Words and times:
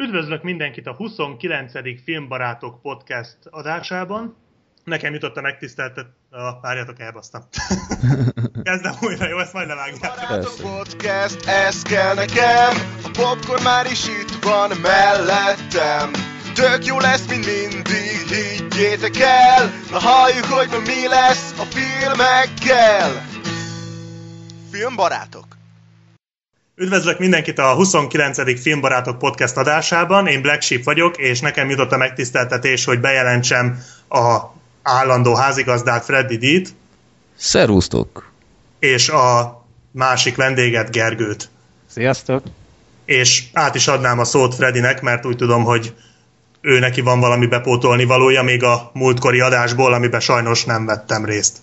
Üdvözlök 0.00 0.42
mindenkit 0.42 0.86
a 0.86 0.92
29. 0.92 1.72
Filmbarátok 2.04 2.82
podcast 2.82 3.38
adásában. 3.50 4.36
Nekem 4.84 5.12
jutott 5.12 5.36
a 5.36 5.40
megtiszteltet... 5.40 6.06
A 6.30 6.60
várjatok, 6.60 7.00
elbasztam. 7.00 7.42
Kezdem 8.62 8.92
újra, 9.00 9.28
jó? 9.28 9.38
Ezt 9.38 9.52
majd 9.52 9.68
levágjátok. 9.68 10.28
Barátok 10.28 10.54
podcast, 10.60 11.46
ez 11.46 11.82
kell 11.82 12.14
nekem. 12.14 12.76
A 13.04 13.10
popcorn 13.12 13.62
már 13.62 13.86
is 13.90 14.08
itt 14.08 14.44
van 14.44 14.70
mellettem. 14.82 16.10
Tök 16.54 16.86
jó 16.86 16.98
lesz, 16.98 17.28
mint 17.28 17.46
mindig, 17.46 18.26
higgyétek 18.26 19.16
el. 19.20 19.70
Na 19.90 19.98
halljuk, 19.98 20.44
hogy 20.44 20.68
ma 20.70 20.78
mi 20.78 21.08
lesz 21.08 21.58
a 21.58 21.64
filmekkel. 21.64 23.26
Filmbarátok. 24.70 25.47
Üdvözlök 26.80 27.18
mindenkit 27.18 27.58
a 27.58 27.74
29. 27.74 28.60
Filmbarátok 28.60 29.18
podcast 29.18 29.56
adásában. 29.56 30.26
Én 30.26 30.42
Black 30.42 30.62
Sheep 30.62 30.84
vagyok, 30.84 31.16
és 31.16 31.40
nekem 31.40 31.70
jutott 31.70 31.92
a 31.92 31.96
megtiszteltetés, 31.96 32.84
hogy 32.84 33.00
bejelentsem 33.00 33.82
a 34.08 34.38
állandó 34.82 35.34
házigazdát 35.34 36.04
Freddy 36.04 36.36
D-t, 36.36 36.68
Szervusztok! 37.36 38.32
és 38.78 39.08
a 39.08 39.58
másik 39.90 40.36
vendéget 40.36 40.90
Gergőt. 40.90 41.48
Sziasztok! 41.86 42.42
És 43.04 43.44
át 43.52 43.74
is 43.74 43.88
adnám 43.88 44.18
a 44.18 44.24
szót 44.24 44.54
Freddynek, 44.54 45.02
mert 45.02 45.26
úgy 45.26 45.36
tudom, 45.36 45.64
hogy 45.64 45.94
ő 46.60 46.78
neki 46.78 47.00
van 47.00 47.20
valami 47.20 47.46
bepótolni 47.46 48.04
valója 48.04 48.42
még 48.42 48.62
a 48.62 48.90
múltkori 48.94 49.40
adásból, 49.40 49.92
amiben 49.92 50.20
sajnos 50.20 50.64
nem 50.64 50.86
vettem 50.86 51.24
részt. 51.24 51.58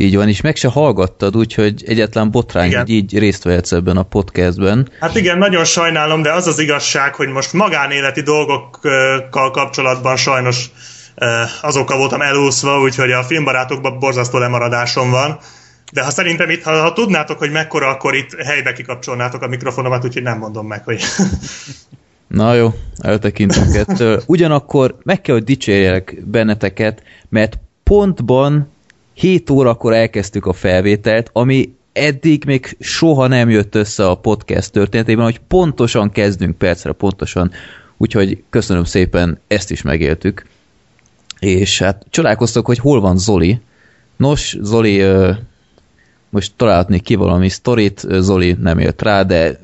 Így 0.00 0.16
van, 0.16 0.28
és 0.28 0.40
meg 0.40 0.56
se 0.56 0.68
hallgattad, 0.68 1.36
úgyhogy 1.36 1.84
egyetlen 1.86 2.30
botrány, 2.30 2.66
Igen. 2.66 2.80
hogy 2.80 2.90
így 2.90 3.18
részt 3.18 3.44
vehetsz 3.44 3.72
ebben 3.72 3.96
a 3.96 4.02
podcastben. 4.02 4.88
Hát 5.00 5.16
igen, 5.16 5.38
nagyon 5.38 5.64
sajnálom, 5.64 6.22
de 6.22 6.32
az 6.32 6.46
az 6.46 6.58
igazság, 6.58 7.14
hogy 7.14 7.28
most 7.28 7.52
magánéleti 7.52 8.20
dolgokkal 8.20 9.50
kapcsolatban 9.50 10.16
sajnos 10.16 10.70
eh, 11.14 11.64
azokkal 11.64 11.98
voltam 11.98 12.20
elúszva, 12.20 12.80
úgyhogy 12.80 13.10
a 13.10 13.22
filmbarátokban 13.22 13.98
borzasztó 13.98 14.38
lemaradásom 14.38 15.10
van. 15.10 15.38
De 15.92 16.04
ha 16.04 16.10
szerintem 16.10 16.50
itt, 16.50 16.62
ha, 16.62 16.80
ha 16.80 16.92
tudnátok, 16.92 17.38
hogy 17.38 17.50
mekkora, 17.50 17.88
akkor 17.88 18.14
itt 18.14 18.42
helybe 18.42 18.72
kikapcsolnátok 18.72 19.42
a 19.42 19.48
mikrofonomat, 19.48 20.04
úgyhogy 20.04 20.22
nem 20.22 20.38
mondom 20.38 20.66
meg, 20.66 20.84
hogy... 20.84 21.02
Na 22.26 22.54
jó, 22.54 22.74
eltekintünk 22.98 23.74
ettől. 23.74 24.22
Ugyanakkor 24.26 24.96
meg 25.02 25.20
kell, 25.20 25.34
hogy 25.34 25.44
dicsérjelek 25.44 26.22
benneteket, 26.24 27.02
mert 27.28 27.58
pontban 27.82 28.68
7 29.18 29.50
órakor 29.50 29.94
elkezdtük 29.94 30.46
a 30.46 30.52
felvételt, 30.52 31.30
ami 31.32 31.74
eddig 31.92 32.44
még 32.46 32.76
soha 32.80 33.26
nem 33.26 33.50
jött 33.50 33.74
össze 33.74 34.08
a 34.08 34.14
podcast 34.14 34.72
történetében, 34.72 35.24
hogy 35.24 35.40
pontosan 35.48 36.10
kezdünk 36.10 36.56
percre, 36.56 36.92
pontosan. 36.92 37.50
Úgyhogy 37.96 38.42
köszönöm 38.50 38.84
szépen, 38.84 39.38
ezt 39.46 39.70
is 39.70 39.82
megéltük. 39.82 40.46
És 41.38 41.78
hát 41.78 42.06
csodálkoztok, 42.10 42.66
hogy 42.66 42.78
hol 42.78 43.00
van 43.00 43.18
Zoli. 43.18 43.60
Nos, 44.16 44.56
Zoli 44.60 45.04
most 46.30 46.52
találhatnék 46.56 47.02
ki 47.02 47.14
valami 47.14 47.48
sztorit, 47.48 48.06
Zoli 48.10 48.56
nem 48.60 48.78
élt 48.78 49.02
rá, 49.02 49.22
de 49.22 49.58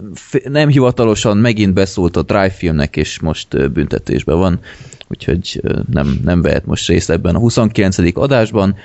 nem 0.45 0.69
hivatalosan 0.69 1.37
megint 1.37 1.75
beszólt 1.75 2.17
a 2.17 2.23
Drive 2.23 2.51
filmnek, 2.51 2.97
és 2.97 3.21
most 3.21 3.73
büntetésben 3.73 4.39
van, 4.39 4.61
úgyhogy 5.09 5.63
nem, 5.91 6.21
nem 6.25 6.43
vehet 6.43 6.67
most 6.67 6.89
részt 6.89 7.11
ebben 7.11 7.35
a 7.35 7.39
29. 7.39 8.17
adásban. 8.17 8.77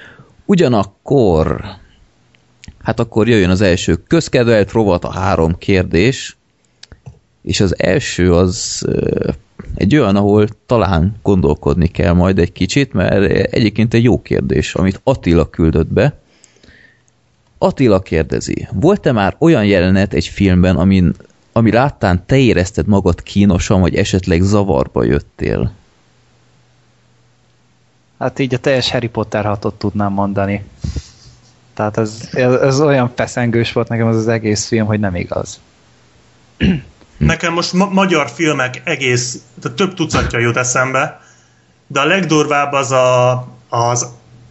Ugyanakkor, 0.50 1.62
hát 2.84 3.00
akkor 3.00 3.28
jöjjön 3.28 3.50
az 3.50 3.62
első 3.62 3.96
közkedvelt 3.96 4.72
rovat, 4.72 5.04
a 5.04 5.12
három 5.12 5.58
kérdés, 5.58 6.38
és 7.42 7.60
az 7.60 7.80
első 7.80 8.34
az 8.34 8.88
egy 9.76 9.96
olyan, 9.96 10.16
ahol 10.16 10.48
talán 10.66 11.16
gondolkodni 11.24 11.88
kell 11.88 12.14
majd 12.14 12.40
egy 12.40 12.52
kicsit, 12.52 12.94
mert 12.94 13.32
egyébként 13.54 13.94
egy 13.94 14.04
jó 14.04 14.22
kérdés, 14.22 14.76
amit 14.76 15.02
Attila 15.04 15.50
küldött 15.50 15.94
be, 15.94 16.20
Attila 17.58 18.00
kérdezi, 18.00 18.68
volt-e 18.72 19.12
már 19.12 19.36
olyan 19.40 19.66
jelenet 19.66 20.14
egy 20.14 20.28
filmben, 20.28 20.76
amin, 20.76 21.14
ami 21.52 21.72
láttán 21.72 22.24
te 22.26 22.38
érezted 22.38 22.88
magad 22.88 23.24
kínosan, 23.24 23.82
vagy 23.82 23.96
esetleg 23.96 24.42
zavarba 24.42 25.04
jöttél? 25.04 25.72
Hát 28.20 28.40
így 28.40 28.54
a 28.54 28.58
teljes 28.58 28.92
Harry 28.92 29.08
Potter 29.08 29.46
hatot 29.46 29.74
tudnám 29.74 30.12
mondani. 30.12 30.66
Tehát 31.74 31.98
ez, 31.98 32.30
ez, 32.32 32.54
ez 32.54 32.82
olyan 32.82 33.12
feszengős 33.16 33.72
volt 33.74 33.88
nekem 33.88 34.08
az 34.08 34.16
az 34.16 34.28
egész 34.28 34.68
film, 34.68 34.86
hogy 34.86 35.00
nem 35.00 35.16
igaz. 35.16 35.60
Nekem 37.18 37.54
most 37.54 37.74
ma- 37.74 37.90
magyar 37.90 38.30
filmek 38.30 38.82
egész, 38.84 39.42
tehát 39.62 39.78
több 39.78 39.94
tucatja 39.94 40.40
jut 40.40 40.58
eszembe, 40.58 41.22
de 41.88 42.00
a 42.00 42.06
legdurvább 42.06 42.72
az 42.72 42.92
a, 42.92 43.48
az 43.70 44.08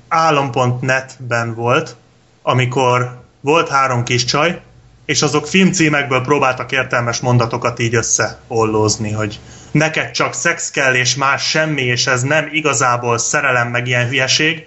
álom.net-ben 0.09 1.55
volt, 1.55 1.97
amikor 2.43 3.23
volt 3.41 3.69
három 3.69 4.05
kis 4.05 4.25
csaj, 4.25 4.61
és 5.05 5.23
azok 5.23 5.47
filmcímekből 5.47 6.21
próbáltak 6.21 6.73
értelmes 6.73 7.21
mondatokat 7.21 7.79
így 7.79 7.95
összeollózni, 7.95 9.13
hogy 9.13 9.41
neked 9.71 10.11
csak 10.11 10.35
szex 10.35 10.71
kell, 10.71 10.95
és 10.95 11.15
más 11.15 11.49
semmi, 11.49 11.83
és 11.83 12.07
ez 12.07 12.23
nem 12.23 12.49
igazából 12.53 13.19
szerelem, 13.19 13.69
meg 13.69 13.87
ilyen 13.87 14.09
hülyeség, 14.09 14.67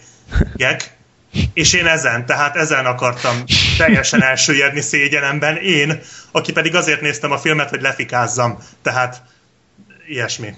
gek. 0.55 0.99
És 1.53 1.73
én 1.73 1.85
ezen, 1.85 2.25
tehát 2.25 2.55
ezen 2.55 2.85
akartam 2.85 3.43
teljesen 3.77 4.23
elsüllyedni 4.23 4.81
szégyenemben. 4.81 5.55
Én, 5.55 5.99
aki 6.31 6.51
pedig 6.51 6.75
azért 6.75 7.01
néztem 7.01 7.31
a 7.31 7.37
filmet, 7.37 7.69
hogy 7.69 7.81
lefikázzam. 7.81 8.57
Tehát 8.81 9.21
ilyesmi. 10.07 10.53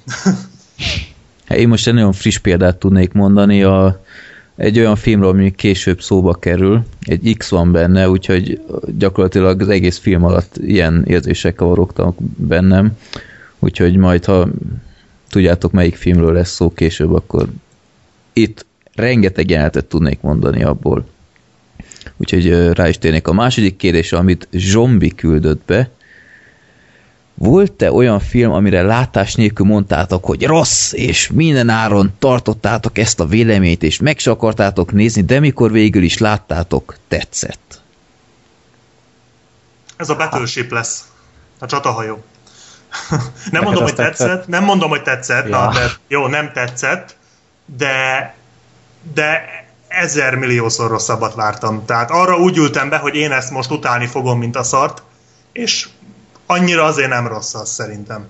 Én 1.50 1.68
most 1.68 1.88
egy 1.88 1.94
nagyon 1.94 2.14
friss 2.14 2.38
példát 2.38 2.78
tudnék 2.78 3.12
mondani, 3.12 3.64
a, 3.64 4.04
egy 4.56 4.80
olyan 4.80 4.96
filmről, 4.96 5.30
ami 5.30 5.52
később 5.56 6.02
szóba 6.02 6.34
kerül, 6.34 6.86
egy 7.02 7.36
X 7.38 7.50
van 7.50 7.72
benne, 7.72 8.10
úgyhogy 8.10 8.62
gyakorlatilag 8.98 9.62
az 9.62 9.70
egész 9.70 9.98
film 9.98 10.24
alatt 10.24 10.58
ilyen 10.58 11.04
érzések 11.08 11.56
kavarogtak 11.56 12.16
bennem, 12.38 12.98
úgyhogy 13.63 13.97
majd, 13.97 14.25
ha 14.25 14.47
tudjátok, 15.29 15.72
melyik 15.72 15.96
filmről 15.96 16.34
lesz 16.34 16.51
szó 16.51 16.74
később, 16.74 17.13
akkor 17.13 17.47
itt 18.34 18.66
rengeteg 18.96 19.50
jelenetet 19.50 19.85
tudnék 19.85 20.22
mondani 20.22 20.63
abból. 20.63 21.06
Úgyhogy 22.18 22.74
rá 22.74 22.88
is 22.88 22.97
térnék 22.97 23.28
a 23.28 23.34
második 23.34 23.75
kérdésre, 23.75 24.18
amit 24.18 24.47
Zsombi 24.51 25.16
küldött 25.16 25.66
be. 25.66 25.90
Volt-e 27.34 27.91
olyan 27.91 28.19
film, 28.19 28.51
amire 28.51 28.81
látás 28.81 29.35
nélkül 29.35 29.66
mondtátok, 29.66 30.25
hogy 30.25 30.45
rossz, 30.45 30.94
és 30.94 31.30
minden 31.30 31.69
áron 31.69 32.12
tartottátok 32.19 32.97
ezt 32.97 33.19
a 33.19 33.25
véleményt, 33.25 33.84
és 33.84 34.00
meg 34.00 34.19
se 34.19 34.31
akartátok 34.31 34.91
nézni, 34.91 35.22
de 35.22 35.40
mikor 35.40 35.72
végül 35.72 36.03
is 36.03 36.18
láttátok, 36.18 36.97
tetszett? 37.07 37.81
Ez 39.97 40.09
a 40.09 40.16
Battleship 40.16 40.72
lesz. 40.72 41.12
A 41.59 41.66
csatahajó. 41.66 42.24
nem 43.09 43.20
Neked 43.52 43.64
mondom, 43.64 43.84
hogy 43.84 43.96
tetszett. 43.96 44.28
tetszett? 44.28 44.48
Nem 44.48 44.64
mondom, 44.64 44.90
hogy 44.90 45.04
tetszett. 45.04 45.48
Ja. 45.48 45.58
Na, 45.58 45.72
de 45.74 45.86
jó, 46.08 46.28
nem 46.28 46.52
tetszett, 46.52 47.16
de, 47.66 48.36
de 49.14 49.42
ezer 49.88 50.36
milliószor 50.36 50.90
rosszabbat 50.90 51.36
vártam. 51.36 51.86
Tehát 51.86 52.12
arra 52.12 52.38
úgy 52.38 52.58
ültem 52.58 52.90
be, 52.90 52.98
hogy 52.98 53.16
én 53.16 53.31
ezt 53.31 53.52
most 53.52 53.72
utálni 53.72 54.06
fogom, 54.06 54.40
mint 54.40 54.56
a 54.56 54.64
szart, 54.64 55.04
és 55.52 55.90
annyira 56.46 56.84
azért 56.84 57.09
nem 57.09 57.28
rossz 57.28 57.54
az 57.54 57.70
szerintem. 57.70 58.28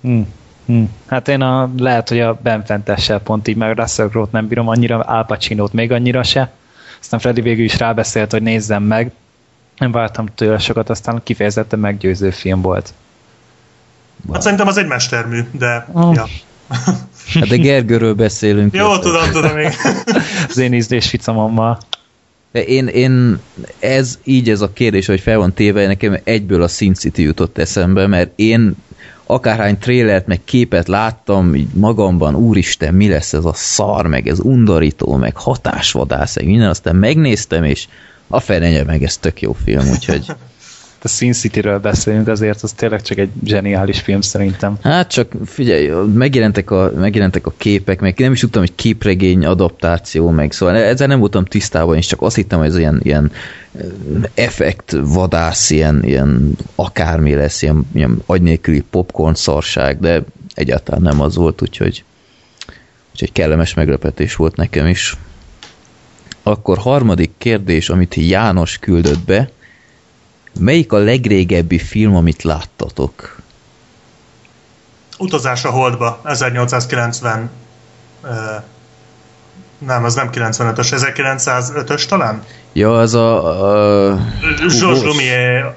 Hm. 0.00 0.20
Hm. 0.66 0.82
Hát 1.06 1.28
én 1.28 1.40
a, 1.40 1.70
lehet, 1.76 2.08
hogy 2.08 2.20
a 2.20 2.34
Ben 2.42 2.64
Fentessel 2.64 3.20
pont 3.20 3.48
így, 3.48 3.56
meg 3.56 3.78
Russell 3.78 4.08
Crowe-t 4.08 4.32
nem 4.32 4.48
bírom 4.48 4.68
annyira, 4.68 5.00
Al 5.00 5.26
Pacino-t 5.26 5.72
még 5.72 5.92
annyira 5.92 6.22
se. 6.22 6.50
Aztán 7.00 7.20
Freddy 7.20 7.40
végül 7.40 7.64
is 7.64 7.78
rábeszélt, 7.78 8.30
hogy 8.30 8.42
nézzem 8.42 8.82
meg. 8.82 9.12
Nem 9.78 9.92
vártam 9.92 10.26
tőle 10.34 10.58
sokat, 10.58 10.90
aztán 10.90 11.20
kifejezetten 11.22 11.78
meggyőző 11.78 12.30
film 12.30 12.60
volt. 12.60 12.94
Hát 14.32 14.42
szerintem 14.42 14.66
az 14.66 14.76
egy 14.76 14.86
mestermű, 14.86 15.40
de 15.50 15.86
Oh. 15.92 16.14
ja. 16.14 16.26
Hát 17.34 17.48
de 17.48 17.56
Gergőről 17.56 18.14
beszélünk. 18.14 18.74
Jó, 18.74 18.98
tudom, 18.98 19.30
tudom 19.30 19.58
én. 19.58 19.70
Az 20.48 20.58
én 20.58 20.72
ízlés 20.72 21.08
ficamommal. 21.08 21.78
De 22.52 22.64
én, 22.64 22.86
én 22.86 23.38
ez 23.78 24.18
így 24.24 24.50
ez 24.50 24.60
a 24.60 24.72
kérdés, 24.72 25.06
hogy 25.06 25.20
fel 25.20 25.38
van 25.38 25.52
téve, 25.52 25.86
nekem 25.86 26.18
egyből 26.24 26.62
a 26.62 26.68
Sin 26.68 26.94
City 26.94 27.22
jutott 27.22 27.58
eszembe, 27.58 28.06
mert 28.06 28.30
én 28.34 28.74
akárhány 29.26 29.78
trélert, 29.78 30.26
meg 30.26 30.40
képet 30.44 30.88
láttam 30.88 31.54
így 31.54 31.68
magamban, 31.74 32.34
úristen, 32.34 32.94
mi 32.94 33.08
lesz 33.08 33.32
ez 33.32 33.44
a 33.44 33.52
szar, 33.54 34.06
meg 34.06 34.28
ez 34.28 34.40
undorító, 34.40 35.16
meg 35.16 35.36
hatásvadász, 35.36 36.36
meg 36.36 36.46
minden, 36.46 36.68
aztán 36.68 36.96
megnéztem, 36.96 37.64
és 37.64 37.86
a 38.28 38.40
fenenye 38.40 38.84
meg 38.84 39.02
ez 39.02 39.16
tök 39.16 39.40
jó 39.40 39.52
film, 39.64 39.88
úgyhogy 39.90 40.26
a 41.04 41.08
Sin 41.08 41.32
City-ről 41.32 41.78
beszélünk, 41.78 42.28
azért 42.28 42.62
az 42.62 42.72
tényleg 42.72 43.02
csak 43.02 43.18
egy 43.18 43.30
zseniális 43.44 44.00
film 44.00 44.20
szerintem. 44.20 44.78
Hát 44.82 45.10
csak 45.10 45.32
figyelj, 45.44 45.90
megjelentek 46.14 46.70
a, 46.70 46.92
megjelentek 46.96 47.46
a 47.46 47.52
képek, 47.56 48.00
meg 48.00 48.18
nem 48.18 48.32
is 48.32 48.40
tudtam, 48.40 48.60
hogy 48.60 48.74
képregény 48.74 49.44
adaptáció, 49.44 50.30
meg 50.30 50.52
szóval 50.52 50.76
ezzel 50.76 51.06
nem 51.06 51.18
voltam 51.18 51.44
tisztában, 51.44 51.96
és 51.96 52.06
csak 52.06 52.22
azt 52.22 52.36
hittem, 52.36 52.58
hogy 52.58 52.68
ez 52.68 52.76
ilyen, 52.76 53.00
ilyen 53.02 53.30
effekt 54.34 54.96
vadász, 55.04 55.70
ilyen, 55.70 56.04
ilyen 56.04 56.56
akármi 56.74 57.34
lesz, 57.34 57.62
ilyen, 57.62 57.86
ilyen 57.94 58.22
agynélküli 58.26 58.80
popcorn 58.90 59.34
szarság, 59.34 60.00
de 60.00 60.22
egyáltalán 60.54 61.02
nem 61.02 61.20
az 61.20 61.36
volt, 61.36 61.62
úgyhogy, 61.62 62.04
úgyhogy 63.10 63.32
kellemes 63.32 63.74
meglepetés 63.74 64.36
volt 64.36 64.56
nekem 64.56 64.86
is. 64.86 65.16
Akkor 66.42 66.78
harmadik 66.78 67.30
kérdés, 67.38 67.88
amit 67.88 68.14
János 68.14 68.78
küldött 68.78 69.24
be, 69.24 69.50
melyik 70.58 70.92
a 70.92 70.98
legrégebbi 70.98 71.78
film, 71.78 72.16
amit 72.16 72.42
láttatok? 72.42 73.40
Utazás 75.18 75.64
a 75.64 75.70
Holdba, 75.70 76.20
1890 76.24 77.50
uh, 78.22 78.30
nem, 79.78 80.04
az 80.04 80.14
nem 80.14 80.28
95-ös, 80.32 81.12
1905-ös 81.14 82.04
talán? 82.04 82.42
Ja, 82.72 82.98
az 82.98 83.14
a... 83.14 84.10
a 84.10 84.18
Georges 84.58 85.02
Lumière, 85.02 85.74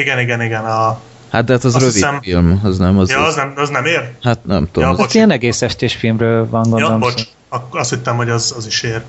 igen, 0.00 0.18
igen, 0.18 0.42
igen, 0.42 0.64
a 0.64 1.00
Hát 1.30 1.44
de 1.44 1.52
hát 1.52 1.64
az 1.64 1.74
Azt 1.74 1.78
rövid 1.84 1.94
hiszem- 1.94 2.20
film, 2.22 2.60
az 2.64 2.78
nem 2.78 2.98
az. 2.98 3.10
Ja, 3.10 3.24
az 3.24 3.34
nem, 3.34 3.52
az 3.56 3.68
nem 3.68 3.84
ér? 3.84 4.10
Hát 4.22 4.44
nem 4.44 4.68
tudom. 4.72 4.90
Ja, 4.96 5.04
az, 5.04 5.14
ilyen 5.14 5.30
egész 5.30 5.62
estés 5.62 5.94
filmről 5.94 6.48
van 6.48 6.64
Ja, 6.64 6.70
gondolom. 6.70 7.00
bocs. 7.00 7.22
Azt 7.70 7.90
hittem, 7.90 8.16
hogy 8.16 8.30
az, 8.30 8.54
az 8.56 8.66
is 8.66 8.82
ér. 8.82 9.02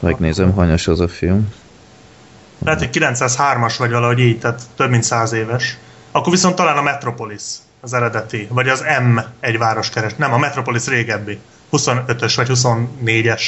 megnézem, 0.00 0.52
hanyas 0.52 0.86
az 0.88 1.00
a 1.00 1.08
film. 1.08 1.48
Lehet, 2.64 2.78
hogy 2.80 2.88
903-as 2.92 3.74
vagy 3.78 3.90
valahogy 3.90 4.18
így, 4.18 4.38
tehát 4.38 4.62
több 4.76 4.90
mint 4.90 5.02
100 5.02 5.32
éves. 5.32 5.76
Akkor 6.10 6.32
viszont 6.32 6.54
talán 6.54 6.76
a 6.76 6.82
Metropolis 6.82 7.42
az 7.80 7.92
eredeti, 7.92 8.46
vagy 8.50 8.68
az 8.68 8.84
M 9.12 9.18
egy 9.40 9.58
városkeres. 9.58 10.14
Nem, 10.16 10.32
a 10.32 10.38
Metropolis 10.38 10.86
régebbi. 10.86 11.38
25-ös 11.72 12.32
vagy 12.36 12.48
24-es. 12.54 13.42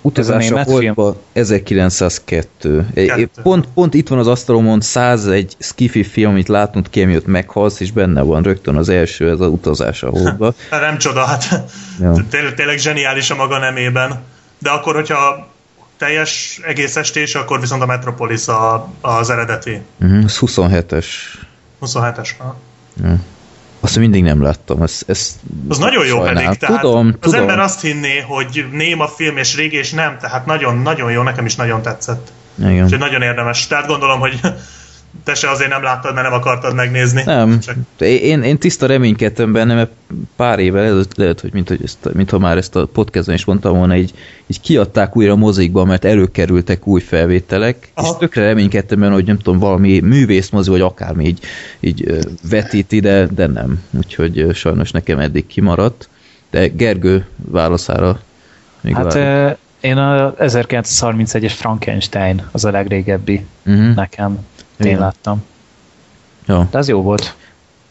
Utazás 0.00 0.50
a 0.50 0.62
Holdba 0.62 1.16
1902. 1.32 2.84
É- 2.94 3.04
é- 3.04 3.06
Kettő. 3.06 3.42
Pont, 3.42 3.68
pont 3.74 3.94
itt 3.94 4.08
van 4.08 4.18
az 4.18 4.26
asztalomon 4.26 4.80
101 4.80 5.56
skifi 5.58 6.02
film, 6.04 6.30
amit 6.30 6.48
látnunk 6.48 6.90
ki, 6.90 7.02
amiatt 7.02 7.26
meghalsz, 7.26 7.80
és 7.80 7.92
benne 7.92 8.22
van 8.22 8.42
rögtön 8.42 8.76
az 8.76 8.88
első, 8.88 9.30
ez 9.30 9.40
az 9.40 9.48
Utazás 9.48 10.02
a 10.02 10.08
Holdba. 10.10 10.54
Nem 10.70 10.98
csoda, 10.98 11.24
hát 11.24 11.62
Ja. 12.00 12.12
tényleg, 12.30 12.54
tényleg 12.54 12.78
zseniális 12.78 13.30
a 13.30 13.34
maga 13.34 13.58
nemében. 13.58 14.22
De 14.58 14.70
akkor, 14.70 14.94
hogyha 14.94 15.46
teljes 16.04 16.60
egész 16.66 16.96
estés, 16.96 17.34
akkor 17.34 17.60
viszont 17.60 17.82
a 17.82 17.86
Metropolis 17.86 18.48
a, 18.48 18.88
az 19.00 19.30
eredeti. 19.30 19.80
Uh-huh, 20.00 20.24
ez 20.24 20.38
27-es. 20.40 21.06
27-es. 21.80 22.28
ha? 22.38 22.56
Azt 23.80 23.98
mindig 23.98 24.22
nem 24.22 24.42
láttam. 24.42 24.82
Ez, 24.82 25.02
ez 25.06 25.38
Az 25.68 25.78
nagyon 25.78 26.06
jó 26.06 26.16
sajnálom. 26.16 26.42
pedig. 26.44 26.58
Tehát 26.58 26.80
Tudom, 26.80 27.06
az 27.06 27.14
tudom. 27.20 27.40
ember 27.40 27.58
azt 27.58 27.80
hinné, 27.80 28.20
hogy 28.20 28.66
néma 28.72 29.08
film 29.08 29.36
és 29.36 29.56
régi, 29.56 29.76
és 29.76 29.90
nem. 29.90 30.18
Tehát 30.18 30.46
nagyon, 30.46 30.76
nagyon 30.76 31.10
jó, 31.10 31.22
nekem 31.22 31.46
is 31.46 31.54
nagyon 31.54 31.82
tetszett. 31.82 32.32
Igen. 32.58 32.84
Úgyhogy 32.84 32.98
nagyon 32.98 33.22
érdemes. 33.22 33.66
Tehát 33.66 33.86
gondolom, 33.86 34.20
hogy 34.20 34.40
te 35.24 35.34
se 35.34 35.50
azért 35.50 35.70
nem 35.70 35.82
láttad, 35.82 36.14
mert 36.14 36.30
nem 36.30 36.38
akartad 36.38 36.74
megnézni. 36.74 37.22
Nem, 37.24 37.60
Csak 37.60 37.76
én, 37.98 38.42
én 38.42 38.58
tiszta 38.58 38.86
reménykedtem 38.86 39.52
benne, 39.52 39.74
mert 39.74 39.90
pár 40.36 40.58
évvel 40.58 40.84
előtt 40.84 41.16
lehet, 41.16 41.40
hogy 41.40 41.52
mint, 41.52 41.68
hogy 41.68 41.80
ezt, 41.84 42.08
mintha 42.12 42.38
már 42.38 42.56
ezt 42.56 42.76
a 42.76 42.86
podcastban 42.86 43.34
is 43.34 43.44
mondtam 43.44 43.76
volna, 43.76 43.96
így, 43.96 44.14
így 44.46 44.60
kiadták 44.60 45.16
újra 45.16 45.32
a 45.32 45.36
mozikba, 45.36 45.84
mert 45.84 46.04
előkerültek 46.04 46.86
új 46.86 47.00
felvételek, 47.00 47.88
Aha. 47.94 48.08
és 48.08 48.16
tökre 48.18 48.44
reménykedtem 48.44 49.00
benne, 49.00 49.12
hogy 49.12 49.26
nem 49.26 49.38
tudom, 49.38 49.58
valami 49.58 50.00
művészmozi, 50.00 50.70
vagy 50.70 50.80
akármi 50.80 51.24
így, 51.26 51.40
így 51.80 52.18
vetíti, 52.48 53.00
de, 53.00 53.26
de 53.26 53.46
nem. 53.46 53.82
Úgyhogy 53.90 54.46
sajnos 54.54 54.90
nekem 54.90 55.18
eddig 55.18 55.46
kimaradt. 55.46 56.08
De 56.50 56.66
Gergő 56.66 57.26
válaszára 57.36 58.20
még 58.80 58.94
Hát 58.94 59.58
én 59.84 59.96
a 59.96 60.34
1931-es 60.34 61.52
Frankenstein 61.56 62.42
az 62.52 62.64
a 62.64 62.70
legrégebbi 62.70 63.46
uh-huh. 63.66 63.94
nekem. 63.94 64.38
Én 64.76 64.86
Igen. 64.86 64.98
láttam. 64.98 65.44
ja. 66.46 66.68
De 66.70 66.78
az 66.78 66.88
jó 66.88 67.02
volt. 67.02 67.34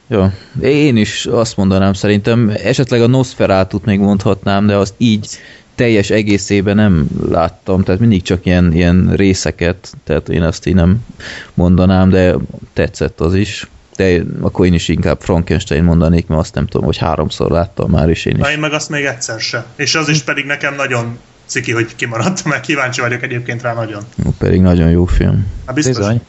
Ja, 0.07 0.33
én 0.61 0.97
is 0.97 1.25
azt 1.25 1.57
mondanám 1.57 1.93
szerintem, 1.93 2.53
esetleg 2.63 3.01
a 3.01 3.07
Nosferatu-t 3.07 3.85
még 3.85 3.99
mondhatnám, 3.99 4.65
de 4.65 4.75
azt 4.75 4.93
így 4.97 5.27
teljes 5.75 6.09
egészében 6.09 6.75
nem 6.75 7.07
láttam, 7.29 7.83
tehát 7.83 7.99
mindig 7.99 8.21
csak 8.21 8.45
ilyen, 8.45 8.73
ilyen 8.73 9.13
részeket, 9.15 9.93
tehát 10.03 10.29
én 10.29 10.41
azt 10.41 10.65
így 10.65 10.73
nem 10.73 11.05
mondanám, 11.53 12.09
de 12.09 12.35
tetszett 12.73 13.19
az 13.19 13.35
is. 13.35 13.67
De 13.95 14.21
akkor 14.41 14.65
én 14.65 14.73
is 14.73 14.87
inkább 14.87 15.21
Frankenstein 15.21 15.83
mondanék, 15.83 16.27
mert 16.27 16.41
azt 16.41 16.55
nem 16.55 16.65
tudom, 16.65 16.85
hogy 16.85 16.97
háromszor 16.97 17.51
láttam 17.51 17.89
már, 17.89 18.09
és 18.09 18.25
én 18.25 18.33
is. 18.33 18.41
Na, 18.41 18.51
én 18.51 18.59
meg 18.59 18.73
azt 18.73 18.89
még 18.89 19.05
egyszer 19.05 19.39
se. 19.39 19.65
És 19.75 19.95
az 19.95 20.09
is 20.09 20.21
pedig 20.21 20.45
nekem 20.45 20.75
nagyon 20.75 21.19
ciki, 21.45 21.71
hogy 21.71 21.95
kimaradt, 21.95 22.43
meg 22.49 22.59
kíváncsi 22.59 23.01
vagyok 23.01 23.23
egyébként 23.23 23.61
rá 23.61 23.73
nagyon. 23.73 24.03
Jó, 24.23 24.33
Pedig 24.37 24.61
nagyon 24.61 24.89
jó 24.89 25.05
film. 25.05 25.47
Hát 25.65 25.75
biztos. 25.75 25.97
Bizony. 25.97 26.21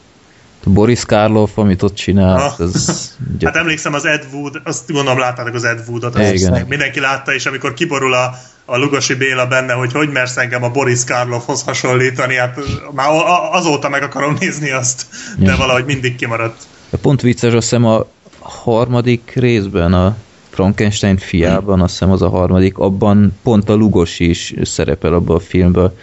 Boris 0.65 1.05
Karloff, 1.05 1.57
amit 1.57 1.81
ott 1.83 1.95
csinált, 1.95 2.59
Ah. 2.59 2.65
ez... 2.67 3.11
Hát 3.43 3.55
emlékszem 3.55 3.93
az 3.93 4.05
Ed 4.05 4.27
Wood, 4.33 4.61
azt 4.63 4.91
gondolom 4.91 5.19
láttátok 5.19 5.53
az 5.53 5.63
Ed 5.63 5.83
Woodot, 5.87 6.19
Igen. 6.19 6.53
azt 6.53 6.67
mindenki 6.67 6.99
látta, 6.99 7.33
és 7.33 7.45
amikor 7.45 7.73
kiborul 7.73 8.13
a, 8.13 8.33
a 8.65 8.77
Lugosi 8.77 9.13
Béla 9.15 9.45
benne, 9.47 9.73
hogy 9.73 9.91
hogy 9.91 10.09
mersz 10.09 10.37
engem 10.37 10.63
a 10.63 10.69
Boris 10.69 11.03
Karloffhoz 11.03 11.63
hasonlítani, 11.63 12.35
hát 12.35 12.59
már 12.91 13.07
azóta 13.51 13.89
meg 13.89 14.03
akarom 14.03 14.35
nézni 14.39 14.71
azt, 14.71 15.05
de 15.37 15.51
Ja. 15.51 15.57
valahogy 15.57 15.85
mindig 15.85 16.15
kimaradt. 16.15 16.63
De 16.89 16.97
pont 16.97 17.21
vicces, 17.21 17.53
azt 17.53 17.69
hiszem 17.69 17.85
a 17.85 18.05
harmadik 18.39 19.31
részben, 19.35 19.93
a 19.93 20.15
Frankenstein 20.49 21.17
fiában, 21.17 21.81
azt 21.81 21.91
hiszem 21.91 22.11
az 22.11 22.21
a 22.21 22.29
harmadik, 22.29 22.77
abban 22.77 23.39
pont 23.43 23.69
a 23.69 23.73
Lugos 23.73 24.19
is 24.19 24.53
szerepel 24.61 25.13
abban 25.13 25.35
a 25.35 25.39
filmben, 25.39 25.93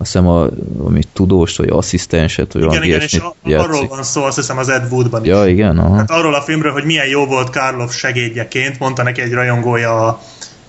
azt 0.00 0.12
hiszem 0.12 0.28
a, 0.28 0.48
amit 0.84 1.08
tudós, 1.12 1.56
vagy 1.56 1.68
asszisztenset, 1.68 2.52
vagy 2.52 2.62
Igen, 2.62 2.68
valami 2.68 2.86
igen, 2.86 3.00
és 3.00 3.20
arról 3.54 3.88
van 3.88 4.02
szó, 4.02 4.24
azt 4.24 4.36
hiszem 4.36 4.58
az 4.58 4.68
Ed 4.68 4.92
Woodban 4.92 5.24
is. 5.24 5.30
Ja, 5.30 5.46
igen, 5.46 5.78
aha. 5.78 5.96
Hát 5.96 6.10
arról 6.10 6.34
a 6.34 6.40
filmről, 6.40 6.72
hogy 6.72 6.84
milyen 6.84 7.06
jó 7.06 7.26
volt 7.26 7.50
Karloff 7.50 7.92
segédjeként, 7.92 8.78
mondta 8.78 9.02
neki 9.02 9.20
egy 9.20 9.32
rajongója, 9.32 10.06
a, 10.06 10.20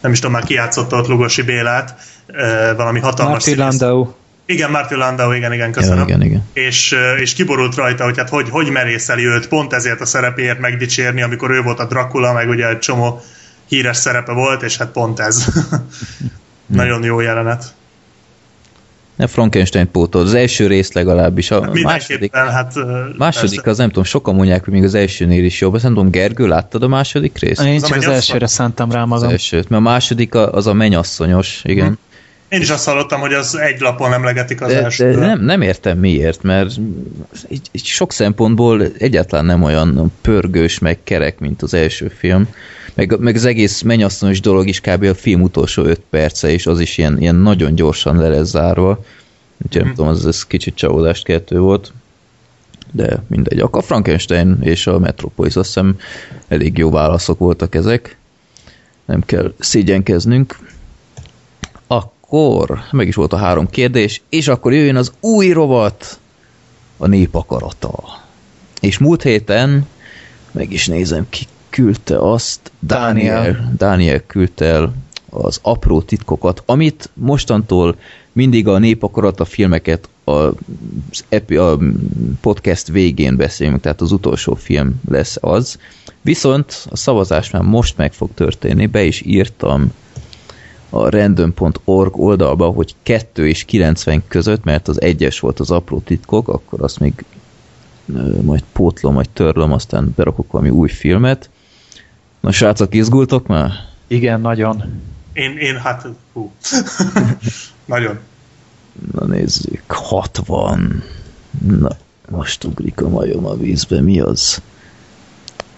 nem 0.02 0.12
is 0.12 0.20
tudom 0.20 0.36
már 0.36 0.44
ki 0.44 0.54
játszotta 0.54 0.98
ott 0.98 1.08
Lugosi 1.08 1.42
Bélát, 1.42 1.96
valami 2.76 3.00
hatalmas 3.00 3.46
Martin. 3.46 3.58
Landau. 3.58 4.08
Igen, 4.46 4.72
Martin 4.72 4.98
Landau, 4.98 5.32
igen, 5.32 5.54
igen, 5.54 5.68
ja, 5.68 5.74
köszönöm. 5.74 6.08
igen, 6.08 6.22
igen. 6.22 6.44
És, 6.54 6.92
eh, 6.92 7.20
és 7.20 7.34
kiborult 7.34 7.76
rajta, 7.76 8.04
hogy 8.04 8.18
hát 8.18 8.30
hogy, 8.30 8.50
hogy 8.50 8.70
merészeli 8.70 9.26
őt 9.26 9.48
pont 9.48 9.74
ezért 9.74 10.02
a 10.02 10.06
szerepéért 10.06 10.60
megdicsérni, 10.60 11.22
amikor 11.22 11.52
ő 11.52 11.62
volt 11.62 11.80
a 11.80 11.86
Dracula, 11.86 12.34
meg 12.34 12.50
ugye 12.50 12.68
egy 12.68 12.80
csomó 12.80 13.22
híres 13.68 13.98
szerepe 13.98 14.32
volt, 14.32 14.62
és 14.62 14.78
hát 14.78 14.92
pont 14.92 15.20
ez. 15.20 15.46
Nagyon 16.66 17.04
jó 17.04 17.20
jelenet. 17.20 17.74
Ne 19.22 19.28
Frankenstein 19.28 19.92
pótol, 19.92 20.22
az 20.22 20.34
első 20.34 20.68
rész 20.68 20.92
legalábbis. 20.92 21.52
A 21.52 21.60
második, 21.60 21.84
Mindenképpen, 21.84 22.50
hát... 22.52 22.74
második 23.18 23.56
persze. 23.56 23.70
az 23.70 23.78
nem 23.78 23.88
tudom, 23.88 24.04
sokan 24.04 24.36
mondják, 24.36 24.64
hogy 24.64 24.74
még 24.74 24.84
az 24.84 24.94
elsőnél 24.94 25.44
is 25.46 25.62
jobb. 25.62 25.74
Azt 25.74 25.84
nem 25.84 25.94
tudom, 25.94 26.10
Gergő, 26.12 26.48
láttad 26.48 26.84
a 26.84 26.88
második 26.88 27.38
részt? 27.40 27.62
Én 27.62 27.76
Az 27.76 27.82
csak 27.82 27.84
az 27.84 27.90
mennyasszony? 27.90 28.14
elsőre 28.14 28.48
szántam 28.48 28.92
rá 28.92 29.02
Az 29.02 29.08
magam. 29.08 29.30
elsőt, 29.30 29.70
mert 29.70 29.82
a 29.82 29.86
második 29.86 30.36
az 30.36 30.68
a 30.68 30.74
mennyasszonyos, 30.74 31.62
igen. 31.64 31.88
Hm. 31.88 31.94
Én 32.52 32.62
is 32.62 32.70
azt 32.70 32.86
hallottam, 32.86 33.20
hogy 33.20 33.34
az 33.34 33.56
egy 33.56 33.80
lapon 33.80 34.14
emlegetik 34.14 34.62
az 34.62 34.72
De, 34.72 34.84
első. 34.84 35.12
de 35.12 35.26
nem, 35.26 35.42
nem 35.42 35.62
értem 35.62 35.98
miért, 35.98 36.44
mert 36.44 36.72
így, 37.48 37.68
így 37.72 37.84
sok 37.86 38.12
szempontból 38.12 38.84
egyáltalán 38.98 39.46
nem 39.46 39.64
olyan 39.64 40.12
pörgős, 40.22 40.80
meg 40.80 41.00
kerek, 41.04 41.40
mint 41.40 41.62
az 41.62 41.74
első 41.74 42.08
film. 42.08 42.48
Meg, 42.94 43.20
meg 43.20 43.36
az 43.36 43.46
egész 43.46 43.82
mennyasszonos 43.82 44.40
dolog 44.40 44.68
is 44.68 44.82
kb. 44.82 45.04
a 45.04 45.14
film 45.16 45.42
utolsó 45.42 45.84
öt 45.84 46.02
perce, 46.10 46.52
és 46.52 46.66
az 46.68 46.80
is 46.80 46.98
ilyen, 46.98 47.20
ilyen 47.22 47.36
nagyon 47.36 47.76
gyorsan 47.76 48.18
le 48.18 48.28
lesz 48.28 48.48
zárva. 48.50 49.06
Úgyhogy 49.66 49.82
nem 49.82 49.86
Mhm. 49.86 49.96
tudom, 49.96 50.10
az, 50.12 50.26
ez 50.26 50.46
kicsit 50.46 50.76
csalódást 50.76 51.24
kettő 51.24 51.60
volt. 51.60 51.94
De 52.92 53.24
mindegy. 53.28 53.60
A 53.72 53.82
Frankenstein 53.82 54.58
és 54.62 54.88
a 54.88 55.00
Metropolis 55.00 55.56
azt 55.56 55.68
hiszem 55.68 55.96
elég 56.48 56.78
jó 56.78 56.90
válaszok 56.90 57.40
voltak 57.40 57.76
ezek. 57.76 58.18
Nem 59.06 59.22
kell 59.26 59.54
szégyenkeznünk. 59.60 60.58
Akkor 62.34 62.84
meg 62.92 63.08
is 63.08 63.16
volt 63.16 63.34
a 63.34 63.38
három 63.38 63.70
kérdés, 63.70 64.22
és 64.30 64.48
akkor 64.48 64.74
jöjjön 64.74 64.96
az 64.96 65.12
új 65.20 65.52
rovat, 65.52 66.20
a 66.98 67.08
nép 67.08 67.36
akarata. 67.36 67.94
És 68.82 68.98
múlt 68.98 69.24
héten, 69.24 69.88
meg 70.52 70.72
is 70.72 70.88
nézem, 70.88 71.26
ki 71.30 71.46
küldte 71.70 72.18
azt, 72.32 72.72
Dániel. 72.80 73.36
Dániel. 73.36 73.74
Dániel 73.78 74.26
küldte 74.26 74.66
el 74.66 74.94
az 75.30 75.60
apró 75.62 76.02
titkokat, 76.02 76.64
amit 76.66 77.10
mostantól 77.14 77.96
mindig 78.32 78.68
a 78.68 78.78
nép 78.78 79.04
akarata 79.04 79.46
filmeket 79.46 80.10
a, 80.24 80.50
epi, 81.30 81.56
a 81.56 81.78
podcast 82.42 82.88
végén 82.88 83.36
beszélünk, 83.36 83.82
tehát 83.82 84.02
az 84.02 84.12
utolsó 84.12 84.56
film 84.56 85.02
lesz 85.10 85.38
az. 85.42 85.78
Viszont 86.22 86.86
a 86.90 86.96
szavazás 86.96 87.50
már 87.50 87.62
most 87.62 87.98
meg 87.98 88.14
fog 88.14 88.30
történni, 88.34 88.86
be 88.86 89.04
is 89.04 89.22
írtam 89.26 89.94
a 90.94 91.10
random.org 91.10 92.20
oldalba, 92.20 92.70
hogy 92.70 92.96
2 93.04 93.48
és 93.48 93.66
90 93.66 94.24
között, 94.28 94.64
mert 94.64 94.88
az 94.88 95.02
egyes 95.02 95.40
volt 95.40 95.60
az 95.60 95.72
apró 95.72 96.00
titkok, 96.00 96.48
akkor 96.48 96.82
azt 96.82 97.00
még 97.00 97.26
majd 98.42 98.64
pótlom, 98.72 99.14
majd 99.14 99.30
törlöm, 99.30 99.72
aztán 99.72 100.14
berakok 100.16 100.52
valami 100.52 100.70
új 100.70 100.90
filmet. 100.90 101.50
Na 102.40 102.52
srácok, 102.52 102.94
izgultok 102.94 103.48
már? 103.48 103.72
Igen, 104.08 104.42
nagyon. 104.42 104.84
Én, 105.34 105.58
én 105.58 105.78
hát, 105.78 106.08
hú. 106.34 106.52
Nagyon. 107.86 108.20
Na 109.12 109.26
nézzük, 109.26 109.84
60. 109.88 111.04
Na, 111.68 111.90
most 112.30 112.64
ugrik 112.64 113.02
a 113.02 113.10
majom 113.10 113.46
a 113.46 113.56
vízbe, 113.56 114.02
mi 114.02 114.20
az? 114.20 114.62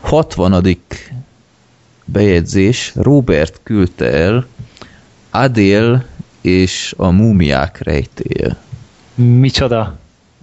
60. 0.02 0.78
bejegyzés, 2.06 2.92
Robert 2.96 3.60
küldte 3.64 4.12
el 4.12 4.46
Adél 5.36 6.06
és 6.42 6.94
a 6.98 7.10
múmiák 7.10 7.78
rejtéje. 7.78 8.58
Micsoda? 9.16 9.98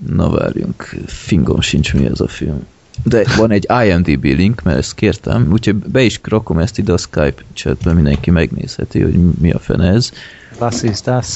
Na 0.06 0.30
várjunk, 0.30 0.82
fingom 1.06 1.60
sincs 1.60 1.94
mi 1.94 2.04
ez 2.04 2.20
a 2.20 2.28
film. 2.28 2.66
De 3.04 3.24
van 3.36 3.50
egy 3.50 3.66
IMDB 3.84 4.24
link, 4.24 4.62
mert 4.62 4.78
ezt 4.78 4.94
kértem, 4.94 5.48
úgyhogy 5.52 5.74
be 5.74 6.02
is 6.02 6.20
rakom 6.22 6.58
ezt 6.58 6.78
ide 6.78 6.92
a 6.92 6.96
Skype 6.96 7.42
chatbe, 7.52 7.92
mindenki 7.92 8.30
megnézheti, 8.30 9.00
hogy 9.00 9.14
mi 9.40 9.50
a 9.50 9.58
fene 9.58 9.88
ez. 9.88 10.12
Was 10.58 10.82
ist 10.82 11.04
das? 11.04 11.26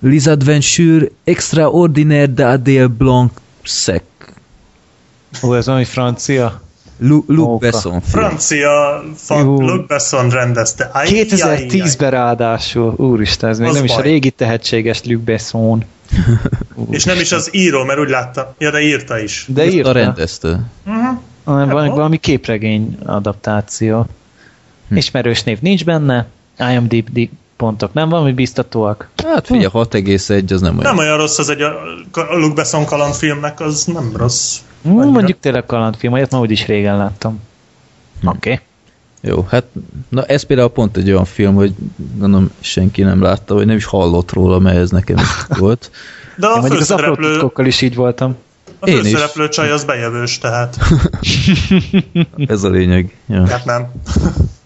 Les 0.00 0.26
Adventures 0.26 1.10
Extraordinaire 1.24 2.32
d'Adèle 2.32 2.90
Blanc 2.98 3.32
Sec. 3.62 4.02
Ó, 5.42 5.54
ez 5.54 5.66
valami 5.66 5.84
francia? 5.84 6.62
Lu- 6.98 7.24
Luc 7.26 7.46
Móka. 7.46 7.70
Besson 7.70 8.00
film. 8.00 8.24
Francia 8.24 9.02
fa. 9.16 9.40
Luc 9.42 9.86
Besson 9.86 10.30
rendezte. 10.30 10.90
Ajj, 10.92 11.08
2010-ben 11.30 12.10
ráadásul. 12.10 12.94
Úristen, 12.96 13.50
ez 13.50 13.58
még 13.58 13.68
Az 13.68 13.74
nem 13.74 13.84
is 13.84 13.90
a 13.90 13.94
baj. 13.94 14.02
régi 14.04 14.30
tehetséges 14.30 15.04
Luc 15.04 15.20
Besson. 15.24 15.84
És 16.90 17.04
nem 17.04 17.18
is 17.20 17.32
az 17.32 17.48
író, 17.52 17.84
mert 17.84 17.98
úgy 18.00 18.08
láttam. 18.08 18.44
Ja, 18.58 18.70
de 18.70 18.80
írta 18.80 19.18
is. 19.18 19.44
De 19.48 19.62
Ezt 19.62 19.72
a 19.72 19.74
írta. 19.76 19.92
rendezte. 19.92 20.60
Hanem 21.44 21.68
valami, 21.68 21.86
Hát, 21.88 21.96
valami 21.96 22.16
képregény 22.16 22.98
adaptáció. 23.04 24.06
Hm. 24.88 24.96
Ismerős 24.96 25.42
név 25.42 25.58
nincs 25.60 25.84
benne, 25.84 26.26
IMDb 26.72 27.28
pontok 27.58 27.92
nem 27.92 28.08
valami 28.08 28.32
biztatóak. 28.32 29.08
Hát 29.24 29.46
figyelj, 29.46 29.70
6,1 29.72 30.52
az 30.52 30.60
nem 30.60 30.78
olyan. 30.78 30.94
Nem 30.94 30.98
olyan 30.98 31.16
rossz 31.16 31.38
az 31.38 31.48
egy 31.48 31.60
a, 31.60 31.72
Luc 32.32 32.54
Besson 32.54 32.84
kalandfilmnek, 32.84 33.60
az 33.60 33.84
nem 33.84 34.12
rossz. 34.16 34.56
Hmm, 34.82 35.10
mondjuk 35.10 35.40
tényleg 35.40 35.66
kalandfilm, 35.66 36.12
olyat 36.12 36.30
már 36.30 36.40
úgyis 36.40 36.66
régen 36.66 36.96
láttam. 36.96 37.40
Hm. 38.20 38.28
Oké. 38.28 38.52
Okay. 38.52 38.64
Jó, 39.20 39.46
hát 39.48 39.64
na 40.08 40.24
ez 40.24 40.42
például 40.42 40.68
pont 40.68 40.96
egy 40.96 41.10
olyan 41.10 41.24
film, 41.24 41.54
hogy 41.54 41.74
gondolom 42.16 42.50
senki 42.60 43.02
nem 43.02 43.22
látta, 43.22 43.54
vagy 43.54 43.66
nem 43.66 43.76
is 43.76 43.84
hallott 43.84 44.32
róla, 44.32 44.58
mert 44.58 44.76
ez 44.76 44.90
nekem 44.90 45.16
is 45.16 45.28
volt. 45.58 45.90
De 46.36 46.46
Én 46.46 46.52
a 46.52 46.56
mondjuk 46.58 46.80
az 46.80 46.86
főszereplő, 46.86 47.12
aprótitkokkal 47.12 47.66
is 47.66 47.80
így 47.80 47.94
voltam. 47.94 48.36
a 48.78 48.88
Én 48.88 48.96
is. 48.96 49.02
főszereplő 49.02 49.48
csaj 49.48 49.70
az 49.70 49.84
bejövős, 49.84 50.38
tehát 50.38 50.78
Ez 52.46 52.62
a 52.62 52.68
lényeg. 52.68 53.16
Ja. 53.26 53.48
hát 53.48 53.64
nem. 53.64 53.90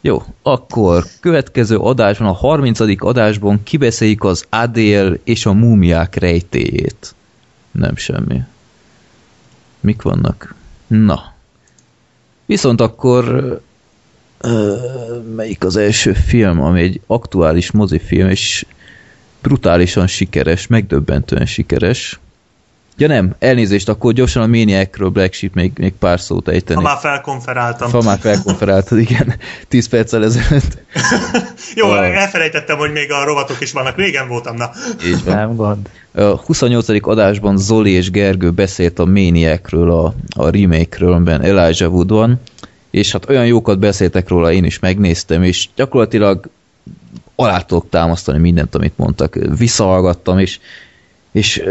Jó, 0.00 0.22
akkor 0.42 1.04
következő 1.20 1.76
adásban, 1.76 2.28
a 2.28 2.32
30. 2.32 2.80
adásban 2.98 3.62
kibeszéljük 3.62 4.24
az 4.24 4.44
Adél 4.48 5.18
és 5.24 5.46
a 5.46 5.52
múmiák 5.52 6.14
rejtéjét. 6.14 7.14
Nem 7.70 7.96
semmi. 7.96 8.40
Mik 9.80 10.02
vannak? 10.02 10.54
Na. 10.86 11.32
Viszont 12.46 12.80
akkor 12.80 13.60
melyik 15.34 15.64
az 15.64 15.76
első 15.76 16.12
film, 16.12 16.60
ami 16.60 16.80
egy 16.80 17.00
aktuális 17.06 17.70
mozifilm, 17.70 18.28
és 18.28 18.66
brutálisan 19.42 20.06
sikeres, 20.06 20.66
megdöbbentően 20.66 21.46
sikeres. 21.46 22.20
Ja 23.00 23.06
nem, 23.06 23.34
elnézést, 23.38 23.88
akkor 23.88 24.12
gyorsan 24.12 24.42
a 24.42 24.46
Maniacről 24.46 25.08
Black 25.08 25.32
Sheep 25.32 25.54
még, 25.54 25.72
még 25.78 25.92
pár 25.98 26.20
szót 26.20 26.46
Ha 26.46 26.52
ejteni. 26.52 26.82
már 26.82 26.98
felkonferáltam. 27.00 27.90
Ha 27.90 28.02
már 28.02 28.18
felkonferáltad, 28.18 28.98
igen, 28.98 29.34
10 29.68 29.88
perccel 29.88 30.24
ezelőtt. 30.24 30.78
Jó, 31.74 31.88
Ah. 31.90 32.16
elfelejtettem, 32.20 32.76
hogy 32.78 32.92
még 32.92 33.12
a 33.12 33.24
rovatok 33.24 33.60
is 33.60 33.72
vannak. 33.72 33.96
Régen 33.96 34.28
voltam, 34.28 34.56
na. 34.56 34.70
Így 35.06 35.24
van. 35.24 35.34
Nem 35.36 35.54
gond. 35.56 35.88
A 36.14 36.22
28. 36.22 36.88
adásban 37.08 37.56
Zoli 37.58 37.90
és 37.90 38.10
Gergő 38.10 38.50
beszélt 38.50 38.98
a 38.98 39.04
Maniacről, 39.04 39.90
a, 39.90 40.14
a 40.36 40.48
remake-ről, 40.48 41.12
amiben 41.12 41.42
Elijah 41.42 41.92
Wood 41.92 42.10
van, 42.10 42.40
és 42.90 43.12
hát 43.12 43.28
olyan 43.28 43.46
jókat 43.46 43.78
beszéltek 43.78 44.28
róla, 44.28 44.52
én 44.52 44.64
is 44.64 44.78
megnéztem, 44.78 45.42
és 45.42 45.68
gyakorlatilag 45.76 46.48
alá 47.34 47.60
tudok 47.60 47.88
támasztani 47.90 48.38
mindent, 48.38 48.74
amit 48.74 48.92
mondtak. 48.96 49.36
Visszahallgattam, 49.58 50.38
és, 50.38 50.58
és 51.38 51.62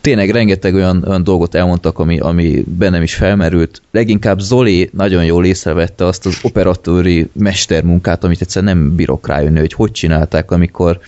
tényleg 0.00 0.30
rengeteg 0.30 0.74
olyan, 0.74 1.04
olyan 1.06 1.24
dolgot 1.24 1.54
elmondtak, 1.54 1.98
ami, 1.98 2.18
ami 2.18 2.64
bennem 2.78 3.02
is 3.02 3.14
felmerült. 3.14 3.82
Leginkább 3.90 4.38
Zoli 4.38 4.90
nagyon 4.92 5.24
jól 5.24 5.44
észrevette 5.44 6.04
azt 6.04 6.26
az 6.26 6.38
operatőri 6.42 7.28
mestermunkát, 7.32 8.24
amit 8.24 8.40
egyszerűen 8.40 8.76
nem 8.76 8.94
bírok 8.94 9.26
rájönni, 9.26 9.58
hogy 9.58 9.72
hogy 9.72 9.90
csinálták, 9.90 10.50
amikor 10.50 11.00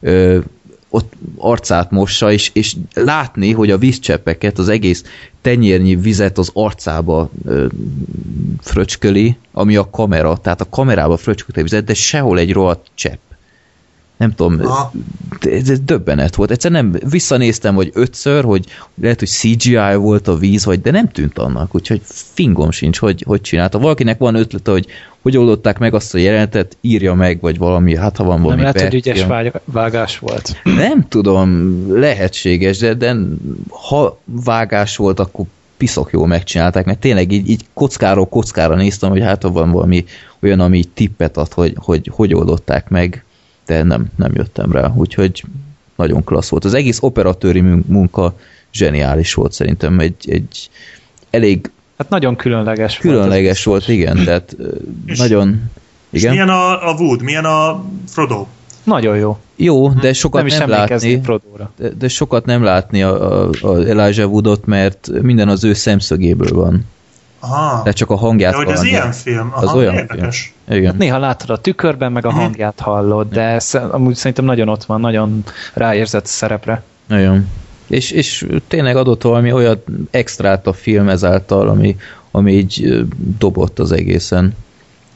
ö, 0.00 0.38
ott 0.88 1.12
arcát 1.36 1.90
mossa, 1.90 2.32
és, 2.32 2.50
és 2.52 2.76
látni, 2.94 3.52
hogy 3.52 3.70
a 3.70 3.78
vízcseppeket, 3.78 4.58
az 4.58 4.68
egész 4.68 5.04
tenyérnyi 5.42 5.96
vizet 5.96 6.38
az 6.38 6.50
arcába 6.52 7.30
ö, 7.44 7.66
fröcsköli, 8.60 9.36
ami 9.52 9.76
a 9.76 9.90
kamera, 9.90 10.36
tehát 10.36 10.60
a 10.60 10.68
kamerába 10.70 11.16
fröcsköli 11.16 11.60
a 11.60 11.62
vizet, 11.62 11.84
de 11.84 11.94
sehol 11.94 12.38
egy 12.38 12.52
rohadt 12.52 12.86
csepp. 12.94 13.27
Nem 14.18 14.34
tudom, 14.34 14.60
ez, 15.40 15.70
ez 15.70 15.80
döbbenet 15.80 16.34
volt. 16.34 16.50
Egyszer 16.50 16.70
nem, 16.70 16.96
visszanéztem, 17.10 17.74
hogy 17.74 17.90
ötször, 17.94 18.44
hogy 18.44 18.64
lehet, 19.00 19.18
hogy 19.18 19.28
CGI 19.28 19.94
volt 19.96 20.28
a 20.28 20.36
víz, 20.36 20.64
vagy, 20.64 20.80
de 20.80 20.90
nem 20.90 21.08
tűnt 21.08 21.38
annak, 21.38 21.74
úgyhogy 21.74 22.00
fingom 22.04 22.70
sincs, 22.70 22.98
hogy, 22.98 23.24
hogy 23.26 23.40
csinálta. 23.40 23.78
Valakinek 23.78 24.18
van 24.18 24.34
ötlete, 24.34 24.70
hogy 24.70 24.86
hogy 25.22 25.36
oldották 25.36 25.78
meg 25.78 25.94
azt 25.94 26.14
a 26.14 26.18
jelenetet, 26.18 26.76
írja 26.80 27.14
meg, 27.14 27.40
vagy 27.40 27.58
valami, 27.58 27.96
hát 27.96 28.16
ha 28.16 28.24
van 28.24 28.34
Nem 28.34 28.42
valami 28.42 28.60
lehet, 28.62 28.80
hogy 28.80 28.94
ügyes 28.94 29.24
vág- 29.24 29.60
vágás 29.64 30.18
volt. 30.18 30.60
Nem 30.64 31.08
tudom, 31.08 31.76
lehetséges, 32.00 32.78
de, 32.78 32.94
de 32.94 33.16
ha 33.68 34.18
vágás 34.24 34.96
volt, 34.96 35.20
akkor 35.20 35.44
piszok 35.76 36.12
jól 36.12 36.26
megcsinálták, 36.26 36.84
mert 36.84 36.98
tényleg 36.98 37.32
így, 37.32 37.48
így 37.48 37.64
kockáról 37.74 38.26
kockára 38.26 38.74
néztem, 38.74 39.10
hogy 39.10 39.22
hát 39.22 39.42
ha 39.42 39.50
van 39.50 39.70
valami 39.70 40.04
olyan, 40.40 40.60
ami 40.60 40.78
így 40.78 40.88
tippet 40.88 41.36
ad, 41.36 41.52
hogy 41.52 41.74
hogy, 41.76 42.10
hogy 42.14 42.34
oldották 42.34 42.88
meg, 42.88 43.24
de 43.68 43.82
nem, 43.82 44.06
nem 44.16 44.30
jöttem 44.34 44.72
rá, 44.72 44.92
úgyhogy 44.96 45.42
nagyon 45.96 46.24
klassz 46.24 46.48
volt. 46.48 46.64
Az 46.64 46.74
egész 46.74 46.98
operatőri 47.00 47.60
mun- 47.60 47.88
munka 47.88 48.34
zseniális 48.72 49.34
volt 49.34 49.52
szerintem, 49.52 50.00
egy, 50.00 50.30
egy 50.30 50.70
elég 51.30 51.70
Hát 51.98 52.08
nagyon 52.08 52.36
különleges, 52.36 52.96
különleges 52.96 53.64
volt, 53.64 53.84
volt 53.86 53.98
igen, 53.98 54.24
tehát 54.24 54.56
És- 55.06 55.18
nagyon... 55.18 55.70
És 56.10 56.20
Igen? 56.20 56.32
milyen 56.32 56.48
a, 56.48 56.88
a 56.90 56.94
Wood, 56.98 57.22
milyen 57.22 57.44
a 57.44 57.84
Frodo? 58.06 58.46
Nagyon 58.82 59.16
jó. 59.16 59.38
Jó, 59.56 59.88
de 59.88 60.12
sokat 60.12 60.40
nem 60.40 60.46
is 60.46 60.56
nem, 60.56 60.68
látni. 60.68 61.20
De, 61.76 61.88
de 61.98 62.08
sokat 62.08 62.44
nem 62.44 62.62
látni 62.62 63.02
a, 63.02 63.42
a, 63.42 63.50
a 63.60 63.76
Elijah 63.86 64.30
Woodot, 64.30 64.66
mert 64.66 65.10
minden 65.22 65.48
az 65.48 65.64
ő 65.64 65.72
szemszögéből 65.72 66.50
van. 66.52 66.84
Aha. 67.40 67.78
Tehát 67.82 67.96
csak 67.96 68.10
a 68.10 68.16
hangját 68.16 68.50
De 68.52 68.56
hogy 68.56 68.68
ez 68.68 68.82
ilyen 68.82 69.12
film? 69.12 69.50
Aha, 69.52 69.66
Az 69.66 69.74
olyan 69.74 69.94
érdekes. 69.94 70.52
Igen. 70.68 70.94
Néha 70.98 71.18
látod 71.18 71.50
a 71.50 71.58
tükörben, 71.60 72.12
meg 72.12 72.26
a 72.26 72.30
Mhm. 72.30 72.38
hangját 72.38 72.80
hallod, 72.80 73.28
de 73.28 73.58
sz- 73.58 73.74
amúgy 73.92 74.14
szerintem 74.14 74.44
nagyon 74.44 74.68
ott 74.68 74.84
van, 74.84 75.00
nagyon 75.00 75.44
ráérzett 75.74 76.24
a 76.24 76.28
szerepre. 76.28 76.82
Nagyon. 77.06 77.48
És, 77.86 78.10
és 78.10 78.46
tényleg 78.68 78.96
adott 78.96 79.22
valami 79.22 79.52
olyan 79.52 79.82
extrát 80.10 80.66
a 80.66 80.72
film 80.72 81.08
ezáltal, 81.08 81.68
ami, 81.68 81.96
ami 82.30 82.52
így 82.52 83.04
dobott 83.38 83.78
az 83.78 83.92
egészen. 83.92 84.54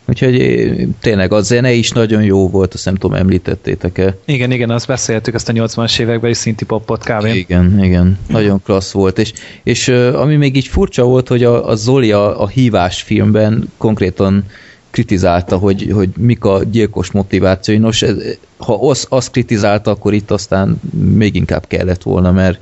Úgyhogy 0.04 0.40
eh, 0.40 0.86
tényleg 1.00 1.32
a 1.32 1.40
zene 1.40 1.72
is 1.72 1.90
nagyon 1.90 2.22
jó 2.22 2.48
volt, 2.48 2.74
azt 2.74 2.84
nem 2.84 2.94
tudom, 2.94 3.16
említettétek-e. 3.16 4.16
Igen, 4.24 4.50
igen, 4.50 4.70
azt 4.70 4.86
beszéltük, 4.86 5.34
ezt 5.34 5.48
a 5.48 5.52
80-as 5.52 5.98
években 5.98 6.30
is 6.30 6.36
szinti 6.36 6.64
popot 6.64 7.04
kb. 7.04 7.24
Igen, 7.24 7.84
igen, 7.84 8.18
nagyon 8.28 8.62
klassz 8.62 8.92
volt, 8.92 9.18
és, 9.18 9.32
és 9.62 9.88
ami 10.14 10.36
még 10.36 10.56
így 10.56 10.66
furcsa 10.66 11.04
volt, 11.04 11.28
hogy 11.28 11.44
a, 11.44 11.68
a 11.68 11.74
Zoli 11.74 12.12
a, 12.12 12.42
a 12.42 12.48
hívás 12.48 13.02
filmben 13.02 13.70
konkrétan 13.76 14.44
kritizálta, 14.90 15.56
hogy, 15.56 15.90
hogy 15.92 16.08
mik 16.18 16.44
a 16.44 16.62
gyilkos 16.64 17.10
motivációi. 17.10 17.78
Nos, 17.78 18.02
ez, 18.02 18.16
ha 18.56 18.88
az, 18.88 19.06
azt 19.08 19.30
kritizálta, 19.30 19.90
akkor 19.90 20.12
itt 20.12 20.30
aztán 20.30 20.80
még 21.14 21.34
inkább 21.34 21.66
kellett 21.66 22.02
volna, 22.02 22.32
mert 22.32 22.60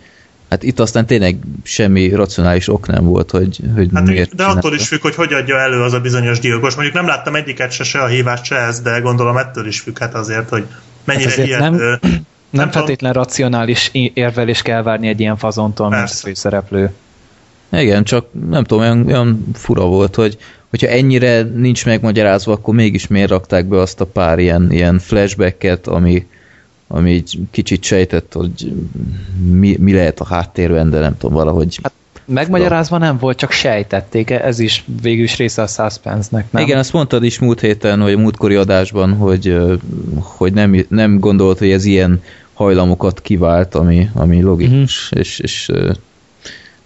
hát 0.50 0.62
itt 0.62 0.80
aztán 0.80 1.06
tényleg 1.06 1.36
semmi 1.62 2.14
racionális 2.14 2.68
ok 2.68 2.86
nem 2.86 3.04
volt, 3.04 3.30
hogy, 3.30 3.58
hogy 3.74 3.88
Hát, 3.94 4.06
miért 4.06 4.34
de 4.34 4.44
attól 4.44 4.74
is 4.74 4.88
függ, 4.88 5.00
hogy 5.00 5.14
hogy 5.14 5.32
adja 5.32 5.58
elő 5.58 5.82
az 5.82 5.92
a 5.92 6.00
bizonyos 6.00 6.38
gyilkos. 6.38 6.74
Mondjuk 6.74 6.96
nem 6.96 7.06
láttam 7.06 7.34
egyiket 7.34 7.72
se, 7.72 7.84
se 7.84 7.98
a 7.98 8.06
hívást, 8.06 8.44
se 8.44 8.56
ezt, 8.56 8.82
de 8.82 8.98
gondolom 8.98 9.36
ettől 9.36 9.66
is 9.66 9.80
függhet 9.80 10.14
azért, 10.14 10.48
hogy 10.48 10.64
mennyire 11.04 11.30
Hát 11.30 11.48
hát 11.50 11.70
nem-. 11.70 12.00
Nem, 12.50 12.64
tudom. 12.64 12.70
feltétlen 12.70 13.12
racionális 13.12 13.88
i- 13.92 14.10
érvelés 14.14 14.62
kell 14.62 14.82
várni 14.82 15.08
egy 15.08 15.20
ilyen 15.20 15.36
fazontól, 15.36 15.88
mint 15.88 16.00
Persze. 16.00 16.26
főszereplő. 16.26 16.90
Igen, 17.72 18.04
csak 18.04 18.26
nem 18.50 18.64
tudom, 18.64 18.82
olyan, 18.82 19.06
olyan 19.06 19.46
fura 19.54 19.84
volt, 19.84 20.14
hogy 20.14 20.38
hogyha 20.70 20.86
ennyire 20.86 21.42
nincs 21.42 21.84
megmagyarázva, 21.86 22.52
akkor 22.52 22.74
mégis 22.74 23.06
miért 23.06 23.30
rakták 23.30 23.66
be 23.66 23.80
azt 23.80 24.00
a 24.00 24.04
pár 24.04 24.38
ilyen, 24.38 24.72
ilyen 24.72 24.98
flashbacket, 24.98 25.86
ami, 25.86 26.26
ami 26.92 27.10
így 27.10 27.38
kicsit 27.50 27.82
sejtett, 27.82 28.32
hogy 28.32 28.72
mi, 29.50 29.76
mi 29.80 29.92
lehet 29.92 30.20
a 30.20 30.24
háttérben, 30.24 30.90
de 30.90 30.98
nem 30.98 31.16
tudom, 31.18 31.36
valahogy... 31.36 31.78
Hát, 31.82 31.92
Megmagyarázva 32.24 32.98
nem 32.98 33.18
volt, 33.18 33.38
csak 33.38 33.50
sejtették, 33.50 34.30
ez 34.30 34.58
is 34.58 34.84
végül 35.02 35.24
is 35.24 35.36
része 35.36 35.62
a 35.62 35.66
suspense-nek, 35.66 36.52
nem? 36.52 36.62
Igen, 36.62 36.78
azt 36.78 36.92
mondtad 36.92 37.24
is 37.24 37.38
múlt 37.38 37.60
héten, 37.60 38.00
vagy 38.00 38.12
a 38.12 38.18
múltkori 38.18 38.54
adásban, 38.54 39.12
hogy, 39.12 39.58
hogy 40.18 40.52
nem, 40.52 40.86
nem 40.88 41.18
gondolt, 41.18 41.58
hogy 41.58 41.70
ez 41.70 41.84
ilyen 41.84 42.22
hajlamokat 42.52 43.20
kivált, 43.20 43.74
ami, 43.74 44.08
ami 44.14 44.42
logikus, 44.42 45.04
uh-huh. 45.04 45.20
és, 45.20 45.38
és 45.38 45.70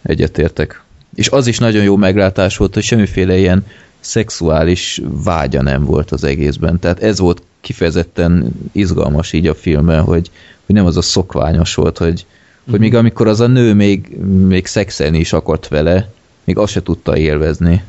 egyetértek. 0.02 0.82
És 1.14 1.28
az 1.28 1.46
is 1.46 1.58
nagyon 1.58 1.82
jó 1.82 1.96
meglátás 1.96 2.56
volt, 2.56 2.74
hogy 2.74 2.82
semmiféle 2.82 3.36
ilyen 3.36 3.66
szexuális 4.00 5.00
vágya 5.24 5.62
nem 5.62 5.84
volt 5.84 6.10
az 6.10 6.24
egészben. 6.24 6.78
Tehát 6.78 7.02
ez 7.02 7.18
volt 7.18 7.42
kifejezetten 7.64 8.52
izgalmas 8.72 9.32
így 9.32 9.46
a 9.46 9.54
filmben, 9.54 10.02
hogy, 10.02 10.30
hogy 10.66 10.74
nem 10.74 10.86
az 10.86 10.96
a 10.96 11.02
szokványos 11.02 11.74
volt, 11.74 11.98
hogy, 11.98 12.26
hogy 12.70 12.80
még 12.80 12.94
amikor 12.94 13.28
az 13.28 13.40
a 13.40 13.46
nő 13.46 13.74
még, 13.74 14.16
még 14.26 14.66
szexelni 14.66 15.18
is 15.18 15.32
akart 15.32 15.68
vele, 15.68 16.08
még 16.44 16.58
azt 16.58 16.72
se 16.72 16.82
tudta 16.82 17.16
élvezni. 17.16 17.82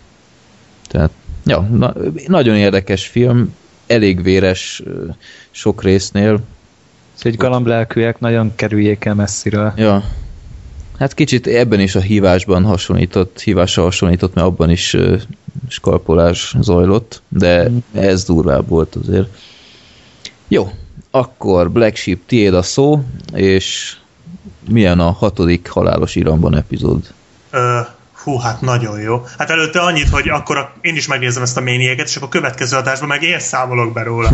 Tehát, 0.87 1.11
ja, 1.45 1.61
na, 1.61 1.93
nagyon 2.27 2.55
érdekes 2.55 3.07
film, 3.07 3.53
elég 3.87 4.23
véres 4.23 4.83
sok 5.51 5.83
résznél. 5.83 6.39
Hogy 7.21 7.35
galamblelkűek 7.35 8.19
nagyon 8.19 8.51
kerüljék 8.55 9.05
el 9.05 9.15
messziről. 9.15 9.73
Ja. 9.75 10.03
Hát 10.97 11.13
kicsit 11.13 11.47
ebben 11.47 11.79
is 11.79 11.95
a 11.95 11.99
hívásban 11.99 12.63
hasonlított, 12.63 13.39
hívásra 13.41 13.83
hasonlított, 13.83 14.33
mert 14.33 14.47
abban 14.47 14.69
is 14.69 14.93
ö, 14.93 15.15
skalpolás 15.67 16.55
zajlott, 16.61 17.21
de 17.27 17.71
ez 17.91 18.23
durvább 18.23 18.67
volt 18.67 18.95
azért. 18.95 19.27
Jó, 20.47 20.71
akkor 21.11 21.71
Black 21.71 21.95
Sheep, 21.95 22.19
tiéd 22.25 22.53
a 22.53 22.61
szó, 22.61 23.03
és 23.33 23.95
milyen 24.69 24.99
a 24.99 25.11
hatodik 25.11 25.67
halálos 25.69 26.15
iramban 26.15 26.55
epizód? 26.55 27.13
Ö, 27.51 27.79
hú, 28.23 28.37
hát 28.37 28.61
nagyon 28.61 28.99
jó. 28.99 29.25
Hát 29.37 29.49
előtte 29.49 29.79
annyit, 29.79 30.09
hogy 30.09 30.29
akkor 30.29 30.57
a, 30.57 30.73
én 30.81 30.95
is 30.95 31.07
megnézem 31.07 31.43
ezt 31.43 31.57
a 31.57 31.61
ménieket, 31.61 32.07
és 32.07 32.15
akkor 32.15 32.27
a 32.27 32.31
következő 32.31 32.77
adásban 32.77 33.07
meg 33.07 33.23
én 33.23 33.39
számolok 33.39 33.93
be 33.93 34.03
róla. 34.03 34.31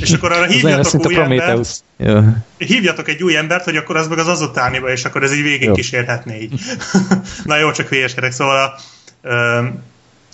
És 0.00 0.12
akkor 0.12 0.32
arra 0.32 0.44
hívjatok 0.52 1.06
új 1.06 1.16
embert. 1.16 1.84
Ja. 1.96 2.44
hívjatok 2.58 3.08
egy 3.08 3.22
új 3.22 3.36
embert, 3.36 3.64
hogy 3.64 3.76
akkor 3.76 3.96
az 3.96 4.08
meg 4.08 4.18
az 4.18 4.28
azotániba, 4.28 4.90
és 4.90 5.04
akkor 5.04 5.22
ez 5.22 5.34
így 5.34 5.42
végig 5.42 5.68
Jó. 5.68 5.74
kísérhetné 5.74 6.40
így. 6.40 6.60
Na 7.44 7.56
jó, 7.56 7.72
csak 7.72 7.88
hülyeskedek. 7.88 8.32
Szóval 8.32 8.56
a 8.56 8.74
ö, 9.22 9.62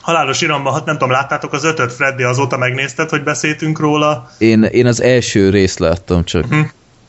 halálos 0.00 0.40
iramban, 0.40 0.72
hát 0.72 0.84
nem 0.84 0.94
tudom, 0.94 1.10
láttátok 1.10 1.52
az 1.52 1.64
ötöt, 1.64 1.92
Freddy, 1.92 2.22
azóta 2.22 2.56
megnézted, 2.56 3.10
hogy 3.10 3.22
beszéltünk 3.22 3.78
róla. 3.78 4.30
Én, 4.38 4.62
én 4.62 4.86
az 4.86 5.02
első 5.02 5.50
részt 5.50 5.78
láttam 5.78 6.24
csak. 6.24 6.44
Hm. 6.44 6.60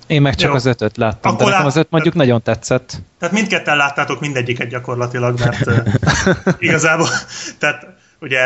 Én 0.07 0.21
meg 0.21 0.35
csak 0.35 0.49
Jó. 0.49 0.55
az 0.55 0.65
ötöt 0.65 0.97
láttam, 0.97 1.31
Akkor 1.33 1.45
de 1.45 1.51
nekem 1.51 1.65
az 1.65 1.75
öt 1.75 1.87
mondjuk 1.89 2.13
nagyon 2.13 2.41
tetszett. 2.41 3.01
Tehát 3.19 3.35
mindketten 3.35 3.77
láttátok 3.77 4.19
mindegyiket 4.19 4.67
gyakorlatilag, 4.67 5.39
mert 5.39 5.65
igazából, 6.59 7.07
tehát 7.57 7.87
ugye, 8.19 8.39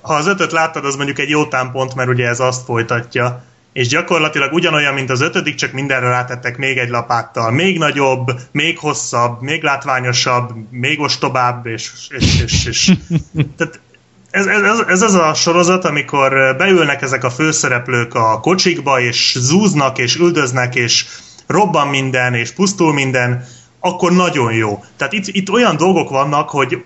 ha 0.00 0.14
az 0.14 0.26
ötöt 0.26 0.52
láttad, 0.52 0.84
az 0.84 0.96
mondjuk 0.96 1.18
egy 1.18 1.28
jó 1.28 1.46
támpont, 1.46 1.94
mert 1.94 2.08
ugye 2.08 2.28
ez 2.28 2.40
azt 2.40 2.64
folytatja, 2.64 3.42
és 3.76 3.88
gyakorlatilag 3.88 4.52
ugyanolyan, 4.52 4.94
mint 4.94 5.10
az 5.10 5.20
ötödik, 5.20 5.54
csak 5.54 5.72
mindenre 5.72 6.08
rátettek 6.08 6.56
még 6.56 6.78
egy 6.78 6.88
lapáttal. 6.88 7.50
Még 7.50 7.78
nagyobb, 7.78 8.40
még 8.50 8.78
hosszabb, 8.78 9.40
még 9.40 9.62
látványosabb, 9.62 10.52
még 10.70 11.00
ostobább, 11.00 11.66
és, 11.66 11.90
és, 12.08 12.40
és, 12.42 12.66
és. 12.66 12.92
Tehát 13.56 13.80
ez, 14.30 14.46
ez, 14.46 14.78
ez, 14.88 15.02
az 15.02 15.14
a 15.14 15.34
sorozat, 15.34 15.84
amikor 15.84 16.54
beülnek 16.58 17.02
ezek 17.02 17.24
a 17.24 17.30
főszereplők 17.30 18.14
a 18.14 18.40
kocsikba, 18.40 19.00
és 19.00 19.36
zúznak, 19.38 19.98
és 19.98 20.16
üldöznek, 20.16 20.74
és 20.74 21.04
robban 21.46 21.88
minden, 21.88 22.34
és 22.34 22.50
pusztul 22.50 22.92
minden, 22.92 23.44
akkor 23.80 24.12
nagyon 24.12 24.52
jó. 24.52 24.84
Tehát 24.96 25.12
itt, 25.12 25.26
itt 25.26 25.50
olyan 25.50 25.76
dolgok 25.76 26.10
vannak, 26.10 26.50
hogy 26.50 26.82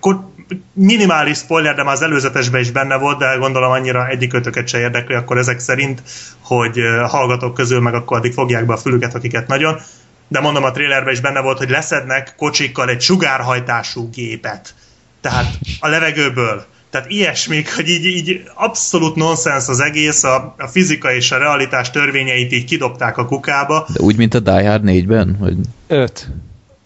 minimális 0.73 1.37
spoiler, 1.37 1.75
de 1.75 1.83
már 1.83 1.93
az 1.93 2.01
előzetesben 2.01 2.61
is 2.61 2.71
benne 2.71 2.97
volt, 2.97 3.17
de 3.17 3.35
gondolom 3.39 3.71
annyira 3.71 4.07
egyik 4.07 4.33
ötöket 4.33 4.67
se 4.67 4.79
érdekli, 4.79 5.15
akkor 5.15 5.37
ezek 5.37 5.59
szerint, 5.59 6.01
hogy 6.41 6.79
hallgatók 7.07 7.53
közül 7.53 7.79
meg 7.79 7.93
akkor 7.93 8.17
addig 8.17 8.33
fogják 8.33 8.65
be 8.65 8.73
a 8.73 8.77
fülüket, 8.77 9.15
akiket 9.15 9.47
nagyon. 9.47 9.79
De 10.27 10.39
mondom, 10.39 10.63
a 10.63 10.71
trailerben 10.71 11.13
is 11.13 11.19
benne 11.19 11.41
volt, 11.41 11.57
hogy 11.57 11.69
leszednek 11.69 12.33
kocsikkal 12.37 12.89
egy 12.89 13.01
sugárhajtású 13.01 14.09
gépet. 14.09 14.73
Tehát 15.21 15.57
a 15.79 15.87
levegőből. 15.87 16.65
Tehát 16.89 17.09
ilyesmik, 17.09 17.75
hogy 17.75 17.89
így, 17.89 18.05
így 18.05 18.41
abszolút 18.55 19.15
nonsens 19.15 19.67
az 19.67 19.79
egész, 19.79 20.23
a, 20.23 20.55
a 20.57 20.67
fizika 20.67 21.13
és 21.13 21.31
a 21.31 21.37
realitás 21.37 21.89
törvényeit 21.89 22.51
így 22.51 22.65
kidobták 22.65 23.17
a 23.17 23.25
kukába. 23.25 23.87
De 23.93 24.01
úgy, 24.01 24.17
mint 24.17 24.33
a 24.33 24.39
Die 24.39 24.69
Hard 24.69 24.83
4-ben? 24.85 25.35
Hogy... 25.39 25.57
Öt. 25.87 26.29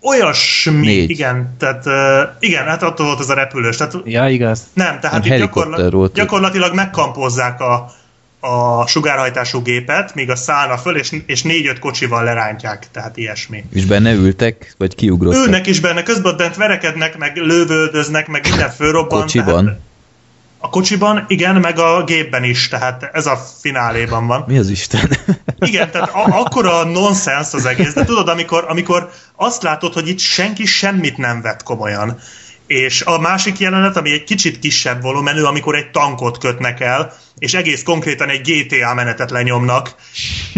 Olyasmi, 0.07 0.85
Négy. 0.85 1.09
igen, 1.09 1.55
tehát 1.59 1.85
uh, 1.85 1.93
igen, 2.39 2.65
hát 2.65 2.83
attól 2.83 3.05
volt 3.05 3.19
az 3.19 3.29
a 3.29 3.33
repülős. 3.33 3.75
Tehát 3.75 3.93
Ja, 4.03 4.27
igaz. 4.27 4.59
nem, 4.73 4.99
tehát 4.99 5.25
itt 5.25 5.37
gyakorla- 5.37 5.91
volt. 5.91 6.13
gyakorlatilag 6.13 6.73
megkampozzák 6.73 7.61
a, 7.61 7.91
a 8.39 8.87
sugárhajtású 8.87 9.61
gépet, 9.61 10.15
míg 10.15 10.29
a 10.29 10.35
szállna 10.35 10.77
föl, 10.77 10.97
és, 10.97 11.15
és 11.25 11.41
négy-öt 11.43 11.79
kocsival 11.79 12.23
lerántják, 12.23 12.87
tehát 12.91 13.17
ilyesmi. 13.17 13.63
És 13.73 13.85
benne 13.85 14.13
ültek, 14.13 14.73
vagy 14.77 14.95
kiugrottak? 14.95 15.45
Ülnek 15.45 15.67
is 15.67 15.79
benne, 15.79 16.03
közben 16.03 16.37
bent 16.37 16.55
verekednek, 16.55 17.17
meg 17.17 17.35
lövöldöznek, 17.37 18.27
meg 18.27 18.47
minden 18.49 18.69
fölrobban. 18.69 19.21
Kocsiban? 19.21 19.63
Tehát 19.65 19.79
a 20.65 20.69
kocsiban, 20.69 21.25
igen, 21.27 21.55
meg 21.55 21.79
a 21.79 22.03
gépben 22.03 22.43
is, 22.43 22.67
tehát 22.67 23.09
ez 23.13 23.25
a 23.25 23.35
fináléban 23.61 24.27
van. 24.27 24.43
Mi 24.47 24.57
az 24.57 24.69
Isten? 24.69 25.09
Igen, 25.59 25.91
tehát 25.91 26.09
a- 26.09 26.39
akkora 26.39 26.83
nonsens 26.83 27.53
az 27.53 27.65
egész, 27.65 27.93
de 27.93 28.03
tudod, 28.05 28.27
amikor, 28.27 28.65
amikor 28.67 29.09
azt 29.35 29.63
látod, 29.63 29.93
hogy 29.93 30.07
itt 30.07 30.19
senki 30.19 30.65
semmit 30.65 31.17
nem 31.17 31.41
vett 31.41 31.63
komolyan, 31.63 32.19
és 32.67 33.01
a 33.01 33.19
másik 33.19 33.59
jelenet, 33.59 33.97
ami 33.97 34.11
egy 34.11 34.23
kicsit 34.23 34.59
kisebb 34.59 35.01
volumenű, 35.01 35.41
amikor 35.41 35.75
egy 35.75 35.91
tankot 35.91 36.37
kötnek 36.37 36.79
el, 36.79 37.13
és 37.37 37.53
egész 37.53 37.83
konkrétan 37.83 38.29
egy 38.29 38.41
GTA 38.41 38.93
menetet 38.93 39.31
lenyomnak, 39.31 39.95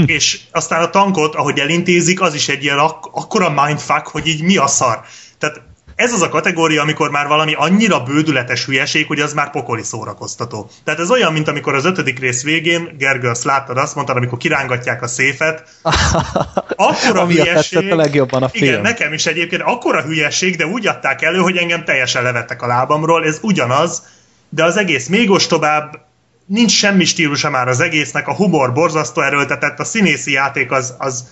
és 0.05 0.39
aztán 0.51 0.81
a 0.81 0.89
tankot, 0.89 1.35
ahogy 1.35 1.59
elintézik, 1.59 2.21
az 2.21 2.33
is 2.33 2.47
egy 2.47 2.63
ilyen 2.63 2.77
ak- 2.77 3.09
akkora 3.11 3.63
mindfuck, 3.65 4.07
hogy 4.07 4.27
így 4.27 4.41
mi 4.43 4.57
a 4.57 4.67
szar. 4.67 5.01
Ez 5.97 6.13
az 6.13 6.21
a 6.21 6.29
kategória, 6.29 6.81
amikor 6.81 7.09
már 7.09 7.27
valami 7.27 7.53
annyira 7.53 8.03
bődületes 8.03 8.65
hülyeség, 8.65 9.07
hogy 9.07 9.19
az 9.19 9.33
már 9.33 9.51
pokoli 9.51 9.83
szórakoztató. 9.83 10.69
Tehát 10.83 10.99
ez 10.99 11.11
olyan, 11.11 11.33
mint 11.33 11.47
amikor 11.47 11.75
az 11.75 11.85
ötödik 11.85 12.19
rész 12.19 12.43
végén, 12.43 12.95
Gergő, 12.97 13.29
azt 13.29 13.43
láttad, 13.43 13.77
azt 13.77 13.95
mondtad, 13.95 14.15
amikor 14.15 14.37
kirángatják 14.37 15.01
a 15.01 15.07
széfet, 15.07 15.63
akkora 16.75 17.21
Amiatt 17.21 17.47
hülyeség, 17.47 17.91
a 17.91 17.95
legjobban 17.95 18.43
a 18.43 18.49
film. 18.49 18.65
Igen, 18.65 18.81
nekem 18.81 19.13
is 19.13 19.25
egyébként 19.25 19.61
akkora 19.61 20.01
hülyeség, 20.01 20.55
de 20.55 20.65
úgy 20.65 20.87
adták 20.87 21.21
elő, 21.21 21.37
hogy 21.37 21.57
engem 21.57 21.83
teljesen 21.83 22.23
levettek 22.23 22.61
a 22.61 22.67
lábamról, 22.67 23.25
ez 23.25 23.39
ugyanaz, 23.41 24.03
de 24.49 24.63
az 24.63 24.77
egész 24.77 25.07
még 25.07 25.29
ostobább, 25.29 25.99
nincs 26.45 26.71
semmi 26.71 27.05
stílusa 27.05 27.49
már 27.49 27.67
az 27.67 27.79
egésznek, 27.79 28.27
a 28.27 28.35
humor 28.35 28.73
borzasztó 28.73 29.21
erőltetett, 29.21 29.79
a 29.79 29.83
színészi 29.83 30.31
játék 30.31 30.71
az, 30.71 30.95
az 30.97 31.27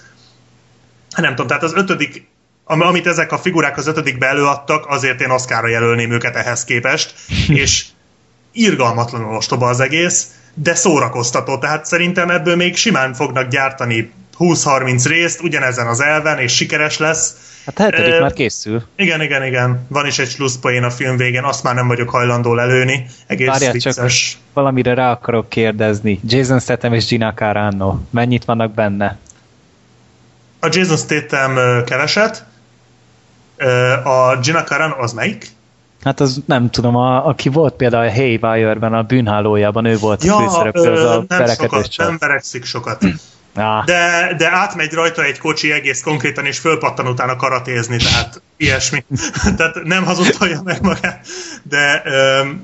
nem 1.15 1.29
tudom, 1.29 1.47
tehát 1.47 1.63
az 1.63 1.73
ötödik, 1.73 2.27
am- 2.65 2.81
amit 2.81 3.07
ezek 3.07 3.31
a 3.31 3.37
figurák 3.37 3.77
az 3.77 3.87
ötödikbe 3.87 4.27
előadtak, 4.27 4.85
azért 4.87 5.21
én 5.21 5.29
Oscarra 5.29 5.67
jelölném 5.67 6.11
őket 6.11 6.35
ehhez 6.35 6.63
képest, 6.63 7.13
és 7.63 7.85
irgalmatlanul 8.51 9.35
ostoba 9.35 9.67
az 9.67 9.79
egész, 9.79 10.27
de 10.53 10.75
szórakoztató, 10.75 11.57
tehát 11.57 11.85
szerintem 11.85 12.29
ebből 12.29 12.55
még 12.55 12.75
simán 12.75 13.13
fognak 13.13 13.47
gyártani 13.47 14.11
20-30 14.39 15.05
részt, 15.07 15.41
ugyanezen 15.41 15.87
az 15.87 16.01
elven, 16.01 16.39
és 16.39 16.55
sikeres 16.55 16.97
lesz. 16.97 17.35
Hát 17.65 17.79
a 17.79 17.81
hetedik 17.81 18.13
Ö, 18.13 18.19
már 18.19 18.33
készül. 18.33 18.83
Igen, 18.95 19.21
igen, 19.21 19.43
igen. 19.43 19.85
Van 19.89 20.05
is 20.05 20.19
egy 20.19 20.29
slusszpoén 20.29 20.83
a 20.83 20.89
film 20.89 21.17
végén, 21.17 21.43
azt 21.43 21.63
már 21.63 21.75
nem 21.75 21.87
vagyok 21.87 22.09
hajlandó 22.09 22.53
lelőni. 22.53 23.05
Egész 23.27 23.47
Várjál 23.47 23.73
csak, 23.73 23.93
vicces. 23.93 24.37
valamire 24.53 24.93
rá 24.93 25.11
akarok 25.11 25.49
kérdezni. 25.49 26.19
Jason 26.27 26.59
Statham 26.59 26.93
és 26.93 27.05
Gina 27.05 27.33
Carano. 27.33 27.97
Mennyit 28.09 28.45
vannak 28.45 28.73
benne? 28.73 29.17
A 30.59 30.67
Jason 30.71 30.97
Statham 30.97 31.83
keveset, 31.83 32.45
a 34.03 34.37
Gina 34.41 34.63
Carano 34.63 35.01
az 35.01 35.13
melyik? 35.13 35.47
Hát 36.03 36.19
az 36.19 36.41
nem 36.45 36.69
tudom, 36.69 36.95
a, 36.95 37.27
aki 37.27 37.49
volt 37.49 37.73
például 37.73 38.07
a 38.07 38.11
Haywire-ben, 38.11 38.93
a 38.93 39.03
bűnhálójában, 39.03 39.85
ő 39.85 39.97
volt 39.97 40.23
a 40.23 40.37
főszereplő, 40.37 40.91
az 40.91 41.03
a 41.03 41.25
nem 41.27 41.47
sokat, 41.47 41.87
nem 41.97 42.17
verekszik 42.19 42.65
sokat. 42.65 43.03
Ah, 43.57 43.85
De, 43.85 44.33
de 44.37 44.51
átmegy 44.51 44.93
rajta 44.93 45.23
egy 45.23 45.37
kocsi 45.37 45.71
egész 45.71 46.01
konkrétan, 46.01 46.45
és 46.45 46.59
fölpattan 46.59 47.07
utána 47.07 47.35
karatézni, 47.35 47.97
tehát 47.97 48.41
ilyesmi. 48.57 49.05
tehát 49.57 49.83
nem 49.83 50.03
hazudtolja 50.03 50.61
meg 50.63 50.81
magát. 50.81 51.27
De 51.63 52.01
öm, 52.05 52.61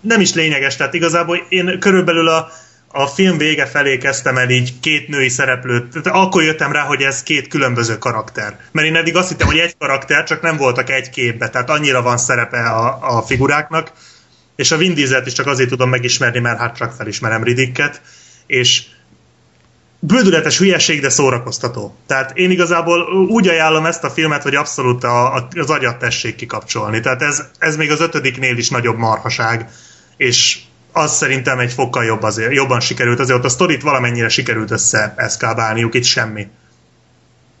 nem 0.00 0.20
is 0.20 0.34
lényeges, 0.34 0.76
tehát 0.76 0.94
igazából 0.94 1.46
én 1.48 1.78
körülbelül 1.78 2.28
a, 2.28 2.48
a 2.92 3.06
film 3.06 3.38
vége 3.38 3.66
felé 3.66 3.98
kezdtem 3.98 4.36
el 4.36 4.50
így 4.50 4.80
két 4.80 5.08
női 5.08 5.28
szereplőt, 5.28 6.02
tehát 6.02 6.18
akkor 6.18 6.42
jöttem 6.42 6.72
rá, 6.72 6.82
hogy 6.82 7.02
ez 7.02 7.22
két 7.22 7.48
különböző 7.48 7.98
karakter. 7.98 8.58
Mert 8.72 8.86
én 8.86 8.96
eddig 8.96 9.16
azt 9.16 9.28
hittem, 9.28 9.46
hogy 9.46 9.58
egy 9.58 9.76
karakter, 9.78 10.24
csak 10.24 10.42
nem 10.42 10.56
voltak 10.56 10.90
egy 10.90 11.10
képbe, 11.10 11.48
tehát 11.48 11.70
annyira 11.70 12.02
van 12.02 12.18
szerepe 12.18 12.60
a, 12.60 13.16
a 13.16 13.22
figuráknak, 13.22 13.92
és 14.56 14.70
a 14.70 14.76
Vin 14.76 14.96
is 14.96 15.32
csak 15.32 15.46
azért 15.46 15.68
tudom 15.68 15.88
megismerni, 15.88 16.38
mert 16.38 16.58
hát 16.58 16.76
csak 16.76 16.92
felismerem 16.92 17.42
Riddicket, 17.42 18.00
és 18.46 18.82
bődületes 19.98 20.58
hülyeség, 20.58 21.00
de 21.00 21.08
szórakoztató. 21.08 21.96
Tehát 22.06 22.36
én 22.36 22.50
igazából 22.50 23.00
úgy 23.28 23.48
ajánlom 23.48 23.86
ezt 23.86 24.04
a 24.04 24.10
filmet, 24.10 24.42
hogy 24.42 24.54
abszolút 24.54 25.04
a, 25.04 25.34
a, 25.34 25.48
az 25.54 25.70
agyat 25.70 25.98
tessék 25.98 26.34
kikapcsolni. 26.34 27.00
Tehát 27.00 27.22
ez, 27.22 27.42
ez 27.58 27.76
még 27.76 27.90
az 27.90 28.00
ötödiknél 28.00 28.56
is 28.56 28.68
nagyobb 28.68 28.96
marhaság, 28.96 29.68
és 30.16 30.58
az 30.92 31.16
szerintem 31.16 31.58
egy 31.58 31.72
fokkal 31.72 32.04
jobb 32.04 32.22
azért, 32.22 32.52
jobban 32.52 32.80
sikerült. 32.80 33.20
Azért 33.20 33.38
ott 33.38 33.44
a 33.44 33.48
sztorit 33.48 33.82
valamennyire 33.82 34.28
sikerült 34.28 34.70
össze 34.70 35.14
eszkábálniuk, 35.16 35.94
itt 35.94 36.04
semmi. 36.04 36.48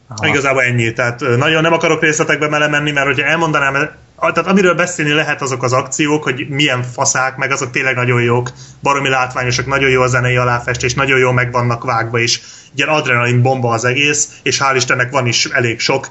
Aha. 0.08 0.26
Igazából 0.26 0.62
ennyi. 0.62 0.92
Tehát 0.92 1.20
nagyon 1.20 1.62
nem 1.62 1.72
akarok 1.72 2.02
részletekbe 2.02 2.48
melemenni, 2.48 2.90
mert 2.90 3.06
hogyha 3.06 3.26
elmondanám, 3.26 3.90
tehát 4.18 4.46
amiről 4.46 4.74
beszélni 4.74 5.12
lehet 5.12 5.42
azok 5.42 5.62
az 5.62 5.72
akciók, 5.72 6.22
hogy 6.22 6.48
milyen 6.48 6.82
faszák, 6.82 7.36
meg 7.36 7.50
azok 7.50 7.70
tényleg 7.70 7.94
nagyon 7.94 8.22
jók, 8.22 8.50
baromi 8.82 9.08
látványosak, 9.08 9.66
nagyon 9.66 9.90
jó 9.90 10.02
a 10.02 10.06
zenei 10.06 10.36
aláfestés, 10.36 10.94
nagyon 10.94 11.18
jó 11.18 11.30
meg 11.30 11.52
vannak 11.52 11.84
vágva 11.84 12.18
is. 12.18 12.40
Ilyen 12.74 12.88
adrenalin 12.88 13.42
bomba 13.42 13.72
az 13.72 13.84
egész, 13.84 14.28
és 14.42 14.60
hál' 14.62 14.76
Istennek 14.76 15.10
van 15.10 15.26
is 15.26 15.44
elég 15.44 15.80
sok, 15.80 16.08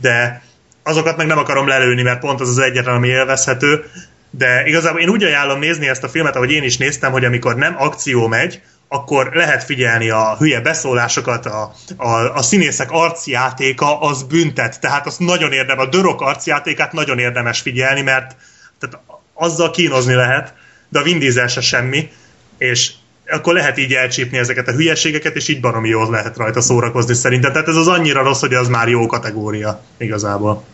de 0.00 0.42
azokat 0.82 1.16
meg 1.16 1.26
nem 1.26 1.38
akarom 1.38 1.66
lelőni, 1.66 2.02
mert 2.02 2.20
pont 2.20 2.40
az 2.40 2.48
az 2.48 2.58
egyetlen, 2.58 2.94
ami 2.94 3.08
élvezhető. 3.08 3.84
De 4.34 4.66
igazából 4.66 5.00
én 5.00 5.08
úgy 5.08 5.24
ajánlom 5.24 5.58
nézni 5.58 5.88
ezt 5.88 6.02
a 6.02 6.08
filmet, 6.08 6.36
ahogy 6.36 6.50
én 6.50 6.62
is 6.62 6.76
néztem, 6.76 7.12
hogy 7.12 7.24
amikor 7.24 7.56
nem 7.56 7.74
akció 7.78 8.26
megy, 8.26 8.60
akkor 8.88 9.30
lehet 9.32 9.64
figyelni 9.64 10.10
a 10.10 10.36
hülye 10.38 10.60
beszólásokat, 10.60 11.46
a, 11.46 11.72
a, 11.96 12.08
a 12.34 12.42
színészek 12.42 12.90
arcjátéka 12.90 14.00
az 14.00 14.22
büntet, 14.22 14.80
tehát 14.80 15.06
az 15.06 15.16
nagyon 15.16 15.52
érdemes, 15.52 15.86
a 15.86 15.88
dörök 15.88 16.20
arcjátékát 16.20 16.92
nagyon 16.92 17.18
érdemes 17.18 17.60
figyelni, 17.60 18.00
mert 18.00 18.36
tehát 18.78 18.98
azzal 19.34 19.70
kínozni 19.70 20.14
lehet, 20.14 20.54
de 20.88 20.98
a 20.98 21.02
Vin 21.02 21.48
se 21.48 21.60
semmi, 21.60 22.10
és 22.58 22.90
akkor 23.30 23.54
lehet 23.54 23.78
így 23.78 23.92
elcsípni 23.92 24.38
ezeket 24.38 24.68
a 24.68 24.72
hülyeségeket, 24.72 25.36
és 25.36 25.48
így 25.48 25.60
baromi 25.60 25.88
jól 25.88 26.10
lehet 26.10 26.36
rajta 26.36 26.60
szórakozni 26.60 27.14
szerintem. 27.14 27.52
Tehát 27.52 27.68
ez 27.68 27.76
az 27.76 27.88
annyira 27.88 28.22
rossz, 28.22 28.40
hogy 28.40 28.54
az 28.54 28.68
már 28.68 28.88
jó 28.88 29.06
kategória 29.06 29.80
igazából. 29.96 30.64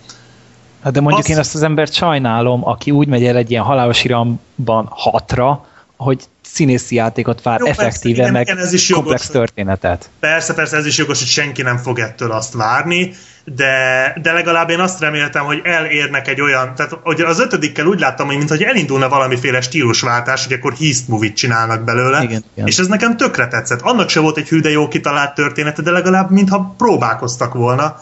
Hát 0.83 0.93
de 0.93 1.01
mondjuk 1.01 1.25
Azt... 1.25 1.29
én 1.29 1.39
azt 1.39 1.55
az 1.55 1.63
embert 1.63 1.95
sajnálom, 1.95 2.69
aki 2.69 2.91
úgy 2.91 3.09
megy 3.09 3.25
el 3.25 3.37
egy 3.37 3.51
ilyen 3.51 3.63
halálos 3.63 4.05
iramban 4.05 4.87
hatra, 4.91 5.67
hogy 5.97 6.25
színészi 6.43 6.95
játékot 6.95 7.43
vár 7.43 7.61
Jó, 7.61 7.67
effektíve, 7.67 7.91
persze, 7.91 8.09
igen, 8.09 8.33
meg 8.33 8.43
igen, 8.43 8.59
ez 8.59 8.73
is 8.73 8.91
komplex 8.91 9.23
jogos, 9.23 9.37
történetet. 9.37 10.11
Persze, 10.21 10.55
persze, 10.55 10.77
ez 10.77 10.87
is 10.87 10.99
jogos, 10.99 11.19
hogy 11.19 11.29
senki 11.29 11.63
nem 11.63 11.77
fog 11.77 11.99
ettől 11.99 12.33
azt 12.33 12.55
várni, 12.55 13.15
de, 13.45 14.15
de 14.23 14.33
legalább 14.33 14.71
én 14.71 14.81
azt 14.81 15.01
reméltem, 15.01 15.45
hogy 15.45 15.61
elérnek 15.65 16.29
egy 16.29 16.41
olyan, 16.41 16.75
tehát 16.75 16.99
hogy 17.03 17.21
az 17.21 17.41
ötödikkel 17.41 17.87
úgy 17.87 18.01
láttam, 18.01 18.27
hogy 18.27 18.37
mintha 18.37 18.65
elindulna 18.65 19.09
valamiféle 19.09 19.61
stílusváltás, 19.61 20.45
hogy 20.47 20.53
akkor 20.53 20.75
Heist 20.79 21.09
movie 21.09 21.33
csinálnak 21.33 21.85
belőle, 21.85 22.23
igen, 22.23 22.45
igen. 22.55 22.67
és 22.67 22.79
ez 22.79 22.87
nekem 22.87 23.17
tökre 23.17 23.49
tetszett. 23.49 23.81
Annak 23.81 24.09
se 24.09 24.21
volt 24.21 24.37
egy 24.37 24.49
hű, 24.49 24.61
de 24.61 24.71
jó 24.71 24.89
kitalált 24.89 25.35
története, 25.35 25.83
de 25.83 25.91
legalább 25.91 26.31
mintha 26.31 26.75
próbálkoztak 26.79 27.55
volna, 27.55 28.01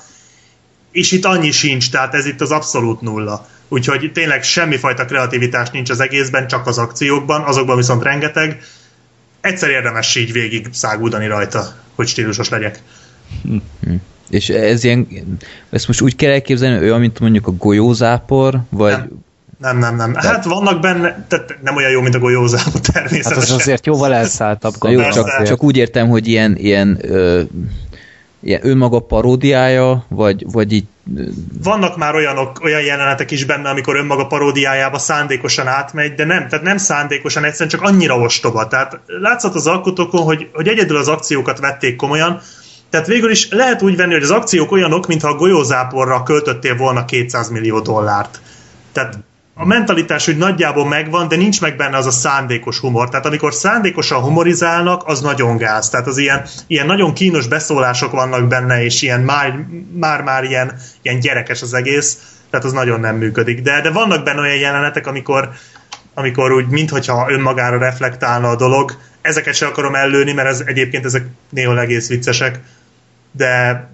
és 0.97 1.13
itt 1.13 1.25
annyi 1.25 1.51
sincs, 1.51 1.91
tehát 1.91 2.15
ez 2.15 2.27
itt 2.27 2.41
az 2.41 2.51
abszolút 2.51 3.01
nulla. 3.01 3.47
Úgyhogy 3.69 4.11
tényleg 4.13 4.43
semmifajta 4.43 5.05
kreativitás 5.05 5.71
nincs 5.71 5.91
az 5.91 6.01
egészben, 6.01 6.47
csak 6.47 6.67
az 6.67 6.79
akciókban, 6.79 7.43
azokban 7.43 7.77
viszont 7.77 8.03
rengeteg. 8.03 8.61
Egyszer 9.41 9.71
érdemes 9.71 10.17
így 10.17 10.33
végig 10.33 10.69
szágúdani 10.73 11.27
rajta, 11.27 11.75
hogy 11.95 12.07
stílusos 12.07 12.49
legyek. 12.49 12.83
Hm. 13.43 13.57
És 14.31 14.49
ez 14.49 14.85
ilyen, 14.85 15.09
ezt 15.71 15.87
most 15.87 16.01
úgy 16.01 16.17
kell 16.17 16.33
elképzelni, 16.33 16.85
olyan, 16.85 17.01
mint 17.01 17.21
mondjuk 17.21 17.47
a 17.47 17.53
golyózápor, 17.53 18.61
vagy... 18.71 18.93
Nem. 18.93 19.25
Nem, 19.59 19.79
nem, 19.79 19.97
nem. 19.97 20.15
Hát 20.15 20.45
vannak 20.45 20.81
benne, 20.81 21.25
tehát 21.29 21.59
nem 21.63 21.77
olyan 21.77 21.91
jó, 21.91 22.01
mint 22.01 22.15
a 22.15 22.19
golyózápor 22.19 22.81
természetesen. 22.81 23.33
Hát 23.33 23.43
az 23.43 23.51
azért 23.51 23.87
jóval 23.87 24.15
elszálltabb. 24.15 24.75
Jó, 24.81 25.09
csak, 25.09 25.43
csak 25.43 25.63
úgy 25.63 25.77
értem, 25.77 26.09
hogy 26.09 26.27
ilyen, 26.27 26.57
ilyen 26.57 26.99
ö, 27.01 27.43
ilyen 28.47 28.67
önmaga 28.67 28.99
paródiája, 28.99 30.05
vagy, 30.09 30.45
vagy 30.53 30.73
így... 30.73 30.85
Vannak 31.63 31.97
már 31.97 32.15
olyanok, 32.15 32.61
olyan 32.63 32.83
jelenetek 32.83 33.31
is 33.31 33.45
benne, 33.45 33.69
amikor 33.69 33.97
önmaga 33.97 34.27
paródiájába 34.27 34.99
szándékosan 34.99 35.67
átmegy, 35.67 36.15
de 36.15 36.25
nem, 36.25 36.49
tehát 36.49 36.65
nem 36.65 36.77
szándékosan, 36.77 37.45
egyszerűen 37.45 37.69
csak 37.69 37.83
annyira 37.83 38.19
ostoba. 38.19 38.67
Tehát 38.69 39.01
látszott 39.07 39.55
az 39.55 39.67
alkotókon, 39.67 40.23
hogy, 40.23 40.49
hogy 40.53 40.69
egyedül 40.69 40.97
az 40.97 41.09
akciókat 41.09 41.59
vették 41.59 41.97
komolyan, 41.97 42.41
tehát 42.91 43.07
végül 43.07 43.31
is 43.31 43.51
lehet 43.51 43.83
úgy 43.83 43.97
venni, 43.97 44.13
hogy 44.13 44.23
az 44.23 44.31
akciók 44.31 44.73
olyanok, 44.73 45.07
mintha 45.07 45.29
a 45.29 45.35
golyózáporra 45.35 46.23
költöttél 46.23 46.77
volna 46.77 47.05
200 47.05 47.49
millió 47.49 47.81
dollárt. 47.81 48.41
Tehát 48.93 49.19
a 49.59 49.64
mentalitás 49.64 50.25
hogy 50.25 50.37
nagyjából 50.37 50.87
megvan, 50.87 51.29
de 51.29 51.37
nincs 51.37 51.61
meg 51.61 51.77
benne 51.77 51.97
az 51.97 52.07
a 52.07 52.11
szándékos 52.11 52.79
humor. 52.79 53.09
Tehát 53.09 53.27
amikor 53.27 53.55
szándékosan 53.55 54.21
humorizálnak, 54.21 55.03
az 55.07 55.21
nagyon 55.21 55.57
gáz. 55.57 55.88
Tehát 55.88 56.07
az 56.07 56.19
ilyen, 56.19 56.45
ilyen 56.66 56.87
nagyon 56.87 57.14
kínos 57.14 57.47
beszólások 57.47 58.12
vannak 58.12 58.49
benne, 58.49 58.85
és 58.85 59.03
ilyen 59.03 59.21
már, 59.21 59.66
már, 59.92 60.23
már 60.23 60.45
ilyen, 60.45 60.79
ilyen 61.03 61.21
gyerekes 61.21 61.62
az 61.62 61.75
egész, 61.75 62.19
tehát 62.51 62.66
az 62.66 62.73
nagyon 62.73 63.01
nem 63.01 63.16
működik. 63.16 63.61
De, 63.61 63.81
de 63.81 63.90
vannak 63.90 64.25
benne 64.25 64.40
olyan 64.40 64.57
jelenetek, 64.57 65.07
amikor, 65.07 65.51
amikor 66.14 66.53
úgy, 66.53 66.66
mintha 66.66 67.27
önmagára 67.31 67.79
reflektálna 67.79 68.49
a 68.49 68.57
dolog. 68.57 68.97
Ezeket 69.21 69.55
sem 69.55 69.69
akarom 69.69 69.95
ellőni, 69.95 70.33
mert 70.33 70.49
ez, 70.49 70.62
egyébként 70.66 71.05
ezek 71.05 71.27
néha 71.51 71.81
egész 71.81 72.09
viccesek. 72.09 72.61
De, 73.31 73.88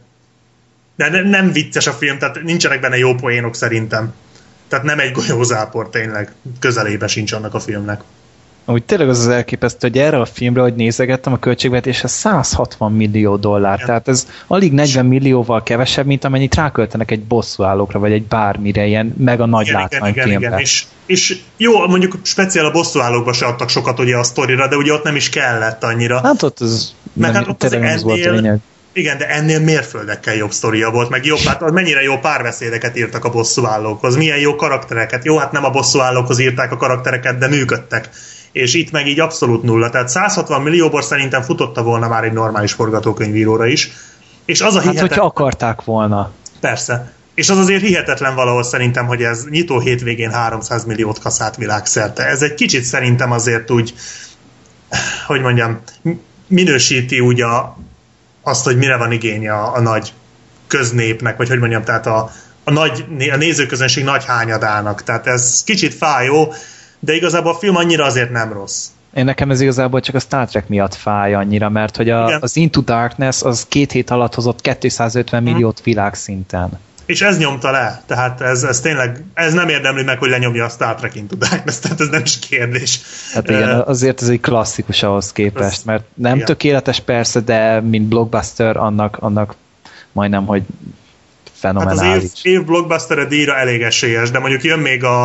de 0.97 1.23
nem 1.23 1.53
vicces 1.53 1.87
a 1.87 1.93
film, 1.93 2.19
tehát 2.19 2.43
nincsenek 2.43 2.81
benne 2.81 2.99
jó 2.99 3.15
poénok 3.15 3.55
szerintem. 3.55 4.15
Tehát 4.73 4.87
nem 4.87 4.99
egy 4.99 5.13
golyózápor 5.13 5.89
tényleg, 5.89 6.33
közelébe 6.59 7.07
sincs 7.07 7.33
annak 7.33 7.55
a 7.55 7.61
filmnek. 7.61 8.01
Úgy 8.65 8.85
tényleg 8.85 9.09
az 9.09 9.19
az 9.19 9.29
elképesztő, 9.29 9.89
hogy 9.89 9.99
erre 9.99 10.21
a 10.21 10.25
filmre, 10.25 10.61
hogy 10.61 10.75
nézegettem, 10.75 11.33
a 11.33 11.39
költségvetése 11.39 12.09
160 12.09 12.93
millió 12.93 13.37
dollár. 13.37 13.75
Igen. 13.75 13.87
Tehát 13.87 14.09
ez 14.09 14.27
alig 14.47 14.73
40 14.73 15.07
millióval 15.07 15.63
kevesebb, 15.63 16.07
mint 16.07 16.25
amennyit 16.25 16.55
ráköltenek 16.55 17.11
egy 17.11 17.23
bosszúállókra, 17.23 17.99
vagy 17.99 18.13
egy 18.13 18.23
bármire, 18.23 18.87
ilyen 18.87 19.15
meg 19.19 19.41
a 19.41 19.47
nagy 19.47 19.67
igen, 19.67 19.89
igen, 19.91 20.07
igen, 20.09 20.29
igen. 20.29 20.59
És, 20.59 20.85
és 21.07 21.41
jó, 21.57 21.87
mondjuk 21.87 22.19
speciál 22.23 22.65
a 22.65 22.71
bosszúállókba 22.71 23.33
se 23.33 23.47
adtak 23.47 23.69
sokat 23.69 23.99
ugye 23.99 24.17
a 24.17 24.23
sztorira, 24.23 24.69
de 24.69 24.77
ugye 24.77 24.93
ott 24.93 25.05
nem 25.05 25.17
is 25.17 25.29
kellett 25.29 25.85
annyira. 25.85 26.21
Hát 26.21 26.43
ott 26.43 26.61
az, 26.61 26.95
Mert 27.13 27.33
nem, 27.33 27.43
hát 27.43 27.53
ott 27.53 27.63
az 27.63 27.73
ennél, 27.73 27.95
az 27.95 28.03
volt 28.03 28.27
a 28.27 28.31
lényeg 28.31 28.61
igen, 28.93 29.19
de 29.19 29.29
ennél 29.29 29.61
mérföldekkel 29.61 30.35
jobb 30.35 30.51
sztoria 30.51 30.91
volt, 30.91 31.09
meg 31.09 31.25
jobb, 31.25 31.39
hát 31.39 31.71
mennyire 31.71 32.03
jó 32.03 32.19
párbeszédeket 32.19 32.97
írtak 32.97 33.25
a 33.25 33.31
bosszúállókhoz, 33.31 34.17
milyen 34.17 34.39
jó 34.39 34.57
karaktereket. 34.57 35.25
Jó, 35.25 35.39
hát 35.39 35.53
nem 35.53 35.65
a 35.65 35.71
bosszúállókhoz 35.71 36.39
írták 36.39 36.73
a 36.73 36.77
karaktereket, 36.77 37.39
de 37.39 37.49
működtek. 37.49 38.09
És 38.53 38.75
itt 38.75 38.91
meg 38.91 39.07
így 39.07 39.21
abszolút 39.21 39.63
nulla. 39.63 39.91
Tehát 39.91 40.09
160 40.09 40.63
millióból 40.63 41.03
szerintem 41.03 41.43
futotta 41.43 41.83
volna 41.83 42.09
már 42.09 42.25
egy 42.25 42.33
normális 42.33 42.73
forgatókönyvíróra 42.73 43.67
is. 43.67 43.91
És 44.45 44.61
az 44.61 44.75
a 44.75 44.81
hát, 44.81 44.91
hihetet... 44.91 45.09
hogyha 45.09 45.25
akarták 45.25 45.85
volna. 45.85 46.33
Persze. 46.61 47.13
És 47.35 47.51
az 47.51 47.59
azért 47.59 47.83
hihetetlen 47.83 48.35
valahol 48.35 48.63
szerintem, 48.63 49.07
hogy 49.07 49.23
ez 49.23 49.45
nyitó 49.51 49.81
hétvégén 49.81 50.31
300 50.31 50.85
milliót 50.85 51.19
kaszált 51.19 51.57
világszerte. 51.57 52.27
Ez 52.27 52.43
egy 52.43 52.55
kicsit 52.55 52.83
szerintem 52.83 53.33
azért 53.33 53.71
úgy, 53.71 53.95
hogy 55.27 55.41
mondjam, 55.41 55.81
minősíti 56.47 57.21
úgy 57.21 57.41
a, 57.41 57.77
azt, 58.43 58.65
hogy 58.65 58.77
mire 58.77 58.97
van 58.97 59.13
igénye 59.13 59.53
a, 59.53 59.75
a 59.75 59.81
nagy 59.81 60.13
köznépnek, 60.67 61.37
vagy 61.37 61.49
hogy 61.49 61.59
mondjam, 61.59 61.85
tehát 61.85 62.07
a, 62.07 62.31
a, 62.65 62.71
nagy, 62.71 63.05
a 63.33 63.37
nézőközönség 63.37 64.05
nagy 64.05 64.25
hányadának. 64.25 65.03
Tehát 65.03 65.27
ez 65.27 65.63
kicsit 65.65 65.95
fájó, 65.95 66.55
de 66.99 67.15
igazából 67.15 67.53
a 67.53 67.59
film 67.59 67.77
annyira 67.77 68.05
azért 68.05 68.31
nem 68.31 68.53
rossz. 68.53 68.87
Én 69.15 69.25
nekem 69.25 69.51
ez 69.51 69.61
igazából 69.61 70.01
csak 70.01 70.15
a 70.15 70.19
Star 70.19 70.47
Trek 70.47 70.69
miatt 70.69 70.95
fáj 70.95 71.35
annyira, 71.35 71.69
mert 71.69 71.97
hogy 71.97 72.11
a, 72.11 72.39
az 72.39 72.57
Into 72.57 72.81
Darkness 72.81 73.43
az 73.43 73.67
két 73.69 73.93
hét 73.93 74.11
alatt 74.11 74.35
hozott 74.35 74.61
250 74.61 75.43
hmm. 75.43 75.53
milliót 75.53 75.81
világszinten. 75.83 76.79
És 77.13 77.23
ez 77.23 77.39
nyomta 77.39 77.71
le, 77.71 78.03
tehát 78.07 78.41
ez, 78.41 78.63
ez 78.63 78.81
tényleg, 78.81 79.25
ez 79.35 79.53
nem 79.53 79.69
érdemli 79.69 80.03
meg, 80.03 80.19
hogy 80.19 80.31
lenyomja 80.31 80.65
a 80.65 80.69
Star 80.69 80.95
Trek 80.95 81.15
Into 81.15 81.37
Darkness, 81.37 81.79
tehát 81.79 82.01
ez 82.01 82.09
nem 82.09 82.23
is 82.25 82.39
kérdés. 82.39 83.01
Hát 83.33 83.51
igen, 83.51 83.81
azért 83.81 84.23
ez 84.23 84.29
egy 84.29 84.41
klasszikus 84.41 85.03
ahhoz 85.03 85.33
képest, 85.33 85.85
mert 85.85 86.05
nem 86.15 86.35
igen. 86.35 86.47
tökéletes 86.47 87.01
persze, 87.01 87.41
de 87.41 87.81
mint 87.81 88.09
blockbuster 88.09 88.77
annak, 88.77 89.17
annak 89.21 89.55
majdnem, 90.13 90.47
hogy 90.47 90.63
fenomenális. 91.53 92.03
Hát 92.03 92.17
az 92.17 92.41
év, 92.43 92.53
év 92.53 92.65
blockbuster 92.65 93.27
díjra 93.27 93.57
elég 93.57 93.83
esélyes, 93.83 94.31
de 94.31 94.39
mondjuk 94.39 94.63
jön 94.63 94.79
még 94.79 95.05
a, 95.05 95.23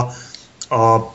a 0.69 1.13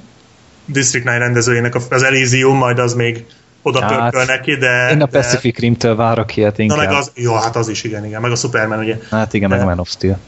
District 0.65 1.05
9 1.05 1.23
rendezőjének 1.23 1.75
az 1.91 2.03
Elysium, 2.03 2.57
majd 2.57 2.79
az 2.79 2.95
még 2.95 3.25
oda 3.63 3.81
hát, 3.81 4.27
neki, 4.27 4.57
de... 4.57 4.91
Én 4.91 5.03
a 5.03 5.07
Pacific 5.07 5.55
de, 5.55 5.61
Rim-től 5.61 5.97
várok 5.97 6.37
ilyet 6.37 6.59
inkább. 6.59 6.79
Na 6.79 6.85
meg 6.85 6.95
az, 6.95 7.11
jó, 7.15 7.35
hát 7.35 7.57
az 7.57 7.69
is, 7.69 7.85
igen, 7.85 8.05
igen, 8.05 8.21
meg 8.21 8.31
a 8.31 8.37
Superman, 8.37 8.79
ugye. 8.79 8.97
Hát 9.11 9.33
igen, 9.33 9.49
de, 9.49 9.57
meg 9.57 9.65
a 9.65 9.69
Man 9.69 9.79
of 9.79 9.89
Steel. 9.89 10.19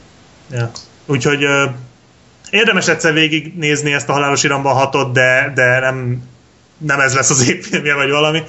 Ja. 0.51 0.71
Úgyhogy 1.07 1.45
uh, 1.45 1.71
érdemes 2.51 2.89
egyszer 2.89 3.13
végignézni 3.13 3.93
ezt 3.93 4.09
a 4.09 4.13
halálos 4.13 4.43
iramba 4.43 4.73
hatot, 4.73 5.13
de, 5.13 5.53
de 5.55 5.81
nem, 5.81 6.23
nem 6.79 7.01
ez 7.01 7.15
lesz 7.15 7.31
az 7.31 7.45
filmje, 7.69 7.95
vagy 7.95 8.11
valami. 8.11 8.43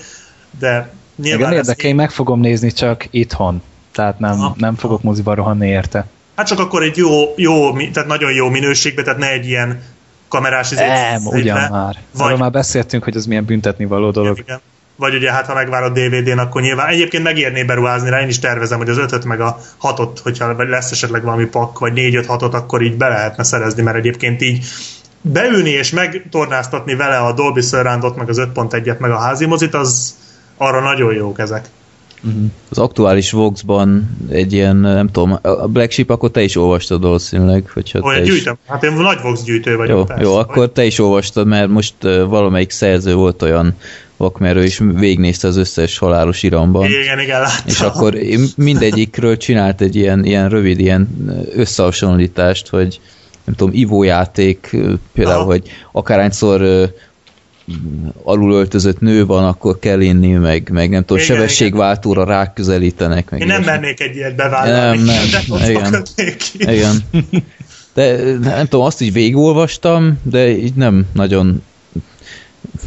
De 0.60 0.90
nyilván... 1.16 1.40
Igen, 1.40 1.54
érdekel, 1.54 1.90
én 1.90 1.96
meg 1.96 2.12
fogom 2.12 2.40
nézni 2.40 2.72
csak 2.72 3.08
itthon. 3.12 3.62
Tehát 3.92 4.20
nem, 4.20 4.38
ha, 4.38 4.56
nem 4.58 4.76
fogok 4.76 5.02
moziba 5.02 5.34
rohanni 5.34 5.68
érte. 5.68 6.08
Hát 6.36 6.48
csak 6.48 6.60
akkor 6.60 6.84
egy 6.84 6.98
jó, 6.98 7.34
jó, 7.36 7.78
tehát 7.78 8.08
nagyon 8.08 8.32
jó 8.32 8.50
minőségbe, 8.50 9.04
tehát 9.04 9.20
ne 9.20 9.32
egy 9.32 9.48
ilyen 9.48 9.84
kamerás 10.28 10.72
izét. 10.72 10.88
Nem, 10.88 11.26
ugyan 11.26 11.70
már. 11.70 11.96
Vagy... 12.12 12.26
Arról 12.26 12.38
már 12.38 12.52
beszéltünk, 12.52 13.04
hogy 13.04 13.16
az 13.16 13.26
milyen 13.26 13.46
büntetni 13.46 13.86
való 13.86 14.12
dolog. 14.12 14.38
Igen, 14.38 14.44
igen. 14.46 14.62
Vagy 14.96 15.16
ugye 15.16 15.32
hát 15.32 15.46
ha 15.46 15.54
megvárod 15.54 16.00
DVD-n, 16.00 16.38
akkor 16.38 16.62
nyilván 16.62 16.88
egyébként 16.88 17.24
megérné 17.24 17.64
beruházni 17.64 18.10
rá, 18.10 18.22
én 18.22 18.28
is 18.28 18.40
tervezem, 18.40 18.78
hogy 18.78 18.90
az 18.90 18.98
5 18.98 19.26
meg 19.26 19.42
a 19.42 19.58
6-ot, 19.82 20.18
hogyha 20.24 20.64
lesz 20.64 20.92
esetleg 20.92 21.24
valami 21.24 21.46
pak, 21.46 21.80
vagy 21.80 21.94
4-5-6-ot, 21.96 22.52
akkor 22.52 22.82
így 22.82 22.98
be 22.98 23.08
lehetne 23.08 23.44
szerezni, 23.44 23.82
mert 23.82 23.98
egyébként 23.98 24.42
így 24.42 24.66
beülni 25.22 25.70
és 25.70 25.92
megtornáztatni 25.92 26.96
vele 26.96 27.18
a 27.18 27.34
Dolby 27.34 27.62
Surroundot, 27.62 28.16
meg 28.16 28.30
az 28.30 28.48
5.1-et, 28.54 28.98
meg 28.98 29.12
a 29.12 29.18
házi 29.18 29.46
mozit, 29.46 29.74
az 29.74 30.16
arra 30.58 30.82
nagyon 30.82 31.14
jók 31.14 31.40
ezek. 31.40 31.66
Mhm. 32.22 32.46
Az 32.70 32.78
aktuális 32.78 33.32
Vox-ban 33.32 34.18
egy 34.30 34.54
ilyen, 34.54 34.76
nem 34.76 35.08
tudom, 35.08 35.38
a 35.42 35.68
Black 35.68 35.92
Sheep 35.92 36.10
akkor 36.10 36.32
te 36.32 36.42
is 36.42 36.56
olvastad 36.56 37.02
valószínűleg. 37.02 37.70
Hogyha 37.74 38.00
Olyan 38.00 38.24
te 38.24 38.30
gyűjtöm. 38.30 38.58
Hát 38.68 38.84
én 38.84 38.94
nagy 38.94 39.22
Vox 39.22 39.44
gyűjtő 39.44 39.76
vagyok. 39.76 39.98
Jó, 39.98 40.04
persze. 40.04 40.24
jó, 40.24 40.36
akkor 40.36 40.72
te 40.72 40.86
is 40.86 41.00
olvastad, 41.00 41.48
mert 41.48 41.70
most 41.70 41.94
valamelyik 42.28 42.72
szerző 42.72 43.16
volt 43.16 43.42
olyan 43.42 43.76
vakmerő, 44.18 44.64
és 44.64 44.82
végignézte 44.94 45.48
az 45.48 45.58
összes 45.58 45.98
halálos 45.98 46.44
iramban. 46.44 46.86
Igen, 46.86 47.20
igen, 47.20 47.42
láttam. 47.42 47.64
És 47.66 47.80
akkor 47.80 48.18
mindegyikről 48.56 49.38
csinált 49.38 49.82
egy 49.82 49.96
ilyen, 49.96 50.26
ilyen 50.26 50.50
rövid 50.50 50.80
ilyen 50.80 51.08
összehasonlítást, 51.56 52.68
hogy 52.68 53.00
nem 53.44 53.56
tudom, 53.56 53.74
ivójáték, 53.74 54.76
például, 55.14 55.40
Aha. 55.40 55.46
hogy 55.46 55.70
akárhányszor 55.92 56.90
alulöltözött 58.24 59.00
nő 59.00 59.26
van, 59.26 59.46
akkor 59.46 59.80
kell 59.80 60.02
inni, 60.02 60.32
meg, 60.32 60.70
meg 60.72 60.90
nem 60.90 61.06
tudom, 61.06 61.24
Igen, 61.24 61.36
sebességváltóra 61.36 62.24
ráközelítenek. 62.24 63.30
Meg 63.30 63.42
Én 63.42 63.48
nem 63.48 63.64
mernék 63.64 64.00
egy 64.00 64.16
ilyet 64.16 64.36
bevállalni. 64.36 64.98
Nem, 64.98 65.06
nem, 65.06 65.30
de 65.32 65.54
ott 65.54 65.70
igen. 65.70 66.06
Igen. 66.76 67.04
De 67.94 68.18
nem 68.40 68.68
tudom, 68.68 68.86
azt 68.86 69.02
így 69.02 69.14
végigolvastam, 69.14 70.20
de 70.24 70.58
így 70.58 70.74
nem 70.74 71.06
nagyon 71.14 71.64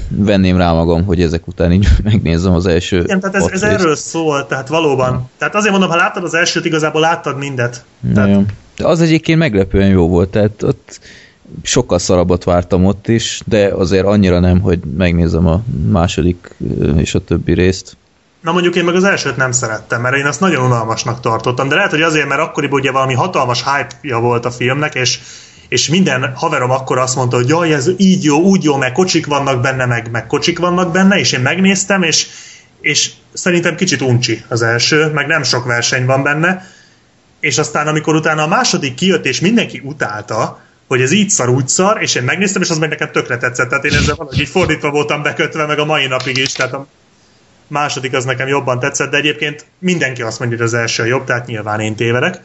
venném 0.09 0.57
rá 0.57 0.73
magam, 0.73 1.05
hogy 1.05 1.23
ezek 1.23 1.47
után 1.47 1.73
így 1.73 1.89
megnézzem 2.05 2.53
az 2.53 2.67
első 2.67 3.01
Igen, 3.01 3.21
tehát 3.21 3.35
ez, 3.37 3.43
ez 3.43 3.51
részt. 3.51 3.65
erről 3.65 3.97
szól, 3.97 4.47
tehát 4.47 4.69
valóban. 4.69 5.31
Tehát 5.39 5.55
azért 5.55 5.71
mondom, 5.71 5.91
ha 5.91 5.97
láttad 5.97 6.25
az 6.25 6.35
elsőt, 6.35 6.65
igazából 6.65 7.01
láttad 7.01 7.39
mindet. 7.39 7.85
Tehát. 8.15 8.43
De 8.77 8.87
az 8.87 9.01
egyébként 9.01 9.39
meglepően 9.39 9.89
jó 9.89 10.09
volt, 10.09 10.29
tehát 10.29 10.63
ott 10.63 11.01
sokkal 11.63 11.99
szarabbat 11.99 12.45
vártam 12.45 12.85
ott 12.85 13.09
is, 13.09 13.41
de 13.47 13.67
azért 13.75 14.07
annyira 14.07 14.39
nem, 14.39 14.61
hogy 14.61 14.79
megnézem 14.97 15.47
a 15.47 15.63
második 15.89 16.55
és 16.97 17.15
a 17.15 17.25
többi 17.25 17.53
részt. 17.53 17.97
Na 18.41 18.53
mondjuk 18.53 18.77
én 18.77 18.85
meg 18.85 18.95
az 18.95 19.05
elsőt 19.05 19.37
nem 19.37 19.53
szerettem, 19.53 20.01
mert 20.01 20.17
én 20.17 20.27
azt 20.27 20.41
nagyon 20.41 20.65
unalmasnak 20.65 21.21
tartottam, 21.21 21.69
de 21.69 21.75
lehet, 21.75 21.91
hogy 21.91 22.03
azért, 22.03 22.29
mert 22.29 22.41
akkoriban 22.41 22.81
ugye 22.81 22.91
valami 22.91 23.15
hatalmas 23.15 23.65
hype-ja 23.65 24.21
volt 24.21 24.45
a 24.45 24.51
filmnek, 24.51 24.95
és, 24.95 25.21
és 25.69 25.89
minden 25.89 26.33
haverom 26.35 26.71
akkor 26.71 26.99
azt 26.99 27.17
mondta, 27.17 27.37
hogy 27.37 27.49
jaj, 27.49 27.73
ez 27.73 27.91
így 27.97 28.25
jó, 28.25 28.41
úgy 28.41 28.65
jó, 28.65 28.77
meg 28.77 28.93
kocsik 28.93 29.27
vannak 29.27 29.61
benne, 29.61 29.87
meg, 29.87 30.11
meg 30.11 30.27
kocsik 30.27 30.59
vannak 30.59 30.93
benne, 30.93 31.19
és 31.19 31.33
én 31.33 31.41
megnéztem, 31.41 32.03
és, 32.03 32.27
és 32.81 33.11
szerintem 33.33 33.77
kicsit 33.77 34.01
uncsi 34.01 34.45
az 34.49 34.63
első, 34.63 35.07
meg 35.07 35.27
nem 35.27 35.43
sok 35.43 35.65
verseny 35.65 36.05
van 36.05 36.23
benne, 36.23 36.67
és 37.41 37.59
aztán 37.59 37.87
amikor 37.87 38.15
utána 38.15 38.43
a 38.43 38.49
második 38.49 38.95
kijött, 38.95 39.27
és 39.27 39.41
mindenki 39.41 39.83
utálta, 39.85 40.61
hogy 40.87 41.01
ez 41.01 41.13
így 41.13 41.31
szar, 41.31 41.49
úgy 41.49 41.69
szar, 41.69 42.03
és 42.03 42.15
én 42.15 42.23
megnéztem, 42.23 42.63
és 42.63 42.71
az 42.71 42.79
meg 42.79 42.89
nekem 42.89 43.11
tökre 43.13 43.37
tetszett. 43.37 43.69
Tehát 43.69 43.85
én 43.85 43.95
ezzel 43.95 44.15
valahogy 44.15 44.41
így 44.41 44.49
fordítva 44.49 44.91
voltam 44.91 45.23
bekötve, 45.23 45.67
meg 45.67 45.79
a 45.79 45.85
mai 45.85 46.07
napig 46.07 46.37
is, 46.37 46.53
tehát 46.53 46.73
a 46.73 46.87
második 47.67 48.15
az 48.15 48.25
nekem 48.25 48.49
jobban 48.49 48.79
tetszett, 48.79 49.11
de 49.11 49.17
egyébként 49.17 49.67
mindenki 49.79 50.23
azt 50.23 50.39
mondja, 50.39 50.57
hogy 50.57 50.67
az 50.67 50.75
első 50.75 51.07
jobb, 51.07 51.25
tehát 51.25 51.47
nyilván 51.47 51.81
én 51.81 51.97
tévedek. 51.97 52.41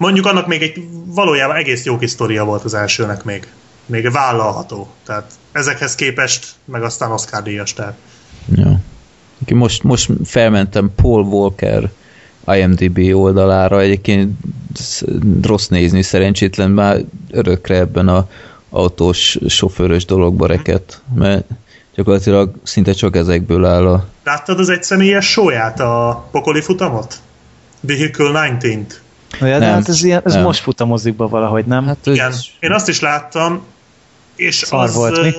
Mondjuk 0.00 0.26
annak 0.26 0.46
még 0.46 0.62
egy 0.62 0.88
valójában 1.06 1.56
egész 1.56 1.84
jó 1.84 1.98
kis 1.98 2.10
sztoria 2.10 2.44
volt 2.44 2.64
az 2.64 2.74
elsőnek 2.74 3.24
még. 3.24 3.46
Még 3.86 4.10
vállalható. 4.10 4.88
Tehát 5.06 5.32
ezekhez 5.52 5.94
képest, 5.94 6.46
meg 6.64 6.82
aztán 6.82 7.10
Oscar 7.10 7.42
díjas, 7.42 7.72
tehát 7.72 7.96
Ja. 8.54 8.80
Most, 9.48 9.82
most 9.82 10.10
felmentem 10.24 10.90
Paul 10.96 11.22
Walker 11.22 11.90
IMDB 12.46 13.14
oldalára, 13.14 13.80
egyébként 13.80 14.38
sz- 14.74 15.04
rossz 15.42 15.66
nézni, 15.66 16.02
szerencsétlen 16.02 16.70
már 16.70 17.04
örökre 17.30 17.76
ebben 17.76 18.08
a 18.08 18.28
autós 18.70 19.38
sofőrös 19.46 20.04
dologba 20.04 20.46
rekedt, 20.46 21.02
mert 21.14 21.44
gyakorlatilag 21.94 22.54
szinte 22.62 22.92
csak 22.92 23.16
ezekből 23.16 23.64
áll 23.64 23.86
a... 23.86 24.06
Láttad 24.24 24.58
az 24.58 24.68
egyszemélyes 24.68 25.30
sóját, 25.30 25.80
a 25.80 26.28
pokoli 26.30 26.60
futamot? 26.60 27.14
Vehicle 27.80 28.56
19-t. 28.60 28.92
Ja, 29.38 29.46
de 29.46 29.58
Nem. 29.58 29.72
hát 29.74 29.88
ez, 29.88 30.04
ilyen, 30.04 30.22
ez 30.24 30.32
Nem. 30.32 30.42
most 30.42 30.60
fut 30.60 30.80
a 30.80 30.84
mozikba 30.84 31.28
valahogy, 31.28 31.64
nem? 31.64 31.86
Hát, 31.86 31.96
Hát, 32.04 32.14
Igen, 32.14 32.32
én 32.60 32.72
azt 32.72 32.88
is 32.88 33.00
láttam, 33.00 33.64
és 34.36 34.54
Szar 34.54 34.82
az 34.84 34.94
volt, 34.94 35.22
mi? 35.22 35.32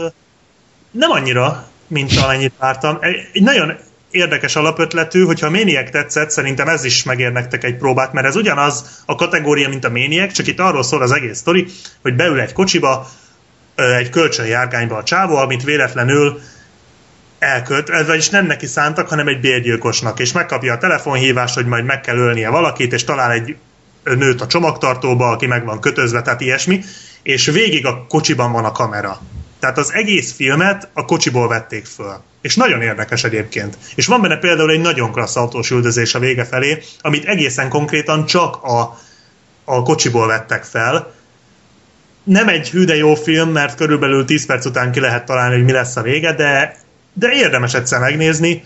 nem 0.91 1.11
annyira, 1.11 1.67
mint 1.87 2.17
amennyit 2.17 2.53
vártam. 2.59 2.97
Egy, 3.01 3.41
nagyon 3.43 3.77
érdekes 4.11 4.55
alapötletű, 4.55 5.23
hogyha 5.23 5.47
a 5.47 5.49
Maniac 5.49 5.91
tetszett, 5.91 6.29
szerintem 6.29 6.67
ez 6.67 6.83
is 6.83 7.03
megér 7.03 7.31
nektek 7.31 7.63
egy 7.63 7.77
próbát, 7.77 8.13
mert 8.13 8.27
ez 8.27 8.35
ugyanaz 8.35 9.03
a 9.05 9.15
kategória, 9.15 9.69
mint 9.69 9.85
a 9.85 9.89
Maniac, 9.89 10.33
csak 10.33 10.47
itt 10.47 10.59
arról 10.59 10.83
szól 10.83 11.01
az 11.01 11.11
egész 11.11 11.37
sztori, 11.37 11.65
hogy 12.01 12.15
beül 12.15 12.39
egy 12.39 12.53
kocsiba, 12.53 13.07
egy 13.75 14.09
kölcsön 14.09 14.45
járgányba 14.45 14.97
a 14.97 15.03
csávó, 15.03 15.35
amit 15.35 15.63
véletlenül 15.63 16.39
elkölt, 17.39 17.89
ez 17.89 18.07
vagyis 18.07 18.29
nem 18.29 18.45
neki 18.45 18.65
szántak, 18.65 19.07
hanem 19.09 19.27
egy 19.27 19.39
bérgyilkosnak, 19.39 20.19
és 20.19 20.31
megkapja 20.31 20.73
a 20.73 20.77
telefonhívást, 20.77 21.55
hogy 21.55 21.65
majd 21.65 21.85
meg 21.85 22.01
kell 22.01 22.17
ölnie 22.17 22.49
valakit, 22.49 22.93
és 22.93 23.03
talál 23.03 23.31
egy 23.31 23.55
nőt 24.03 24.41
a 24.41 24.47
csomagtartóba, 24.47 25.29
aki 25.29 25.45
meg 25.45 25.65
van 25.65 25.79
kötözve, 25.79 26.21
tehát 26.21 26.41
ilyesmi, 26.41 26.83
és 27.23 27.45
végig 27.45 27.85
a 27.85 28.05
kocsiban 28.09 28.51
van 28.51 28.65
a 28.65 28.71
kamera. 28.71 29.21
Tehát 29.59 29.77
az 29.77 29.93
egész 29.93 30.33
filmet 30.33 30.89
a 30.93 31.05
kocsiból 31.05 31.47
vették 31.47 31.85
föl. 31.85 32.21
És 32.41 32.55
nagyon 32.55 32.81
érdekes 32.81 33.23
egyébként. 33.23 33.77
És 33.95 34.05
van 34.05 34.21
benne 34.21 34.37
például 34.37 34.71
egy 34.71 34.81
nagyon 34.81 35.11
klassz 35.11 35.35
autós 35.35 35.69
üldözés 35.69 36.15
a 36.15 36.19
vége 36.19 36.45
felé, 36.45 36.81
amit 37.01 37.25
egészen 37.25 37.69
konkrétan 37.69 38.25
csak 38.25 38.63
a, 38.63 38.99
a 39.63 39.81
kocsiból 39.81 40.27
vettek 40.27 40.63
fel. 40.63 41.13
Nem 42.23 42.47
egy 42.47 42.69
hű 42.69 42.83
de 42.83 42.95
jó 42.95 43.15
film, 43.15 43.49
mert 43.49 43.75
körülbelül 43.75 44.25
10 44.25 44.45
perc 44.45 44.65
után 44.65 44.91
ki 44.91 44.99
lehet 44.99 45.25
találni, 45.25 45.55
hogy 45.55 45.65
mi 45.65 45.71
lesz 45.71 45.95
a 45.95 46.01
vége, 46.01 46.33
de, 46.33 46.77
de 47.13 47.31
érdemes 47.31 47.73
egyszer 47.73 47.99
megnézni. 47.99 48.63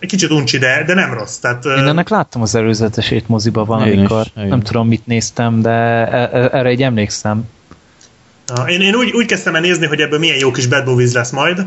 Egy 0.00 0.08
kicsit 0.08 0.30
uncsi, 0.30 0.58
de, 0.58 0.84
de 0.86 0.94
nem 0.94 1.14
rossz. 1.14 1.36
Tehát, 1.36 1.64
Én 1.64 1.86
ennek 1.86 2.08
láttam 2.08 2.42
az 2.42 2.54
előzetesét 2.54 3.28
moziba 3.28 3.64
valamikor. 3.64 4.26
Én 4.26 4.32
is, 4.36 4.42
én 4.42 4.48
Nem 4.48 4.60
tudom, 4.60 4.88
mit 4.88 5.06
néztem, 5.06 5.62
de 5.62 5.70
e- 5.70 6.30
e- 6.32 6.50
erre 6.52 6.68
egy 6.68 6.82
emlékszem. 6.82 7.44
Én, 8.66 8.80
én 8.80 8.94
úgy, 8.94 9.10
úgy 9.10 9.26
kezdtem 9.26 9.54
el 9.54 9.60
nézni, 9.60 9.86
hogy 9.86 10.00
ebből 10.00 10.18
milyen 10.18 10.38
jó 10.38 10.50
kis 10.50 10.66
bad 10.66 10.86
movies 10.86 11.12
lesz 11.12 11.30
majd, 11.30 11.66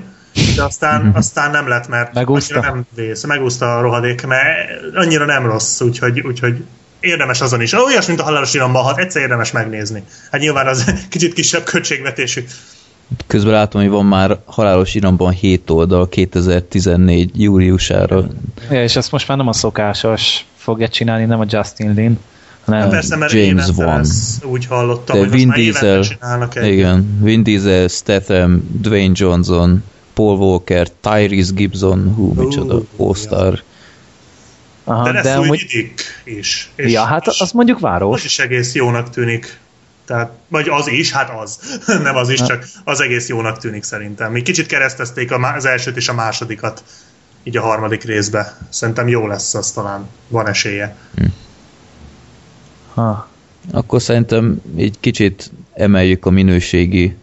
de 0.55 0.63
aztán, 0.63 1.11
aztán 1.15 1.51
nem 1.51 1.67
lett, 1.67 1.87
mert 1.87 2.13
Megúszta? 2.13 2.55
annyira 2.55 2.73
nem 2.73 2.85
vész, 2.95 3.23
megúszta 3.23 3.77
a 3.77 3.81
rohadék, 3.81 4.25
mert 4.25 4.69
annyira 4.93 5.25
nem 5.25 5.45
rossz, 5.45 5.81
úgyhogy, 5.81 6.19
úgyhogy 6.19 6.63
érdemes 6.99 7.41
azon 7.41 7.61
is. 7.61 7.73
Olyas, 7.73 8.05
mint 8.05 8.19
a 8.19 8.23
halálos 8.23 8.53
iramban, 8.53 8.83
ha 8.83 8.97
egyszer 8.97 9.21
érdemes 9.21 9.51
megnézni. 9.51 10.03
Hát 10.31 10.41
nyilván 10.41 10.67
az 10.67 10.93
kicsit 11.09 11.33
kisebb 11.33 11.63
költségvetésű. 11.63 12.43
Közben 13.27 13.51
látom, 13.53 13.81
hogy 13.81 13.89
van 13.89 14.05
már 14.05 14.39
halálos 14.45 14.95
iramban 14.95 15.31
7 15.31 15.69
oldal 15.69 16.09
2014 16.09 17.41
júliusára. 17.41 18.27
Ja, 18.69 18.83
és 18.83 18.95
ezt 18.95 19.11
most 19.11 19.27
már 19.27 19.37
nem 19.37 19.47
a 19.47 19.53
szokásos 19.53 20.45
fogja 20.55 20.87
csinálni, 20.89 21.25
nem 21.25 21.39
a 21.39 21.45
Justin 21.47 21.93
Lin, 21.93 22.19
hanem 22.65 22.81
Hát 22.81 22.89
persze, 22.89 23.15
mert 23.15 23.31
James 23.31 23.67
Wan. 23.75 24.05
úgy 24.43 24.65
hallottam, 24.65 25.15
De 25.15 25.21
hogy 25.21 25.31
most 25.31 25.43
Vin 25.43 25.51
Diesel, 25.53 26.01
csinálnak 26.03 26.55
egy. 26.55 26.71
igen, 26.71 27.17
Vin 27.21 27.43
Diesel, 27.43 27.87
Statham, 27.87 28.63
Dwayne 28.81 29.13
Johnson, 29.15 29.83
Paul 30.13 30.37
Walker, 30.37 30.87
Tyrese 31.01 31.51
Gibson, 31.53 32.13
hú, 32.15 32.33
micsoda, 32.33 32.75
Ú, 32.75 33.05
All-Star. 33.07 33.61
Aha, 34.83 35.03
De 35.03 35.11
lesz 35.11 35.23
de 35.23 35.39
új 35.39 35.43
amúgy, 35.45 35.65
is. 36.23 36.71
És, 36.75 36.91
ja, 36.91 37.03
hát 37.03 37.27
és 37.27 37.39
az 37.39 37.51
mondjuk 37.51 37.79
város. 37.79 38.23
is 38.23 38.39
egész 38.39 38.73
jónak 38.75 39.09
tűnik. 39.09 39.59
Tehát, 40.11 40.31
vagy 40.47 40.69
az 40.69 40.87
is, 40.87 41.11
hát 41.11 41.31
az. 41.41 41.79
Nem 42.03 42.15
az 42.15 42.29
is, 42.29 42.41
csak 42.41 42.67
az 42.83 43.01
egész 43.01 43.27
jónak 43.27 43.57
tűnik 43.57 43.83
szerintem. 43.83 44.31
Még 44.31 44.43
kicsit 44.43 44.65
keresztezték 44.65 45.31
az 45.55 45.65
elsőt 45.65 45.95
és 45.95 46.09
a 46.09 46.13
másodikat 46.13 46.83
így 47.43 47.57
a 47.57 47.61
harmadik 47.61 48.03
részbe. 48.03 48.57
Szerintem 48.69 49.07
jó 49.07 49.27
lesz 49.27 49.53
az 49.53 49.71
talán. 49.71 50.07
Van 50.27 50.47
esélye. 50.47 50.95
Ha. 52.93 53.27
Akkor 53.71 54.01
szerintem 54.01 54.61
így 54.77 54.99
kicsit 54.99 55.51
emeljük 55.73 56.25
a 56.25 56.29
minőségi 56.29 57.15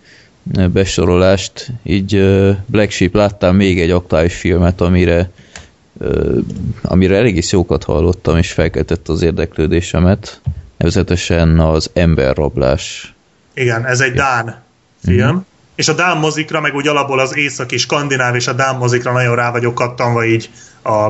ö, 0.55 0.69
besorolást. 0.69 1.73
Így 1.83 2.15
ö, 2.15 2.53
Black 2.67 2.91
Sheep 2.91 3.15
láttál 3.15 3.53
még 3.53 3.81
egy 3.81 3.91
aktuális 3.91 4.35
filmet, 4.35 4.81
amire 4.81 5.31
ö, 5.99 6.39
amire 6.83 7.17
elég 7.17 7.37
is 7.37 7.53
jókat 7.53 7.85
hallottam, 7.85 8.37
és 8.37 8.53
felkeltett 8.53 9.09
az 9.09 9.23
érdeklődésemet. 9.23 10.41
Nevezetesen 10.79 11.61
az 11.61 11.91
emberrablás. 11.95 13.15
Igen, 13.55 13.87
ez 13.87 14.01
egy 14.01 14.13
Dán 14.13 14.63
film. 15.05 15.47
És 15.75 15.89
a 15.89 15.93
Dán 15.93 16.17
mozikra, 16.17 16.61
meg 16.61 16.75
úgy 16.75 16.89
alapból 16.89 17.19
az 17.19 17.37
északi 17.37 17.77
skandináv 17.77 18.35
és 18.35 18.47
a 18.47 18.53
Dán 18.53 18.77
mozikra 18.77 19.13
nagyon 19.13 19.35
rá 19.35 19.51
vagyok 19.51 19.75
kattanva 19.75 20.25
így 20.25 20.51
a 20.85 21.09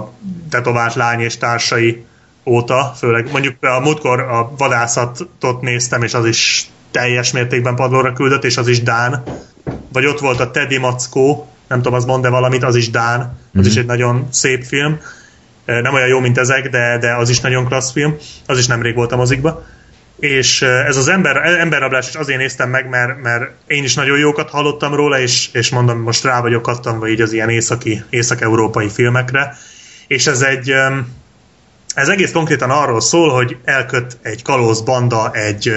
tetovált 0.50 0.94
lány 0.94 1.20
és 1.20 1.36
társai 1.36 2.04
óta, 2.44 2.92
főleg 2.96 3.30
mondjuk 3.30 3.54
a 3.60 3.80
múltkor 3.80 4.20
a 4.20 4.52
vadászatot 4.56 5.60
néztem, 5.60 6.02
és 6.02 6.14
az 6.14 6.26
is 6.26 6.70
teljes 6.90 7.32
mértékben 7.32 7.74
padlóra 7.74 8.12
küldött, 8.12 8.44
és 8.44 8.56
az 8.56 8.68
is 8.68 8.82
Dán. 8.82 9.22
Vagy 9.92 10.06
ott 10.06 10.18
volt 10.18 10.40
a 10.40 10.50
Teddy 10.50 10.78
Mackó 10.78 11.48
nem 11.68 11.82
tudom, 11.82 11.94
az 11.94 12.04
mond-e 12.04 12.28
valamit, 12.28 12.62
az 12.62 12.76
is 12.76 12.90
Dán, 12.90 13.20
az 13.20 13.28
mm-hmm. 13.58 13.68
is 13.68 13.76
egy 13.76 13.86
nagyon 13.86 14.26
szép 14.30 14.64
film. 14.64 15.00
Nem 15.68 15.94
olyan 15.94 16.08
jó, 16.08 16.20
mint 16.20 16.38
ezek, 16.38 16.68
de, 16.68 16.98
de 16.98 17.14
az 17.14 17.28
is 17.28 17.40
nagyon 17.40 17.66
klassz 17.66 17.92
film. 17.92 18.16
Az 18.46 18.58
is 18.58 18.66
nemrég 18.66 18.94
volt 18.94 19.12
a 19.12 19.16
mozikba. 19.16 19.64
És 20.18 20.62
ez 20.62 20.96
az 20.96 21.08
ember, 21.08 21.36
emberrablás 21.36 22.08
is 22.08 22.14
azért 22.14 22.38
néztem 22.38 22.70
meg, 22.70 22.88
mert, 22.88 23.22
mert 23.22 23.50
én 23.66 23.84
is 23.84 23.94
nagyon 23.94 24.18
jókat 24.18 24.50
hallottam 24.50 24.94
róla, 24.94 25.18
és, 25.18 25.48
és 25.52 25.70
mondom, 25.70 25.98
most 26.00 26.24
rá 26.24 26.40
vagyok 26.40 26.62
kattanva 26.62 27.08
így 27.08 27.20
az 27.20 27.32
ilyen 27.32 27.50
északi, 27.50 28.02
észak-európai 28.10 28.88
filmekre. 28.88 29.56
És 30.06 30.26
ez 30.26 30.40
egy, 30.40 30.74
ez 31.94 32.08
egész 32.08 32.32
konkrétan 32.32 32.70
arról 32.70 33.00
szól, 33.00 33.30
hogy 33.30 33.56
elköt 33.64 34.18
egy 34.22 34.42
kalóz 34.42 34.80
banda 34.80 35.30
egy 35.32 35.72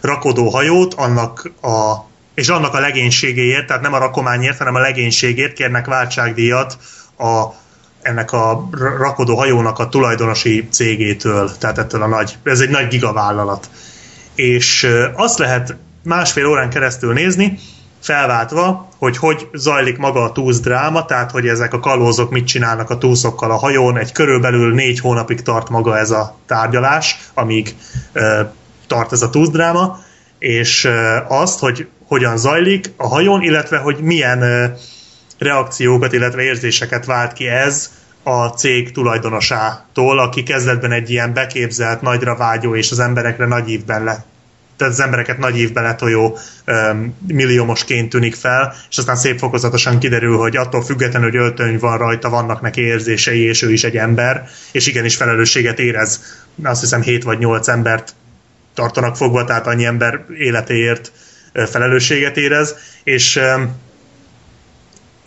rakodó 0.00 0.48
hajót, 0.48 0.94
annak 0.94 1.50
a, 1.62 1.94
és 2.34 2.48
annak 2.48 2.74
a 2.74 2.80
legénységéért, 2.80 3.66
tehát 3.66 3.82
nem 3.82 3.92
a 3.92 3.98
rakományért, 3.98 4.58
hanem 4.58 4.74
a 4.74 4.80
legénységért 4.80 5.52
kérnek 5.52 5.86
váltságdíjat 5.86 6.78
a, 7.18 7.44
ennek 8.02 8.32
a 8.32 8.68
rakodó 8.98 9.36
hajónak 9.36 9.78
a 9.78 9.88
tulajdonosi 9.88 10.68
cégétől, 10.70 11.50
tehát 11.58 11.78
ettől 11.78 12.02
a 12.02 12.06
nagy, 12.06 12.38
ez 12.42 12.60
egy 12.60 12.70
nagy 12.70 12.88
gigavállalat. 12.88 13.70
És 14.34 14.88
azt 15.14 15.38
lehet 15.38 15.76
másfél 16.02 16.46
órán 16.46 16.70
keresztül 16.70 17.12
nézni, 17.12 17.58
felváltva, 18.00 18.88
hogy 18.98 19.16
hogy 19.16 19.48
zajlik 19.52 19.98
maga 19.98 20.22
a 20.22 20.32
túsz 20.32 20.60
dráma, 20.60 21.04
tehát 21.04 21.30
hogy 21.30 21.46
ezek 21.46 21.72
a 21.72 21.80
kalózok 21.80 22.30
mit 22.30 22.46
csinálnak 22.46 22.90
a 22.90 22.98
túszokkal 22.98 23.50
a 23.50 23.56
hajón, 23.56 23.98
egy 23.98 24.12
körülbelül 24.12 24.74
négy 24.74 25.00
hónapig 25.00 25.42
tart 25.42 25.68
maga 25.68 25.98
ez 25.98 26.10
a 26.10 26.36
tárgyalás, 26.46 27.18
amíg 27.34 27.74
uh, 28.14 28.22
tart 28.86 29.12
ez 29.12 29.22
a 29.22 29.30
túsz 29.30 29.48
dráma, 29.48 29.98
és 30.38 30.84
uh, 30.84 31.40
azt, 31.40 31.58
hogy 31.58 31.88
hogyan 32.06 32.36
zajlik 32.36 32.92
a 32.96 33.06
hajón, 33.06 33.42
illetve 33.42 33.78
hogy 33.78 33.98
milyen 34.00 34.38
uh, 34.38 34.78
reakciókat, 35.38 36.12
illetve 36.12 36.42
érzéseket 36.42 37.04
vált 37.04 37.32
ki 37.32 37.46
ez 37.46 37.90
a 38.22 38.46
cég 38.46 38.92
tulajdonosától, 38.92 40.18
aki 40.18 40.42
kezdetben 40.42 40.92
egy 40.92 41.10
ilyen 41.10 41.32
beképzelt, 41.32 42.02
nagyra 42.02 42.36
vágyó 42.36 42.74
és 42.74 42.90
az 42.90 42.98
emberekre 42.98 43.46
nagy 43.46 43.68
ívben 43.68 44.04
lett 44.04 44.26
tehát 44.78 44.92
az 44.92 45.00
embereket 45.00 45.38
nagy 45.38 45.58
évbe 45.58 45.80
letoljó 45.80 46.38
um, 46.66 47.16
milliómosként 47.26 48.08
tűnik 48.08 48.34
fel, 48.34 48.74
és 48.90 48.98
aztán 48.98 49.16
szép 49.16 49.38
fokozatosan 49.38 49.98
kiderül, 49.98 50.36
hogy 50.36 50.56
attól 50.56 50.82
függetlenül, 50.82 51.30
hogy 51.30 51.40
öltöny 51.40 51.78
van 51.78 51.98
rajta, 51.98 52.28
vannak 52.28 52.60
neki 52.60 52.80
érzései, 52.80 53.42
és 53.42 53.62
ő 53.62 53.72
is 53.72 53.84
egy 53.84 53.96
ember, 53.96 54.48
és 54.72 54.86
igenis 54.86 55.16
felelősséget 55.16 55.78
érez. 55.78 56.20
Azt 56.62 56.80
hiszem 56.80 57.02
7 57.02 57.22
vagy 57.22 57.38
8 57.38 57.68
embert 57.68 58.14
tartanak 58.74 59.16
fogva, 59.16 59.44
tehát 59.44 59.66
annyi 59.66 59.84
ember 59.84 60.24
életéért 60.38 61.12
felelősséget 61.52 62.36
érez, 62.36 62.74
és 63.04 63.36
um, 63.36 63.76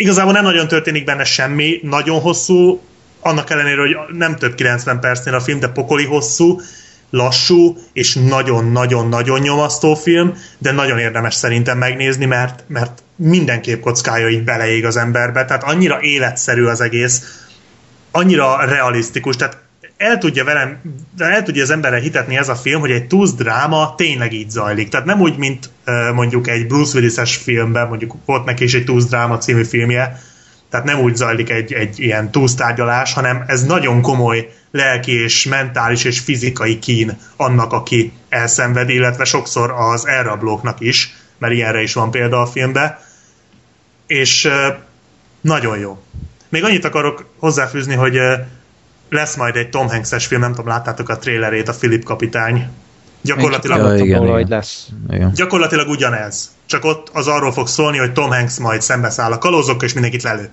igazából 0.02 0.34
nem 0.34 0.44
nagyon 0.44 0.68
történik 0.68 1.04
benne 1.04 1.24
semmi, 1.24 1.80
nagyon 1.84 2.20
hosszú, 2.20 2.82
annak 3.20 3.50
ellenére, 3.50 3.82
hogy 3.82 3.98
nem 4.18 4.36
több 4.36 4.56
90 4.56 5.00
percnél 5.00 5.36
a 5.36 5.40
film, 5.40 5.60
de 5.60 5.68
pokoli 5.68 6.06
hosszú, 6.06 6.62
lassú 7.10 7.78
és 7.94 8.14
nagyon-nagyon-nagyon 8.16 9.40
nyomasztó 9.40 9.96
film, 9.96 10.34
de 10.58 10.72
nagyon 10.72 11.00
érdemes 11.00 11.34
szerintem 11.34 11.78
megnézni, 11.78 12.26
mert, 12.26 12.64
mert 12.68 13.04
mindenképp 13.16 13.82
kockája 13.82 14.30
így 14.30 14.44
beleég 14.44 14.86
az 14.86 14.98
emberbe, 14.98 15.46
tehát 15.46 15.64
annyira 15.64 16.02
életszerű 16.02 16.66
az 16.66 16.82
egész, 16.82 17.44
annyira 18.12 18.66
realisztikus, 18.66 19.36
tehát 19.36 19.58
el 20.02 20.18
tudja 20.18 20.44
velem, 20.44 20.82
el 21.18 21.44
tudja 21.44 21.64
az 21.64 21.70
emberre 21.70 22.00
hitetni 22.00 22.38
ez 22.38 22.50
a 22.50 22.56
film, 22.56 22.80
hogy 22.80 22.92
egy 22.92 23.08
túsz 23.08 23.34
dráma 23.34 23.96
tényleg 23.96 24.34
így 24.34 24.50
zajlik. 24.50 24.90
Tehát 24.90 25.06
nem 25.06 25.22
úgy, 25.22 25.38
mint 25.38 25.70
mondjuk 26.14 26.48
egy 26.48 26.68
Bruce 26.68 26.98
Willis-es 26.98 27.36
filmben, 27.36 27.88
mondjuk 27.88 28.16
volt 28.26 28.46
neki 28.46 28.64
is 28.64 28.74
egy 28.74 28.86
túsz 28.86 29.06
dráma 29.06 29.38
című 29.38 29.64
filmje, 29.64 30.22
tehát 30.70 30.86
nem 30.86 31.00
úgy 31.00 31.16
zajlik 31.16 31.50
egy, 31.50 31.74
egy 31.74 32.00
ilyen 32.00 32.32
túlsztárgyalás, 32.32 33.14
hanem 33.14 33.44
ez 33.48 33.64
nagyon 33.64 34.02
komoly 34.02 34.54
lelki 34.72 35.24
és 35.24 35.46
mentális 35.46 36.04
és 36.04 36.20
fizikai 36.20 36.80
kín 36.80 37.18
annak, 37.36 37.74
aki 37.74 38.12
elszenved, 38.30 38.90
illetve 38.90 39.24
sokszor 39.24 39.72
az 39.72 40.08
elrablóknak 40.08 40.80
is, 40.80 41.14
mert 41.38 41.54
ilyenre 41.54 41.82
is 41.82 41.94
van 41.94 42.12
példa 42.12 42.42
a 42.42 42.46
filmben, 42.46 42.98
és 44.08 44.50
nagyon 45.42 45.78
jó. 45.78 46.04
Még 46.50 46.64
annyit 46.64 46.86
akarok 46.86 47.26
hozzáfűzni, 47.40 47.96
hogy 47.96 48.20
lesz 49.12 49.36
majd 49.36 49.56
egy 49.56 49.70
Tom 49.70 49.88
Hanks-es 49.88 50.26
film, 50.26 50.42
nem 50.42 50.50
tudom, 50.50 50.68
láttátok 50.68 51.10
a 51.10 51.18
trailerét, 51.18 51.68
a 51.68 51.74
Philip 51.74 52.04
kapitány. 52.04 52.68
Gyakorlatilag, 53.22 53.78
ja, 53.78 54.04
igen, 54.04 54.24
igen. 54.24 54.46
lesz. 54.50 54.88
Igen. 55.10 55.32
gyakorlatilag 55.36 55.90
ugyanez. 55.90 56.52
Csak 56.66 56.86
ott 56.86 57.10
az 57.14 57.28
arról 57.28 57.52
fog 57.52 57.68
szólni, 57.68 57.98
hogy 57.98 58.14
Tom 58.14 58.30
Hanks 58.30 58.58
majd 58.58 58.82
szembeszáll 58.82 59.32
a 59.32 59.38
kalózokkal, 59.38 59.88
és 59.88 59.94
mindenkit 59.94 60.24
lelő. 60.24 60.50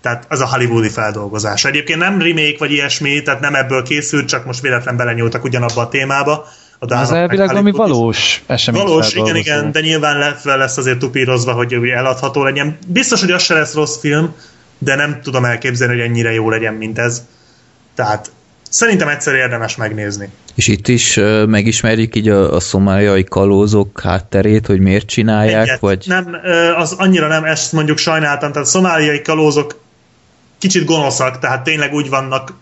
Tehát 0.00 0.24
az 0.28 0.40
a 0.40 0.48
hollywoodi 0.48 0.88
feldolgozás. 0.88 1.64
Egyébként 1.64 1.98
nem 1.98 2.22
remake 2.22 2.56
vagy 2.58 2.70
ilyesmi, 2.70 3.22
tehát 3.22 3.40
nem 3.40 3.54
ebből 3.54 3.82
készült, 3.82 4.28
csak 4.28 4.44
most 4.44 4.60
véletlen 4.60 4.96
belenyúltak 4.96 5.44
ugyanabba 5.44 5.80
a 5.80 5.88
témába. 5.88 6.46
A 6.78 6.94
az 6.94 7.12
elvileg 7.12 7.48
valami 7.48 7.70
valós 7.70 8.42
esemény 8.46 8.82
Valós, 8.82 9.14
igen, 9.14 9.36
igen, 9.36 9.72
de 9.72 9.80
nyilván 9.80 10.18
lesz, 10.18 10.44
lesz 10.44 10.76
azért 10.76 10.98
tupírozva, 10.98 11.52
hogy 11.52 11.74
eladható 11.74 12.42
legyen. 12.42 12.78
Biztos, 12.86 13.20
hogy 13.20 13.30
az 13.30 13.42
se 13.42 13.54
lesz 13.54 13.74
rossz 13.74 13.98
film, 13.98 14.34
de 14.78 14.94
nem 14.94 15.20
tudom 15.22 15.44
elképzelni, 15.44 15.94
hogy 15.94 16.02
ennyire 16.02 16.32
jó 16.32 16.50
legyen, 16.50 16.74
mint 16.74 16.98
ez. 16.98 17.22
Tehát 18.00 18.30
szerintem 18.70 19.08
egyszer 19.08 19.34
érdemes 19.34 19.76
megnézni. 19.76 20.28
És 20.54 20.68
itt 20.68 20.88
is 20.88 21.16
uh, 21.16 21.46
megismerjük 21.46 22.16
így 22.16 22.28
a, 22.28 22.54
a 22.54 22.60
szomáliai 22.60 23.24
kalózok 23.24 24.00
hátterét, 24.00 24.66
hogy 24.66 24.80
miért 24.80 25.06
csinálják? 25.06 25.62
Egyet. 25.62 25.80
Vagy... 25.80 26.04
Nem, 26.06 26.36
az 26.76 26.92
annyira 26.92 27.26
nem, 27.26 27.44
ezt 27.44 27.72
mondjuk 27.72 27.98
sajnáltam, 27.98 28.52
tehát 28.52 28.66
a 28.66 28.70
szomáliai 28.70 29.22
kalózok 29.22 29.80
kicsit 30.58 30.84
gonoszak, 30.84 31.38
tehát 31.38 31.64
tényleg 31.64 31.92
úgy 31.92 32.08
vannak 32.08 32.52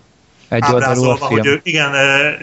egy 0.48 0.62
ábrázolva, 0.64 1.26
hogy 1.26 1.46
ők, 1.46 1.60
igen, 1.66 1.90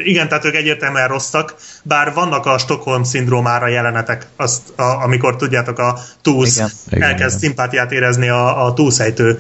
igen, 0.04 0.28
tehát 0.28 0.46
ők 0.46 0.56
egyértelműen 0.56 1.08
rosszak, 1.08 1.56
bár 1.84 2.14
vannak 2.14 2.46
a 2.46 2.58
Stockholm 2.58 3.04
szindrómára 3.04 3.68
jelenetek, 3.68 4.28
azt, 4.36 4.62
a, 4.76 4.84
amikor 4.84 5.36
tudjátok, 5.36 5.80
a 5.80 6.00
túsz 6.22 6.56
igen, 6.56 6.70
elkezd 6.90 7.38
igen. 7.38 7.40
szimpátiát 7.40 7.92
érezni 7.92 8.30
a, 8.30 8.66
a 8.66 8.74
túlszejtő 8.74 9.40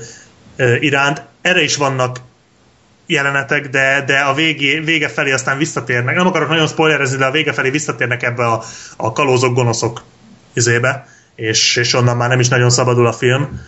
iránt. 0.80 1.24
Erre 1.42 1.64
is 1.64 1.76
vannak 1.76 2.20
jelenetek, 3.06 3.70
de, 3.70 4.04
de 4.06 4.20
a 4.20 4.34
végé, 4.34 4.80
vége 4.80 5.10
felé 5.10 5.32
aztán 5.32 5.58
visszatérnek. 5.58 6.16
Nem 6.16 6.28
akarok 6.28 6.50
nagyon 6.50 6.68
spoilerezni, 6.68 7.18
de 7.18 7.26
a 7.26 7.32
vége 7.32 7.54
felé 7.54 7.70
visszatérnek 7.70 8.24
ebbe 8.24 8.46
a, 8.46 8.64
a 8.98 9.12
kalózok, 9.12 9.54
gonoszok 9.54 10.04
izébe, 10.54 11.08
és, 11.36 11.76
és 11.76 11.94
onnan 11.94 12.18
már 12.18 12.30
nem 12.30 12.40
is 12.40 12.48
nagyon 12.48 12.70
szabadul 12.70 13.08
a 13.08 13.14
film 13.14 13.60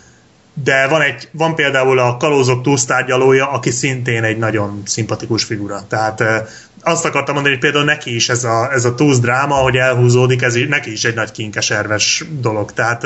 de 0.64 0.88
van, 0.88 1.02
egy, 1.02 1.30
van 1.32 1.56
például 1.56 2.00
a 2.00 2.18
kalózok 2.18 2.64
túlsztárgyalója, 2.64 3.52
aki 3.52 3.72
szintén 3.72 4.24
egy 4.24 4.38
nagyon 4.38 4.82
szimpatikus 4.86 5.44
figura. 5.44 5.86
Tehát 5.88 6.24
azt 6.82 7.06
akartam 7.06 7.34
mondani, 7.34 7.56
hogy 7.56 7.64
például 7.64 7.86
neki 7.86 8.16
is 8.16 8.30
ez 8.30 8.44
a, 8.44 8.72
ez 8.74 8.86
a 8.86 8.96
túsz 8.96 9.20
dráma, 9.20 9.56
hogy 9.56 9.76
elhúzódik, 9.76 10.42
ez 10.42 10.56
neki 10.68 10.92
is 10.92 11.04
egy 11.04 11.16
nagy 11.16 11.32
kinkeserves 11.32 12.24
dolog. 12.40 12.74
Tehát 12.74 13.04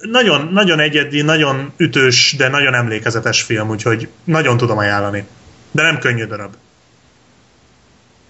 nagyon, 0.00 0.48
nagyon 0.52 0.80
egyedi, 0.80 1.22
nagyon 1.22 1.72
ütős, 1.76 2.34
de 2.38 2.48
nagyon 2.48 2.74
emlékezetes 2.74 3.42
film, 3.42 3.68
úgyhogy 3.68 4.08
nagyon 4.24 4.56
tudom 4.56 4.78
ajánlani. 4.78 5.26
De 5.70 5.82
nem 5.82 5.98
könnyű 5.98 6.24
darab. 6.24 6.54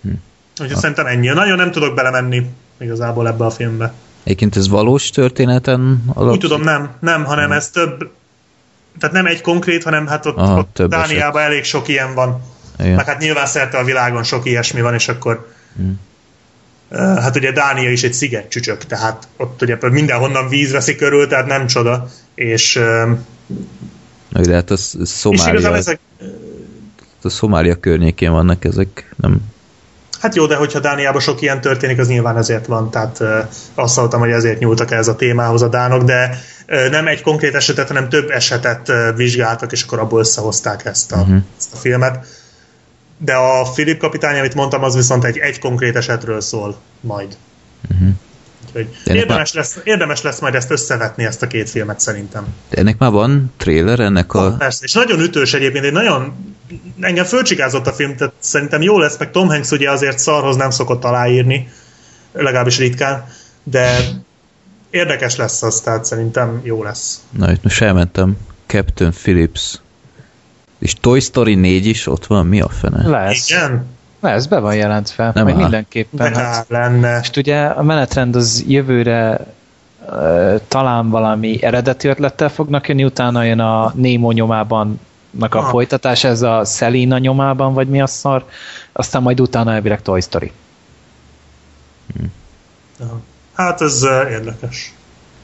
Hm. 0.03 0.11
Úgyhogy 0.51 0.73
ha. 0.73 0.81
szerintem 0.81 1.07
ennyi. 1.07 1.29
Nagyon 1.29 1.57
nem 1.57 1.71
tudok 1.71 1.95
belemenni 1.95 2.51
igazából 2.79 3.29
ebbe 3.29 3.45
a 3.45 3.51
filmbe. 3.51 3.93
Egyébként 4.25 4.57
ez 4.57 4.69
valós 4.69 5.11
történeten 5.11 6.03
alapszik? 6.15 6.43
Úgy 6.43 6.49
tudom, 6.49 6.63
nem, 6.63 6.91
nem, 7.01 7.25
hanem 7.25 7.45
hmm. 7.45 7.53
ez 7.53 7.71
több, 7.71 8.11
tehát 8.99 9.15
nem 9.15 9.27
egy 9.27 9.41
konkrét, 9.41 9.83
hanem 9.83 10.07
hát 10.07 10.27
ott, 10.27 10.37
Aha, 10.37 10.59
ott 10.59 10.83
Dániában 10.89 11.43
elég 11.43 11.65
sok 11.65 11.89
ilyen 11.89 12.15
van. 12.15 12.43
Igen. 12.79 12.95
Meg 12.95 13.07
hát 13.07 13.19
nyilván 13.19 13.47
szerte 13.47 13.79
a 13.79 13.85
világon 13.85 14.23
sok 14.23 14.47
ilyesmi 14.47 14.81
van, 14.81 14.95
és 14.95 15.09
akkor 15.09 15.53
hmm. 15.77 16.01
Hát 16.91 17.37
ugye 17.37 17.53
Dánia 17.53 17.91
is 17.91 18.03
egy 18.03 18.13
sziget 18.13 18.49
csücsök, 18.49 18.85
tehát 18.85 19.29
ott 19.37 19.63
ugye 19.63 19.77
mindenhonnan 19.81 20.49
víz 20.49 20.73
veszi 20.73 20.95
körül, 20.95 21.27
tehát 21.27 21.47
nem 21.47 21.67
csoda, 21.67 22.09
és 22.35 22.81
de 24.29 24.55
hát 24.55 24.71
az 24.71 24.97
Szomália, 25.05 25.75
ezek... 25.75 25.99
a 27.23 27.29
Szomália 27.29 27.75
környékén 27.75 28.31
vannak 28.31 28.65
ezek, 28.65 29.15
nem 29.17 29.41
Hát 30.21 30.35
jó, 30.35 30.47
de 30.47 30.57
hogyha 30.57 30.81
Dániában 30.81 31.21
sok 31.21 31.41
ilyen 31.41 31.61
történik, 31.61 31.99
az 31.99 32.09
nyilván 32.09 32.37
ezért 32.37 32.67
van, 32.67 32.91
tehát 32.91 33.23
azt 33.75 33.95
hallottam, 33.95 34.21
hogy 34.21 34.31
ezért 34.31 34.59
nyúltak 34.59 34.91
ez 34.91 35.09
a 35.09 35.17
témához 35.17 35.63
a 35.63 35.69
dánok, 35.69 36.03
de 36.03 36.39
nem 36.91 37.07
egy 37.07 37.23
konkrét 37.23 37.55
esetet, 37.55 37.89
hanem 37.89 38.09
több 38.09 38.31
esetet 38.31 38.93
vizsgáltak, 39.17 39.73
és 39.73 39.83
akkor 39.83 39.99
abból 39.99 40.21
összehozták 40.21 40.85
ezt 40.85 41.13
a, 41.13 41.17
uh-huh. 41.17 41.37
ezt 41.59 41.75
a 41.75 41.77
filmet. 41.77 42.27
De 43.19 43.35
a 43.35 43.65
Filip 43.65 43.99
kapitány, 43.99 44.39
amit 44.39 44.55
mondtam, 44.55 44.83
az 44.83 44.95
viszont 44.95 45.25
egy, 45.25 45.39
egy 45.39 45.59
konkrét 45.59 45.97
esetről 45.97 46.41
szól 46.41 46.77
majd. 47.01 47.37
Uh-huh. 47.91 48.09
Úgyhogy 48.67 48.89
érdemes, 49.05 49.53
már... 49.53 49.63
lesz, 49.63 49.81
érdemes 49.85 50.23
lesz 50.23 50.41
majd 50.41 50.55
ezt 50.55 50.71
összevetni, 50.71 51.25
ezt 51.25 51.43
a 51.43 51.47
két 51.47 51.71
filmet 51.71 52.01
szerintem. 52.01 52.47
De 52.71 52.77
ennek 52.77 52.99
már 52.99 53.11
van 53.11 53.53
trailer, 53.57 54.01
ennek 54.01 54.35
a... 54.35 54.45
Ah, 54.45 54.57
persze, 54.57 54.85
és 54.85 54.93
nagyon 54.93 55.21
ütős 55.21 55.55
egyébként, 55.55 55.85
egy 55.85 55.93
nagyon 55.93 56.55
engem 57.01 57.25
fölcsikázott 57.25 57.87
a 57.87 57.93
film, 57.93 58.17
tehát 58.17 58.35
szerintem 58.39 58.83
jó 58.83 58.99
lesz, 58.99 59.19
meg 59.19 59.31
Tom 59.31 59.49
Hanks 59.49 59.71
ugye 59.71 59.91
azért 59.91 60.19
szarhoz 60.19 60.57
nem 60.57 60.71
szokott 60.71 61.05
aláírni, 61.05 61.69
legalábbis 62.33 62.79
ritkán, 62.79 63.25
de 63.63 63.99
érdekes 64.91 65.37
lesz 65.37 65.63
az, 65.63 65.81
tehát 65.81 66.05
szerintem 66.05 66.61
jó 66.63 66.83
lesz. 66.83 67.21
Na, 67.31 67.51
itt 67.51 67.63
most 67.63 67.83
elmentem. 67.83 68.37
Captain 68.67 69.13
Phillips. 69.13 69.81
És 70.79 70.95
Toy 70.95 71.21
Story 71.21 71.55
4 71.55 71.87
is 71.87 72.07
ott 72.07 72.27
van? 72.27 72.47
Mi 72.47 72.61
a 72.61 72.69
fene? 72.69 73.09
Lesz. 73.09 73.51
Igen? 73.51 73.87
Lesz, 74.21 74.47
be 74.47 74.59
van 74.59 74.75
jelentve. 74.75 75.25
Nem 75.25 75.33
Nem 75.35 75.45
Meg 75.45 75.55
áll. 75.55 75.61
mindenképpen. 75.61 76.33
De 76.33 76.39
Hát, 76.39 76.67
lenne. 76.69 77.17
most 77.17 77.37
ugye 77.37 77.65
a 77.65 77.83
menetrend 77.83 78.37
az 78.37 78.65
jövőre 78.69 79.47
talán 80.69 81.09
valami 81.11 81.63
eredeti 81.63 82.09
ötlettel 82.09 82.49
fognak 82.49 82.89
jönni, 82.89 83.05
utána 83.05 83.43
jön 83.43 83.61
a 83.61 83.93
Nemo 83.95 84.33
nyomában 84.33 85.01
a 85.41 85.47
Aha. 85.57 85.69
folytatás, 85.69 86.25
ez 86.25 86.43
a 86.43 86.65
Selina 86.65 87.19
nyomában, 87.19 87.75
vagy 87.75 87.89
mi 87.89 88.01
a 88.01 88.07
szar, 88.07 88.45
aztán 88.93 89.23
majd 89.23 89.41
utána 89.41 89.73
elvileg 89.73 90.03
Toy 90.03 90.21
Story. 90.21 90.53
Hát 93.55 93.81
ez 93.81 94.03
uh, 94.03 94.31
érdekes. 94.31 94.93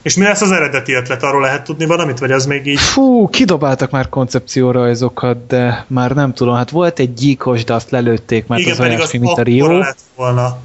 És 0.04 0.16
mi 0.16 0.24
lesz 0.24 0.40
az 0.40 0.50
eredeti 0.50 0.92
ötlet? 0.92 1.22
Arról 1.22 1.40
lehet 1.40 1.64
tudni 1.64 1.86
valamit, 1.86 2.18
vagy 2.18 2.30
az 2.30 2.46
még 2.46 2.66
így? 2.66 2.78
Fú, 2.78 3.28
kidobáltak 3.28 3.90
már 3.90 4.08
koncepciórajzokat, 4.08 5.46
de 5.46 5.84
már 5.88 6.10
nem 6.10 6.34
tudom, 6.34 6.54
hát 6.54 6.70
volt 6.70 6.98
egy 6.98 7.14
gyíkos, 7.14 7.64
de 7.64 7.74
azt 7.74 7.90
lelőtték, 7.90 8.46
mert 8.46 8.60
Igen, 8.60 8.72
az 8.72 8.80
olyasmi, 8.80 9.18
mint 9.18 9.38
a 9.38 9.42
Rio. 9.42 9.78
lett 9.78 9.98
volna. 10.16 10.58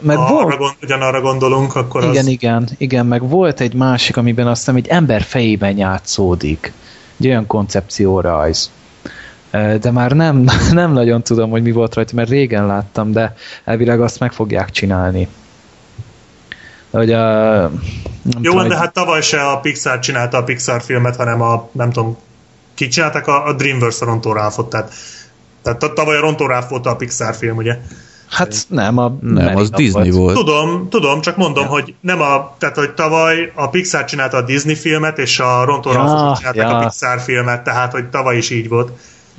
Meg 0.00 0.16
ha 0.16 0.32
volt, 0.32 0.44
arra 0.44 0.56
gond, 0.56 0.74
ugyanarra 0.82 1.20
gondolunk, 1.20 1.74
akkor 1.74 2.02
igen, 2.02 2.16
az... 2.16 2.26
igen, 2.26 2.68
igen, 2.78 3.06
meg 3.06 3.28
volt 3.28 3.60
egy 3.60 3.74
másik, 3.74 4.16
amiben 4.16 4.46
azt 4.46 4.58
hiszem 4.58 4.76
egy 4.76 4.86
ember 4.86 5.22
fejében 5.22 5.76
játszódik. 5.76 6.72
Egy 7.20 7.26
olyan 7.26 7.46
koncepciórajz. 7.46 8.70
De 9.80 9.90
már 9.90 10.12
nem, 10.12 10.44
nem 10.72 10.92
nagyon 10.92 11.22
tudom, 11.22 11.50
hogy 11.50 11.62
mi 11.62 11.72
volt 11.72 11.94
rajta, 11.94 12.14
mert 12.14 12.28
régen 12.28 12.66
láttam, 12.66 13.12
de 13.12 13.34
elvileg 13.64 14.00
azt 14.00 14.20
meg 14.20 14.32
fogják 14.32 14.70
csinálni. 14.70 15.28
Hogy 16.90 17.12
a, 17.12 17.70
nem 18.32 18.42
Jó, 18.42 18.52
tudom, 18.52 18.68
de 18.68 18.76
hát 18.76 18.92
tavaly 18.92 19.22
se 19.22 19.42
a 19.42 19.60
Pixar 19.60 19.98
csinálta 19.98 20.36
a 20.36 20.44
Pixar 20.44 20.82
filmet, 20.82 21.16
hanem 21.16 21.42
a, 21.42 21.68
nem 21.72 21.92
tudom, 21.92 22.16
ki 22.74 22.88
csinálták 22.88 23.26
a, 23.26 23.46
a 23.46 23.52
DreamWorks 23.52 24.00
a 24.00 24.04
Rontó 24.04 24.32
Ralphot, 24.32 24.70
tehát, 24.70 24.92
tehát 25.62 25.78
ta- 25.78 25.94
tavaly 25.94 26.16
a 26.16 26.20
Rontó 26.20 26.46
Ralph 26.46 26.68
volt 26.68 26.86
a 26.86 26.96
Pixar 26.96 27.34
film, 27.34 27.56
ugye? 27.56 27.78
hát 28.30 28.66
nem, 28.68 28.98
a 28.98 29.18
Nem, 29.20 29.56
az 29.56 29.70
Merida 29.70 29.76
Disney 29.76 30.10
volt. 30.10 30.34
Tudom, 30.34 30.88
tudom, 30.88 31.20
csak 31.20 31.36
mondom, 31.36 31.64
ja. 31.64 31.70
hogy 31.70 31.94
nem 32.00 32.20
a, 32.20 32.54
tehát 32.58 32.76
hogy 32.76 32.90
tavaly 32.94 33.52
a 33.54 33.68
Pixar 33.68 34.04
csinálta 34.04 34.36
a 34.36 34.42
Disney 34.42 34.74
filmet, 34.74 35.18
és 35.18 35.40
a 35.40 35.64
Rontó 35.64 35.90
Ja, 35.90 35.96
Ralphot 35.96 36.36
csinálták 36.36 36.70
ja. 36.70 36.76
a 36.76 36.80
Pixar 36.80 37.20
filmet, 37.20 37.64
tehát 37.64 37.92
hogy 37.92 38.08
tavaly 38.08 38.36
is 38.36 38.50
így 38.50 38.68
volt. 38.68 38.92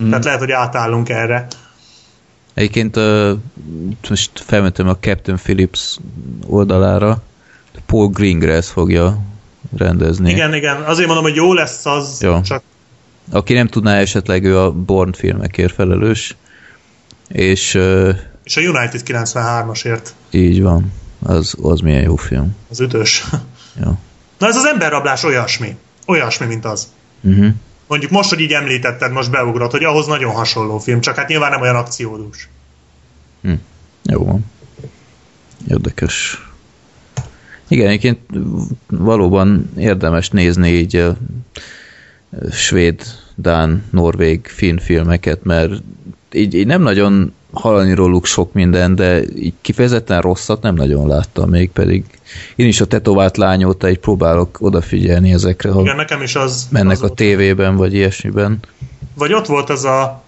Mm. 0.03 0.09
Tehát 0.09 0.23
lehet, 0.23 0.39
hogy 0.39 0.51
átállunk 0.51 1.09
erre. 1.09 1.47
Egyébként 2.53 2.95
uh, 2.95 3.31
most 4.09 4.31
felmentem 4.33 4.87
a 4.87 4.97
Captain 4.97 5.37
Phillips 5.37 5.97
oldalára. 6.47 7.21
Paul 7.85 8.07
Greengrass 8.07 8.69
fogja 8.69 9.17
rendezni. 9.77 10.31
Igen, 10.31 10.53
igen, 10.53 10.81
azért 10.81 11.07
mondom, 11.07 11.25
hogy 11.25 11.35
jó 11.35 11.53
lesz 11.53 11.85
az, 11.85 12.21
Jó. 12.21 12.41
csak 12.41 12.63
Aki 13.31 13.53
nem 13.53 13.67
tudná, 13.67 13.97
esetleg 13.97 14.43
ő 14.43 14.59
a 14.59 14.71
Born 14.71 15.11
filmekért 15.13 15.73
felelős. 15.73 16.35
És 17.27 17.75
uh, 17.75 18.15
és 18.43 18.57
a 18.57 18.61
United 18.61 19.01
93-asért 19.05 20.07
így 20.29 20.61
van. 20.61 20.93
Az, 21.23 21.55
az 21.61 21.79
milyen 21.79 22.01
jó 22.01 22.15
film. 22.15 22.55
az 22.69 22.79
ütős. 22.79 23.25
Jó. 23.83 23.97
Na 24.37 24.47
ez 24.47 24.55
az 24.55 24.65
emberrablás 24.65 25.23
olyasmi. 25.23 25.77
Olyasmi, 26.05 26.45
mint 26.45 26.65
az. 26.65 26.87
Uh-huh. 27.21 27.47
Mondjuk 27.87 28.11
most, 28.11 28.29
hogy 28.29 28.39
így 28.39 28.51
említetted, 28.51 29.11
most 29.11 29.31
beugrott, 29.31 29.71
hogy 29.71 29.83
ahhoz 29.83 30.07
nagyon 30.07 30.31
hasonló 30.31 30.77
film, 30.77 31.01
csak 31.01 31.15
hát 31.15 31.27
nyilván 31.27 31.51
nem 31.51 31.61
olyan 31.61 31.75
akciódús. 31.75 32.49
Jó 34.03 34.25
van. 34.25 34.45
Érdekes. 35.67 36.47
Igen, 37.69 37.87
egyébként 37.87 38.19
valóban 38.87 39.69
érdemes 39.77 40.29
nézni 40.29 40.69
így 40.69 40.95
a 40.95 41.15
svéd, 42.51 43.01
dán, 43.35 43.83
norvég, 43.91 44.47
finn 44.47 44.77
filmeket, 44.77 45.43
mert 45.43 45.71
így, 46.31 46.53
így 46.53 46.65
nem 46.65 46.81
nagyon 46.81 47.33
hallani 47.51 47.93
róluk 47.93 48.25
sok 48.25 48.53
minden, 48.53 48.95
de 48.95 49.21
így 49.35 49.53
kifejezetten 49.61 50.21
rosszat 50.21 50.61
nem 50.61 50.75
nagyon 50.75 51.07
láttam 51.07 51.49
még, 51.49 51.71
pedig 51.71 52.03
én 52.55 52.67
is 52.67 52.81
a 52.81 52.85
tetovált 52.85 53.37
lány 53.37 53.63
óta 53.63 53.89
így 53.89 53.99
próbálok 53.99 54.57
odafigyelni 54.59 55.33
ezekre, 55.33 55.71
ha 55.71 55.81
Igen, 55.81 55.95
nekem 55.95 56.21
is 56.21 56.35
az... 56.35 56.67
mennek 56.71 57.01
az 57.01 57.11
a 57.11 57.13
tévében, 57.13 57.75
vagy 57.75 57.93
ilyesmiben. 57.93 58.59
Vagy 59.13 59.33
ott 59.33 59.45
volt 59.45 59.69
az 59.69 59.83
a 59.83 60.23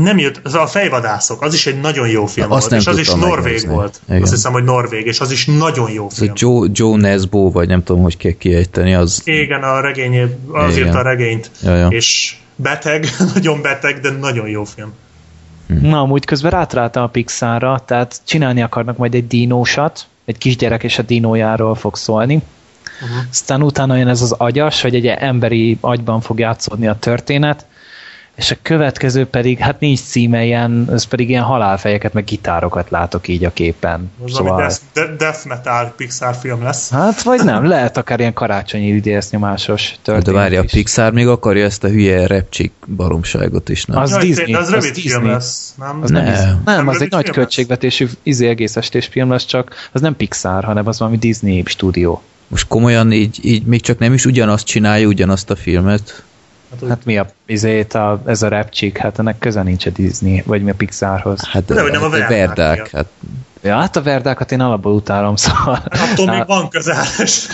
nem 0.00 0.18
jött, 0.18 0.40
az 0.42 0.54
a 0.54 0.66
fejvadászok, 0.66 1.42
az 1.42 1.54
is 1.54 1.66
egy 1.66 1.80
nagyon 1.80 2.08
jó 2.08 2.26
film 2.26 2.48
Na, 2.48 2.54
azt 2.54 2.68
volt, 2.68 2.70
nem 2.70 2.80
és 2.80 2.86
az 2.86 2.98
is 2.98 3.14
norvég 3.14 3.42
megnézni. 3.42 3.68
volt. 3.68 4.00
Igen. 4.08 4.22
Azt 4.22 4.32
hiszem, 4.32 4.52
hogy 4.52 4.64
norvég, 4.64 5.06
és 5.06 5.20
az 5.20 5.30
is 5.30 5.46
nagyon 5.46 5.90
jó 5.90 6.06
Ez 6.10 6.12
a 6.12 6.20
film. 6.20 6.32
Joe, 6.36 6.68
Joe 6.72 6.96
Nesbo, 6.96 7.50
vagy 7.50 7.68
nem 7.68 7.82
tudom, 7.82 8.02
hogy 8.02 8.16
kell 8.16 8.32
kiejteni, 8.32 8.94
az... 8.94 9.22
Igen, 9.24 9.62
a 9.62 9.80
regényé, 9.80 10.36
az 10.52 10.76
Igen. 10.76 10.86
írta 10.86 10.98
a 10.98 11.02
regényt, 11.02 11.50
Ja, 11.62 11.76
ja. 11.76 11.88
és 11.88 12.36
beteg, 12.56 13.08
nagyon 13.34 13.62
beteg, 13.62 14.00
de 14.00 14.10
nagyon 14.10 14.48
jó 14.48 14.64
film. 14.64 14.92
Na, 15.80 16.00
amúgy 16.00 16.24
közben 16.24 16.50
rátaláltam 16.50 17.02
a 17.02 17.06
Pixarra, 17.06 17.82
tehát 17.86 18.20
csinálni 18.24 18.62
akarnak 18.62 18.96
majd 18.96 19.14
egy 19.14 19.26
dinósat, 19.26 20.06
egy 20.24 20.38
kisgyerek 20.38 20.82
és 20.82 20.98
a 20.98 21.02
dinójáról 21.02 21.74
fog 21.74 21.96
szólni. 21.96 22.34
Uh-huh. 23.02 23.18
Aztán 23.30 23.62
utána 23.62 23.96
jön 23.96 24.08
ez 24.08 24.22
az 24.22 24.32
agyas, 24.32 24.82
hogy 24.82 24.94
egy 24.94 25.06
emberi 25.06 25.78
agyban 25.80 26.20
fog 26.20 26.38
játszódni 26.38 26.86
a 26.86 26.96
történet, 26.98 27.66
és 28.42 28.50
a 28.50 28.56
következő 28.62 29.26
pedig, 29.26 29.58
hát 29.58 29.80
nincs 29.80 30.00
címe 30.00 30.44
ilyen, 30.44 30.88
ez 30.92 31.04
pedig 31.04 31.28
ilyen 31.28 31.42
halálfejeket, 31.42 32.12
meg 32.12 32.24
gitárokat 32.24 32.90
látok 32.90 33.28
így 33.28 33.44
a 33.44 33.52
képen. 33.52 34.10
Az 34.24 34.32
szóval... 34.32 34.52
valami 34.52 34.62
death, 34.62 34.80
de- 34.92 35.16
death 35.16 35.46
metal 35.46 35.92
Pixar 35.96 36.34
film 36.34 36.62
lesz. 36.62 36.90
Hát, 36.90 37.22
vagy 37.22 37.44
nem, 37.44 37.64
lehet 37.64 37.96
akár 37.96 38.20
ilyen 38.20 38.32
karácsonyi 38.32 38.86
idésznyomásos 38.86 39.94
történet 40.02 40.26
De 40.26 40.32
várja, 40.32 40.60
a. 40.60 40.64
Pixar 40.72 41.12
még 41.12 41.28
akarja 41.28 41.64
ezt 41.64 41.84
a 41.84 41.88
hülye 41.88 42.26
repcsik 42.26 42.72
baromságot 42.96 43.68
is, 43.68 43.84
nem? 43.84 44.00
Az 44.00 44.10
Jaj, 44.10 44.20
Disney, 44.20 44.54
az 44.54 44.66
az 44.66 44.70
rövid 44.70 44.94
film 44.94 45.04
Disney. 45.04 45.30
lesz, 45.30 45.74
nem? 45.78 45.98
Az 46.02 46.10
nem, 46.10 46.24
Nem. 46.24 46.34
nem, 46.64 46.74
nem 46.76 46.88
az 46.88 47.02
egy 47.02 47.10
nagy 47.10 47.26
lesz? 47.26 47.34
költségvetésű 47.34 48.06
izé 48.22 48.48
egész 48.48 48.76
estés 48.76 49.06
film 49.06 49.30
lesz, 49.30 49.44
csak 49.44 49.74
az 49.92 50.00
nem 50.00 50.16
Pixar, 50.16 50.64
hanem 50.64 50.86
az 50.86 50.98
valami 50.98 51.18
Disney 51.18 51.62
stúdió. 51.66 52.22
Most 52.48 52.66
komolyan 52.68 53.12
így, 53.12 53.38
így 53.42 53.64
még 53.64 53.80
csak 53.80 53.98
nem 53.98 54.12
is 54.12 54.24
ugyanazt 54.24 54.66
csinálja, 54.66 55.06
ugyanazt 55.06 55.50
a 55.50 55.56
filmet. 55.56 56.22
Hát, 56.80 56.88
Hát 56.88 57.04
mi 57.04 57.18
a, 57.18 57.26
izét 57.46 57.94
a, 57.94 58.22
ez 58.26 58.42
a 58.42 58.48
repcsik, 58.48 58.98
hát 58.98 59.18
ennek 59.18 59.38
köze 59.38 59.62
nincs 59.62 59.86
a 59.86 59.90
Disney, 59.90 60.42
vagy 60.46 60.62
mi 60.62 60.70
a 60.70 60.74
Pixarhoz. 60.74 61.48
Hát 61.48 61.64
De 61.64 61.82
hogy 61.82 61.90
nem 61.90 62.02
a 62.02 62.10
hát 62.10 62.28
Verdák 62.28 62.90
hát 62.90 63.06
Ja, 63.62 63.76
hát 63.76 63.96
a 63.96 64.02
verdákat 64.02 64.52
én 64.52 64.60
alapból 64.60 64.92
utálom, 64.92 65.36
szóval. 65.46 65.82
attól 65.84 66.26
még 66.26 66.34
Hát, 66.34 66.46
van 66.46 66.68
közeles. 66.68 67.46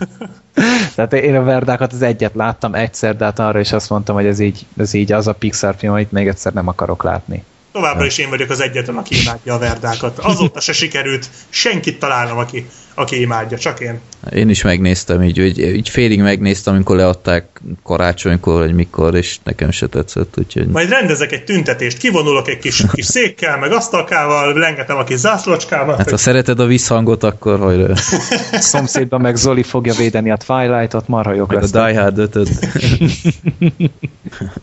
Tehát 0.94 1.12
én 1.12 1.36
a 1.36 1.42
verdákat 1.42 1.92
az 1.92 2.02
egyet 2.02 2.34
láttam 2.34 2.74
egyszer, 2.74 3.16
de 3.16 3.24
hát 3.24 3.38
arra 3.38 3.60
is 3.60 3.72
azt 3.72 3.90
mondtam, 3.90 4.14
hogy 4.14 4.26
ez 4.26 4.38
így, 4.38 4.66
ez 4.76 4.92
így 4.92 5.12
az 5.12 5.26
a 5.26 5.32
Pixar 5.32 5.74
film, 5.78 5.92
amit 5.92 6.12
még 6.12 6.28
egyszer 6.28 6.52
nem 6.52 6.68
akarok 6.68 7.02
látni. 7.02 7.44
Továbbra 7.76 8.04
is 8.04 8.18
én 8.18 8.28
vagyok 8.28 8.50
az 8.50 8.60
egyetlen, 8.60 8.96
aki 8.96 9.20
imádja 9.20 9.54
a 9.54 9.58
verdákat. 9.58 10.18
Azóta 10.18 10.60
se 10.60 10.72
sikerült 10.72 11.28
senkit 11.48 11.98
találnom, 11.98 12.38
aki, 12.38 12.66
aki 12.94 13.20
imádja, 13.20 13.58
csak 13.58 13.80
én. 13.80 14.00
én 14.32 14.48
is 14.48 14.62
megnéztem, 14.62 15.22
így, 15.22 15.38
így, 15.38 15.58
így 15.58 15.88
félig 15.88 16.20
megnéztem, 16.20 16.74
amikor 16.74 16.96
leadták 16.96 17.60
karácsonykor, 17.82 18.60
vagy 18.60 18.74
mikor, 18.74 19.14
és 19.14 19.38
nekem 19.42 19.70
se 19.70 19.86
tetszett, 19.86 20.34
úgyhogy... 20.38 20.66
Majd 20.66 20.88
rendezek 20.88 21.32
egy 21.32 21.44
tüntetést, 21.44 21.98
kivonulok 21.98 22.48
egy 22.48 22.58
kis, 22.58 22.82
kis 22.92 23.04
székkel, 23.04 23.58
meg 23.58 23.72
asztalkával, 23.72 24.58
lengetem 24.58 24.96
a 24.96 25.04
kis 25.04 25.18
zászlócskával. 25.18 25.96
Hát 25.96 26.10
ha 26.10 26.16
szereted 26.16 26.60
a 26.60 26.66
visszhangot, 26.66 27.22
akkor 27.22 27.58
hajrá. 27.58 27.94
Szomszédban 28.72 29.20
meg 29.20 29.36
Zoli 29.36 29.62
fogja 29.62 29.94
védeni 29.94 30.30
a 30.30 30.36
Twilight-ot, 30.36 31.08
marha 31.08 31.34
jók 31.34 31.52
Meg 31.52 31.62
a. 31.62 31.66
Die 31.66 32.00
Hard 32.00 32.18
5 32.18 32.48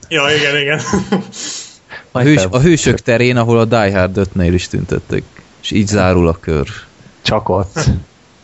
Ja, 0.08 0.24
igen, 0.36 0.62
igen. 0.62 0.80
a, 2.14 2.22
hős, 2.22 2.46
a 2.50 2.60
hősök 2.60 3.00
terén, 3.00 3.38
ahol 3.38 3.60
a 3.60 3.66
Die 3.66 3.98
Hard 3.98 4.28
5-nél 4.34 4.52
is 4.54 4.68
tüntettek. 4.68 5.24
És 5.62 5.72
így 5.72 5.88
zárul 5.88 6.28
a 6.28 6.38
kör. 6.40 6.68
Csak 7.22 7.50
ott. 7.50 7.80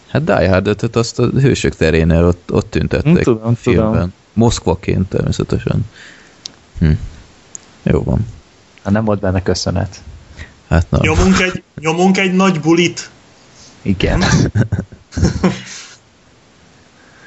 Hát 0.07 0.23
Die 0.23 0.49
Hard 0.49 0.67
5 0.67 0.95
azt 0.95 1.19
a 1.19 1.25
hősök 1.27 1.75
terénél 1.75 2.25
ott, 2.25 2.51
ott 2.51 2.69
tüntettek 2.69 3.15
Hm, 3.15 3.21
tudom, 3.21 3.55
filmben. 3.55 3.91
tudom. 3.91 4.13
Moszkvaként 4.33 5.09
természetesen. 5.09 5.85
Hm. 6.79 6.91
Jó 7.83 8.03
van. 8.03 8.27
Hát 8.83 8.93
nem 8.93 9.05
volt 9.05 9.19
benne 9.19 9.41
köszönet. 9.41 10.01
Hát 10.69 10.89
na. 10.89 10.97
Nyomunk 11.01 11.39
egy, 11.39 11.63
nyomunk 11.79 12.17
egy 12.17 12.33
nagy 12.33 12.59
bulit. 12.59 13.09
Igen. 13.81 14.23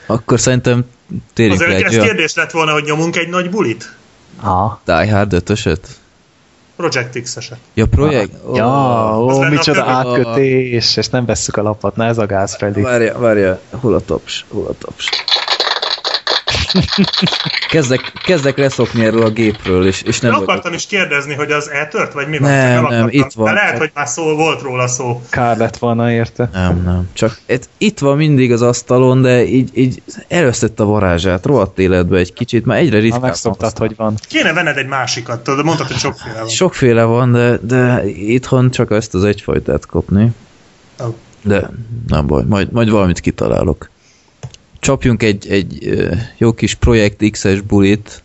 Akkor 0.07 0.41
szerintem 0.41 0.85
térjünk 1.33 1.61
le 1.61 1.67
Azért 1.67 1.87
egy 1.87 1.95
ez 1.95 2.05
kérdés 2.05 2.35
lett 2.35 2.51
volna, 2.51 2.73
hogy 2.73 2.85
nyomunk 2.85 3.17
egy 3.17 3.29
nagy 3.29 3.51
bulit? 3.51 3.97
Ha. 4.37 4.81
Die 4.85 5.13
Hard 5.13 5.33
5 5.33 6.01
Project 6.89 7.23
X-eset. 7.23 7.59
Ja, 7.75 7.87
projekt? 7.87 8.33
Ja, 8.55 9.27
Az 9.27 9.37
ó, 9.37 9.41
a 9.43 9.49
micsoda 9.49 9.85
átkötés, 9.85 10.97
és 10.97 11.09
nem 11.09 11.25
vesszük 11.25 11.57
a 11.57 11.63
lapot, 11.63 11.97
na 11.97 12.05
ez 12.05 12.19
a 12.19 12.27
gáz 12.27 12.57
pedig. 12.57 12.83
Várja, 12.83 13.19
várja, 13.19 13.61
hol 13.71 13.95
a 13.95 14.01
taps? 14.01 14.45
Hol 14.49 14.67
a 14.67 14.73
taps? 14.79 15.09
Kezdek, 17.69 18.13
kezdek 18.25 18.57
leszokni 18.57 19.05
erről 19.05 19.23
a 19.23 19.31
gépről, 19.31 19.87
és, 19.87 20.03
és 20.03 20.21
nem 20.21 20.33
vagyok. 20.33 20.49
akartam 20.49 20.73
is 20.73 20.87
kérdezni, 20.87 21.35
hogy 21.35 21.51
az 21.51 21.71
eltört, 21.71 22.13
vagy 22.13 22.29
mi 22.29 22.39
van? 22.39 22.51
Nem, 22.51 22.87
nem, 22.87 23.07
itt 23.11 23.33
van. 23.33 23.45
De 23.45 23.53
lehet, 23.53 23.79
hogy 23.79 23.91
már 23.95 24.09
szó, 24.09 24.37
volt 24.37 24.63
róla 24.63 24.89
szó. 24.89 25.23
Kár 25.31 25.57
lett 25.57 25.77
volna 25.77 26.13
érte. 26.13 26.49
Nem, 26.53 26.83
nem. 26.83 27.09
Csak 27.13 27.41
itt, 27.47 27.69
itt 27.79 27.99
van 27.99 28.17
mindig 28.17 28.53
az 28.53 28.63
asztalon, 28.63 29.23
de 29.23 29.45
így, 29.45 29.71
így 29.75 30.03
elvesztett 30.29 30.81
a 30.81 30.85
varázsát, 30.85 31.47
rohadt 31.47 31.79
életbe 31.79 32.19
egy 32.19 32.33
kicsit, 32.33 32.65
már 32.65 32.79
egyre 32.79 32.97
Ha 32.97 33.03
ritkábban 33.03 33.29
megszoktad, 33.29 33.79
hogy 33.79 33.97
van. 33.97 34.15
Kéne 34.29 34.53
venned 34.53 34.77
egy 34.77 34.89
másikat, 34.89 35.43
tudod, 35.43 35.65
mondtad, 35.65 35.87
hogy 35.87 35.97
sokféle 35.97 36.39
van. 36.39 36.49
Sokféle 36.49 37.05
van, 37.05 37.33
de, 37.33 37.59
de 37.63 38.07
itthon 38.07 38.71
csak 38.71 38.91
ezt 38.91 39.15
az 39.15 39.25
egyfajtát 39.25 39.87
kopni. 39.87 40.31
Ó. 41.05 41.17
De 41.43 41.71
nem 42.07 42.27
baj, 42.27 42.43
majd, 42.49 42.73
majd 42.73 42.91
valamit 42.91 43.21
kitalálok. 43.21 43.91
Csapjunk 44.83 45.23
egy, 45.23 45.47
egy 45.51 45.95
jó 46.37 46.53
kis 46.53 46.75
Projekt 46.75 47.31
X-es 47.31 47.61
bulit. 47.61 48.23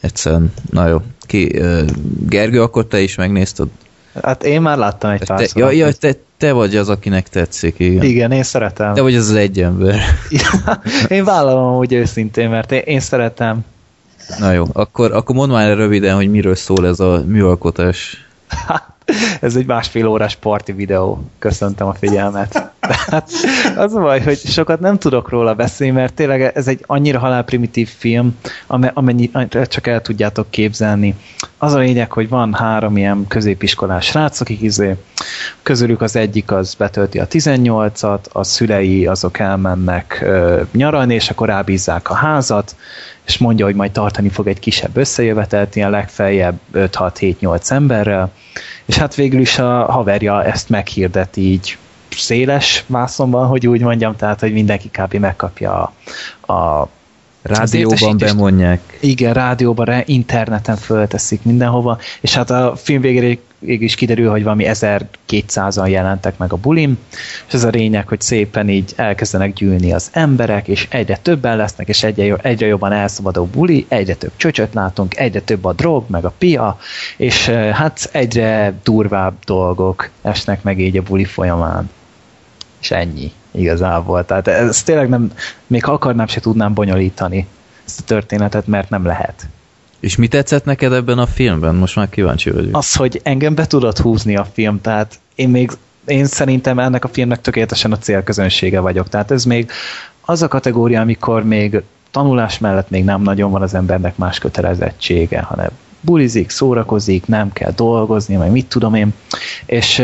Egyszerűen, 0.00 0.52
na 0.70 0.86
jó. 0.86 1.02
Ki, 1.20 1.60
Gergő, 2.28 2.62
akkor 2.62 2.86
te 2.86 3.00
is 3.00 3.14
megnézted? 3.14 3.68
Hát 4.22 4.44
én 4.44 4.60
már 4.60 4.78
láttam 4.78 5.10
egy 5.10 5.18
Te, 5.18 5.26
pár 5.26 5.48
ja, 5.54 5.70
ja, 5.70 5.92
te, 5.92 6.14
te 6.36 6.52
vagy 6.52 6.76
az, 6.76 6.88
akinek 6.88 7.28
tetszik, 7.28 7.78
igen. 7.78 8.02
Igen, 8.04 8.32
én 8.32 8.42
szeretem. 8.42 8.94
Te 8.94 9.00
vagy 9.00 9.14
az 9.14 9.28
az 9.28 9.34
egy 9.34 9.60
ember. 9.60 10.00
én 11.08 11.24
vállalom 11.24 11.76
úgy 11.76 11.92
őszintén, 11.92 12.50
mert 12.50 12.72
én, 12.72 12.82
én 12.84 13.00
szeretem. 13.00 13.64
Na 14.38 14.52
jó, 14.52 14.64
akkor, 14.72 15.12
akkor 15.12 15.34
mondd 15.34 15.52
már 15.52 15.76
röviden, 15.76 16.14
hogy 16.14 16.30
miről 16.30 16.54
szól 16.54 16.86
ez 16.86 17.00
a 17.00 17.22
műalkotás. 17.26 18.26
Ez 19.40 19.56
egy 19.56 19.66
másfél 19.66 20.06
órás 20.06 20.36
parti 20.36 20.72
videó. 20.72 21.22
Köszöntem 21.38 21.86
a 21.86 21.94
figyelmet. 21.94 22.72
Tehát 22.80 23.30
az 23.76 23.94
a 23.94 24.00
baj, 24.00 24.20
hogy 24.20 24.38
sokat 24.38 24.80
nem 24.80 24.98
tudok 24.98 25.28
róla 25.28 25.54
beszélni, 25.54 25.92
mert 25.92 26.14
tényleg 26.14 26.42
ez 26.54 26.68
egy 26.68 26.84
annyira 26.86 27.18
halálprimitív 27.18 27.88
film, 27.98 28.38
ame- 28.66 28.92
amennyi 28.94 29.30
csak 29.68 29.86
el 29.86 30.00
tudjátok 30.00 30.50
képzelni. 30.50 31.14
Az 31.58 31.72
a 31.72 31.78
lényeg, 31.78 32.12
hogy 32.12 32.28
van 32.28 32.54
három 32.54 32.96
ilyen 32.96 33.26
középiskolás 33.28 34.04
srác, 34.06 34.40
akik 34.40 34.62
izé, 34.62 34.96
közülük 35.62 36.00
az 36.00 36.16
egyik 36.16 36.52
az 36.52 36.74
betölti 36.74 37.18
a 37.18 37.26
18-at, 37.26 38.30
a 38.32 38.44
szülei 38.44 39.06
azok 39.06 39.38
elmennek 39.38 40.18
ö, 40.22 40.62
nyaralni, 40.72 41.14
és 41.14 41.30
akkor 41.30 41.48
rábízzák 41.48 42.10
a 42.10 42.14
házat, 42.14 42.76
és 43.28 43.38
mondja, 43.38 43.64
hogy 43.64 43.74
majd 43.74 43.90
tartani 43.90 44.28
fog 44.28 44.46
egy 44.46 44.58
kisebb 44.58 44.96
összejövetelt, 44.96 45.76
ilyen 45.76 45.90
legfeljebb 45.90 46.58
5-6-7-8 46.74 47.70
emberrel, 47.70 48.32
és 48.84 48.96
hát 48.96 49.14
végül 49.14 49.40
is 49.40 49.58
a 49.58 49.84
haverja 49.84 50.44
ezt 50.44 50.68
meghirdeti 50.68 51.40
így 51.40 51.78
széles 52.10 52.84
vászonban, 52.86 53.46
hogy 53.46 53.66
úgy 53.66 53.80
mondjam, 53.80 54.16
tehát, 54.16 54.40
hogy 54.40 54.52
mindenki 54.52 54.90
kb. 54.90 55.14
megkapja 55.14 55.92
a, 56.40 56.52
a 56.52 56.88
Rádióban 57.42 58.16
bemondják. 58.16 58.98
igen, 59.00 59.32
rádióban, 59.34 60.02
interneten 60.04 60.76
fölteszik 60.76 61.42
mindenhova, 61.42 61.98
és 62.20 62.34
hát 62.34 62.50
a 62.50 62.72
film 62.76 63.00
végére 63.00 63.38
is 63.60 63.94
kiderül, 63.94 64.30
hogy 64.30 64.42
valami 64.42 64.64
1200-an 64.68 65.90
jelentek 65.90 66.38
meg 66.38 66.52
a 66.52 66.56
bulim, 66.56 66.98
és 67.46 67.54
ez 67.54 67.64
a 67.64 67.68
lényeg, 67.68 68.08
hogy 68.08 68.20
szépen 68.20 68.68
így 68.68 68.92
elkezdenek 68.96 69.52
gyűlni 69.52 69.92
az 69.92 70.08
emberek, 70.12 70.68
és 70.68 70.86
egyre 70.90 71.16
többen 71.16 71.56
lesznek, 71.56 71.88
és 71.88 72.02
egyre, 72.02 72.36
egyre 72.36 72.66
jobban 72.66 72.92
elszabadul 72.92 73.46
buli, 73.46 73.86
egyre 73.88 74.14
több 74.14 74.32
csöcsöt 74.36 74.74
látunk, 74.74 75.16
egyre 75.16 75.40
több 75.40 75.64
a 75.64 75.72
drog, 75.72 76.04
meg 76.08 76.24
a 76.24 76.32
pia, 76.38 76.78
és 77.16 77.48
hát 77.48 78.08
egyre 78.12 78.74
durvább 78.82 79.34
dolgok 79.44 80.10
esnek 80.22 80.62
meg 80.62 80.80
így 80.80 80.96
a 80.96 81.02
buli 81.02 81.24
folyamán. 81.24 81.90
És 82.80 82.90
ennyi 82.90 83.32
igazából. 83.50 84.24
Tehát 84.24 84.48
ez 84.48 84.82
tényleg 84.82 85.08
nem, 85.08 85.32
még 85.66 85.84
ha 85.84 85.92
akarnám, 85.92 86.26
se 86.26 86.40
tudnám 86.40 86.74
bonyolítani 86.74 87.46
ezt 87.86 88.00
a 88.00 88.02
történetet, 88.02 88.66
mert 88.66 88.90
nem 88.90 89.06
lehet. 89.06 89.48
És 90.00 90.16
mi 90.16 90.28
tetszett 90.28 90.64
neked 90.64 90.92
ebben 90.92 91.18
a 91.18 91.26
filmben? 91.26 91.74
Most 91.74 91.96
már 91.96 92.08
kíváncsi 92.08 92.50
vagyok. 92.50 92.76
Az, 92.76 92.94
hogy 92.94 93.20
engem 93.22 93.54
be 93.54 93.66
tudod 93.66 93.98
húzni 93.98 94.36
a 94.36 94.44
film, 94.52 94.80
tehát 94.80 95.20
én 95.34 95.48
még 95.48 95.70
én 96.04 96.24
szerintem 96.24 96.78
ennek 96.78 97.04
a 97.04 97.08
filmnek 97.08 97.40
tökéletesen 97.40 97.92
a 97.92 97.98
célközönsége 97.98 98.80
vagyok. 98.80 99.08
Tehát 99.08 99.30
ez 99.30 99.44
még 99.44 99.70
az 100.24 100.42
a 100.42 100.48
kategória, 100.48 101.00
amikor 101.00 101.44
még 101.44 101.82
tanulás 102.10 102.58
mellett 102.58 102.90
még 102.90 103.04
nem 103.04 103.22
nagyon 103.22 103.50
van 103.50 103.62
az 103.62 103.74
embernek 103.74 104.16
más 104.16 104.38
kötelezettsége, 104.38 105.40
hanem 105.40 105.68
bulizik, 106.00 106.50
szórakozik, 106.50 107.26
nem 107.26 107.52
kell 107.52 107.72
dolgozni, 107.76 108.36
meg 108.36 108.50
mit 108.50 108.66
tudom 108.66 108.94
én, 108.94 109.14
és 109.66 110.02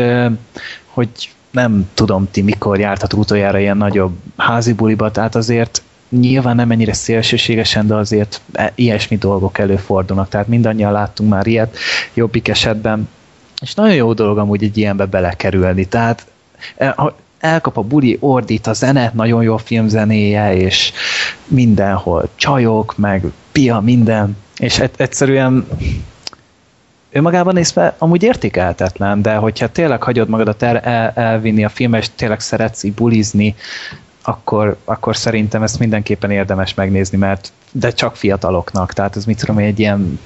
hogy 0.85 1.09
nem 1.51 1.89
tudom 1.93 2.27
ti 2.31 2.41
mikor 2.41 2.79
jártatok 2.79 3.19
utoljára 3.19 3.59
ilyen 3.59 3.77
nagyobb 3.77 4.13
házi 4.37 4.73
buliba, 4.73 5.11
tehát 5.11 5.35
azért 5.35 5.81
nyilván 6.09 6.55
nem 6.55 6.71
ennyire 6.71 6.93
szélsőségesen, 6.93 7.87
de 7.87 7.95
azért 7.95 8.41
e- 8.53 8.71
ilyesmi 8.75 9.17
dolgok 9.17 9.57
előfordulnak, 9.57 10.29
tehát 10.29 10.47
mindannyian 10.47 10.91
láttunk 10.91 11.29
már 11.29 11.47
ilyet, 11.47 11.77
jobbik 12.13 12.47
esetben, 12.47 13.09
és 13.61 13.73
nagyon 13.73 13.95
jó 13.95 14.13
dolog 14.13 14.37
amúgy 14.37 14.63
egy 14.63 14.77
ilyenbe 14.77 15.05
belekerülni, 15.05 15.85
tehát 15.85 16.25
e, 16.77 16.95
elkap 17.39 17.77
a 17.77 17.81
buli, 17.81 18.17
ordít 18.19 18.67
a 18.67 18.73
zene, 18.73 19.11
nagyon 19.13 19.43
jó 19.43 19.53
a 19.53 19.57
filmzenéje, 19.57 20.55
és 20.55 20.91
mindenhol 21.47 22.29
csajok, 22.35 22.97
meg 22.97 23.23
pia, 23.51 23.79
minden, 23.79 24.37
és 24.57 24.79
egy- 24.79 24.91
egyszerűen 24.97 25.67
önmagában 27.11 27.53
nézve 27.53 27.95
amúgy 27.97 28.23
értékelhetetlen, 28.23 29.21
de 29.21 29.35
hogyha 29.35 29.67
tényleg 29.69 30.03
hagyod 30.03 30.29
magadat 30.29 30.63
el, 30.63 30.77
el, 30.79 31.11
elvinni 31.15 31.63
a 31.63 31.69
filmet, 31.69 32.01
és 32.01 32.09
tényleg 32.15 32.39
szeretsz 32.39 32.83
így 32.83 32.93
bulizni, 32.93 33.55
akkor, 34.25 34.77
akkor 34.85 35.15
szerintem 35.15 35.63
ezt 35.63 35.79
mindenképpen 35.79 36.31
érdemes 36.31 36.73
megnézni, 36.73 37.17
mert 37.17 37.51
de 37.71 37.91
csak 37.91 38.15
fiataloknak, 38.15 38.93
tehát 38.93 39.15
ez 39.15 39.25
mit 39.25 39.39
tudom, 39.39 39.57
egy 39.57 39.79
ilyen 39.79 40.19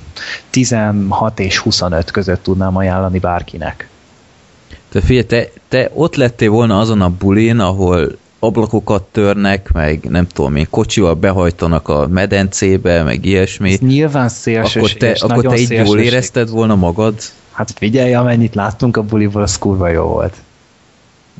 16 0.49 1.39
és 1.39 1.57
25 1.57 2.11
között 2.11 2.43
tudnám 2.43 2.77
ajánlani 2.77 3.19
bárkinek. 3.19 3.89
Te 4.89 5.01
figyelj, 5.01 5.25
te, 5.25 5.49
te 5.67 5.89
ott 5.93 6.15
lettél 6.15 6.49
volna 6.49 6.79
azon 6.79 7.01
a 7.01 7.09
bulin, 7.09 7.59
ahol 7.59 8.17
ablakokat 8.39 9.03
törnek, 9.03 9.71
meg 9.71 10.03
nem 10.09 10.27
tudom 10.27 10.55
én, 10.55 10.67
kocsival 10.69 11.13
behajtanak 11.13 11.87
a 11.87 12.07
medencébe, 12.07 13.03
meg 13.03 13.25
ilyesmi. 13.25 13.71
Ez 13.71 13.79
nyilván 13.79 14.25
Akkor 14.25 14.37
szélsőséges, 14.37 15.19
te, 15.19 15.25
akkor 15.25 15.45
te 15.45 15.57
így 15.57 15.71
jól 15.71 15.99
érezted 15.99 16.49
volna 16.49 16.75
magad? 16.75 17.15
Hát 17.51 17.71
figyelj, 17.71 18.13
amennyit 18.13 18.55
láttunk 18.55 18.97
a 18.97 19.03
buliból, 19.03 19.41
az 19.41 19.57
kurva 19.57 19.87
jó 19.87 20.03
volt. 20.03 20.33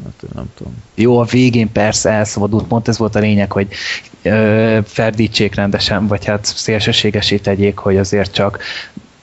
Hát, 0.04 0.34
nem 0.34 0.52
tudom. 0.56 0.74
Jó, 0.96 1.20
a 1.20 1.24
végén 1.24 1.72
persze 1.72 2.10
elszabadult, 2.10 2.68
pont 2.68 2.88
ez 2.88 2.98
volt 2.98 3.16
a 3.16 3.20
lényeg, 3.20 3.52
hogy 3.52 3.68
ö, 4.22 4.80
ferdítsék 4.86 5.56
rendesen, 5.56 6.08
vagy 6.08 6.26
hát 6.26 6.46
szélsőségesé 6.46 7.38
tegyék, 7.38 7.78
hogy 7.78 7.98
azért 7.98 8.34
csak 8.34 8.60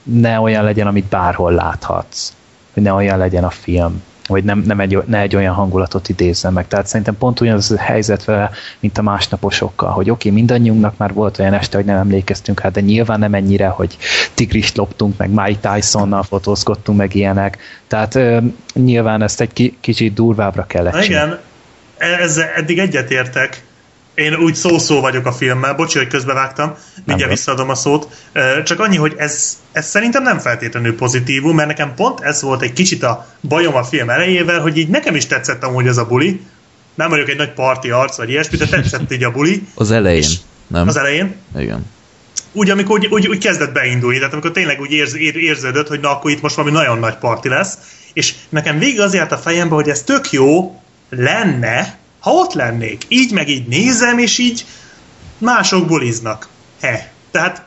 ne 0.03 0.39
olyan 0.39 0.63
legyen, 0.63 0.87
amit 0.87 1.05
bárhol 1.05 1.51
láthatsz. 1.51 2.33
Hogy 2.73 2.83
ne 2.83 2.93
olyan 2.93 3.17
legyen 3.17 3.43
a 3.43 3.49
film. 3.49 4.03
Vagy 4.27 4.43
nem, 4.43 4.63
nem 4.65 4.79
egy, 4.79 5.03
ne 5.05 5.19
egy 5.19 5.35
olyan 5.35 5.53
hangulatot 5.53 6.09
idézzen 6.09 6.53
meg. 6.53 6.67
Tehát 6.67 6.87
szerintem 6.87 7.17
pont 7.17 7.39
ugyanaz 7.39 7.71
a 7.71 7.77
helyzet 7.77 8.25
vele, 8.25 8.49
mint 8.79 8.97
a 8.97 9.01
másnaposokkal, 9.01 9.89
hogy 9.89 10.09
oké, 10.09 10.27
okay, 10.27 10.39
mindannyiunknak 10.39 10.97
már 10.97 11.13
volt 11.13 11.39
olyan 11.39 11.53
este, 11.53 11.77
hogy 11.77 11.85
nem 11.85 11.97
emlékeztünk 11.97 12.59
hát, 12.59 12.71
de 12.71 12.81
nyilván 12.81 13.19
nem 13.19 13.33
ennyire, 13.33 13.67
hogy 13.67 13.97
tigrist 14.33 14.77
loptunk, 14.77 15.17
meg 15.17 15.29
Mike 15.29 15.69
Tysonnal 15.69 16.23
fotózkodtunk, 16.23 16.97
meg 16.97 17.15
ilyenek. 17.15 17.57
Tehát 17.87 18.15
ö, 18.15 18.37
nyilván 18.73 19.21
ezt 19.21 19.41
egy 19.41 19.53
ki, 19.53 19.77
kicsit 19.79 20.13
durvábbra 20.13 20.65
kellett 20.65 21.01
csinálni. 21.01 21.33
igen, 21.97 22.19
ezzel 22.19 22.47
eddig 22.55 22.79
egyetértek. 22.79 23.65
Én 24.17 24.35
úgy 24.35 24.55
szó-szó 24.55 24.99
vagyok 25.01 25.25
a 25.25 25.31
filmmel, 25.31 25.73
bocsi, 25.73 25.97
hogy 25.97 26.07
közbevágtam, 26.07 26.75
mindjárt 26.95 27.21
baj. 27.21 27.29
visszaadom 27.29 27.69
a 27.69 27.75
szót. 27.75 28.07
Csak 28.63 28.79
annyi, 28.79 28.97
hogy 28.97 29.13
ez, 29.17 29.57
ez 29.71 29.87
szerintem 29.87 30.23
nem 30.23 30.39
feltétlenül 30.39 30.95
pozitívum, 30.95 31.55
mert 31.55 31.67
nekem 31.67 31.93
pont 31.95 32.19
ez 32.19 32.41
volt 32.41 32.61
egy 32.61 32.73
kicsit 32.73 33.03
a 33.03 33.27
bajom 33.41 33.75
a 33.75 33.83
film 33.83 34.09
elejével, 34.09 34.59
hogy 34.61 34.77
így 34.77 34.87
nekem 34.87 35.15
is 35.15 35.25
tetszett 35.25 35.63
amúgy 35.63 35.87
ez 35.87 35.97
a 35.97 36.05
buli. 36.05 36.41
Nem 36.95 37.09
vagyok 37.09 37.29
egy 37.29 37.37
nagy 37.37 37.53
parti 37.53 37.89
arc, 37.89 38.17
vagy 38.17 38.29
ilyesmi, 38.29 38.57
de 38.57 38.67
tetszett 38.67 39.11
így 39.11 39.23
a 39.23 39.31
buli. 39.31 39.67
Az 39.75 39.91
elején, 39.91 40.29
nem? 40.67 40.87
Az 40.87 40.97
elején. 40.97 41.35
Igen. 41.57 41.85
Úgy, 42.51 42.69
amikor 42.69 42.99
úgy, 42.99 43.07
úgy, 43.07 43.27
úgy 43.27 43.43
kezdett 43.43 43.73
beindulni, 43.73 44.17
tehát 44.17 44.33
amikor 44.33 44.51
tényleg 44.51 44.79
úgy 44.79 44.91
érz, 44.91 45.15
ér, 45.15 45.35
érződött, 45.35 45.87
hogy 45.87 45.99
na 45.99 46.11
akkor 46.11 46.31
itt 46.31 46.41
most 46.41 46.55
valami 46.55 46.75
nagyon 46.75 46.99
nagy 46.99 47.17
parti 47.17 47.49
lesz, 47.49 47.77
és 48.13 48.33
nekem 48.49 48.79
végig 48.79 48.99
az 48.99 49.13
járt 49.13 49.31
a 49.31 49.37
fejembe, 49.37 49.75
hogy 49.75 49.89
ez 49.89 50.03
tök 50.03 50.31
jó 50.31 50.81
lenne, 51.09 51.97
ha 52.27 52.33
ott 52.33 52.53
lennék. 52.53 53.05
Így 53.07 53.31
meg 53.31 53.49
így 53.49 53.67
nézem, 53.67 54.17
és 54.17 54.37
így 54.37 54.65
mások 55.37 55.87
buliznak. 55.87 56.47
He. 56.81 57.11
Tehát 57.31 57.65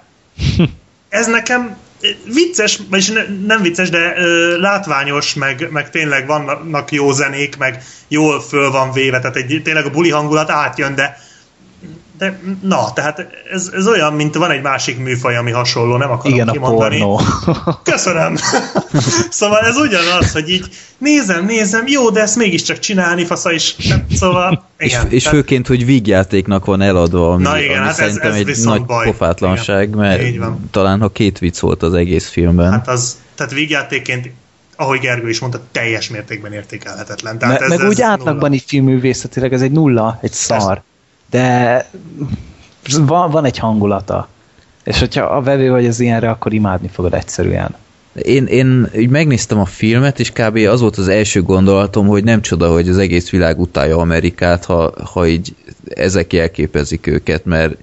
ez 1.09 1.27
nekem 1.27 1.77
vicces, 2.25 2.81
vagyis 2.91 3.09
ne, 3.09 3.23
nem 3.47 3.63
vicces, 3.63 3.91
de 3.91 4.15
ö, 4.17 4.59
látványos, 4.61 5.35
meg, 5.35 5.69
meg 5.71 5.91
tényleg 5.91 6.27
vannak 6.27 6.93
jó 6.93 7.13
zenék, 7.13 7.57
meg 7.57 7.83
jól 8.09 8.41
föl 8.41 8.71
van 8.71 8.93
véve, 8.93 9.19
tehát 9.19 9.37
egy, 9.37 9.61
tényleg 9.65 9.85
a 9.85 9.91
buli 9.91 10.11
hangulat 10.11 10.51
átjön, 10.51 10.95
de 10.95 11.19
De, 12.21 12.39
na, 12.63 12.93
tehát 12.93 13.27
ez, 13.53 13.71
ez 13.75 13.87
olyan, 13.89 14.13
mint 14.13 14.35
van 14.35 14.51
egy 14.51 14.63
másik 14.63 14.99
műfaj, 14.99 15.37
ami 15.37 15.51
hasonló, 15.51 15.97
nem 15.97 16.11
akarom 16.11 16.33
Igen, 16.35 16.49
a 16.49 16.53
kimondani. 16.53 16.99
pornó. 16.99 17.21
Köszönöm! 17.93 18.37
szóval 19.31 19.59
ez 19.61 19.77
ugyanaz, 19.77 20.33
hogy 20.33 20.51
így 20.51 20.69
nézem, 20.99 21.45
nézem, 21.45 21.87
jó, 21.87 22.11
de 22.11 22.21
ezt 22.21 22.37
mégiscsak 22.37 22.79
csinálni, 22.79 23.25
fasza 23.25 23.53
is. 23.53 23.77
Szóval, 24.15 24.65
És, 24.79 24.93
igen. 24.93 25.11
és 25.11 25.23
tehát- 25.23 25.39
főként, 25.39 25.67
hogy 25.67 25.85
vígjátéknak 25.85 26.65
van 26.65 26.81
eladva, 26.81 27.33
ami, 27.33 27.43
Na 27.43 27.59
igen, 27.61 27.77
ami 27.77 27.79
hát 27.87 27.89
ez- 27.89 27.97
szerintem 27.97 28.33
ez 28.33 28.59
egy 28.59 28.65
nagy 28.65 28.85
baj. 28.85 29.05
pofátlanság, 29.07 29.89
Igen, 29.89 29.99
mert 29.99 30.23
talán 30.71 31.01
ha 31.01 31.09
két 31.09 31.39
vicc 31.39 31.59
volt 31.59 31.83
az 31.83 31.95
egész 31.95 32.29
filmben. 32.29 32.71
Hát 32.71 32.89
az, 32.89 33.17
tehát 33.35 33.53
vígjátékként, 33.53 34.31
ahogy 34.77 34.99
Gergő 35.01 35.29
is 35.29 35.39
mondta, 35.39 35.61
teljes 35.73 36.09
mértékben 36.09 36.53
értékelhetetlen. 36.53 37.39
Tehát 37.39 37.61
Me, 37.61 37.77
meg 37.77 37.89
úgy 37.89 38.03
átlagban 38.03 38.53
így 38.53 38.65
filmművészetileg 38.67 39.53
ez 39.53 39.63
egy 39.63 39.73
nulla, 39.73 40.19
egy 40.23 40.33
szar. 40.33 40.83
De 41.31 41.87
van, 42.99 43.31
van 43.31 43.45
egy 43.45 43.59
hangulata. 43.59 44.29
És 44.85 44.99
hogyha 44.99 45.25
a 45.25 45.43
vevő 45.43 45.71
vagy 45.71 45.87
az 45.87 46.01
ilyenre, 46.01 46.31
akkor 46.31 46.53
imádni 46.53 46.89
fogod 46.89 47.15
egyszerűen. 47.15 47.75
Én, 48.23 48.47
én 48.47 48.91
így 48.97 49.09
megnéztem 49.09 49.59
a 49.59 49.65
filmet, 49.65 50.21
és 50.21 50.31
kb. 50.31 50.57
az 50.57 50.81
volt 50.81 50.97
az 50.97 51.09
első 51.09 51.43
gondolatom, 51.43 52.07
hogy 52.07 52.25
nem 52.25 52.43
csoda, 52.43 52.73
hogy 52.73 52.89
az 52.89 52.99
egész 52.99 53.31
világ 53.31 53.61
utálja 53.61 53.97
Amerikát, 53.99 54.65
ha, 54.65 54.93
ha 55.13 55.27
így 55.27 55.55
ezek 55.89 56.33
jelképezik 56.33 57.07
őket, 57.07 57.45
mert 57.45 57.77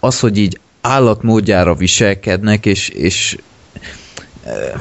az, 0.00 0.20
hogy 0.20 0.38
így 0.38 0.58
állatmódjára 0.80 1.74
viselkednek, 1.74 2.66
és, 2.66 2.88
és 2.88 3.38
eh, 4.44 4.72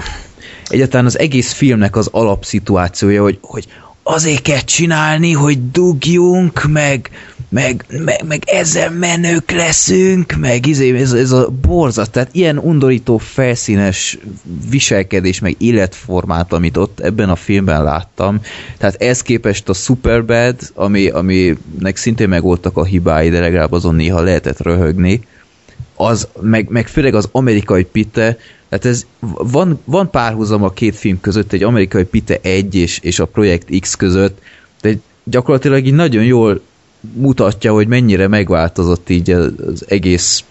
egyáltalán 0.68 1.06
az 1.06 1.20
egész 1.20 1.52
filmnek 1.52 1.96
az 1.96 2.10
alapszituációja, 2.12 3.22
hogy, 3.22 3.38
hogy 3.42 3.68
azért 4.04 4.42
kell 4.42 4.60
csinálni, 4.60 5.32
hogy 5.32 5.72
dugjunk, 5.72 6.64
meg, 6.68 7.10
meg, 7.54 7.86
meg, 7.90 8.24
meg 8.28 8.44
ezzel 8.46 8.92
menők 8.92 9.52
leszünk, 9.52 10.34
meg 10.40 10.66
izé, 10.66 10.98
ez, 10.98 11.12
ez 11.12 11.32
a 11.32 11.50
borzat, 11.62 12.12
tehát 12.12 12.30
ilyen 12.32 12.58
undorító 12.58 13.18
felszínes 13.18 14.18
viselkedés, 14.70 15.40
meg 15.40 15.56
életformát, 15.58 16.54
amit 16.54 16.78
ott 16.78 17.00
ebben 17.00 17.30
a 17.30 17.36
filmben 17.36 17.84
láttam, 17.84 18.42
tehát 18.78 19.02
ez 19.02 19.22
képest 19.22 19.70
a 19.70 19.74
Superbad, 19.74 20.56
ami, 20.74 21.08
aminek 21.08 21.96
szintén 21.96 22.30
megvoltak 22.30 22.78
a 22.78 22.84
hibái, 22.84 23.30
de 23.30 23.40
legalább 23.40 23.72
azon 23.72 23.96
néha 23.96 24.22
lehetett 24.22 24.62
röhögni, 24.62 25.22
az, 25.96 26.28
meg, 26.42 26.70
meg 26.70 26.88
főleg 26.88 27.16
az 27.16 27.30
amerikai 27.32 27.84
pite, 27.84 28.38
tehát 28.70 28.86
ez 28.86 29.06
van, 29.38 29.80
van 29.84 30.10
párhuzam 30.10 30.64
a 30.64 30.70
két 30.70 30.96
film 30.96 31.20
között, 31.22 31.54
egy 31.54 31.64
amerikai 31.64 32.04
pite 32.04 32.40
1 32.42 32.76
és, 32.76 33.00
és 33.02 33.20
a 33.20 33.26
Projekt 33.26 33.80
X 33.80 33.96
között, 33.96 34.42
de 34.82 34.94
gyakorlatilag 35.24 35.86
így 35.86 35.94
nagyon 35.94 36.24
jól 36.24 36.62
mutatja, 37.14 37.74
hogy 37.74 37.88
mennyire 37.88 38.28
megváltozott 38.28 39.10
így 39.10 39.32
az, 39.32 39.86
egész 39.88 40.44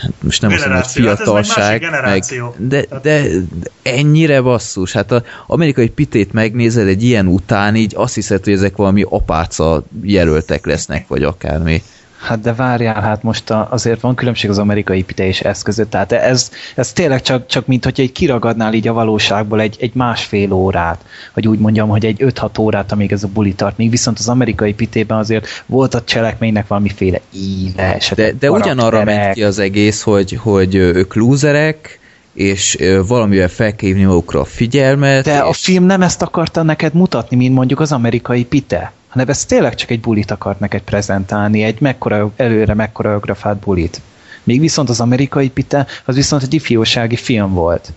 hát 0.00 0.12
most 0.20 0.42
nem 0.42 0.52
azt 0.52 0.66
mondom, 0.66 0.82
hogy 0.82 0.92
Generáció. 0.94 1.06
Hát 1.06 1.16
fiatalság, 1.16 1.80
generáció. 1.80 2.54
meg, 2.58 2.68
de, 2.68 2.86
de, 3.02 3.22
de 3.60 3.70
ennyire 3.82 4.40
basszus. 4.40 4.92
Hát 4.92 5.12
az 5.12 5.22
amerikai 5.46 5.88
pitét 5.88 6.32
megnézed 6.32 6.86
egy 6.86 7.02
ilyen 7.02 7.26
után, 7.26 7.76
így 7.76 7.92
azt 7.96 8.14
hiszed, 8.14 8.44
hogy 8.44 8.52
ezek 8.52 8.76
valami 8.76 9.04
apáca 9.08 9.82
jelöltek 10.02 10.66
lesznek, 10.66 11.08
vagy 11.08 11.22
akármi. 11.22 11.82
Hát 12.20 12.40
de 12.40 12.54
várjál, 12.54 13.00
hát 13.00 13.22
most 13.22 13.50
a, 13.50 13.68
azért 13.70 14.00
van 14.00 14.14
különbség 14.14 14.50
az 14.50 14.58
amerikai 14.58 15.02
pite 15.02 15.26
és 15.26 15.40
ez 15.40 15.62
között. 15.62 15.90
Tehát 15.90 16.12
ez, 16.12 16.50
ez 16.74 16.92
tényleg 16.92 17.22
csak, 17.22 17.46
csak 17.46 17.66
mint 17.66 17.84
hogy 17.84 18.00
egy 18.00 18.12
kiragadnál 18.12 18.74
így 18.74 18.88
a 18.88 18.92
valóságból 18.92 19.60
egy, 19.60 19.76
egy 19.80 19.94
másfél 19.94 20.52
órát, 20.52 21.04
vagy 21.34 21.48
úgy 21.48 21.58
mondjam, 21.58 21.88
hogy 21.88 22.04
egy 22.04 22.22
5-6 22.24 22.60
órát, 22.60 22.92
amíg 22.92 23.12
ez 23.12 23.24
a 23.24 23.28
buli 23.28 23.52
tart. 23.52 23.76
Míg 23.76 23.90
viszont 23.90 24.18
az 24.18 24.28
amerikai 24.28 24.74
pitében 24.74 25.18
azért 25.18 25.64
volt 25.66 25.94
a 25.94 26.04
cselekménynek 26.04 26.66
valamiféle 26.66 27.20
íve, 27.32 28.00
De, 28.14 28.32
de 28.32 28.50
ugyanarra 28.50 29.04
ment 29.04 29.34
ki 29.34 29.42
az 29.42 29.58
egész, 29.58 30.02
hogy, 30.02 30.38
hogy 30.42 30.74
ők 30.74 31.14
lúzerek, 31.14 31.98
és 32.32 32.78
valamivel 33.06 33.48
fel 33.48 33.74
kell 33.74 33.88
hívni 33.88 34.04
magukra 34.04 34.40
a 34.40 34.44
figyelmet. 34.44 35.24
De 35.24 35.38
a 35.38 35.48
és 35.48 35.58
film 35.58 35.84
nem 35.84 36.02
ezt 36.02 36.22
akarta 36.22 36.62
neked 36.62 36.94
mutatni, 36.94 37.36
mint 37.36 37.54
mondjuk 37.54 37.80
az 37.80 37.92
amerikai 37.92 38.44
pite, 38.44 38.92
hanem 39.10 39.28
ez 39.28 39.44
tényleg 39.44 39.74
csak 39.74 39.90
egy 39.90 40.00
bulit 40.00 40.30
akart 40.30 40.60
neked 40.60 40.82
prezentálni, 40.82 41.62
egy 41.62 41.80
mekkora, 41.80 42.30
előre 42.36 42.74
megkoreografált 42.74 43.58
bulit. 43.58 44.00
Míg 44.42 44.60
viszont 44.60 44.88
az 44.88 45.00
amerikai 45.00 45.50
pite, 45.50 45.86
az 46.04 46.14
viszont 46.14 46.42
egy 46.42 46.54
ifjúsági 46.54 47.16
film 47.16 47.52
volt. 47.52 47.92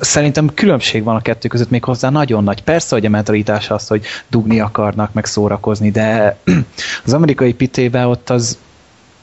Szerintem 0.00 0.54
különbség 0.54 1.02
van 1.02 1.16
a 1.16 1.20
kettő 1.20 1.48
között 1.48 1.70
még 1.70 1.84
hozzá 1.84 2.10
nagyon 2.10 2.44
nagy. 2.44 2.62
Persze, 2.62 2.94
hogy 2.94 3.06
a 3.06 3.10
mentalitás 3.10 3.70
az, 3.70 3.86
hogy 3.86 4.04
dugni 4.28 4.60
akarnak, 4.60 5.12
meg 5.12 5.24
szórakozni, 5.24 5.90
de 5.90 6.36
az 7.04 7.12
amerikai 7.12 7.54
pitével 7.54 8.08
ott 8.08 8.30
az 8.30 8.58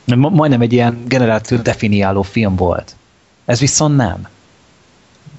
ma- 0.06 0.30
majdnem 0.30 0.62
egy 0.62 0.74
ilyen 0.74 1.04
generáció 1.08 1.58
definiáló 1.58 2.22
film 2.22 2.56
volt. 2.56 2.96
Ez 3.46 3.60
viszont 3.60 3.96
nem. 3.96 4.28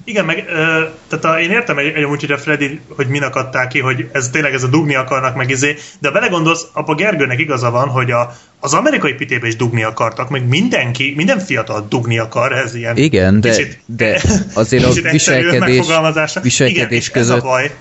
Igen, 0.07 0.25
meg 0.25 0.45
ö, 0.49 0.83
tehát 1.07 1.25
a, 1.25 1.39
én 1.39 1.51
értem 1.51 1.77
egy, 1.77 1.93
egy 1.95 2.03
amúgy, 2.03 2.19
hogy 2.19 2.31
a 2.31 2.37
Freddy, 2.37 2.79
hogy 2.95 3.07
min 3.07 3.21
akadták 3.21 3.67
ki, 3.67 3.79
hogy 3.79 4.09
ez 4.11 4.29
tényleg 4.29 4.53
ez 4.53 4.63
a 4.63 4.67
dugni 4.67 4.95
akarnak 4.95 5.35
meg 5.35 5.49
izé, 5.49 5.75
de 5.99 6.11
belegondolsz, 6.11 6.65
apa 6.73 6.95
Gergőnek 6.95 7.39
igaza 7.39 7.69
van, 7.71 7.87
hogy 7.87 8.11
a, 8.11 8.35
az 8.59 8.73
amerikai 8.73 9.13
pitébe 9.13 9.47
is 9.47 9.55
dugni 9.55 9.83
akartak, 9.83 10.29
meg 10.29 10.47
mindenki, 10.47 11.13
mindena 11.15 11.79
dugni 11.89 12.17
akar, 12.17 12.51
ez 12.51 12.75
ilyen 12.75 12.97
Igen, 12.97 13.41
de, 13.41 13.49
kicsit, 13.49 13.79
de 13.85 14.21
azért 14.53 14.83
a 14.83 14.87
kicsit 14.87 15.11
viselkedés, 15.11 15.85
viselkedés 16.41 16.69
Igen, 16.69 16.89
és 16.89 17.09
között 17.09 17.37
ez 17.37 17.43
a 17.43 17.47
baj, 17.47 17.71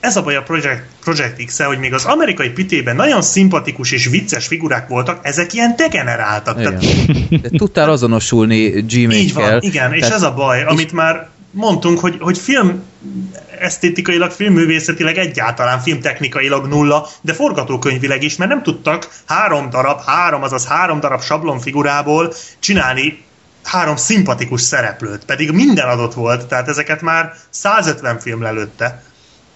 ez 0.00 0.16
a 0.16 0.22
baj 0.22 0.36
a 0.36 0.42
Project, 0.42 0.82
Project 1.04 1.44
x 1.44 1.62
hogy 1.62 1.78
még 1.78 1.94
az 1.94 2.04
amerikai 2.04 2.48
pitében 2.48 2.96
nagyon 2.96 3.22
szimpatikus 3.22 3.92
és 3.92 4.06
vicces 4.06 4.46
figurák 4.46 4.88
voltak, 4.88 5.18
ezek 5.22 5.52
ilyen 5.52 5.74
degeneráltak. 5.76 6.62
Tehát 6.62 6.82
Igen. 6.82 7.40
De 7.42 7.48
tudtál 7.48 7.90
azonosulni 7.90 8.56
így 8.56 9.04
Gmail-kel. 9.04 9.50
van, 9.50 9.60
igen, 9.62 9.92
és 9.92 10.00
Tehát- 10.00 10.14
ez 10.14 10.22
a 10.22 10.34
baj, 10.34 10.62
amit 10.62 10.92
már 10.92 11.28
mondtunk, 11.56 11.98
hogy, 11.98 12.16
hogy 12.20 12.38
film 12.38 12.82
esztétikailag, 13.58 14.30
filmművészetileg 14.30 15.18
egyáltalán 15.18 15.80
filmtechnikailag 15.80 16.66
nulla, 16.66 17.08
de 17.20 17.32
forgatókönyvileg 17.32 18.22
is, 18.22 18.36
mert 18.36 18.50
nem 18.50 18.62
tudtak 18.62 19.08
három 19.26 19.70
darab, 19.70 20.00
három, 20.04 20.42
azaz 20.42 20.66
három 20.66 21.00
darab 21.00 21.22
sablonfigurából 21.22 22.32
csinálni 22.58 23.24
három 23.62 23.96
szimpatikus 23.96 24.60
szereplőt, 24.60 25.24
pedig 25.24 25.50
minden 25.50 25.88
adott 25.88 26.14
volt, 26.14 26.46
tehát 26.46 26.68
ezeket 26.68 27.00
már 27.00 27.32
150 27.50 28.18
film 28.18 28.42
lelőtte 28.42 29.02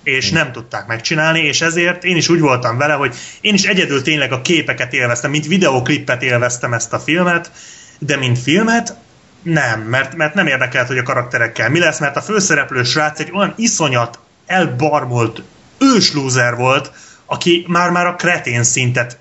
és 0.02 0.30
nem 0.30 0.52
tudták 0.52 0.86
megcsinálni, 0.86 1.40
és 1.40 1.60
ezért 1.60 2.04
én 2.04 2.16
is 2.16 2.28
úgy 2.28 2.40
voltam 2.40 2.76
vele, 2.76 2.92
hogy 2.92 3.14
én 3.40 3.54
is 3.54 3.64
egyedül 3.64 4.02
tényleg 4.02 4.32
a 4.32 4.40
képeket 4.40 4.92
élveztem, 4.92 5.30
mint 5.30 5.46
videoklippet 5.46 6.22
élveztem 6.22 6.72
ezt 6.72 6.92
a 6.92 6.98
filmet, 6.98 7.50
de 7.98 8.16
mint 8.16 8.38
filmet 8.38 8.96
nem, 9.42 9.80
mert, 9.80 10.16
mert 10.16 10.34
nem 10.34 10.46
érdekelt, 10.46 10.86
hogy 10.86 10.98
a 10.98 11.02
karakterekkel 11.02 11.70
mi 11.70 11.78
lesz, 11.78 12.00
mert 12.00 12.16
a 12.16 12.20
főszereplő 12.20 12.82
srác 12.82 13.20
egy 13.20 13.30
olyan 13.34 13.52
iszonyat 13.56 14.18
elbarmolt 14.46 15.42
őslúzer 15.78 16.56
volt, 16.56 16.92
aki 17.26 17.64
már-már 17.68 18.06
a 18.06 18.14
kretén 18.14 18.62
szintet 18.62 19.18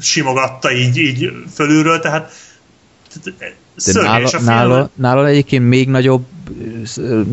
simogatta 0.00 0.72
így, 0.72 0.96
így 0.96 1.32
fölülről, 1.54 2.00
tehát 2.00 2.32
De 3.84 4.02
nála, 4.02 4.28
a 4.32 4.40
nála, 4.40 4.90
nála 4.94 5.26
egyébként 5.26 5.68
még 5.68 5.88
nagyobb, 5.88 6.24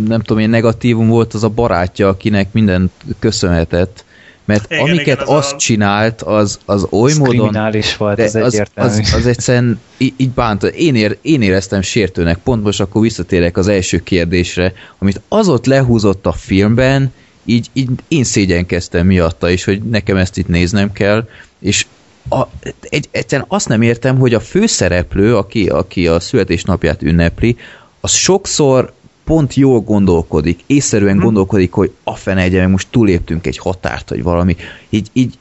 nem 0.07 0.21
tudom 0.21 0.37
én, 0.37 0.49
negatívum 0.49 1.07
volt 1.07 1.33
az 1.33 1.43
a 1.43 1.49
barátja, 1.49 2.07
akinek 2.07 2.53
mindent 2.53 2.91
köszönhetett. 3.19 4.05
Mert 4.51 4.71
Igen, 4.71 4.83
amiket 4.83 5.05
igen, 5.05 5.17
az 5.19 5.29
azt 5.29 5.53
a- 5.53 5.57
csinált, 5.57 6.21
az, 6.21 6.59
az 6.65 6.87
oly 6.89 7.11
Ez 7.11 7.17
módon... 7.17 7.35
kriminális 7.35 7.97
volt, 7.97 8.15
de 8.15 8.23
ez 8.23 8.35
az, 8.35 8.53
egyértelmű. 8.53 9.01
az, 9.01 9.13
az 9.13 9.25
egyszerűen 9.25 9.79
így 9.97 10.29
bánt. 10.29 10.63
Én, 10.63 10.95
ér, 10.95 11.17
én 11.21 11.41
éreztem 11.41 11.81
sértőnek. 11.81 12.37
Pont 12.37 12.63
most 12.63 12.79
akkor 12.79 13.01
visszatérek 13.01 13.57
az 13.57 13.67
első 13.67 13.99
kérdésre, 13.99 14.73
amit 14.97 15.21
az 15.27 15.47
ott 15.49 15.65
lehúzott 15.65 16.25
a 16.25 16.31
filmben, 16.31 17.13
így, 17.45 17.67
így 17.73 17.89
én 18.07 18.23
szégyenkeztem 18.23 19.05
miatta 19.05 19.49
is, 19.49 19.63
hogy 19.63 19.81
nekem 19.83 20.17
ezt 20.17 20.37
itt 20.37 20.47
néznem 20.47 20.91
kell, 20.91 21.27
és 21.59 21.85
a, 22.29 22.41
egy, 22.81 23.07
egyszerűen 23.11 23.47
azt 23.49 23.67
nem 23.67 23.81
értem, 23.81 24.17
hogy 24.17 24.33
a 24.33 24.39
főszereplő, 24.39 25.37
aki, 25.37 25.67
aki 25.67 26.07
a 26.07 26.19
születésnapját 26.19 27.01
ünnepli, 27.01 27.55
az 27.99 28.11
sokszor 28.11 28.93
pont 29.31 29.53
jól 29.53 29.79
gondolkodik, 29.79 30.59
észszerűen 30.67 31.15
Hm. 31.15 31.23
gondolkodik, 31.23 31.71
hogy 31.71 31.91
a 32.03 32.15
fene 32.15 32.41
egye, 32.41 32.59
meg 32.59 32.69
most 32.69 32.87
túléptünk 32.91 33.47
egy 33.47 33.57
határt, 33.57 34.09
vagy 34.09 34.23
valami. 34.23 34.55
Így, 34.89 35.07
így 35.13 35.37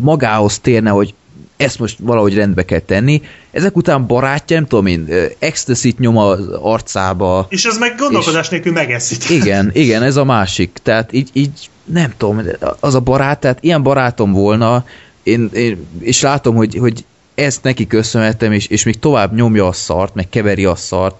magához 0.00 0.58
térne, 0.58 0.90
hogy 0.90 1.14
ezt 1.56 1.78
most 1.78 1.98
valahogy 2.00 2.34
rendbe 2.34 2.64
kell 2.64 2.78
tenni. 2.78 3.22
Ezek 3.50 3.76
után 3.76 4.06
barátja, 4.06 4.56
nem 4.56 4.66
tudom 4.66 4.86
én, 4.86 5.08
ecstasy 5.38 5.94
nyom 5.98 6.16
az 6.16 6.48
arcába. 6.48 7.46
És 7.48 7.64
ez 7.64 7.78
meg 7.78 7.94
gondolkodás 7.98 8.48
nélkül 8.48 8.72
megeszik. 8.72 9.30
Igen, 9.40 9.70
igen, 9.72 10.02
ez 10.02 10.16
a 10.16 10.24
másik. 10.24 10.78
Tehát 10.82 11.12
így, 11.12 11.30
így 11.32 11.70
nem 11.84 12.12
tudom, 12.16 12.42
az 12.80 12.94
a 12.94 13.00
barát, 13.00 13.40
tehát 13.40 13.58
ilyen 13.60 13.82
barátom 13.82 14.32
volna, 14.32 14.84
én, 15.22 15.50
én, 15.52 15.86
és 16.00 16.20
látom, 16.20 16.54
hogy, 16.54 16.76
hogy 16.76 17.04
ezt 17.34 17.62
neki 17.62 17.86
köszönhetem, 17.86 18.52
és, 18.52 18.66
és 18.66 18.84
még 18.84 18.98
tovább 18.98 19.34
nyomja 19.34 19.66
a 19.66 19.72
szart, 19.72 20.14
meg 20.14 20.28
keveri 20.28 20.64
a 20.64 20.74
szart. 20.74 21.14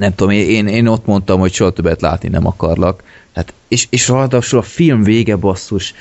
Nem 0.00 0.14
tudom, 0.14 0.32
én, 0.32 0.66
én 0.66 0.86
ott 0.86 1.06
mondtam, 1.06 1.40
hogy 1.40 1.52
soha 1.52 1.70
többet 1.70 2.00
látni 2.00 2.28
nem 2.28 2.46
akarlak. 2.46 3.02
Hát, 3.34 3.52
és, 3.68 3.86
és 3.90 4.08
ráadásul 4.08 4.58
a 4.58 4.62
film 4.62 5.02
vége 5.02 5.36
basszus, 5.36 5.94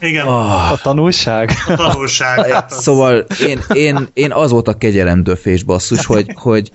Igen, 0.00 0.26
Ah. 0.26 0.72
A 0.72 0.76
tanulság? 0.82 1.50
a 1.66 1.74
tanulság. 1.74 2.50
Hát 2.50 2.72
az, 2.72 2.82
Szóval 2.82 3.26
én, 3.46 3.60
én, 3.72 4.08
én 4.12 4.32
az 4.32 4.50
volt 4.50 4.68
a 4.68 4.78
kegyelem 4.78 5.22
döfés 5.22 5.62
basszus, 5.62 6.06
hogy, 6.06 6.26
hogy 6.34 6.70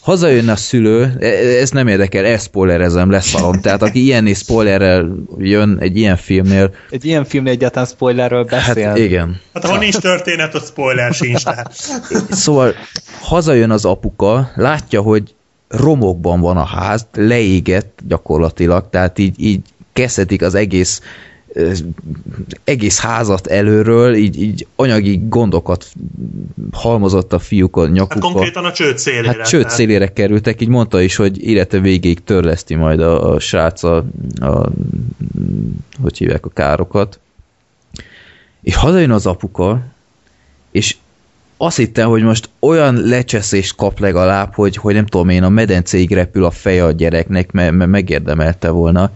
hazajön 0.00 0.48
a 0.48 0.56
szülő, 0.56 1.16
e- 1.20 1.26
ez 1.60 1.70
nem 1.70 1.88
érdekel, 1.88 2.24
elszpoilerezem, 2.24 3.10
leszalom. 3.10 3.60
Tehát 3.60 3.82
aki 3.82 4.02
ilyen 4.02 4.34
spoilerrel 4.34 5.12
jön 5.38 5.76
egy 5.80 5.96
ilyen 5.96 6.16
filmnél, 6.16 6.74
Egy 6.90 7.04
ilyen 7.04 7.24
filmnél 7.24 7.52
egyáltalán 7.52 7.88
spoilerről 7.88 8.44
beszél. 8.44 8.86
hát 8.86 8.98
igen. 8.98 9.40
hát 9.54 9.64
ha 9.64 9.78
nincs 9.78 9.96
történet, 9.96 10.54
ott 10.54 10.66
spoiler 10.66 11.14
sincs. 11.14 11.42
Tehát. 11.44 11.72
Szóval 12.30 12.74
hazajön 13.20 13.70
az 13.70 13.84
apuka, 13.84 14.50
látja, 14.54 15.00
hogy 15.00 15.34
romokban 15.72 16.40
van 16.40 16.56
a 16.56 16.64
ház, 16.64 17.06
leégett 17.12 18.00
gyakorlatilag, 18.06 18.90
tehát 18.90 19.18
így, 19.18 19.34
így 19.40 19.60
kezdhetik 19.92 20.42
az 20.42 20.54
egész 20.54 21.00
egész 22.64 23.00
házat 23.00 23.46
előről, 23.46 24.14
így, 24.14 24.42
így 24.42 24.66
anyagi 24.76 25.20
gondokat 25.28 25.92
halmozott 26.72 27.32
a 27.32 27.38
fiúk 27.38 27.76
a 27.76 27.82
Hát 27.82 27.92
nyakukba. 27.92 28.28
konkrétan 28.28 28.64
a 28.64 28.72
csőd 28.72 28.98
szélére. 28.98 29.26
Hát 29.28 29.48
csőd 29.48 29.70
szélére 29.70 30.12
kerültek, 30.12 30.60
így 30.60 30.68
mondta 30.68 31.00
is, 31.00 31.16
hogy 31.16 31.42
élete 31.42 31.78
végéig 31.78 32.24
törleszti 32.24 32.74
majd 32.74 33.00
a, 33.00 33.32
a 33.32 33.40
srác 33.40 33.82
a, 33.82 34.04
a, 34.40 34.68
hogy 36.02 36.18
hívják 36.18 36.46
a 36.46 36.48
károkat. 36.48 37.20
És 38.62 38.74
hazajön 38.74 39.10
az 39.10 39.26
apuka, 39.26 39.82
és 40.70 40.96
azt 41.64 41.76
hittem, 41.76 42.08
hogy 42.08 42.22
most 42.22 42.48
olyan 42.60 42.94
lecseszést 42.94 43.76
kap 43.76 43.98
legalább, 43.98 44.54
hogy, 44.54 44.76
hogy 44.76 44.94
nem 44.94 45.06
tudom 45.06 45.28
én, 45.28 45.42
a 45.42 45.48
medencéig 45.48 46.12
repül 46.12 46.44
a 46.44 46.50
feje 46.50 46.84
a 46.84 46.90
gyereknek, 46.90 47.52
mert, 47.52 47.72
mert 47.72 47.90
megérdemelte 47.90 48.70
volna. 48.70 49.12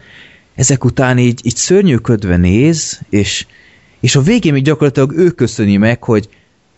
Ezek 0.55 0.85
után 0.85 1.19
így, 1.19 1.41
így 1.43 1.57
szörnyűködve 1.57 2.37
néz, 2.37 3.01
és, 3.11 3.47
és 4.01 4.17
a 4.17 4.21
végén 4.23 4.53
még 4.53 4.63
gyakorlatilag 4.63 5.13
ő 5.13 5.31
köszöni 5.31 5.77
meg, 5.77 6.03
hogy 6.03 6.29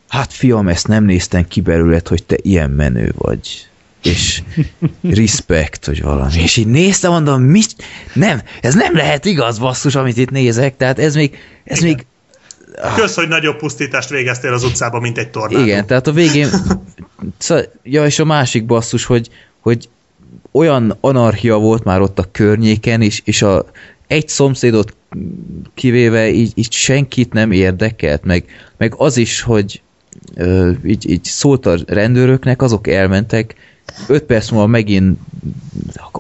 hát 0.08 0.32
fiam, 0.32 0.68
ezt 0.68 0.88
nem 0.88 1.04
néztem 1.04 1.48
ki 1.48 1.60
belőled, 1.60 2.08
hogy 2.08 2.24
te 2.24 2.36
ilyen 2.42 2.70
menő 2.70 3.12
vagy. 3.16 3.68
És 4.02 4.42
respect, 5.22 5.84
hogy 5.84 6.02
valami. 6.02 6.40
És 6.42 6.56
így 6.56 6.66
néztem, 6.66 7.10
mondom, 7.10 7.42
mit? 7.42 7.74
Nem, 8.12 8.40
ez 8.60 8.74
nem 8.74 8.94
lehet 8.94 9.24
igaz, 9.24 9.58
basszus, 9.58 9.94
amit 9.94 10.16
itt 10.16 10.30
nézek. 10.30 10.76
Tehát 10.76 10.98
ez 10.98 11.14
még, 11.14 11.36
ez 11.64 11.78
még 11.78 12.06
Kösz, 12.96 13.14
hogy 13.14 13.28
nagyobb 13.28 13.56
pusztítást 13.56 14.08
végeztél 14.08 14.52
az 14.52 14.64
utcában, 14.64 15.00
mint 15.00 15.18
egy 15.18 15.30
tornádó. 15.30 15.64
igen, 15.64 15.86
tehát 15.86 16.06
a 16.06 16.12
végén 16.12 16.48
szóval, 17.38 17.64
ja, 17.82 18.04
és 18.04 18.18
a 18.18 18.24
másik 18.24 18.66
basszus, 18.66 19.04
hogy, 19.04 19.28
hogy 19.60 19.88
olyan 20.52 20.96
anarchia 21.00 21.56
volt 21.56 21.84
már 21.84 22.00
ott 22.00 22.18
a 22.18 22.28
környéken, 22.32 23.02
és, 23.02 23.22
és 23.24 23.42
a 23.42 23.66
egy 24.06 24.28
szomszédot 24.28 24.94
kivéve 25.74 26.28
így, 26.30 26.52
így 26.54 26.72
senkit 26.72 27.32
nem 27.32 27.50
érdekelt, 27.50 28.24
meg, 28.24 28.44
meg 28.76 28.94
az 28.96 29.16
is, 29.16 29.40
hogy 29.40 29.82
ö, 30.34 30.70
így, 30.84 31.10
így 31.10 31.24
szólt 31.24 31.66
a 31.66 31.76
rendőröknek, 31.86 32.62
azok 32.62 32.86
elmentek, 32.86 33.54
öt 34.06 34.22
perc 34.22 34.50
múlva 34.50 34.66
megint 34.66 35.18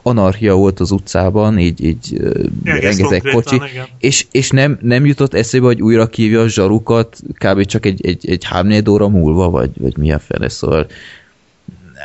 anarchia 0.02 0.54
volt 0.54 0.80
az 0.80 0.90
utcában, 0.90 1.58
így, 1.58 1.84
így 1.84 2.20
Egész 2.64 2.82
rengeteg 2.82 3.32
kocsi, 3.32 3.54
igen. 3.54 3.86
és, 3.98 4.26
és 4.30 4.50
nem, 4.50 4.78
nem 4.82 5.06
jutott 5.06 5.34
eszébe, 5.34 5.66
hogy 5.66 5.82
újra 5.82 6.06
kívja 6.06 6.40
a 6.40 6.48
zsarukat 6.48 7.16
kb. 7.32 7.64
csak 7.64 7.86
egy, 7.86 8.06
egy, 8.06 8.30
egy 8.30 8.44
három 8.44 8.86
óra 8.88 9.08
múlva, 9.08 9.50
vagy, 9.50 9.70
vagy 9.78 9.96
mi 9.96 10.12
a 10.12 10.18
fele, 10.18 10.48
szóval 10.48 10.86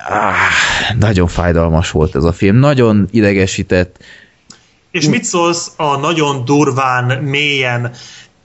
áh, 0.09 0.97
nagyon 0.99 1.27
fájdalmas 1.27 1.91
volt 1.91 2.15
ez 2.15 2.23
a 2.23 2.33
film, 2.33 2.55
nagyon 2.55 3.07
idegesített, 3.11 4.03
És 4.91 5.07
mit 5.07 5.23
szólsz 5.23 5.71
a 5.75 5.97
nagyon 5.97 6.45
durván, 6.45 7.23
mélyen 7.23 7.91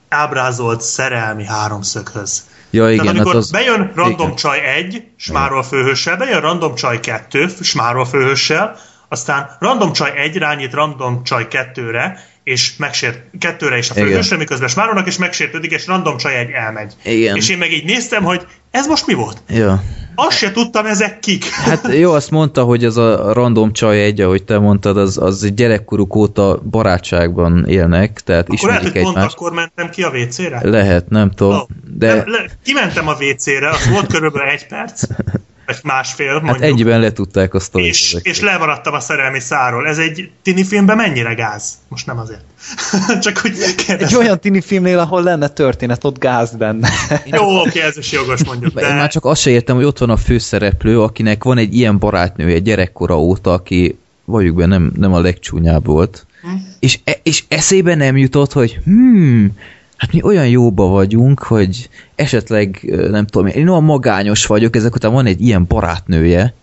ábrázolt 0.09 0.81
szerelmi 0.81 1.45
háromszöghöz? 1.45 2.47
Ja, 2.69 2.91
igen, 2.91 2.97
Tehát 2.97 3.15
amikor 3.15 3.33
hát 3.33 3.41
az... 3.41 3.51
bejön 3.51 3.91
random 3.95 4.25
igen. 4.25 4.35
csaj 4.35 4.59
1, 4.59 5.03
Smárol 5.17 5.63
főhőssel, 5.63 6.17
bejön 6.17 6.41
random 6.41 6.75
csaj 6.75 6.99
2, 6.99 7.47
Smárol 7.61 8.05
főhőssel, 8.05 8.77
aztán 9.07 9.55
random 9.59 9.93
csaj 9.93 10.11
1 10.15 10.37
rányít 10.37 10.73
random 10.73 11.23
csaj 11.23 11.47
2-re, 11.49 12.19
és 12.49 12.75
megsért 12.77 13.19
kettőre 13.39 13.77
is 13.77 13.89
a 13.89 13.93
főhősre, 13.93 14.37
miközben 14.37 14.67
Smárolnak, 14.67 15.07
és 15.07 15.17
megsértődik, 15.17 15.71
és 15.71 15.87
random 15.87 16.17
csaj 16.17 16.35
1 16.35 16.49
elmegy. 16.49 16.93
Igen. 17.03 17.35
És 17.35 17.49
én 17.49 17.57
meg 17.57 17.71
így 17.71 17.85
néztem, 17.85 18.23
hogy 18.23 18.45
ez 18.71 18.87
most 18.87 19.07
mi 19.07 19.13
volt? 19.13 19.41
Ja. 19.49 19.83
Azt 20.15 20.37
se 20.37 20.51
tudtam, 20.51 20.85
ezek 20.85 21.19
kik. 21.19 21.45
Hát 21.49 21.87
jó, 21.93 22.11
azt 22.11 22.31
mondta, 22.31 22.63
hogy 22.63 22.85
az 22.85 22.97
a 22.97 23.33
random 23.33 23.73
csaj 23.73 24.03
egy, 24.03 24.21
ahogy 24.21 24.43
te 24.43 24.59
mondtad, 24.59 24.97
az, 24.97 25.17
az 25.17 25.51
gyerekkoruk 25.53 26.15
óta 26.15 26.61
barátságban 26.69 27.65
élnek, 27.67 28.19
tehát 28.19 28.49
Akkor 28.49 28.69
lehet, 28.69 28.83
ismerik 28.83 29.05
hogy 29.05 29.13
pont 29.13 29.31
akkor 29.31 29.51
mentem 29.51 29.89
ki 29.89 30.03
a 30.03 30.09
WC-re? 30.09 30.59
Lehet, 30.63 31.09
nem 31.09 31.31
tudom, 31.31 31.53
Oh, 31.53 31.67
de 31.97 32.13
nem, 32.13 32.23
le, 32.25 32.45
kimentem 32.63 33.07
a 33.07 33.13
WC-re, 33.19 33.69
az 33.69 33.89
volt 33.89 34.07
körülbelül 34.07 34.47
egy 34.47 34.67
perc, 34.67 35.03
vagy 35.69 35.79
másfél, 35.83 36.33
hát 36.33 36.41
mondjuk. 36.41 36.63
ennyiben 36.65 36.99
letudták 36.99 37.53
a 37.53 37.59
sztorit. 37.59 37.87
és, 37.87 38.15
és 38.21 38.39
lemaradtam 38.39 38.93
a 38.93 38.99
szerelmi 38.99 39.39
száról. 39.39 39.87
Ez 39.87 39.97
egy 39.97 40.29
tini 40.41 40.63
filmben 40.63 40.97
mennyire 40.97 41.33
gáz? 41.33 41.73
Most 41.87 42.05
nem 42.05 42.17
azért. 42.19 42.41
Csak 43.23 43.37
hogy 43.37 43.51
Egy 43.61 43.75
kérdezem. 43.75 44.19
olyan 44.19 44.39
tini 44.39 44.61
filmnél, 44.61 44.99
ahol 44.99 45.23
lenne 45.23 45.47
történet, 45.47 46.03
ott 46.03 46.19
gáz 46.19 46.55
benne. 46.55 46.89
Jó, 47.25 47.59
oké, 47.59 47.81
ez 47.81 47.97
is 47.97 48.11
jogos 48.11 48.43
mondjuk, 48.43 48.81
Én 48.81 48.87
már 48.87 49.01
de 49.01 49.07
csak 49.07 49.25
azt 49.25 49.41
se 49.41 49.49
értem, 49.49 49.75
hogy 49.75 49.85
ott 49.85 49.97
van 49.97 50.09
a 50.09 50.17
főszereplő, 50.17 51.01
akinek 51.01 51.43
van 51.43 51.57
egy 51.57 51.75
ilyen 51.75 51.97
barátnője 51.97 52.59
gyerekkora 52.59 53.19
óta, 53.19 53.53
aki 53.53 53.97
valljuk 54.25 54.55
be 54.55 54.65
nem, 54.65 54.91
nem 54.97 55.13
a 55.13 55.19
legcsúnyább 55.21 55.85
volt. 55.85 56.25
Hm? 56.41 56.47
És, 56.79 56.99
e, 57.03 57.19
és 57.23 57.43
eszébe 57.47 57.95
nem 57.95 58.17
jutott, 58.17 58.53
hogy 58.53 58.79
hmm, 58.83 59.51
hát 59.99 60.11
mi 60.11 60.23
olyan 60.23 60.47
jóba 60.47 60.85
vagyunk, 60.85 61.39
hogy 61.39 61.89
esetleg, 62.15 62.79
nem 63.09 63.25
tudom, 63.25 63.47
én 63.47 63.67
olyan 63.67 63.83
magányos 63.83 64.45
vagyok, 64.45 64.75
ezek 64.75 64.95
után 64.95 65.11
van 65.11 65.25
egy 65.25 65.41
ilyen 65.41 65.65
barátnője, 65.67 66.53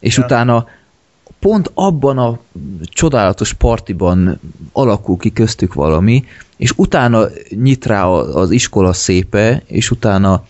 és 0.00 0.16
Ja. 0.16 0.24
utána 0.24 0.66
pont 1.38 1.70
abban 1.74 2.18
a 2.18 2.38
csodálatos 2.82 3.52
partiban 3.52 4.40
alakul 4.72 5.16
ki 5.16 5.32
köztük 5.32 5.74
valami, 5.74 6.24
és 6.56 6.72
utána 6.76 7.26
nyit 7.50 7.86
rá 7.86 8.06
az 8.08 8.50
iskola 8.50 8.92
szépe, 8.92 9.62
és 9.66 9.90
utána 9.90 10.44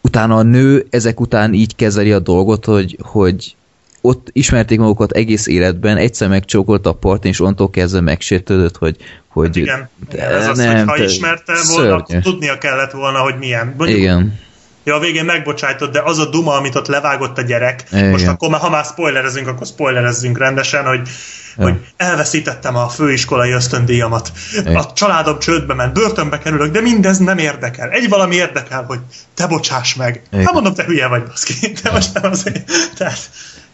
utána 0.00 0.36
a 0.36 0.42
nő 0.42 0.86
ezek 0.90 1.20
után 1.20 1.54
így 1.54 1.74
kezeli 1.76 2.12
a 2.12 2.18
dolgot, 2.18 2.64
hogy, 2.64 2.98
hogy 3.02 3.56
ott 4.00 4.28
ismerték 4.32 4.78
magukat 4.78 5.12
egész 5.12 5.46
életben, 5.46 5.96
egyszer 5.96 6.28
megcsókolt 6.28 6.86
a 6.86 6.92
partin, 6.92 7.30
és 7.30 7.40
onnantól 7.40 7.70
kezdve 7.70 8.00
megsértődött, 8.00 8.76
hogy, 8.76 8.96
hogy 9.28 9.56
igen, 9.56 9.88
igen, 10.12 10.32
ez 10.32 10.48
az, 10.48 10.58
nem, 10.58 10.76
hogy 10.76 10.86
ha 10.88 10.94
te- 10.94 11.04
ismerte 11.04 11.52
volna, 11.68 12.06
tudnia 12.22 12.58
kellett 12.58 12.90
volna, 12.90 13.18
hogy 13.18 13.34
milyen. 13.38 13.74
Mondjuk, 13.76 13.98
Igen. 13.98 14.38
Ja, 14.84 14.94
a 14.94 14.98
végén 15.00 15.24
megbocsájtott, 15.24 15.92
de 15.92 16.02
az 16.04 16.18
a 16.18 16.30
duma, 16.30 16.54
amit 16.54 16.74
ott 16.74 16.86
levágott 16.86 17.38
a 17.38 17.42
gyerek, 17.42 17.84
Igen. 17.92 18.10
most 18.10 18.26
akkor 18.26 18.54
ha 18.54 18.70
már 18.70 18.84
spoilerezünk, 18.84 19.46
akkor 19.46 19.66
spoilerezzünk 19.66 20.38
rendesen, 20.38 20.84
hogy, 20.84 21.08
Ja. 21.56 21.62
hogy 21.62 21.74
elveszítettem 21.96 22.76
a 22.76 22.88
főiskolai 22.88 23.50
ösztöndíjamat. 23.50 24.32
Igen. 24.58 24.76
A 24.76 24.92
családom 24.92 25.38
csődbe 25.38 25.74
ment, 25.74 25.92
börtönbe 25.92 26.38
kerülök, 26.38 26.72
de 26.72 26.80
mindez 26.80 27.18
nem 27.18 27.38
érdekel. 27.38 27.90
Egy 27.90 28.08
valami 28.08 28.34
érdekel, 28.34 28.84
hogy 28.84 28.98
te 29.34 29.46
bocsáss 29.46 29.94
meg. 29.94 30.22
Igen. 30.32 30.44
Hát 30.44 30.54
mondom, 30.54 30.74
te 30.74 30.84
hülye 30.84 31.06
vagy, 31.06 31.22
baszki. 31.22 31.72
De 31.82 31.90
most 31.90 32.14
nem 32.14 32.30
azért. 32.30 32.70
Tehát 32.96 33.18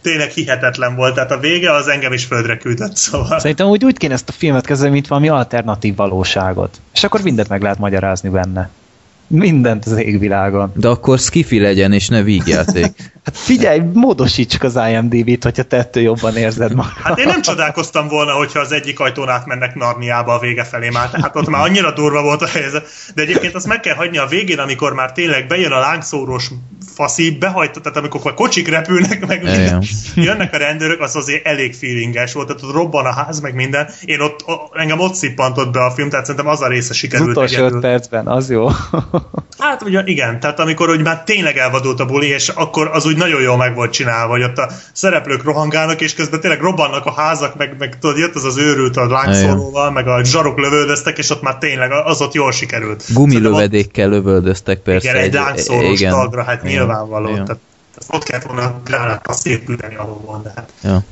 tényleg 0.01 0.29
hihetetlen 0.29 0.95
volt. 0.95 1.13
Tehát 1.13 1.31
a 1.31 1.39
vége 1.39 1.73
az 1.73 1.87
engem 1.87 2.13
is 2.13 2.25
földre 2.25 2.57
küldött, 2.57 2.95
szóval. 2.95 3.39
Szerintem 3.39 3.67
úgy, 3.67 3.85
úgy 3.85 3.97
kéne 3.97 4.13
ezt 4.13 4.29
a 4.29 4.31
filmet 4.31 4.65
kezelni, 4.65 4.93
mint 4.93 5.07
valami 5.07 5.29
alternatív 5.29 5.95
valóságot. 5.95 6.81
És 6.93 7.03
akkor 7.03 7.21
mindent 7.21 7.49
meg 7.49 7.61
lehet 7.61 7.77
magyarázni 7.77 8.29
benne. 8.29 8.69
Mindent 9.27 9.85
az 9.85 9.97
égvilágon. 9.97 10.71
De 10.75 10.87
akkor 10.87 11.19
skifi 11.19 11.59
legyen, 11.59 11.93
és 11.93 12.07
ne 12.07 12.21
vígjáték. 12.23 12.91
Hát 13.27 13.37
figyelj, 13.37 13.79
módosítsuk 13.93 14.63
az 14.63 14.79
IMDb-t, 14.91 15.43
hogyha 15.43 15.63
te 15.63 15.77
ettől 15.77 16.03
jobban 16.03 16.35
érzed 16.35 16.73
magad. 16.73 16.91
Hát 17.03 17.19
én 17.19 17.27
nem 17.27 17.41
csodálkoztam 17.41 18.07
volna, 18.07 18.31
hogyha 18.31 18.59
az 18.59 18.71
egyik 18.71 18.99
ajtón 18.99 19.29
átmennek 19.29 19.75
Narniába 19.75 20.33
a 20.33 20.39
vége 20.39 20.63
felé 20.63 20.89
már, 20.89 21.09
tehát 21.09 21.35
ott 21.35 21.49
már 21.49 21.61
annyira 21.61 21.91
durva 21.93 22.21
volt 22.21 22.41
a 22.41 22.47
helyzet. 22.47 22.87
De 23.15 23.21
egyébként 23.21 23.55
azt 23.55 23.67
meg 23.67 23.79
kell 23.79 23.95
hagyni 23.95 24.17
a 24.17 24.25
végén, 24.25 24.59
amikor 24.59 24.93
már 24.93 25.11
tényleg 25.11 25.47
bejön 25.47 25.71
a 25.71 25.79
lángszórós 25.79 26.51
faszi, 26.95 27.37
behajtott, 27.37 27.83
tehát 27.83 27.97
amikor 27.97 28.21
a 28.23 28.33
kocsik 28.33 28.67
repülnek, 28.69 29.25
meg 29.27 29.43
minden, 29.43 29.83
jönnek 30.15 30.53
a 30.53 30.57
rendőrök, 30.57 31.01
az 31.01 31.15
azért 31.15 31.45
elég 31.45 31.75
feelinges 31.75 32.33
volt, 32.33 32.47
tehát 32.47 32.63
ott 32.63 32.73
robban 32.73 33.05
a 33.05 33.13
ház, 33.13 33.39
meg 33.39 33.55
minden. 33.55 33.89
Én 34.05 34.19
ott, 34.19 34.45
engem 34.73 34.99
ott 34.99 35.13
szippantott 35.13 35.71
be 35.71 35.83
a 35.83 35.91
film, 35.91 36.09
tehát 36.09 36.25
szerintem 36.25 36.51
az 36.51 36.61
a 36.61 36.67
része 36.67 36.89
Az 36.89 36.95
sikerült. 36.95 37.29
utolsó 37.29 37.55
egyedül. 37.55 37.75
öt 37.75 37.81
percben, 37.81 38.27
az 38.27 38.49
jó. 38.49 38.69
Hát 39.57 39.83
ugye 39.83 40.01
igen, 40.05 40.39
tehát 40.39 40.59
amikor 40.59 40.89
úgy 40.89 41.01
már 41.01 41.23
tényleg 41.23 41.57
elvadult 41.57 41.99
a 41.99 42.05
buli, 42.05 42.27
és 42.27 42.49
akkor 42.49 42.89
az 42.93 43.05
úgy 43.05 43.17
nagyon 43.17 43.41
jól 43.41 43.57
meg 43.57 43.75
volt 43.75 43.91
csinálva, 43.91 44.31
hogy 44.31 44.43
ott 44.43 44.57
a 44.57 44.69
szereplők 44.93 45.43
rohangálnak, 45.43 46.01
és 46.01 46.13
közben 46.13 46.39
tényleg 46.39 46.61
robbannak 46.61 47.05
a 47.05 47.11
házak, 47.13 47.55
meg, 47.55 47.75
meg 47.79 47.99
tudod, 47.99 48.17
jött 48.17 48.35
az 48.35 48.43
az 48.43 48.57
őrült 48.57 48.97
a 48.97 49.07
lángszóróval, 49.07 49.91
meg 49.91 50.07
a 50.07 50.23
zsarok 50.23 50.57
lövöldöztek, 50.59 51.17
és 51.17 51.29
ott 51.29 51.41
már 51.41 51.57
tényleg 51.57 51.91
az 51.91 52.21
ott 52.21 52.33
jól 52.33 52.51
sikerült. 52.51 53.03
Gumilövedékkel 53.13 54.09
lövöldöztek 54.09 54.79
persze. 54.79 55.09
Igen, 55.09 55.21
egy 55.21 55.33
lángszórós 55.33 55.99
igen. 55.99 56.11
tagra, 56.13 56.43
hát 56.43 56.63
Igen. 56.63 56.75
nyilvánvaló. 56.75 57.29
Igen. 57.29 57.45
Tehát 57.45 57.61
ott 58.07 58.23
kellett 58.23 58.45
volna 58.45 58.81
gránát 58.83 59.27
azt 59.27 59.39
szétküldeni, 59.39 59.95
ahol 59.95 60.21
van, 60.25 60.43
de 60.43 60.51
hát 60.55 60.71
Ja. 60.81 61.03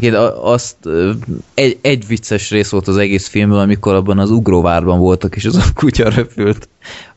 A- 0.00 0.52
azt 0.52 0.76
egy, 1.54 1.78
egy 1.80 2.06
vicces 2.06 2.50
rész 2.50 2.70
volt 2.70 2.88
az 2.88 2.96
egész 2.96 3.28
filmben, 3.28 3.58
amikor 3.58 3.94
abban 3.94 4.18
az 4.18 4.30
ugróvárban 4.30 4.98
voltak, 4.98 5.36
és 5.36 5.44
az 5.44 5.56
a 5.56 5.64
kutya 5.74 6.08
repült. 6.08 6.68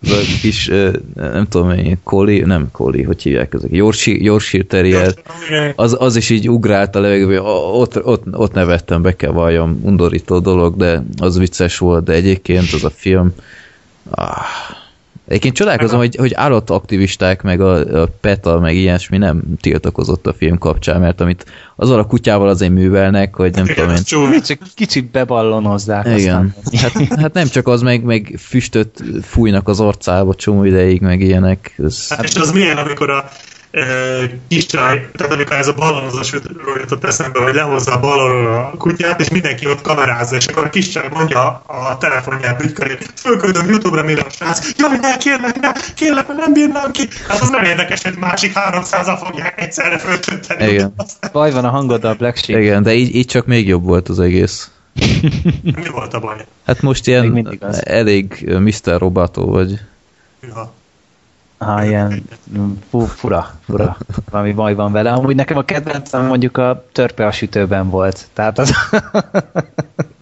Az 0.02 0.12
a 0.12 0.40
kis, 0.42 0.68
nem 1.14 1.48
tudom 1.50 1.68
mennyi, 1.68 1.98
Collie, 2.04 2.46
nem 2.46 2.68
Collie, 2.72 3.06
hogy 3.06 3.22
hívják 3.22 3.54
ezek, 3.54 3.72
Yorkshire 4.04 4.64
Terrier. 4.64 5.14
Az, 5.76 5.96
az 6.00 6.16
is 6.16 6.30
így 6.30 6.50
ugrált 6.50 6.96
a 6.96 7.00
levegőbe, 7.00 7.42
ott, 7.42 8.06
ott, 8.06 8.24
ott 8.32 8.54
nevettem, 8.54 9.02
be 9.02 9.16
kell 9.16 9.32
valljam, 9.32 9.80
undorító 9.84 10.40
dolog, 10.40 10.76
de 10.76 11.04
az 11.18 11.38
vicces 11.38 11.78
volt, 11.78 12.04
de 12.04 12.14
egyébként 12.14 12.74
az 12.74 12.84
a 12.84 12.90
film, 12.90 13.34
ah, 14.10 14.38
Egyébként 15.28 15.56
csodálkozom, 15.56 16.00
hogy, 16.00 16.16
hogy 16.16 16.34
állataktivisták, 16.34 17.42
meg 17.42 17.62
a, 17.62 18.02
a 18.02 18.08
PETA, 18.22 18.60
meg 18.60 18.76
ilyesmi 18.76 19.18
nem 19.18 19.42
tiltakozott 19.62 20.28
a 20.28 20.34
film 20.34 20.58
kapcsán, 20.58 21.00
mert 21.00 21.22
amit 21.22 21.46
azzal 21.76 22.00
a 22.00 22.06
kutyával 22.06 22.48
azért 22.48 22.72
művelnek, 22.72 23.36
hogy 23.36 23.54
nem 23.54 23.66
tudom 23.66 23.90
én. 23.90 24.42
Csak 24.42 24.60
kicsit 24.76 25.12
beballonozzák. 25.12 26.20
Igen. 26.20 26.56
Hát, 26.76 26.92
hát 27.20 27.34
nem 27.34 27.48
csak 27.48 27.68
az, 27.68 27.82
meg, 27.82 28.04
meg 28.04 28.36
füstöt 28.40 29.04
fújnak 29.22 29.68
az 29.68 29.80
arcába 29.80 30.36
csomó 30.36 30.64
ideig, 30.64 31.02
meg 31.02 31.22
ilyenek. 31.22 31.76
Ez, 31.84 32.08
Hát 32.10 32.24
és 32.24 32.36
az 32.36 32.52
milyen, 32.52 32.78
amikor 32.78 33.10
a 33.10 33.30
kis 34.48 34.66
csaj, 34.66 35.10
tehát 35.14 35.34
amikor 35.34 35.56
ez 35.56 35.68
a 35.68 35.74
ballonozás 35.74 36.32
jutott 36.80 37.04
eszembe, 37.04 37.40
hogy 37.40 37.54
lehozza 37.54 37.92
a 37.92 38.00
ballonról 38.00 38.54
a 38.54 38.78
kutyát, 38.78 39.22
és 39.22 39.30
mindenki 39.30 39.68
ott 39.68 39.82
kamerázza, 39.82 40.36
és 40.36 40.46
akkor 40.46 40.64
a 40.64 40.70
kis 40.70 40.90
csaj 40.90 41.08
mondja 41.14 41.64
a 41.66 41.98
telefonját 41.98 42.64
ügyköré, 42.64 42.98
fölküldöm 43.16 43.70
Youtube-ra 43.70 44.04
mire 44.04 44.22
a 44.22 44.30
srác, 44.30 44.72
jaj, 44.78 44.98
ne, 45.02 45.18
kérlek, 45.18 45.60
ne, 45.60 45.72
kérlek, 45.96 46.28
nem 46.28 46.54
bírnám 46.54 46.92
ki. 46.92 47.08
Hát 47.28 47.42
az 47.42 47.50
nem 47.50 47.64
érdekes, 47.64 48.04
hogy 48.04 48.16
másik 48.18 48.52
300-al 48.56 49.20
fogják 49.24 49.62
egyszerre 49.62 49.98
föltölteni. 49.98 50.72
Igen. 50.72 50.94
Baj 51.32 51.52
van 51.52 51.66
a 51.66 51.70
hangoddal, 51.70 52.14
Black 52.14 52.38
Sheep. 52.38 52.62
igen, 52.62 52.84
de 52.84 52.94
így, 52.94 53.16
így 53.16 53.28
csak 53.28 53.46
még 53.46 53.68
jobb 53.68 53.84
volt 53.84 54.10
az 54.10 54.20
egész. 54.20 54.70
Mi 55.62 55.90
volt 55.92 56.14
a 56.14 56.20
baj? 56.20 56.46
Hát 56.66 56.82
most 56.82 57.08
ilyen 57.08 57.58
elég 57.84 58.56
Mr. 58.60 59.00
Roboto 59.00 59.46
vagy. 59.46 59.80
Hűha. 60.42 60.74
Ah, 61.58 61.88
ilyen 61.88 62.24
mm, 62.58 62.72
fu, 62.90 63.00
fura, 63.00 63.60
fura. 63.66 63.98
Valami 64.32 64.54
baj 64.54 64.74
van 64.76 64.92
vele. 64.92 65.12
Amúgy 65.12 65.36
nekem 65.36 65.58
a 65.58 65.62
kedvencem 65.62 66.26
mondjuk 66.26 66.58
a 66.58 66.86
törpe 66.92 67.26
a 67.26 67.32
sütőben 67.32 67.90
volt. 67.90 68.28
Tehát 68.34 68.60
az 68.60 68.72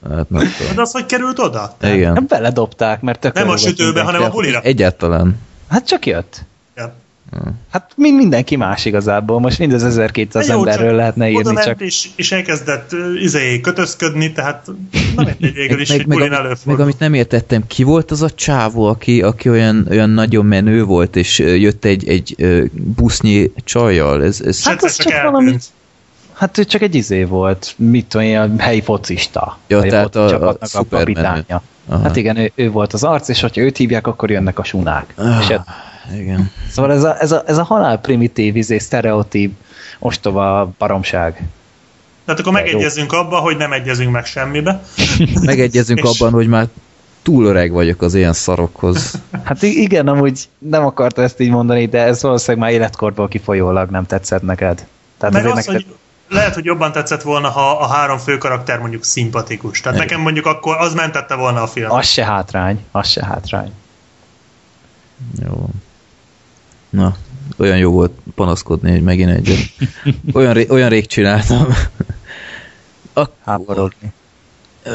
Hát 0.10 0.30
nem 0.30 0.52
tudom. 0.58 0.76
De 0.76 0.82
az, 0.82 0.92
hogy 0.92 1.06
került 1.06 1.40
oda? 1.40 1.76
Igen. 1.82 2.14
nem 2.14 2.26
beledobták, 2.28 3.02
mert 3.02 3.20
tök 3.20 3.34
Nem 3.34 3.44
a 3.44 3.48
volt 3.48 3.60
sütőbe, 3.60 3.84
mindenki. 3.84 4.12
hanem 4.12 4.28
a 4.30 4.32
bulira. 4.34 4.60
Egyáltalán. 4.62 5.40
Hát 5.70 5.88
csak 5.88 6.06
jött. 6.06 6.46
Hát 7.72 7.92
mind 7.96 8.18
mindenki 8.18 8.56
más 8.56 8.86
igazából. 8.86 9.40
Most 9.40 9.60
mind 9.60 9.74
az 9.74 9.84
1200 9.84 10.48
Jó, 10.48 10.54
emberről 10.58 10.88
csak 10.88 10.96
lehetne 10.98 11.30
írni, 11.30 11.56
csak 11.64 11.82
és, 11.82 12.10
és 12.16 12.32
elkezdett 12.32 12.92
izé, 13.22 13.60
kötözködni, 13.60 14.32
tehát 14.32 14.66
nem 15.16 15.26
mindegy 15.26 15.54
végül 15.54 15.80
is, 15.80 15.90
hogy 15.90 16.06
meg, 16.08 16.18
bulin 16.18 16.32
meg, 16.32 16.58
meg 16.66 16.80
amit 16.80 17.00
nem 17.00 17.14
értettem, 17.14 17.68
ki 17.68 17.84
volt 17.84 18.12
az 18.12 18.22
a 18.22 18.30
csávó, 18.30 18.86
aki, 18.86 19.22
aki 19.22 19.50
olyan, 19.50 19.88
olyan 19.90 20.10
nagyon 20.10 20.46
menő 20.46 20.84
volt, 20.84 21.16
és 21.16 21.40
jött 21.40 21.86
egy, 21.86 22.08
egy 22.08 22.36
busznyi 22.74 23.52
csajjal? 23.64 24.24
Ez, 24.24 24.42
ez, 24.42 24.64
Hát 24.64 24.74
Egyszer 24.74 24.90
az 24.90 24.96
csak 24.96 25.12
csak 25.12 25.24
valami- 25.24 25.58
Hát 26.34 26.58
ő 26.58 26.64
csak 26.66 26.82
egy 26.82 26.96
izé 26.96 27.24
volt, 27.24 27.74
mit 27.78 28.06
tudom 28.06 28.28
én, 28.28 28.38
a 28.38 28.50
helyi 28.58 28.82
focista. 28.82 29.58
Ja, 29.68 29.78
Vagy 29.80 29.90
tehát 29.90 30.04
foci 30.12 30.18
a- 30.18 30.26
a 30.26 30.30
csapatnak 30.30 30.70
a, 30.74 30.96
kapitánya. 30.98 31.62
Aha. 31.88 32.02
Hát 32.04 32.16
igen, 32.16 32.38
ő, 32.38 32.52
ő, 32.56 32.70
volt 32.72 32.94
az 32.94 33.04
arc, 33.04 33.28
és 33.28 33.42
hogyha 33.42 33.62
őt 33.62 33.78
hívják, 33.78 34.08
akkor 34.08 34.30
jönnek 34.32 34.60
a 34.60 34.64
sunák. 34.64 35.14
Ah. 35.18 35.38
És 35.40 35.46
hát, 35.48 35.66
igen. 36.14 36.51
szóval 36.72 36.91
ez 36.91 37.03
a, 37.03 37.22
ez 37.22 37.32
a, 37.32 37.43
ez 37.45 37.57
a 37.57 37.64
halál 37.64 37.97
primitív, 37.97 38.55
izé, 38.55 38.78
sztereotíp, 38.78 39.53
ostoba 39.99 40.74
baromság. 40.78 41.41
Tehát 42.26 42.39
akkor 42.39 42.53
megegyezünk 42.53 43.14
abba, 43.14 43.38
hogy 43.38 43.57
nem 43.57 43.72
egyezünk 43.74 44.11
meg 44.11 44.26
semmibe. 44.26 44.84
Megegyezünk 45.41 45.99
És- 45.99 46.20
abban, 46.20 46.34
hogy 46.34 46.47
már 46.47 46.68
túl 47.22 47.45
öreg 47.45 47.72
vagyok 47.72 48.01
az 48.01 48.16
ilyen 48.16 48.34
szarokhoz. 48.34 49.11
Hát 49.43 49.61
igen, 49.61 50.07
amúgy 50.07 50.49
nem 50.57 50.86
akarta 50.86 51.22
ezt 51.22 51.39
így 51.39 51.49
mondani, 51.49 51.86
de 51.86 52.01
ez 52.01 52.22
valószínűleg 52.22 52.64
már 52.68 52.74
életkorból 52.74 53.28
kifolyólag 53.28 53.89
nem 53.89 54.05
tetszett 54.05 54.41
neked. 54.41 54.86
Tehát 55.18 55.34
Meg 55.34 55.45
az, 55.45 55.53
neked, 55.55 55.74
hogy 55.74 55.86
lehet, 56.30 56.53
hogy 56.53 56.66
jobban 56.66 56.91
tetszett 56.91 57.22
volna, 57.22 57.49
ha 57.49 57.72
a 57.72 57.88
három 57.88 58.18
fő 58.18 58.38
karakter 58.38 58.80
mondjuk 58.80 59.03
szimpatikus. 59.03 59.82
Tehát 59.82 59.97
Igen. 59.97 60.07
nekem 60.07 60.24
mondjuk 60.24 60.45
akkor 60.45 60.76
az 60.78 60.93
mentette 60.93 61.36
volna 61.36 61.61
a 61.61 61.68
film. 61.68 61.91
az 61.91 62.05
se 62.07 62.26
hátrány, 62.26 62.86
az 62.91 63.07
se 63.07 63.26
hátrány. 63.26 63.72
Jó. 65.43 65.70
Na, 66.94 67.16
olyan 67.58 67.78
jó 67.78 67.91
volt 67.91 68.12
panaszkodni, 68.36 68.91
hogy 68.91 69.04
megint 69.04 69.30
egyet. 69.30 69.58
Olyan, 70.34 70.54
ré, 70.54 70.68
olyan 70.70 70.89
rég 70.89 71.06
csináltam. 71.06 71.68
Akkor, 73.14 73.34
Háborodni. 73.46 74.14
uh, 74.86 74.94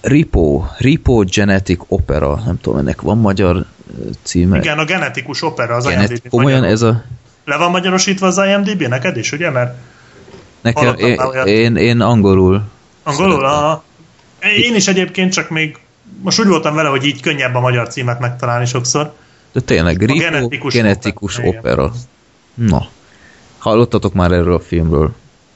Ripo, 0.00 0.64
Ripo 0.78 1.24
Genetic 1.24 1.80
Opera, 1.88 2.42
nem 2.44 2.60
tudom, 2.60 2.78
ennek 2.78 3.00
van 3.00 3.18
magyar 3.18 3.64
címe. 4.22 4.58
Igen, 4.58 4.78
a 4.78 4.84
genetikus 4.84 5.42
opera 5.42 5.74
az 5.74 5.86
Genet, 5.86 6.10
IMDb. 6.10 6.28
komolyan 6.28 6.64
ez 6.64 6.82
a... 6.82 7.02
Le 7.44 7.56
van 7.56 7.70
magyarosítva 7.70 8.26
az 8.26 8.38
IMDb 8.38 8.82
neked 8.82 9.16
is, 9.16 9.32
ugye? 9.32 9.50
Mert 9.50 9.76
Nekem, 10.60 10.94
én, 10.96 11.20
én, 11.44 11.76
én 11.76 12.00
angolul. 12.00 12.62
angolul 13.02 13.44
a... 13.44 13.82
Én 14.56 14.74
is 14.74 14.88
egyébként 14.88 15.32
csak 15.32 15.48
még 15.50 15.78
most 16.22 16.40
úgy 16.40 16.46
voltam 16.46 16.74
vele, 16.74 16.88
hogy 16.88 17.04
így 17.04 17.20
könnyebb 17.20 17.54
a 17.54 17.60
magyar 17.60 17.88
címet 17.88 18.20
megtalálni 18.20 18.66
sokszor. 18.66 19.12
De 19.52 19.60
tényleg, 19.60 19.98
Ripo 20.00 20.14
genetikus 20.14 20.74
Genetikus, 20.74 21.38
opera, 21.38 21.58
opera. 21.58 21.92
Na. 22.54 22.88
Hallottatok 23.58 24.12
már 24.12 24.32
erről 24.32 24.54
a 24.54 24.60
filmről? 24.60 25.14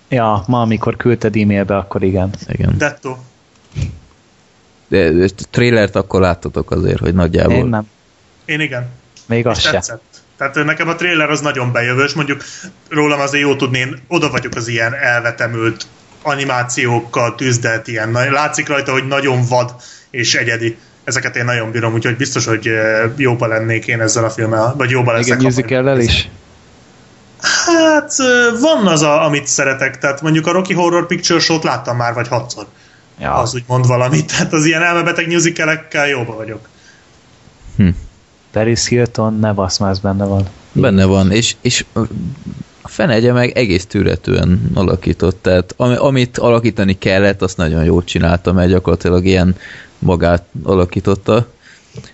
Ja, 0.08 0.44
ma 0.46 0.60
amikor 0.60 0.96
küldted 0.96 1.36
e-mailbe, 1.36 1.76
akkor 1.76 2.02
igen. 2.02 2.30
Igen. 2.46 2.78
Detto. 2.78 3.16
De, 4.88 5.10
de 5.10 5.28
trailert 5.50 5.96
akkor 5.96 6.20
láttatok 6.20 6.70
azért, 6.70 6.98
hogy 6.98 7.14
nagyjából... 7.14 7.54
Én 7.54 7.66
nem. 7.66 7.88
Én 8.44 8.60
igen. 8.60 8.90
Még 9.26 9.46
az 9.46 9.56
És 9.56 9.62
se. 9.62 9.70
tetszett. 9.70 10.22
Tehát 10.36 10.64
nekem 10.64 10.88
a 10.88 10.94
trailer 10.94 11.30
az 11.30 11.40
nagyon 11.40 11.72
bejövős, 11.72 12.12
mondjuk 12.12 12.42
rólam 12.88 13.20
azért 13.20 13.44
jó 13.44 13.56
tudni, 13.56 13.78
én 13.78 14.02
oda 14.08 14.30
vagyok 14.30 14.54
az 14.54 14.68
ilyen 14.68 14.94
elvetemült 14.94 15.86
animációkkal 16.22 17.34
tűzdelt 17.34 17.88
ilyen. 17.88 18.12
Látszik 18.12 18.68
rajta, 18.68 18.92
hogy 18.92 19.06
nagyon 19.06 19.44
vad 19.48 19.74
és 20.10 20.34
egyedi. 20.34 20.76
Ezeket 21.04 21.36
én 21.36 21.44
nagyon 21.44 21.70
bírom, 21.70 21.92
úgyhogy 21.92 22.16
biztos, 22.16 22.46
hogy 22.46 22.66
eh, 22.66 23.10
jóba 23.16 23.46
lennék 23.46 23.86
én 23.86 24.00
ezzel 24.00 24.24
a 24.24 24.30
filmmel, 24.30 24.74
vagy 24.76 24.90
jóba 24.90 25.12
leszek. 25.12 25.36
ha 25.36 25.42
musical 25.42 26.00
is? 26.00 26.30
Hát 27.66 28.14
eh, 28.18 28.60
van 28.60 28.86
az, 28.86 29.02
a, 29.02 29.24
amit 29.24 29.46
szeretek, 29.46 29.98
tehát 29.98 30.22
mondjuk 30.22 30.46
a 30.46 30.52
Rocky 30.52 30.74
Horror 30.74 31.06
Picture 31.06 31.40
Show-t 31.40 31.64
láttam 31.64 31.96
már 31.96 32.14
vagy 32.14 32.28
hatszor. 32.28 32.66
Ja. 33.20 33.34
Az 33.34 33.54
úgy 33.54 33.64
mond 33.66 33.86
valamit, 33.86 34.26
tehát 34.32 34.52
az 34.52 34.64
ilyen 34.64 34.82
elmebeteg 34.82 35.28
musicalekkel 35.28 36.08
jóba 36.08 36.34
vagyok. 36.34 36.68
Paris 38.54 38.86
Hilton, 38.88 39.38
ne 39.38 39.52
basz, 39.52 39.78
már 39.78 39.96
benne 40.02 40.24
van. 40.24 40.46
Benne 40.72 41.04
van, 41.04 41.32
és, 41.32 41.56
és 41.60 41.84
a 42.82 42.88
fenegye 42.88 43.32
meg 43.32 43.50
egész 43.50 43.86
tűretően 43.86 44.70
alakított, 44.74 45.42
tehát 45.42 45.74
ami, 45.76 45.94
amit 45.94 46.38
alakítani 46.38 46.98
kellett, 46.98 47.42
azt 47.42 47.56
nagyon 47.56 47.84
jól 47.84 48.04
csinálta, 48.04 48.52
mert 48.52 48.70
gyakorlatilag 48.70 49.24
ilyen 49.24 49.56
magát 50.04 50.44
alakította. 50.62 51.46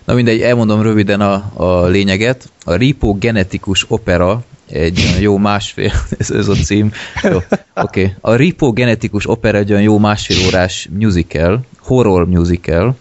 Na 0.05 0.13
mindegy, 0.13 0.41
elmondom 0.41 0.81
röviden 0.81 1.21
a, 1.21 1.51
a 1.53 1.85
lényeget. 1.85 2.51
A 2.63 2.73
Ripo 2.73 3.13
Genetikus 3.13 3.85
Opera 3.87 4.43
egy 4.69 5.01
olyan 5.07 5.21
jó 5.21 5.37
másfél, 5.37 5.91
ez, 6.19 6.31
ez 6.31 6.47
a 6.47 6.53
cím. 6.53 6.91
Oké. 7.23 7.43
Okay. 7.75 8.13
A 8.21 8.35
Ripo 8.35 8.71
Genetikus 8.71 9.29
Opera 9.29 9.57
egy 9.57 9.71
olyan 9.71 9.83
jó 9.83 9.97
másfél 9.97 10.45
órás 10.45 10.89
musical, 10.91 11.61
horror 11.79 12.27
musical, 12.27 12.95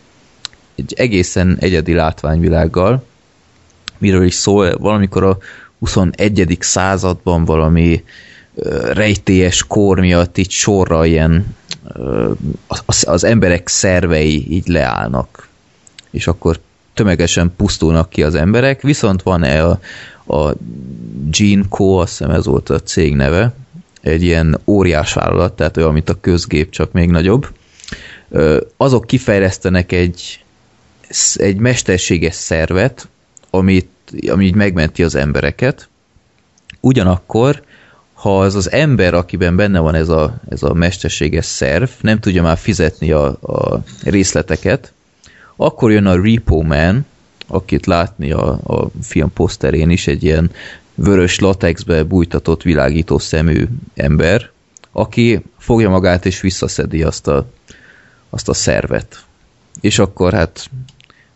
egy 0.76 0.94
egészen 0.96 1.56
egyedi 1.60 1.94
látványvilággal, 1.94 3.04
miről 3.98 4.24
is 4.24 4.34
szól, 4.34 4.76
valamikor 4.78 5.24
a 5.24 5.38
21. 5.78 6.56
században 6.60 7.44
valami 7.44 8.04
rejtélyes 8.92 9.66
kor 9.66 10.00
miatt 10.00 10.38
így 10.38 10.50
sorra 10.50 11.04
ilyen 11.04 11.56
az, 12.66 13.04
az 13.08 13.24
emberek 13.24 13.68
szervei 13.68 14.52
így 14.52 14.66
leállnak, 14.66 15.48
és 16.10 16.26
akkor 16.26 16.60
tömegesen 16.94 17.52
pusztulnak 17.56 18.08
ki 18.08 18.22
az 18.22 18.34
emberek, 18.34 18.82
viszont 18.82 19.22
van-e 19.22 19.64
a, 19.64 19.80
a 20.26 20.54
Gene 21.30 21.64
Co, 21.68 21.84
azt 21.84 22.10
hiszem 22.18 22.30
ez 22.30 22.46
volt 22.46 22.70
a 22.70 22.82
cég 22.82 23.14
neve, 23.14 23.52
egy 24.00 24.22
ilyen 24.22 24.60
óriás 24.66 25.12
vállalat, 25.12 25.52
tehát 25.52 25.76
olyan, 25.76 25.92
mint 25.92 26.08
a 26.08 26.20
közgép, 26.20 26.70
csak 26.70 26.92
még 26.92 27.10
nagyobb. 27.10 27.48
Azok 28.76 29.06
kifejlesztenek 29.06 29.92
egy, 29.92 30.44
egy 31.34 31.56
mesterséges 31.56 32.34
szervet, 32.34 33.08
amit, 33.50 33.90
ami 34.28 34.44
így 34.44 34.54
megmenti 34.54 35.02
az 35.02 35.14
embereket. 35.14 35.88
Ugyanakkor, 36.80 37.62
ha 38.20 38.40
az 38.40 38.54
az 38.54 38.70
ember, 38.70 39.14
akiben 39.14 39.56
benne 39.56 39.78
van 39.78 39.94
ez 39.94 40.08
a, 40.08 40.34
ez 40.48 40.62
a 40.62 40.74
mesterséges 40.74 41.44
szerv, 41.44 41.88
nem 42.00 42.18
tudja 42.18 42.42
már 42.42 42.58
fizetni 42.58 43.10
a, 43.10 43.26
a 43.26 43.82
részleteket, 44.04 44.92
akkor 45.56 45.90
jön 45.90 46.06
a 46.06 46.22
Repo 46.22 46.62
Man, 46.62 47.06
akit 47.46 47.86
látni 47.86 48.30
a, 48.30 48.48
a 48.66 48.90
film 49.02 49.32
poszterén 49.32 49.90
is, 49.90 50.06
egy 50.06 50.22
ilyen 50.22 50.50
vörös 50.94 51.38
latexbe 51.38 52.02
bújtatott 52.02 52.62
világító 52.62 53.18
szemű 53.18 53.66
ember, 53.94 54.50
aki 54.92 55.42
fogja 55.58 55.88
magát 55.88 56.26
és 56.26 56.40
visszaszedi 56.40 57.02
azt 57.02 57.28
a, 57.28 57.46
azt 58.30 58.48
a 58.48 58.54
szervet. 58.54 59.24
És 59.80 59.98
akkor 59.98 60.32
hát 60.32 60.70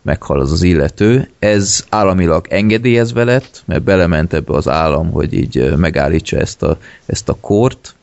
meghal 0.05 0.39
az 0.39 0.51
az 0.51 0.63
illető. 0.63 1.29
Ez 1.39 1.85
államilag 1.89 2.47
engedélyezve 2.49 3.23
lett, 3.23 3.63
mert 3.65 3.83
belement 3.83 4.33
ebbe 4.33 4.53
az 4.53 4.67
állam, 4.67 5.11
hogy 5.11 5.33
így 5.33 5.73
megállítsa 5.75 6.37
ezt 6.37 6.63
a, 6.63 6.77
ezt 7.05 7.29
a 7.29 7.37
kort, 7.41 7.95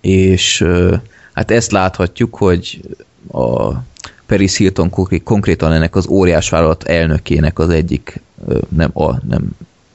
és 0.00 0.66
hát 1.32 1.50
ezt 1.50 1.70
láthatjuk, 1.70 2.34
hogy 2.34 2.80
a 3.32 3.72
Paris 4.26 4.56
Hilton 4.56 4.90
konkrétan 5.24 5.72
ennek 5.72 5.96
az 5.96 6.06
óriás 6.06 6.48
vállalat 6.48 6.84
elnökének 6.84 7.58
az 7.58 7.68
egyik, 7.68 8.20
nem, 8.68 8.90
a, 8.92 9.26
nem 9.28 9.50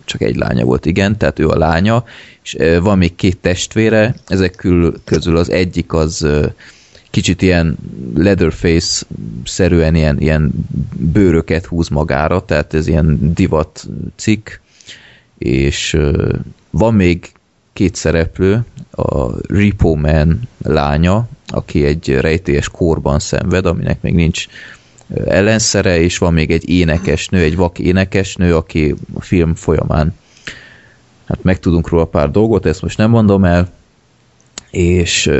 csak 0.05 0.22
egy 0.22 0.36
lánya 0.36 0.66
volt, 0.66 0.86
igen, 0.86 1.18
tehát 1.18 1.39
ő 1.39 1.47
a 1.47 1.57
lánya, 1.57 2.03
és 2.43 2.57
van 2.82 2.97
még 2.97 3.16
két 3.16 3.38
testvére, 3.38 4.16
ezek 4.28 4.68
közül 5.03 5.38
az 5.38 5.49
egyik 5.49 5.93
az 5.93 6.28
kicsit 7.12 7.41
ilyen 7.41 7.78
Leatherface-szerűen 8.16 9.95
ilyen, 9.95 10.20
ilyen 10.20 10.51
bőröket 10.95 11.66
húz 11.66 11.88
magára, 11.88 12.45
tehát 12.45 12.74
ez 12.74 12.88
ilyen 12.88 13.34
divat 13.34 13.88
cikk, 14.16 14.49
és 15.38 15.97
van 16.70 16.93
még 16.93 17.32
két 17.74 17.95
szereplő, 17.95 18.66
a 18.91 19.32
Repo 19.47 19.95
Man 19.95 20.41
lánya, 20.64 21.28
aki 21.47 21.86
egy 21.86 22.09
rejtélyes 22.09 22.70
korban 22.70 23.20
szenved, 23.20 23.66
aminek 23.66 24.01
még 24.01 24.14
nincs 24.14 24.45
ellenszere, 25.26 25.99
és 25.99 26.18
van 26.18 26.34
még 26.34 26.51
egy 26.51 26.70
énekesnő, 26.70 27.39
egy 27.39 27.55
vak 27.55 27.80
énekesnő, 27.80 28.55
aki 28.55 28.95
a 29.14 29.22
film 29.22 29.55
folyamán 29.55 30.14
hát 31.32 31.43
megtudunk 31.43 31.89
róla 31.89 32.05
pár 32.05 32.32
dolgot, 32.32 32.66
ezt 32.66 32.82
most 32.82 32.97
nem 32.97 33.09
mondom 33.09 33.43
el, 33.43 33.72
és 34.72 35.32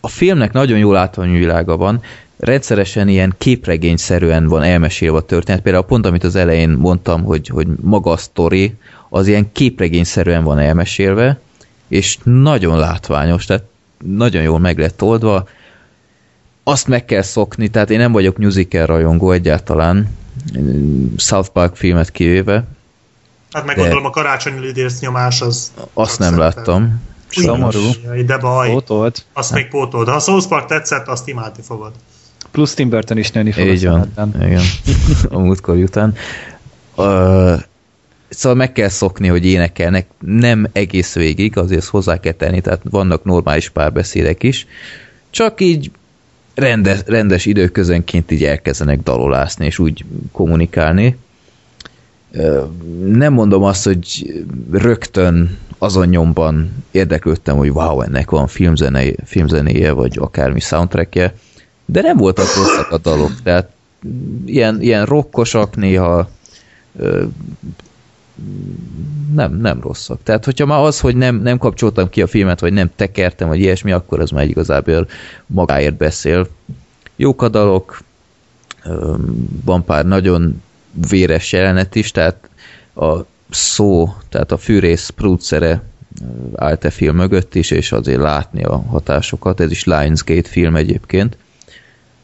a 0.00 0.08
filmnek 0.08 0.52
nagyon 0.52 0.78
jó 0.78 0.92
látványvilága 0.92 1.76
van, 1.76 2.02
rendszeresen 2.38 3.08
ilyen 3.08 3.34
képregényszerűen 3.38 4.46
van 4.46 4.62
elmesélve 4.62 5.16
a 5.16 5.22
történet. 5.22 5.62
Például 5.62 5.84
pont, 5.84 6.06
amit 6.06 6.24
az 6.24 6.36
elején 6.36 6.70
mondtam, 6.70 7.24
hogy, 7.24 7.48
hogy 7.48 7.66
maga 7.80 8.10
a 8.10 8.16
sztori, 8.16 8.74
az 9.08 9.26
ilyen 9.26 9.52
képregényszerűen 9.52 10.44
van 10.44 10.58
elmesélve, 10.58 11.40
és 11.88 12.18
nagyon 12.22 12.78
látványos, 12.78 13.44
tehát 13.44 13.64
nagyon 14.04 14.42
jól 14.42 14.58
meg 14.58 14.78
lett 14.78 15.02
oldva. 15.02 15.48
Azt 16.62 16.88
meg 16.88 17.04
kell 17.04 17.22
szokni, 17.22 17.68
tehát 17.68 17.90
én 17.90 17.98
nem 17.98 18.12
vagyok 18.12 18.36
musical 18.36 18.86
rajongó 18.86 19.30
egyáltalán, 19.30 20.16
South 21.16 21.48
Park 21.48 21.76
filmet 21.76 22.10
kivéve. 22.10 22.64
Hát 23.52 23.64
meg 23.64 23.76
gondolom 23.76 24.04
a 24.04 24.10
karácsonyi 24.10 24.60
lidérsz 24.60 25.00
nyomás 25.00 25.40
az... 25.40 25.72
Azt 25.92 26.18
nem 26.18 26.38
láttam. 26.38 27.00
Szomorú. 27.28 27.80
De 28.26 28.38
baj. 28.38 28.70
Pótolt. 28.70 29.24
Azt 29.32 29.52
még 29.52 29.68
pótold. 29.68 30.08
Ha 30.08 30.14
a 30.14 30.18
South 30.18 30.48
Park 30.48 30.66
tetszett, 30.66 31.06
azt 31.06 31.28
imádni 31.28 31.62
fogod. 31.62 31.92
Plusz 32.50 32.74
Tim 32.74 32.88
Burton 32.88 33.18
is 33.18 33.30
nőni 33.30 33.52
fog 33.52 33.66
Így 33.66 33.86
van. 33.86 34.12
Igen. 34.40 34.62
A 35.30 35.38
múltkor 35.38 35.76
után. 35.76 36.14
Uh, 36.96 37.60
szóval 38.28 38.56
meg 38.56 38.72
kell 38.72 38.88
szokni, 38.88 39.28
hogy 39.28 39.46
énekelnek. 39.46 40.06
Nem 40.18 40.66
egész 40.72 41.14
végig, 41.14 41.56
azért 41.56 41.84
hozzá 41.84 42.20
kell 42.20 42.32
tenni, 42.32 42.60
tehát 42.60 42.80
vannak 42.90 43.24
normális 43.24 43.68
párbeszédek 43.68 44.42
is. 44.42 44.66
Csak 45.30 45.60
így 45.60 45.90
rendes, 46.54 47.00
rendes 47.06 47.46
időközönként 47.46 48.30
így 48.30 48.44
elkezdenek 48.44 49.02
dalolászni, 49.02 49.66
és 49.66 49.78
úgy 49.78 50.04
kommunikálni. 50.32 51.16
Nem 53.02 53.32
mondom 53.32 53.62
azt, 53.62 53.84
hogy 53.84 54.34
rögtön 54.70 55.58
azon 55.78 56.08
nyomban 56.08 56.84
érdeklődtem, 56.90 57.56
hogy 57.56 57.70
wow, 57.70 58.00
ennek 58.00 58.30
van 58.30 58.46
filmzenéje, 58.46 59.14
filmzenéje 59.24 59.92
vagy 59.92 60.18
akármi 60.18 60.60
soundtrackje, 60.60 61.34
de 61.84 62.00
nem 62.00 62.16
voltak 62.16 62.54
rosszak 62.56 62.90
a 62.90 62.98
dalok, 62.98 63.42
tehát 63.42 63.70
ilyen, 64.46 64.80
ilyen 64.80 65.04
rockosak 65.04 65.76
néha 65.76 66.30
nem, 69.34 69.54
nem 69.60 69.80
rosszak. 69.80 70.22
Tehát, 70.22 70.44
hogyha 70.44 70.66
már 70.66 70.80
az, 70.80 71.00
hogy 71.00 71.16
nem, 71.16 71.36
nem 71.36 71.58
kapcsoltam 71.58 72.08
ki 72.08 72.22
a 72.22 72.26
filmet, 72.26 72.60
vagy 72.60 72.72
nem 72.72 72.90
tekertem, 72.96 73.48
vagy 73.48 73.60
ilyesmi, 73.60 73.92
akkor 73.92 74.20
az 74.20 74.30
már 74.30 74.48
igazából 74.48 75.08
magáért 75.46 75.96
beszél. 75.96 76.48
Jók 77.16 77.42
a 77.42 77.48
dalok, 77.48 78.02
van 79.64 79.84
pár 79.84 80.06
nagyon 80.06 80.62
véres 81.08 81.52
jelenet 81.52 81.94
is, 81.94 82.10
tehát 82.10 82.48
a 82.94 83.16
szó, 83.50 84.14
tehát 84.28 84.52
a 84.52 84.56
fűrész 84.56 85.08
producere 85.08 85.82
állt 86.54 86.84
a 86.84 86.90
film 86.90 87.16
mögött 87.16 87.54
is, 87.54 87.70
és 87.70 87.92
azért 87.92 88.20
látni 88.20 88.62
a 88.64 88.76
hatásokat. 88.76 89.60
Ez 89.60 89.70
is 89.70 89.84
Lionsgate 89.84 90.48
film 90.48 90.76
egyébként. 90.76 91.36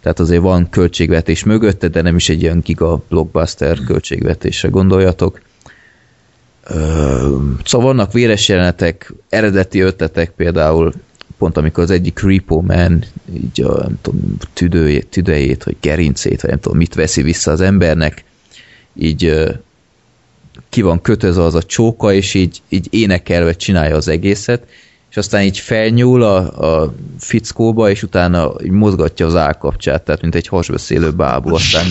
Tehát 0.02 0.20
azért 0.20 0.42
van 0.42 0.70
költségvetés 0.70 1.44
mögötte, 1.44 1.88
de 1.88 2.02
nem 2.02 2.16
is 2.16 2.28
egy 2.28 2.42
ilyen 2.42 2.60
giga 2.60 3.02
blockbuster 3.08 3.78
költségvetésre 3.86 4.68
gondoljatok. 4.68 5.40
Szóval 7.64 7.86
vannak 7.86 8.12
véres 8.12 8.48
jelenetek, 8.48 9.12
eredeti 9.28 9.80
ötletek 9.80 10.30
például, 10.30 10.92
pont 11.38 11.56
amikor 11.56 11.82
az 11.82 11.90
egyik 11.90 12.20
Repo 12.22 12.60
Man 12.60 13.04
így 13.34 13.62
a 13.62 13.82
nem 13.82 13.98
tudom, 14.02 14.36
tüdőjét, 14.52 15.06
tüdejét, 15.06 15.64
vagy 15.64 15.76
gerincét, 15.80 16.40
vagy 16.40 16.50
nem 16.50 16.60
tudom, 16.60 16.78
mit 16.78 16.94
veszi 16.94 17.22
vissza 17.22 17.50
az 17.50 17.60
embernek, 17.60 18.24
így 18.94 19.52
ki 20.68 20.82
van 20.82 21.00
kötözve 21.00 21.42
az 21.42 21.54
a 21.54 21.62
csóka, 21.62 22.12
és 22.12 22.34
így, 22.34 22.62
így 22.68 22.86
énekelve 22.90 23.52
csinálja 23.52 23.96
az 23.96 24.08
egészet, 24.08 24.66
és 25.10 25.16
aztán 25.16 25.42
így 25.42 25.58
felnyúl 25.58 26.22
a, 26.22 26.36
a 26.82 26.94
fickóba, 27.18 27.90
és 27.90 28.02
utána 28.02 28.52
így 28.64 28.70
mozgatja 28.70 29.26
az 29.26 29.36
állkapcsát, 29.36 30.02
tehát 30.02 30.22
mint 30.22 30.34
egy 30.34 30.46
hasbeszélő 30.46 31.10
bábú, 31.10 31.54
aztán 31.54 31.86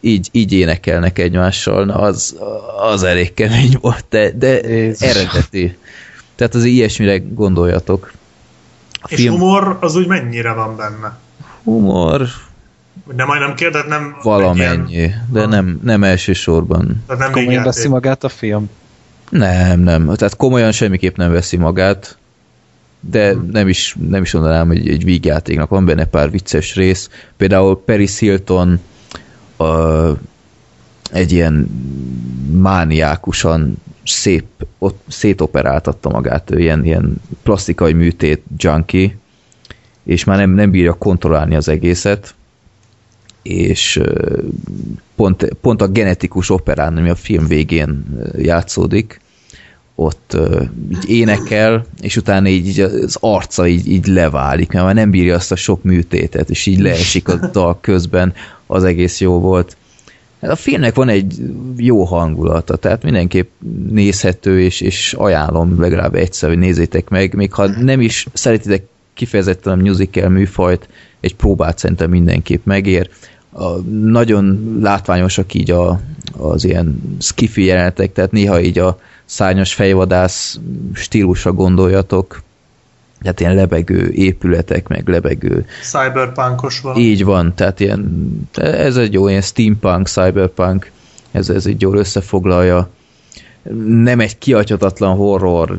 így, 0.00 0.28
így 0.32 0.52
énekelnek 0.52 1.18
egymással, 1.18 1.84
na 1.84 1.94
az, 1.94 2.36
az 2.92 3.02
elég 3.02 3.34
kemény 3.34 3.78
volt, 3.80 4.04
de, 4.08 4.30
de 4.30 4.60
eredeti. 4.98 5.76
Tehát 6.34 6.54
az 6.54 6.64
ilyesmire 6.64 7.18
gondoljatok. 7.18 8.12
A 8.92 9.06
és 9.08 9.16
film... 9.16 9.38
humor 9.38 9.78
az 9.80 9.96
úgy 9.96 10.06
mennyire 10.06 10.52
van 10.52 10.76
benne? 10.76 11.18
Humor, 11.64 12.28
de 13.14 13.24
majd 13.24 13.40
nem 13.40 13.54
kérdez, 13.54 13.84
nem... 13.88 14.16
Valamennyi, 14.22 14.92
ilyen... 14.92 15.26
de 15.32 15.46
nem, 15.46 15.80
nem 15.82 16.04
elsősorban. 16.04 17.02
Tehát 17.06 17.22
nem 17.22 17.32
komolyan 17.32 17.64
veszi 17.64 17.88
magát 17.88 18.24
a 18.24 18.28
film? 18.28 18.70
Nem, 19.30 19.80
nem. 19.80 20.04
Tehát 20.14 20.36
komolyan 20.36 20.72
semmiképp 20.72 21.16
nem 21.16 21.32
veszi 21.32 21.56
magát, 21.56 22.18
de 23.00 23.32
hmm. 23.32 23.48
nem 23.52 23.68
is, 23.68 23.96
nem 24.08 24.22
is 24.22 24.32
mondanám, 24.32 24.66
hogy 24.66 24.88
egy 24.88 25.04
vígjátéknak 25.04 25.68
van 25.68 25.84
benne 25.84 26.04
pár 26.04 26.30
vicces 26.30 26.74
rész. 26.74 27.10
Például 27.36 27.82
Paris 27.84 28.18
Hilton 28.18 28.80
a, 29.56 29.66
egy 31.12 31.32
ilyen 31.32 31.54
mániákusan 32.50 33.76
szép, 34.04 34.44
ott 34.78 35.02
szétoperáltatta 35.08 36.08
magát, 36.08 36.50
ő 36.50 36.58
ilyen, 36.58 36.84
ilyen 36.84 37.22
plastikai 37.42 37.92
műtét 37.92 38.42
junkie, 38.56 39.16
és 40.04 40.24
már 40.24 40.36
nem, 40.36 40.50
nem 40.50 40.70
bírja 40.70 40.92
kontrollálni 40.94 41.56
az 41.56 41.68
egészet, 41.68 42.34
és 43.48 44.00
pont, 45.16 45.48
pont 45.60 45.82
a 45.82 45.88
genetikus 45.88 46.50
operán, 46.50 46.96
ami 46.96 47.08
a 47.08 47.14
film 47.14 47.46
végén 47.46 48.04
játszódik, 48.38 49.20
ott 49.94 50.36
így 50.92 51.10
énekel, 51.10 51.86
és 52.00 52.16
utána 52.16 52.48
így, 52.48 52.66
így 52.66 52.80
az 52.80 53.16
arca 53.20 53.66
így, 53.66 53.88
így 53.88 54.06
leválik, 54.06 54.72
mert 54.72 54.84
már 54.84 54.94
nem 54.94 55.10
bírja 55.10 55.34
azt 55.34 55.52
a 55.52 55.56
sok 55.56 55.82
műtétet, 55.82 56.50
és 56.50 56.66
így 56.66 56.80
leesik 56.80 57.28
a 57.28 57.34
dal 57.52 57.78
közben, 57.80 58.34
az 58.66 58.84
egész 58.84 59.20
jó 59.20 59.40
volt. 59.40 59.76
Hát 60.40 60.50
a 60.50 60.56
filmnek 60.56 60.94
van 60.94 61.08
egy 61.08 61.34
jó 61.76 62.04
hangulata, 62.04 62.76
tehát 62.76 63.02
mindenképp 63.02 63.50
nézhető, 63.90 64.60
és, 64.60 64.80
és 64.80 65.12
ajánlom 65.12 65.80
legalább 65.80 66.14
egyszer, 66.14 66.48
hogy 66.48 66.58
nézzétek 66.58 67.08
meg, 67.08 67.34
még 67.34 67.52
ha 67.52 67.66
nem 67.66 68.00
is 68.00 68.26
szeretitek 68.32 68.86
kifejezetten 69.14 69.72
a 69.72 69.82
musical 69.82 70.28
műfajt, 70.28 70.88
egy 71.20 71.34
próbát 71.34 71.78
szerintem 71.78 72.10
mindenképp 72.10 72.64
megér 72.64 73.10
a, 73.56 73.76
nagyon 74.00 74.76
látványosak 74.82 75.54
így 75.54 75.70
a, 75.70 76.00
az 76.38 76.64
ilyen 76.64 77.16
skifi 77.20 77.64
jelenetek, 77.64 78.12
tehát 78.12 78.30
néha 78.30 78.60
így 78.60 78.78
a 78.78 78.98
szárnyas 79.24 79.74
fejvadász 79.74 80.58
stílusra 80.94 81.52
gondoljatok, 81.52 82.42
tehát 83.20 83.40
ilyen 83.40 83.54
lebegő 83.54 84.10
épületek, 84.10 84.88
meg 84.88 85.08
lebegő... 85.08 85.66
Cyberpunkos 85.82 86.80
van. 86.80 86.96
Így 86.96 87.24
van, 87.24 87.54
tehát 87.54 87.80
ilyen, 87.80 88.30
ez 88.54 88.96
egy 88.96 89.12
jó 89.12 89.28
ilyen 89.28 89.40
steampunk, 89.40 90.06
cyberpunk, 90.08 90.90
ez, 91.30 91.48
ez 91.48 91.66
egy 91.66 91.80
jól 91.80 91.96
összefoglalja. 91.96 92.88
Nem 93.86 94.20
egy 94.20 94.38
kiatyhatatlan 94.38 95.16
horror 95.16 95.78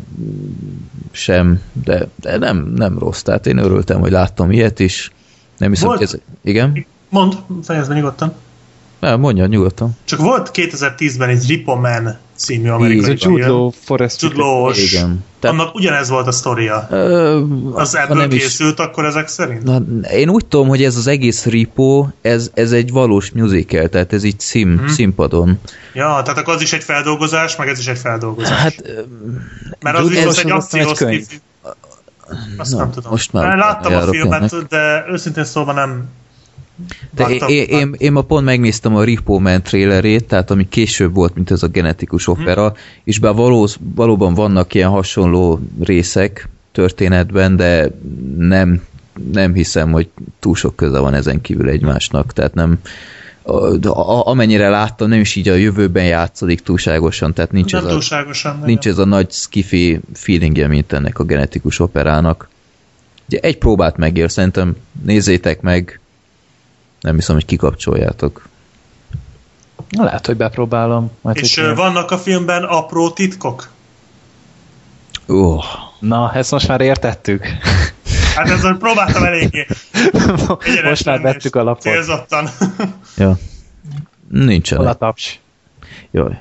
sem, 1.12 1.62
de, 1.84 2.08
de 2.16 2.38
nem, 2.38 2.74
nem 2.76 3.00
rossz, 3.00 3.22
tehát 3.22 3.48
én 3.48 3.58
örültem, 3.58 4.00
hogy 4.00 4.12
láttam 4.12 4.52
ilyet 4.52 4.80
is. 4.80 5.12
Nem 5.58 5.70
hiszem, 5.70 5.88
Volt, 5.88 6.00
hogy 6.00 6.08
ez... 6.08 6.20
Igen? 6.44 6.86
Mond, 7.10 7.34
fejezd 7.64 7.94
nyugodtan. 7.94 8.34
Nem, 9.00 9.20
mondja 9.20 9.46
nyugodtan. 9.46 9.92
Csak 10.04 10.20
volt 10.20 10.52
2010-ben 10.54 11.30
egy 11.30 11.48
Ripo 11.48 11.76
Man 11.76 12.18
című 12.36 12.70
amerikai 12.70 13.10
Jude 13.20 13.38
film. 13.38 13.52
Law 13.52 13.70
Forrest 13.84 14.22
Jude. 14.22 14.44
Igen. 14.82 15.24
Tehát, 15.40 15.60
annak 15.60 15.76
ugyanez 15.76 16.10
volt 16.10 16.28
a 16.28 16.32
sztoria. 16.32 16.88
Ö, 16.92 17.42
Az 17.74 17.96
ebből 17.96 18.18
nem 18.18 18.32
is- 18.32 18.42
készült 18.42 18.80
akkor 18.80 19.06
ezek 19.06 19.28
szerint? 19.28 19.64
Na, 19.64 19.78
én 20.12 20.30
úgy 20.30 20.46
tudom, 20.46 20.68
hogy 20.68 20.84
ez 20.84 20.96
az 20.96 21.08
egész 21.08 21.46
Ripo, 21.46 22.08
ez, 22.22 22.52
ez 22.54 22.72
egy 22.72 22.92
valós 22.92 23.32
musical, 23.32 23.88
tehát 23.90 24.14
ez 24.14 24.24
így 24.24 24.40
szín, 24.40 24.68
Mhm. 24.68 24.88
színpadon. 24.88 25.60
Ja, 25.94 26.22
tehát 26.24 26.38
akkor 26.38 26.54
az 26.54 26.62
is 26.62 26.74
egy 26.74 26.84
feldolgozás, 26.84 27.56
meg 27.56 27.68
ez 27.68 27.80
is 27.80 27.88
egy 27.88 27.98
feldolgozás. 27.98 28.58
Hát, 28.60 28.76
ö, 28.84 29.02
Mert 29.80 29.98
az 29.98 30.10
viszont 30.10 30.38
egy 30.38 30.52
akciós 30.52 31.00
Azt 32.58 32.76
nem 32.78 32.92
tudom. 32.92 33.12
most 33.12 33.34
már 33.34 33.48
Már 33.48 33.58
láttam 33.58 33.94
a 33.94 34.02
filmet, 34.02 34.68
de 34.68 35.06
őszintén 35.10 35.44
szóval 35.46 35.74
nem 35.74 36.04
de 37.12 37.24
én, 37.24 37.30
vágtam- 37.30 37.50
én, 37.50 37.64
én, 37.68 37.96
én 37.98 38.12
ma 38.12 38.22
pont 38.22 38.46
megnéztem 38.46 38.96
a 38.96 39.04
Ripo 39.04 39.40
Man 39.40 39.62
trailerét, 39.62 40.24
tehát 40.26 40.52
ami 40.52 40.68
később 40.70 41.14
volt, 41.14 41.36
mint 41.36 41.52
ez 41.52 41.64
a 41.64 41.68
genetikus 41.68 42.28
opera, 42.28 42.74
és 43.04 43.20
bár 43.20 43.34
való, 43.34 43.68
valóban 43.96 44.34
vannak 44.34 44.74
ilyen 44.74 44.90
hasonló 44.90 45.60
részek 45.84 46.50
történetben, 46.72 47.56
de 47.56 47.92
nem, 48.38 48.82
nem 49.32 49.54
hiszem, 49.54 49.92
hogy 49.92 50.10
túl 50.40 50.56
sok 50.56 50.76
köze 50.76 51.00
van 51.00 51.14
ezen 51.14 51.42
kívül 51.42 51.70
egymásnak, 51.70 52.34
tehát 52.34 52.54
nem 52.54 52.80
a- 53.44 53.78
de 53.78 53.90
a- 53.90 54.28
amennyire 54.28 54.70
láttam, 54.70 55.10
nem 55.10 55.20
is 55.20 55.36
így 55.36 55.48
a 55.50 55.54
jövőben 55.54 56.06
játszódik 56.06 56.62
túlságosan, 56.62 57.34
tehát 57.34 57.52
nincs, 57.52 57.72
nem 57.72 57.82
ez 57.82 57.88
a, 57.88 57.92
túlságosan. 57.92 58.62
nincs 58.66 58.88
ez 58.88 58.98
a 58.98 59.06
nagy 59.06 59.32
skifi 59.32 60.00
feelingje, 60.14 60.68
mint 60.68 60.94
ennek 60.94 61.20
a 61.20 61.24
genetikus 61.24 61.80
operának. 61.80 62.50
Ugye 63.30 63.40
egy 63.40 63.58
próbát 63.58 63.98
megér, 63.98 64.32
szerintem 64.32 64.76
nézzétek 65.06 65.62
meg, 65.62 66.00
nem 67.08 67.16
hiszem, 67.16 67.36
hogy 67.36 67.46
kikapcsoljátok. 67.46 68.48
Na, 69.90 70.04
lehet, 70.04 70.26
hogy 70.26 70.38
bepróbálom. 70.38 71.12
Majd, 71.22 71.38
És 71.38 71.60
hogy 71.60 71.76
vannak 71.76 72.12
a 72.12 72.18
filmben 72.18 72.64
apró 72.64 73.10
titkok? 73.10 73.70
Oh, 75.28 75.64
Na, 76.00 76.34
ezt 76.34 76.52
most 76.52 76.68
már 76.68 76.82
értettük. 76.82 77.46
Hát 78.36 78.50
ezzel 78.50 78.78
próbáltam 78.78 79.24
eléggé. 79.24 79.68
most 80.84 81.06
már 81.06 81.22
vettük 81.22 81.56
a 81.56 81.64
lapot. 81.64 81.82
Célzottan. 81.82 82.50
ja. 83.18 83.38
Hol 84.76 84.88
a 84.88 84.94
taps? 84.94 85.40
Jaj. 86.12 86.38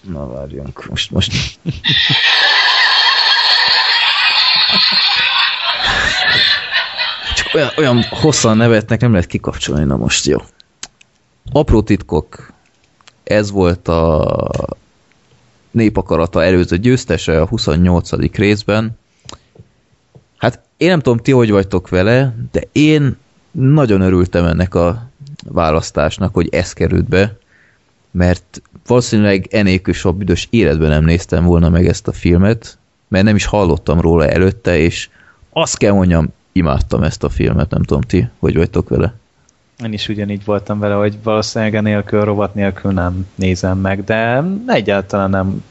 Na 0.00 0.26
várjunk, 0.26 0.86
most, 0.88 1.10
most. 1.10 1.58
Olyan, 7.54 7.70
olyan 7.76 8.02
hosszan 8.10 8.56
nevetnek, 8.56 9.00
nem 9.00 9.12
lehet 9.12 9.26
kikapcsolni, 9.26 9.84
na 9.84 9.96
most 9.96 10.26
jó. 10.26 10.38
Apró 11.52 11.82
titkok. 11.82 12.52
Ez 13.24 13.50
volt 13.50 13.88
a 13.88 14.48
népakarata 15.70 16.42
előző 16.42 16.76
győztese 16.76 17.40
a 17.40 17.46
28. 17.46 18.10
részben. 18.36 18.98
Hát 20.36 20.60
én 20.76 20.88
nem 20.88 21.00
tudom, 21.00 21.18
ti 21.18 21.32
hogy 21.32 21.50
vagytok 21.50 21.88
vele, 21.88 22.34
de 22.52 22.62
én 22.72 23.16
nagyon 23.50 24.00
örültem 24.00 24.44
ennek 24.44 24.74
a 24.74 25.10
választásnak, 25.44 26.34
hogy 26.34 26.48
ez 26.50 26.72
került 26.72 27.08
be, 27.08 27.36
mert 28.10 28.62
valószínűleg 28.86 29.46
enélkül 29.50 29.94
soha 29.94 30.14
büdös 30.14 30.46
életben 30.50 30.88
nem 30.88 31.04
néztem 31.04 31.44
volna 31.44 31.68
meg 31.68 31.86
ezt 31.86 32.08
a 32.08 32.12
filmet, 32.12 32.78
mert 33.08 33.24
nem 33.24 33.36
is 33.36 33.44
hallottam 33.44 34.00
róla 34.00 34.26
előtte, 34.26 34.78
és 34.78 35.08
azt 35.52 35.78
kell 35.78 35.92
mondjam, 35.92 36.32
imádtam 36.52 37.02
ezt 37.02 37.22
a 37.22 37.28
filmet, 37.28 37.70
nem 37.70 37.82
tudom 37.82 38.02
ti, 38.02 38.28
hogy 38.38 38.56
vagytok 38.56 38.88
vele. 38.88 39.14
Én 39.84 39.92
is 39.92 40.08
ugyanígy 40.08 40.44
voltam 40.44 40.78
vele, 40.78 40.94
hogy 40.94 41.22
valószínűleg 41.22 41.74
enélkül, 41.74 42.24
rovat 42.24 42.54
nélkül 42.54 42.92
nem 42.92 43.26
nézem 43.34 43.78
meg, 43.78 44.04
de 44.04 44.44
egyáltalán 44.66 45.30
nem. 45.30 45.64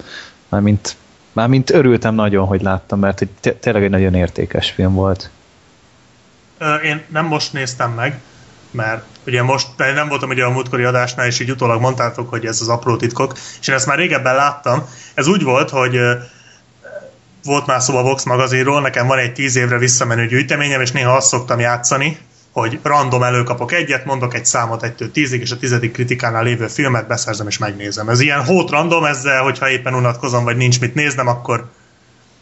Mármint, 0.49 0.95
mármint 1.31 1.69
örültem 1.69 2.15
nagyon, 2.15 2.45
hogy 2.45 2.61
láttam, 2.61 2.99
mert 2.99 3.19
hogy 3.19 3.27
té- 3.39 3.55
tényleg 3.55 3.83
egy 3.83 3.89
nagyon 3.89 4.13
értékes 4.13 4.71
film 4.71 4.93
volt. 4.93 5.29
Én 6.83 7.01
nem 7.07 7.25
most 7.25 7.53
néztem 7.53 7.91
meg, 7.91 8.19
mert 8.71 9.03
ugye 9.25 9.43
most, 9.43 9.67
de 9.77 9.93
nem 9.93 10.07
voltam 10.07 10.29
ugye 10.29 10.43
a 10.43 10.49
múltkori 10.49 10.83
adásnál, 10.83 11.27
és 11.27 11.39
így 11.39 11.51
utólag 11.51 11.81
mondtátok, 11.81 12.29
hogy 12.29 12.45
ez 12.45 12.61
az 12.61 12.69
apró 12.69 12.95
titkok, 12.95 13.33
és 13.59 13.67
én 13.67 13.75
ezt 13.75 13.85
már 13.85 13.97
régebben 13.97 14.35
láttam. 14.35 14.83
Ez 15.13 15.27
úgy 15.27 15.43
volt, 15.43 15.69
hogy 15.69 15.99
volt 17.43 17.65
már 17.65 17.81
szó 17.81 17.97
a 17.97 18.01
Vox 18.01 18.23
magazinról, 18.23 18.81
nekem 18.81 19.07
van 19.07 19.17
egy 19.17 19.33
tíz 19.33 19.55
évre 19.55 19.77
visszamenő 19.77 20.25
gyűjteményem, 20.25 20.81
és 20.81 20.91
néha 20.91 21.15
azt 21.15 21.27
szoktam 21.27 21.59
játszani, 21.59 22.17
hogy 22.51 22.79
random 22.83 23.23
előkapok 23.23 23.71
egyet, 23.71 24.05
mondok 24.05 24.33
egy 24.33 24.45
számot 24.45 24.83
egytől 24.83 25.11
tízig, 25.11 25.41
és 25.41 25.51
a 25.51 25.57
tizedik 25.57 25.91
kritikánál 25.91 26.43
lévő 26.43 26.67
filmet 26.67 27.07
beszerzem 27.07 27.47
és 27.47 27.57
megnézem. 27.57 28.09
Ez 28.09 28.19
ilyen 28.19 28.45
hót 28.45 28.69
random, 28.69 29.05
ezzel, 29.05 29.41
hogyha 29.41 29.69
éppen 29.69 29.93
unatkozom, 29.93 30.43
vagy 30.43 30.57
nincs 30.57 30.79
mit 30.79 30.95
néznem, 30.95 31.27
akkor 31.27 31.69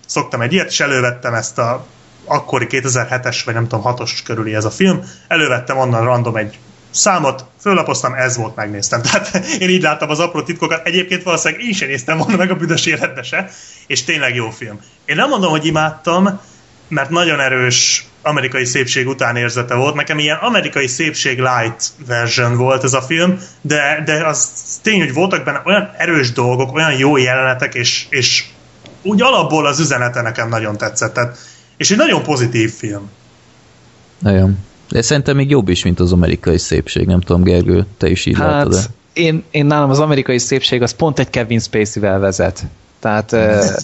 szoktam 0.05 0.41
egy 0.41 0.53
ilyet, 0.53 0.69
és 0.69 0.79
elővettem 0.79 1.33
ezt 1.33 1.57
a 1.57 1.85
akkori 2.25 2.67
2007-es, 2.69 3.41
vagy 3.45 3.53
nem 3.53 3.67
tudom, 3.67 3.93
6-os 3.95 4.19
körüli 4.23 4.55
ez 4.55 4.65
a 4.65 4.71
film, 4.71 5.03
elővettem 5.27 5.77
onnan 5.77 6.03
random 6.03 6.35
egy 6.35 6.59
számot, 6.91 7.45
föllapoztam, 7.61 8.13
ez 8.13 8.37
volt, 8.37 8.55
megnéztem. 8.55 9.01
Tehát 9.11 9.45
én 9.59 9.69
így 9.69 9.81
láttam 9.81 10.09
az 10.09 10.19
apró 10.19 10.41
titkokat. 10.41 10.87
Egyébként 10.87 11.23
valószínűleg 11.23 11.65
én 11.65 11.73
sem 11.73 11.87
néztem 11.87 12.17
volna 12.17 12.35
meg 12.35 12.51
a 12.51 12.55
büdös 12.55 12.85
életbe 12.85 13.23
se, 13.23 13.49
és 13.87 14.03
tényleg 14.03 14.35
jó 14.35 14.49
film. 14.49 14.79
Én 15.05 15.15
nem 15.15 15.29
mondom, 15.29 15.49
hogy 15.49 15.65
imádtam, 15.65 16.39
mert 16.87 17.09
nagyon 17.09 17.39
erős 17.39 18.05
amerikai 18.21 18.65
szépség 18.65 19.07
utánérzete 19.07 19.75
volt. 19.75 19.95
Nekem 19.95 20.19
ilyen 20.19 20.37
amerikai 20.37 20.87
szépség 20.87 21.37
light 21.37 21.91
version 22.07 22.55
volt 22.55 22.83
ez 22.83 22.93
a 22.93 23.01
film, 23.01 23.39
de, 23.61 24.01
de 24.05 24.25
az 24.25 24.49
tény, 24.81 24.99
hogy 24.99 25.13
voltak 25.13 25.43
benne 25.43 25.61
olyan 25.65 25.91
erős 25.97 26.31
dolgok, 26.31 26.75
olyan 26.75 26.93
jó 26.97 27.17
jelenetek, 27.17 27.73
és, 27.73 28.05
és 28.09 28.43
úgy 29.01 29.21
alapból 29.21 29.65
az 29.65 29.79
üzenete 29.79 30.21
nekem 30.21 30.49
nagyon 30.49 30.77
tetszett. 30.77 31.13
Tehát, 31.13 31.37
és 31.77 31.91
egy 31.91 31.97
nagyon 31.97 32.23
pozitív 32.23 32.73
film. 32.73 33.09
Nagyon. 34.19 34.65
De 34.89 35.01
szerintem 35.01 35.35
még 35.35 35.49
jobb 35.49 35.69
is, 35.69 35.83
mint 35.83 35.99
az 35.99 36.11
amerikai 36.11 36.57
szépség. 36.57 37.05
Nem 37.05 37.19
tudom, 37.19 37.43
Gergő, 37.43 37.85
te 37.97 38.09
is 38.09 38.25
így 38.25 38.37
látod 38.37 38.73
-e? 38.73 38.77
Hát 38.77 38.89
én, 39.13 39.43
én 39.51 39.65
nálam 39.65 39.89
az 39.89 39.99
amerikai 39.99 40.37
szépség 40.37 40.81
az 40.81 40.91
pont 40.91 41.19
egy 41.19 41.29
Kevin 41.29 41.59
Spacey-vel 41.59 42.19
vezet. 42.19 42.63
Tehát 42.99 43.33
eh, 43.33 43.75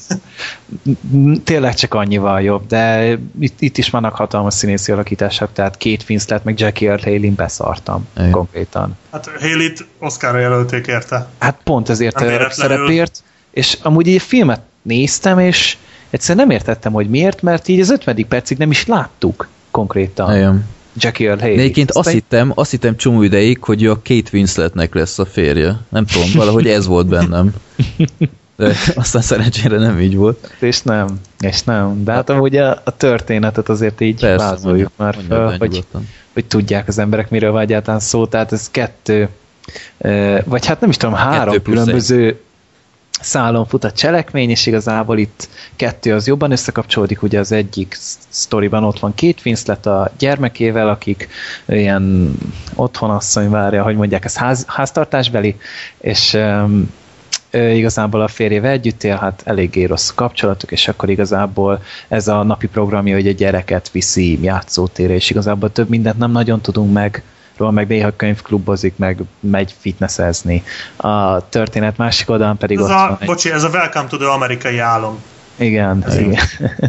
tényleg 1.43 1.73
csak 1.73 1.93
annyival 1.93 2.41
jobb, 2.41 2.67
de 2.67 3.13
itt, 3.39 3.61
itt 3.61 3.77
is 3.77 3.89
vannak 3.89 4.15
hatalmas 4.15 4.53
színészi 4.53 4.91
alakítások, 4.91 5.49
tehát 5.53 5.77
két 5.77 6.05
Winslet 6.09 6.43
meg 6.43 6.59
Jackie 6.59 6.89
Earl 6.89 7.03
Haley-n 7.03 7.35
beszartam 7.35 8.07
Igen. 8.17 8.31
konkrétan. 8.31 8.97
Hát 9.11 9.29
Haley-t 9.39 9.85
Oscarra 9.99 10.39
jelölték 10.39 10.87
érte. 10.87 11.27
Hát 11.39 11.59
pont 11.63 11.89
ezért 11.89 12.15
a 12.15 12.49
szerepért, 12.49 13.23
és 13.51 13.77
amúgy 13.81 14.07
így 14.07 14.21
filmet 14.21 14.61
néztem, 14.81 15.39
és 15.39 15.77
egyszerűen 16.09 16.47
nem 16.47 16.55
értettem, 16.55 16.91
hogy 16.91 17.09
miért, 17.09 17.41
mert 17.41 17.67
így 17.67 17.79
az 17.79 17.89
50. 17.89 18.25
percig 18.27 18.57
nem 18.57 18.71
is 18.71 18.85
láttuk 18.85 19.47
konkrétan 19.71 20.35
Igen. 20.35 20.65
Jackie 20.95 21.29
Earl 21.29 21.39
Haley. 21.39 21.57
Egyébként 21.57 21.91
azt 21.91 22.09
hittem, 22.09 22.51
azt 22.55 22.71
hittem 22.71 22.97
csomó 22.97 23.21
ideig, 23.21 23.63
hogy 23.63 23.85
a 23.85 23.95
Kate 23.95 24.29
Winsletnek 24.33 24.93
lesz 24.93 25.19
a 25.19 25.25
férje. 25.25 25.79
Nem 25.89 26.05
tudom, 26.05 26.29
valahogy 26.33 26.67
ez 26.67 26.87
volt 26.87 27.07
bennem. 27.07 27.53
De 28.55 28.75
aztán 28.95 29.21
szerencsére 29.21 29.77
nem 29.77 29.99
így 29.99 30.15
volt. 30.15 30.55
És 30.59 30.81
nem, 30.81 31.19
és 31.39 31.63
nem. 31.63 32.03
De 32.03 32.11
hát 32.11 32.29
amúgy 32.29 32.55
a, 32.55 32.81
a 32.83 32.97
történetet 32.97 33.69
azért 33.69 34.01
így 34.01 34.19
Persze, 34.19 34.45
vázoljuk 34.45 34.91
már 34.95 35.15
mondja 35.15 35.35
fel, 35.35 35.57
hogy, 35.57 35.69
nyugodtan. 35.69 36.07
hogy 36.33 36.45
tudják 36.45 36.87
az 36.87 36.97
emberek, 36.97 37.29
miről 37.29 37.51
van 37.51 37.61
egyáltalán 37.61 37.99
szó. 37.99 38.25
Tehát 38.25 38.51
ez 38.51 38.69
kettő, 38.69 39.29
vagy 40.45 40.65
hát 40.65 40.79
nem 40.79 40.89
is 40.89 40.97
tudom, 40.97 41.15
három 41.15 41.61
különböző 41.61 42.39
szálon 43.21 43.65
fut 43.65 43.83
a 43.83 43.91
cselekmény, 43.91 44.49
és 44.49 44.65
igazából 44.65 45.17
itt 45.17 45.49
kettő 45.75 46.13
az 46.13 46.27
jobban 46.27 46.51
összekapcsolódik, 46.51 47.21
ugye 47.21 47.39
az 47.39 47.51
egyik 47.51 47.97
sztoriban 48.29 48.83
ott 48.83 48.99
van 48.99 49.13
két 49.13 49.41
Winslet 49.45 49.85
a 49.85 50.11
gyermekével, 50.17 50.89
akik 50.89 51.27
ilyen 51.67 52.33
otthonasszony 52.75 53.49
várja, 53.49 53.83
hogy 53.83 53.95
mondják, 53.95 54.25
ez 54.25 54.37
ház, 54.37 54.65
háztartásbeli, 54.67 55.55
és 55.97 56.33
um, 56.33 56.89
igazából 57.51 58.21
a 58.21 58.27
férjével 58.27 58.71
együtt 58.71 59.03
él, 59.03 59.15
hát 59.15 59.41
eléggé 59.45 59.83
rossz 59.83 60.09
a 60.09 60.13
kapcsolatuk, 60.15 60.71
és 60.71 60.87
akkor 60.87 61.09
igazából 61.09 61.81
ez 62.07 62.27
a 62.27 62.43
napi 62.43 62.67
programja, 62.67 63.15
hogy 63.15 63.27
a 63.27 63.31
gyereket 63.31 63.91
viszi 63.91 64.43
játszótérre, 64.43 65.13
és 65.13 65.29
igazából 65.29 65.71
több 65.71 65.89
mindent 65.89 66.17
nem 66.17 66.31
nagyon 66.31 66.61
tudunk 66.61 66.93
meg 66.93 67.23
róla, 67.57 67.71
meg 67.71 67.87
néha 67.87 68.15
könyvklubozik, 68.15 68.93
meg 68.97 69.17
megy 69.39 69.75
fitnessezni. 69.79 70.63
A 70.95 71.49
történet 71.49 71.97
másik 71.97 72.29
oldalán 72.29 72.57
pedig 72.57 72.77
Ez 72.77 72.83
ott 72.83 72.89
a, 72.89 72.93
van 72.93 73.17
egy... 73.19 73.27
bocsi, 73.27 73.51
ez 73.51 73.63
a 73.63 73.69
Welcome 73.69 74.07
to 74.07 74.17
the 74.17 74.31
amerikai 74.31 74.77
álom. 74.77 75.19
Igen, 75.55 76.05
Igen. 76.11 76.23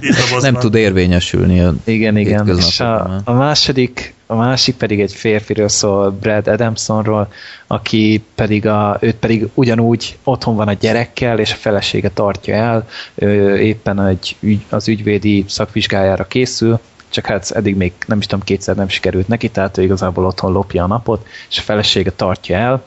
igen. 0.00 0.40
Nem 0.40 0.54
tud 0.54 0.74
érvényesülni. 0.74 1.60
A... 1.60 1.74
Igen, 1.84 2.16
igen. 2.16 2.48
És 2.56 2.80
a, 2.80 3.20
a, 3.24 3.32
második, 3.32 4.14
a 4.26 4.34
másik 4.34 4.76
pedig 4.76 5.00
egy 5.00 5.12
férfiről 5.12 5.68
szól, 5.68 6.10
Brad 6.10 6.48
Adamsonról, 6.48 7.28
aki 7.66 8.24
pedig, 8.34 8.66
a, 8.66 8.98
őt 9.00 9.14
pedig 9.14 9.48
ugyanúgy 9.54 10.18
otthon 10.24 10.56
van 10.56 10.68
a 10.68 10.72
gyerekkel, 10.72 11.38
és 11.38 11.52
a 11.52 11.56
felesége 11.56 12.08
tartja 12.08 12.54
el, 12.54 12.88
ő 13.14 13.58
éppen 13.58 14.06
egy 14.06 14.36
az 14.68 14.88
ügyvédi 14.88 15.44
szakvizsgájára 15.48 16.24
készül, 16.24 16.80
csak 17.14 17.26
hát 17.26 17.50
eddig 17.50 17.76
még 17.76 17.92
nem 18.06 18.18
is 18.18 18.26
tudom, 18.26 18.44
kétszer 18.44 18.76
nem 18.76 18.88
sikerült 18.88 19.28
neki, 19.28 19.48
tehát 19.48 19.78
ő 19.78 19.82
igazából 19.82 20.26
otthon 20.26 20.52
lopja 20.52 20.84
a 20.84 20.86
napot, 20.86 21.26
és 21.50 21.58
a 21.58 21.62
felesége 21.62 22.10
tartja 22.10 22.56
el, 22.56 22.84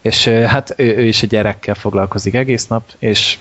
és 0.00 0.28
hát 0.28 0.74
ő, 0.76 0.96
ő 0.96 1.04
is 1.04 1.22
egy 1.22 1.28
gyerekkel 1.28 1.74
foglalkozik 1.74 2.34
egész 2.34 2.66
nap, 2.66 2.82
és 2.98 3.38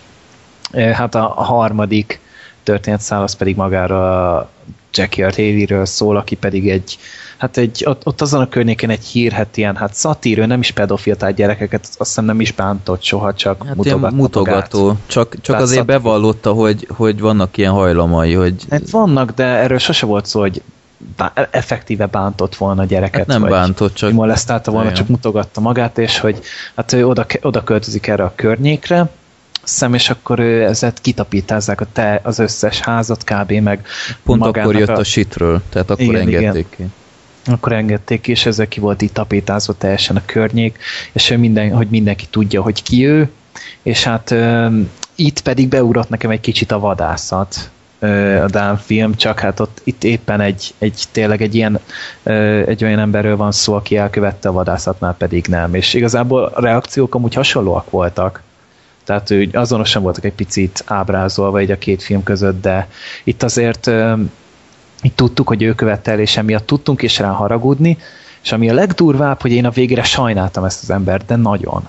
hát 0.72 1.16
a, 1.16 1.40
a 1.40 1.44
harmadik 1.44 2.20
történetszál 2.64 3.22
az 3.22 3.36
pedig 3.36 3.56
magára 3.56 4.50
Jackie 4.94 5.26
Haley-ről 5.26 5.86
szól, 5.86 6.18
aki 6.18 6.36
pedig 6.36 6.70
egy, 6.70 6.98
hát 7.38 7.58
egy, 7.58 7.84
ott, 7.86 8.06
ott 8.06 8.22
azon 8.22 8.42
a 8.42 8.50
környéken 8.50 8.90
egy 8.90 9.04
hírhet 9.04 9.58
ilyen, 9.58 9.76
hát 9.76 9.94
szatír, 9.94 10.38
ő 10.38 10.46
nem 10.46 10.60
is 10.60 10.72
pedofil, 10.72 11.16
tehát 11.16 11.36
gyerekeket 11.36 11.84
azt 11.84 11.98
hiszem 11.98 12.26
nem 12.26 12.40
is 12.40 12.52
bántott 12.52 13.02
soha, 13.02 13.34
csak 13.34 13.64
hát 13.66 13.76
mutogatta 13.76 14.16
mutogató. 14.16 14.86
Magát. 14.86 15.00
Csak, 15.06 15.36
csak 15.42 15.56
azért 15.56 15.80
szatír. 15.80 16.02
bevallotta, 16.02 16.52
hogy, 16.52 16.88
hogy 16.96 17.20
vannak 17.20 17.58
ilyen 17.58 17.72
hajlamai, 17.72 18.34
hogy... 18.34 18.56
Hát 18.70 18.90
vannak, 18.90 19.32
de 19.32 19.44
erről 19.44 19.78
sose 19.78 20.06
volt 20.06 20.26
szó, 20.26 20.40
hogy 20.40 20.62
effektíve 21.52 22.06
bántott 22.06 22.56
volna 22.56 22.82
a 22.82 22.86
gyereket. 22.86 23.20
Hát 23.20 23.28
nem 23.28 23.42
vagy 23.42 23.50
bántott, 23.50 23.94
csak... 23.94 24.12
Molesztálta 24.12 24.72
volna, 24.72 24.92
csak 24.92 25.08
mutogatta 25.08 25.62
magát, 25.62 25.98
és 25.98 26.20
hogy 26.20 26.40
hát 26.76 26.94
ő 26.94 27.08
oda, 27.08 27.26
oda 27.42 27.64
költözik 27.64 28.08
erre 28.08 28.24
a 28.24 28.34
környékre, 28.36 29.10
szem, 29.64 29.94
és 29.94 30.10
akkor 30.10 30.40
ő 30.40 30.64
ezet 30.64 31.02
kitapítázzák 31.02 31.82
a 31.82 31.86
te, 31.94 32.20
az 32.24 32.40
összes 32.40 32.80
házat 32.80 33.24
kb. 33.24 33.52
meg 33.52 33.86
Pont 34.24 34.46
akkor 34.46 34.76
jött 34.76 34.90
a, 34.90 34.98
a 34.98 35.04
sitről, 35.04 35.62
tehát 35.70 35.90
akkor 35.90 36.04
igen, 36.04 36.22
engedték 36.22 36.68
igen. 36.78 36.88
ki. 36.88 36.94
Akkor 37.46 37.74
engedték 37.74 38.28
és 38.28 38.46
ezzel 38.46 38.68
ki 38.68 38.80
volt 38.80 39.02
itt 39.02 39.14
tapítázva 39.14 39.74
teljesen 39.74 40.16
a 40.16 40.26
környék, 40.26 40.78
és 41.12 41.36
minden, 41.38 41.76
hogy 41.76 41.88
mindenki 41.90 42.26
tudja, 42.30 42.62
hogy 42.62 42.84
ki 42.84 43.08
ő, 43.08 43.30
és 43.82 44.04
hát 44.04 44.32
ö, 44.32 44.68
itt 45.16 45.42
pedig 45.42 45.68
beugrott 45.68 46.10
nekem 46.10 46.30
egy 46.30 46.40
kicsit 46.40 46.72
a 46.72 46.80
vadászat, 46.80 47.70
a 48.44 48.48
Dán 48.48 48.78
film, 48.78 49.16
csak 49.16 49.40
hát 49.40 49.60
ott 49.60 49.82
itt 49.84 50.04
éppen 50.04 50.42
egy, 50.42 50.74
egy 50.78 51.04
tényleg 51.12 51.42
egy 51.42 51.56
ilyen 51.56 51.80
egy 52.66 52.84
olyan 52.84 53.00
emberről 53.00 53.36
van 53.36 53.52
szó, 53.52 53.74
aki 53.74 53.98
elkövette 53.98 54.50
a 54.50 54.52
vadászatnál 54.52 55.16
pedig 55.18 55.46
nem, 55.48 55.74
és 55.74 55.94
igazából 55.94 56.44
a 56.44 56.62
reakciók 56.62 57.16
amúgy 57.16 57.34
hasonlóak 57.34 57.90
voltak. 57.90 58.42
Tehát 59.04 59.30
ő 59.30 59.50
azonosan 59.54 60.02
voltak 60.02 60.24
egy 60.24 60.34
picit 60.34 60.84
ábrázolva 60.86 61.62
így 61.62 61.72
a 61.72 61.78
két 61.78 62.04
film 62.04 62.24
között, 62.24 62.62
de 62.62 62.88
itt 63.24 63.44
azért 63.44 63.92
itt 65.06 65.16
tudtuk, 65.16 65.48
hogy 65.48 65.64
ő 65.64 65.74
követte 65.74 66.12
el, 66.12 66.20
és 66.20 66.38
emiatt 66.38 66.66
tudtunk 66.66 67.02
is 67.02 67.20
rá 67.20 67.30
haragudni, 67.30 67.98
és 68.44 68.52
ami 68.52 68.70
a 68.70 68.74
legdurvább, 68.74 69.42
hogy 69.42 69.52
én 69.52 69.66
a 69.66 69.70
végére 69.70 70.04
sajnáltam 70.04 70.64
ezt 70.64 70.84
az 70.84 70.90
embert, 70.90 71.26
de 71.26 71.36
nagyon. 71.36 71.88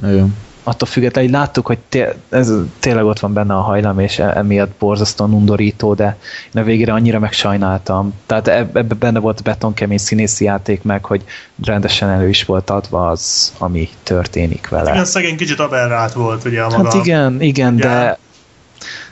Nagyon 0.00 0.34
attól 0.66 0.88
függetlenül, 0.88 1.30
hogy 1.30 1.38
láttuk, 1.38 1.66
hogy 1.66 1.78
té- 1.88 2.16
ez 2.28 2.52
tényleg 2.78 3.04
ott 3.04 3.18
van 3.18 3.32
benne 3.32 3.54
a 3.54 3.60
hajlam, 3.60 3.98
és 3.98 4.18
e- 4.18 4.36
emiatt 4.36 4.70
borzasztóan 4.78 5.32
undorító, 5.32 5.94
de 5.94 6.16
én 6.54 6.62
a 6.62 6.64
végére 6.64 6.92
annyira 6.92 7.18
megsajnáltam. 7.18 8.14
Tehát 8.26 8.48
ebbe 8.48 8.82
benne 8.82 9.18
volt 9.18 9.38
a 9.38 9.42
betonkemény 9.42 9.98
színészi 9.98 10.44
játék 10.44 10.82
meg, 10.82 11.04
hogy 11.04 11.24
rendesen 11.64 12.08
elő 12.08 12.28
is 12.28 12.44
volt 12.44 12.70
adva 12.70 13.08
az, 13.08 13.52
ami 13.58 13.88
történik 14.02 14.68
vele. 14.68 14.90
Igen, 14.90 15.04
szegény 15.04 15.36
kicsit 15.36 15.58
aberrált 15.58 16.12
volt 16.12 16.44
ugye 16.44 16.62
a 16.62 16.68
maga. 16.68 16.84
Hát 16.84 16.94
igen, 16.94 17.40
igen, 17.40 17.74
ugye? 17.74 17.88
de 17.88 18.18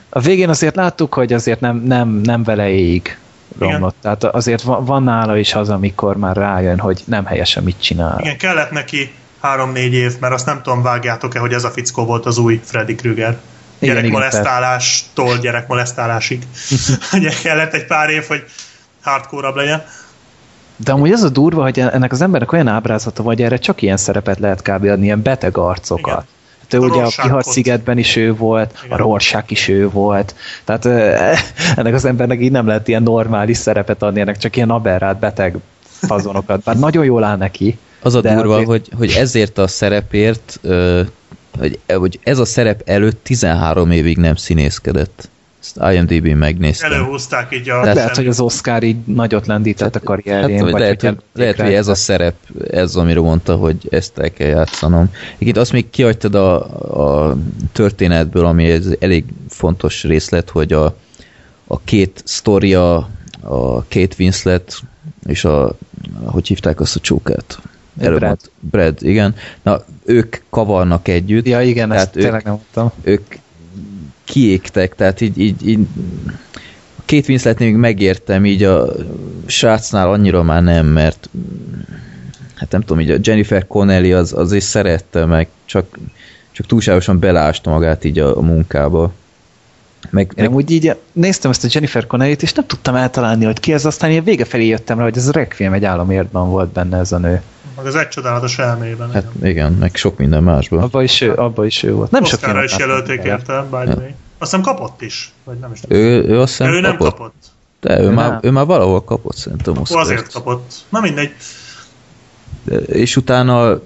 a 0.09 0.19
végén 0.19 0.49
azért 0.49 0.75
láttuk, 0.75 1.13
hogy 1.13 1.33
azért 1.33 1.59
nem, 1.59 1.77
nem, 1.77 2.09
nem 2.09 2.43
vele 2.43 2.69
ég 2.69 3.17
romlott. 3.59 3.95
Igen. 3.99 4.17
Tehát 4.19 4.35
azért 4.35 4.61
van, 4.61 4.85
van 4.85 5.03
nála 5.03 5.37
is 5.37 5.53
az, 5.53 5.69
amikor 5.69 6.17
már 6.17 6.35
rájön, 6.35 6.79
hogy 6.79 7.01
nem 7.05 7.25
helyesen 7.25 7.63
mit 7.63 7.81
csinál. 7.81 8.19
Igen, 8.19 8.37
kellett 8.37 8.71
neki 8.71 9.13
három-négy 9.41 9.93
év, 9.93 10.19
mert 10.19 10.33
azt 10.33 10.45
nem 10.45 10.61
tudom, 10.61 10.81
vágjátok-e, 10.81 11.39
hogy 11.39 11.53
ez 11.53 11.63
a 11.63 11.69
fickó 11.69 12.05
volt 12.05 12.25
az 12.25 12.37
új 12.37 12.61
Freddy 12.63 12.95
Krüger. 12.95 13.37
Gyerekmolesztálástól 13.79 15.37
gyerekmolesztálásig. 15.37 16.43
Ugye 17.13 17.29
kellett 17.43 17.73
egy 17.73 17.85
pár 17.85 18.09
év, 18.09 18.27
hogy 18.27 18.43
hardcore 19.01 19.49
legyen. 19.49 19.83
De 20.75 20.91
amúgy 20.91 21.11
az 21.11 21.23
a 21.23 21.29
durva, 21.29 21.61
hogy 21.61 21.79
ennek 21.79 22.11
az 22.11 22.21
embernek 22.21 22.51
olyan 22.51 22.67
ábrázata 22.67 23.23
vagy, 23.23 23.41
erre 23.41 23.57
csak 23.57 23.81
ilyen 23.81 23.97
szerepet 23.97 24.39
lehet 24.39 24.61
kb. 24.61 24.83
adni, 24.83 25.05
ilyen 25.05 25.21
beteg 25.21 25.57
arcokat. 25.57 26.23
Igen. 26.23 26.34
Ő 26.75 26.81
a 26.81 26.85
ugye 26.85 27.01
a 27.01 27.07
Kihart 27.07 27.45
szigetben 27.45 27.97
is 27.97 28.15
ő 28.15 28.35
volt, 28.35 28.79
Igen. 28.85 28.97
a 28.97 29.01
Rorschach 29.01 29.51
is 29.51 29.67
ő 29.67 29.89
volt. 29.89 30.35
Tehát 30.63 30.85
ennek 31.77 31.93
az 31.93 32.05
embernek 32.05 32.41
így 32.41 32.51
nem 32.51 32.67
lehet 32.67 32.87
ilyen 32.87 33.03
normális 33.03 33.57
szerepet 33.57 34.03
adni, 34.03 34.19
ennek 34.19 34.37
csak 34.37 34.55
ilyen 34.55 34.69
aberrát 34.69 35.19
beteg 35.19 35.57
fazonokat. 35.83 36.63
Bár 36.63 36.79
nagyon 36.79 37.05
jól 37.05 37.23
áll 37.23 37.37
neki. 37.37 37.77
Az 38.01 38.15
a 38.15 38.21
de 38.21 38.35
durva, 38.35 38.53
azért... 38.53 38.67
hogy, 38.67 38.89
hogy 38.97 39.11
ezért 39.11 39.57
a 39.57 39.67
szerepért, 39.67 40.59
hogy, 41.59 41.79
hogy 41.87 42.19
ez 42.23 42.39
a 42.39 42.45
szerep 42.45 42.81
előtt 42.85 43.23
13 43.23 43.91
évig 43.91 44.17
nem 44.17 44.35
színészkedett. 44.35 45.29
Ezt 45.65 45.93
IMDb 45.93 46.27
megnéztem. 46.27 46.91
Előhúzták 46.91 47.55
így 47.55 47.69
a... 47.69 47.85
Hát 47.85 47.95
lehet, 47.95 48.15
hogy 48.15 48.27
az 48.27 48.39
Oscar 48.39 48.83
így 48.83 48.97
nagyot 49.05 49.47
lendített 49.47 49.95
a 49.95 49.99
karrierjén. 49.99 50.59
Hát, 50.59 50.71
vagy 50.71 50.79
lehet, 50.79 51.01
hogy, 51.01 51.17
lehet, 51.33 51.61
hogy 51.61 51.73
ez 51.73 51.87
a 51.87 51.95
szerep, 51.95 52.35
ez, 52.69 52.95
amiről 52.95 53.23
mondta, 53.23 53.55
hogy 53.55 53.87
ezt 53.89 54.17
el 54.17 54.31
kell 54.31 54.47
játszanom. 54.47 55.11
Itt 55.37 55.57
azt 55.57 55.71
még 55.71 55.89
kihagytad 55.89 56.35
a, 56.35 57.29
a 57.29 57.37
történetből, 57.71 58.45
ami 58.45 58.69
egy 58.69 58.97
elég 58.99 59.25
fontos 59.49 60.03
részlet, 60.03 60.49
hogy 60.49 60.73
a, 60.73 60.95
a 61.67 61.79
két 61.79 62.21
sztoria, 62.25 63.09
a 63.41 63.83
két 63.83 64.15
Winslet 64.19 64.81
és 65.25 65.45
a, 65.45 65.75
hogy 66.25 66.47
hívták 66.47 66.79
azt 66.79 66.95
a 66.95 66.99
csókát? 66.99 67.59
Előbb 67.99 68.19
Brad. 68.19 68.39
Brad, 68.59 68.97
igen. 68.99 69.35
Na, 69.61 69.83
ők 70.05 70.35
kavarnak 70.49 71.07
együtt. 71.07 71.47
Ja, 71.47 71.61
igen, 71.61 71.91
ezt 71.91 72.15
ők, 72.15 72.23
tényleg 72.23 72.43
nem 72.43 72.53
mondtam. 72.53 72.91
Ők 73.03 73.35
kiégtek, 74.25 74.95
tehát 74.95 75.21
így, 75.21 75.37
így, 75.37 75.67
így 75.67 75.87
két 77.05 77.27
Winslet 77.27 77.59
még 77.59 77.75
megértem, 77.75 78.45
így 78.45 78.63
a 78.63 78.87
srácnál 79.45 80.09
annyira 80.09 80.43
már 80.43 80.63
nem, 80.63 80.85
mert 80.85 81.29
hát 82.55 82.71
nem 82.71 82.81
tudom, 82.81 82.99
így 82.99 83.09
a 83.09 83.17
Jennifer 83.21 83.67
Connelly 83.67 84.13
az, 84.13 84.33
az 84.33 84.51
is 84.51 84.63
szerette, 84.63 85.25
meg 85.25 85.47
csak, 85.65 85.99
csak 86.51 86.65
túlságosan 86.65 87.19
belásta 87.19 87.69
magát 87.69 88.03
így 88.03 88.19
a, 88.19 88.37
a 88.37 88.41
munkába. 88.41 89.13
Meg, 90.09 90.31
Én 90.35 90.43
meg... 90.43 90.53
úgy 90.53 90.71
így 90.71 90.95
néztem 91.11 91.51
ezt 91.51 91.63
a 91.63 91.67
Jennifer 91.71 92.07
Connelly-t, 92.07 92.41
és 92.41 92.53
nem 92.53 92.65
tudtam 92.65 92.95
eltalálni, 92.95 93.45
hogy 93.45 93.59
ki 93.59 93.73
ez, 93.73 93.85
aztán 93.85 94.11
ilyen 94.11 94.23
vége 94.23 94.45
felé 94.45 94.67
jöttem 94.67 94.97
rá, 94.97 95.03
hogy 95.03 95.17
ez 95.17 95.27
a 95.27 95.31
Requiem 95.31 95.73
egy 95.73 95.85
államértben 95.85 96.49
volt 96.49 96.69
benne 96.69 96.97
ez 96.97 97.11
a 97.11 97.17
nő. 97.17 97.41
Meg 97.75 97.85
az 97.85 97.95
egy 97.95 98.07
csodálatos 98.07 98.59
elmében. 98.59 99.11
Hát 99.11 99.25
igen. 99.35 99.49
igen, 99.49 99.71
meg 99.71 99.95
sok 99.95 100.17
minden 100.17 100.43
másban. 100.43 100.79
Abba 100.79 101.03
is 101.03 101.21
ő, 101.21 101.33
abba 101.33 101.65
is 101.65 101.83
ő 101.83 101.93
volt. 101.93 102.11
Nem 102.11 102.23
sok 102.23 102.39
sok 102.39 102.63
is 102.63 102.77
jelölték 102.77 103.23
érte, 103.23 103.61
by 103.61 103.85
the 103.85 103.95
way. 103.95 104.09
Azt 104.37 104.51
hiszem 104.51 104.61
kapott 104.61 105.01
is, 105.01 105.33
vagy 105.43 105.57
nem 105.59 105.71
is 105.71 105.79
tudom. 105.79 105.97
Ő, 105.97 106.23
ő 106.23 106.39
azt 106.39 106.57
hiszem 106.57 106.73
ő 106.73 106.81
kapott. 106.81 106.89
nem 106.89 106.97
kapott. 106.97 107.33
De 107.81 107.99
ő, 107.99 108.03
ő, 108.03 108.09
már, 108.09 108.39
ő 108.41 108.51
már 108.51 108.65
valahol 108.65 109.03
kapott 109.03 109.35
szerintem 109.35 109.77
Oscar-t. 109.77 110.03
Azért 110.03 110.31
kapott. 110.31 110.73
Na 110.89 110.99
mindegy. 110.99 111.31
De, 112.63 112.75
és 112.77 113.15
utána 113.15 113.79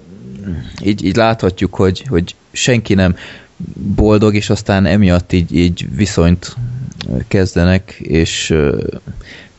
így, 0.82 1.04
így 1.04 1.16
láthatjuk, 1.16 1.74
hogy, 1.74 2.04
hogy 2.08 2.34
senki 2.52 2.94
nem 2.94 3.16
boldog, 3.74 4.34
és 4.34 4.50
aztán 4.50 4.86
emiatt 4.86 5.32
így, 5.32 5.52
így 5.56 5.96
viszonyt 5.96 6.56
kezdenek, 7.28 7.90
és 7.98 8.54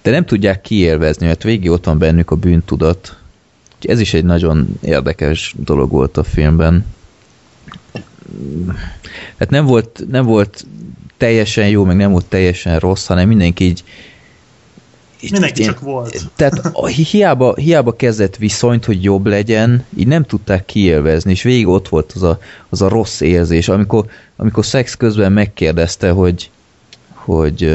de 0.02 0.12
nem 0.12 0.26
tudják 0.26 0.62
kiélvezni, 0.62 1.26
mert 1.26 1.44
végig 1.44 1.70
ott 1.70 1.86
van 1.86 1.98
bennük 1.98 2.32
a 2.32 2.36
bűntudat, 2.36 3.18
ez 3.86 4.00
is 4.00 4.14
egy 4.14 4.26
nagyon 4.26 4.80
érdekes 4.82 5.56
dolog 5.58 5.92
volt 5.92 6.18
a 6.18 6.24
filmben. 6.24 6.86
Hát 9.38 9.50
nem 9.50 9.66
volt, 9.66 10.04
nem 10.10 10.26
volt 10.26 10.66
teljesen 11.18 11.70
jó, 11.70 11.84
meg 11.84 11.96
nem 11.96 12.12
volt 12.12 12.26
teljesen 12.26 12.80
rossz, 12.80 13.06
hanem 13.06 13.28
mindenki 13.28 13.64
így 13.64 13.84
Mindenki 15.30 15.62
én, 15.62 15.68
csak 15.68 15.80
volt. 15.80 16.30
Tehát 16.36 16.72
hiába, 16.88 17.56
hiába 17.56 17.96
kezdett 17.96 18.36
viszonyt, 18.36 18.86
hogy 18.86 19.04
jobb 19.04 19.26
legyen, 19.26 19.86
így 19.98 20.08
nem 20.08 20.24
tudták 20.24 20.66
kiélvezni, 20.66 21.32
és 21.32 21.42
végig 21.42 21.68
ott 21.68 21.88
volt 21.88 22.12
az 22.12 22.24
a, 22.24 22.40
az 22.70 22.82
a 22.82 22.88
rossz 22.90 23.20
érzés, 23.20 23.68
amikor, 23.68 24.06
amikor 24.36 24.66
szex 24.66 24.96
közben 24.96 25.32
megkérdezte, 25.32 26.10
hogy 26.10 26.50
hogy 27.14 27.74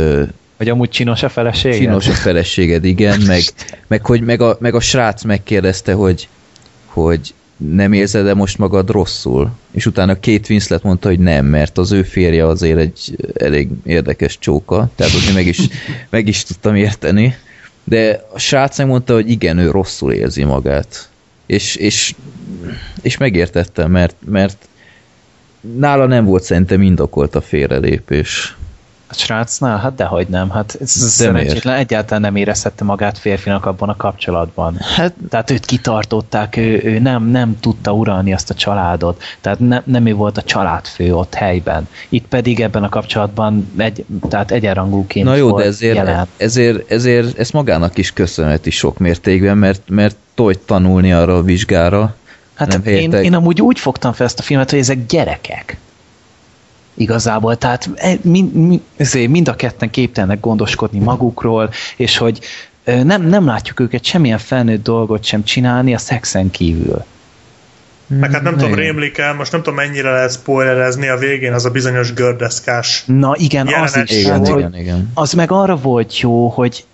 hogy 0.56 0.68
amúgy 0.68 0.88
csinos 0.88 1.22
a 1.22 1.28
feleséged? 1.28 1.78
Csinos 1.78 2.08
a 2.08 2.12
feleséged, 2.12 2.84
igen, 2.84 3.20
meg, 3.20 3.42
meg, 3.86 4.06
hogy, 4.06 4.20
meg, 4.20 4.40
a, 4.40 4.56
meg 4.60 4.74
a 4.74 4.80
srác 4.80 5.22
megkérdezte, 5.22 5.92
hogy, 5.92 6.28
hogy 6.84 7.34
nem 7.56 7.92
érzed-e 7.92 8.34
most 8.34 8.58
magad 8.58 8.90
rosszul? 8.90 9.50
És 9.70 9.86
utána 9.86 10.20
két 10.20 10.48
Winslet 10.48 10.82
mondta, 10.82 11.08
hogy 11.08 11.18
nem, 11.18 11.46
mert 11.46 11.78
az 11.78 11.92
ő 11.92 12.02
férje 12.02 12.46
azért 12.46 12.78
egy 12.78 13.16
elég 13.34 13.68
érdekes 13.84 14.38
csóka, 14.38 14.90
tehát 14.94 15.14
ott 15.14 15.34
meg 15.34 15.46
is, 15.46 15.58
meg 16.10 16.28
is 16.28 16.42
tudtam 16.42 16.74
érteni. 16.74 17.36
De 17.84 18.24
a 18.32 18.38
srác 18.38 18.78
mondta, 18.78 19.14
hogy 19.14 19.30
igen, 19.30 19.58
ő 19.58 19.70
rosszul 19.70 20.12
érzi 20.12 20.44
magát. 20.44 21.08
És, 21.46 21.76
és, 21.76 22.14
és 23.02 23.16
megértettem, 23.16 23.90
mert, 23.90 24.16
mert 24.24 24.68
nála 25.60 26.06
nem 26.06 26.24
volt 26.24 26.42
szerintem 26.42 26.82
indokolt 26.82 27.34
a 27.34 27.40
félrelépés. 27.40 28.56
A 29.08 29.14
srácnál? 29.14 29.78
Hát 29.78 29.94
dehogy 29.94 30.26
nem. 30.28 30.50
Hát 30.50 30.76
ez 30.80 30.94
De 31.00 31.06
szerencsétlen 31.06 31.74
miért? 31.74 31.90
egyáltalán 31.90 32.20
nem 32.22 32.36
érezhette 32.36 32.84
magát 32.84 33.18
férfinak 33.18 33.66
abban 33.66 33.88
a 33.88 33.96
kapcsolatban. 33.96 34.76
Hát, 34.96 35.12
Tehát 35.28 35.50
őt 35.50 35.66
kitartották, 35.66 36.56
ő, 36.56 36.80
ő 36.84 36.98
nem, 36.98 37.24
nem 37.24 37.60
tudta 37.60 37.92
uralni 37.92 38.32
azt 38.32 38.50
a 38.50 38.54
családot. 38.54 39.22
Tehát 39.40 39.58
ne, 39.58 39.82
nem 39.84 40.06
ő 40.06 40.14
volt 40.14 40.38
a 40.38 40.42
családfő 40.42 41.14
ott 41.14 41.34
helyben. 41.34 41.88
Itt 42.08 42.26
pedig 42.26 42.60
ebben 42.60 42.82
a 42.82 42.88
kapcsolatban 42.88 43.72
egy, 43.76 44.04
tehát 44.28 44.50
egyenrangúként 44.50 45.26
Na 45.26 45.34
jó, 45.34 45.56
de 45.56 45.64
ezért, 45.64 45.96
jelen. 45.96 46.26
ezért, 46.36 46.90
ezért 46.90 47.38
ezt 47.38 47.52
magának 47.52 47.98
is 47.98 48.12
köszönheti 48.12 48.70
sok 48.70 48.98
mértékben, 48.98 49.58
mert, 49.58 49.82
mert 49.88 50.16
tojt 50.34 50.58
tanulni 50.58 51.12
arra 51.12 51.36
a 51.36 51.42
vizsgára, 51.42 52.14
Hát 52.54 52.68
Nem 52.68 52.82
én, 52.84 53.12
én 53.12 53.34
amúgy 53.34 53.60
úgy 53.60 53.78
fogtam 53.78 54.12
fel 54.12 54.26
ezt 54.26 54.38
a 54.38 54.42
filmet, 54.42 54.70
hogy 54.70 54.78
ezek 54.78 55.06
gyerekek. 55.06 55.76
Igazából, 56.96 57.56
tehát 57.56 57.90
e- 57.94 58.18
mind, 58.22 58.52
mind, 58.52 58.80
ezért 58.96 59.28
mind 59.30 59.48
a 59.48 59.54
ketten 59.54 59.90
képtelenek 59.90 60.40
gondoskodni 60.40 60.98
magukról, 60.98 61.70
és 61.96 62.16
hogy 62.16 62.40
ö, 62.84 63.02
nem, 63.02 63.22
nem 63.22 63.46
látjuk 63.46 63.80
őket 63.80 64.04
semmilyen 64.04 64.38
felnőtt 64.38 64.82
dolgot 64.82 65.24
sem 65.24 65.44
csinálni 65.44 65.94
a 65.94 65.98
szexen 65.98 66.50
kívül. 66.50 67.04
Meg 68.06 68.32
hát 68.32 68.42
nem 68.42 68.52
tudom, 68.52 68.72
Igen. 68.72 68.84
rémlik 68.84 69.18
el, 69.18 69.34
most 69.34 69.52
nem 69.52 69.62
tudom 69.62 69.78
mennyire 69.78 70.10
lehet 70.10 70.32
spoilerezni, 70.32 71.08
a 71.08 71.16
végén 71.16 71.52
az 71.52 71.64
a 71.64 71.70
bizonyos 71.70 72.12
gördeszkás. 72.12 73.04
Na 73.06 73.34
igen, 73.36 73.66
az 73.66 73.96
is, 73.96 74.10
Igen, 74.10 74.32
hát, 74.32 74.48
igen, 74.48 74.62
hogy 74.62 74.80
igen. 74.80 75.10
az 75.14 75.32
meg 75.32 75.50
arra 75.50 75.76
volt 75.76 76.20
jó, 76.20 76.48
hogy 76.48 76.84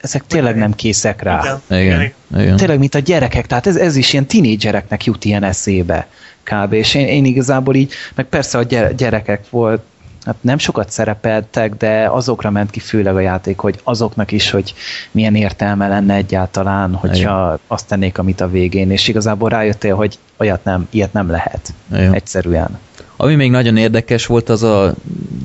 ezek 0.00 0.26
tényleg 0.26 0.56
nem 0.56 0.74
készek 0.74 1.22
rá. 1.22 1.60
Igen. 1.70 1.80
Igen, 1.80 2.12
igen. 2.38 2.56
Tényleg, 2.56 2.78
mint 2.78 2.94
a 2.94 2.98
gyerekek, 2.98 3.46
tehát 3.46 3.66
ez, 3.66 3.76
ez 3.76 3.96
is 3.96 4.12
ilyen 4.12 4.26
tinédzsereknek 4.26 5.04
jut 5.04 5.24
ilyen 5.24 5.42
eszébe 5.42 6.06
kb. 6.44 6.72
És 6.72 6.94
én, 6.94 7.06
én 7.06 7.24
igazából 7.24 7.74
így, 7.74 7.92
meg 8.14 8.26
persze 8.26 8.58
a 8.58 8.62
gyere- 8.62 8.94
gyerekek 8.94 9.50
volt, 9.50 9.82
hát 10.24 10.36
nem 10.40 10.58
sokat 10.58 10.90
szerepeltek, 10.90 11.74
de 11.74 12.08
azokra 12.10 12.50
ment 12.50 12.70
ki 12.70 12.80
főleg 12.80 13.16
a 13.16 13.20
játék, 13.20 13.58
hogy 13.58 13.80
azoknak 13.82 14.32
is, 14.32 14.50
hogy 14.50 14.74
milyen 15.10 15.34
értelme 15.34 15.88
lenne 15.88 16.14
egyáltalán, 16.14 16.94
hogyha 16.94 17.58
azt 17.66 17.86
tennék, 17.86 18.18
amit 18.18 18.40
a 18.40 18.50
végén, 18.50 18.90
és 18.90 19.08
igazából 19.08 19.48
rájöttél, 19.48 19.94
hogy 19.94 20.18
olyat 20.36 20.64
nem, 20.64 20.88
ilyet 20.90 21.12
nem 21.12 21.30
lehet. 21.30 21.74
Igen. 21.92 22.14
Egyszerűen. 22.14 22.78
Ami 23.16 23.34
még 23.34 23.50
nagyon 23.50 23.76
érdekes 23.76 24.26
volt, 24.26 24.48
az 24.48 24.62
a, 24.62 24.84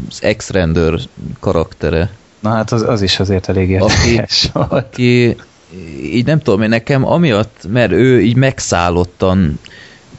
az 0.10 0.20
ex-rendőr 0.22 1.00
karaktere. 1.40 2.10
Na 2.40 2.50
hát 2.50 2.72
az, 2.72 2.82
az 2.82 3.02
is 3.02 3.20
azért 3.20 3.50
elég 3.50 3.70
érdekes 3.70 4.50
volt. 4.54 4.72
Aki 4.72 5.36
így 6.02 6.26
nem 6.26 6.40
tudom, 6.40 6.62
én 6.62 6.70
nekem 6.70 7.06
amiatt, 7.06 7.62
mert 7.70 7.92
ő 7.92 8.22
így 8.22 8.36
megszállottan 8.36 9.60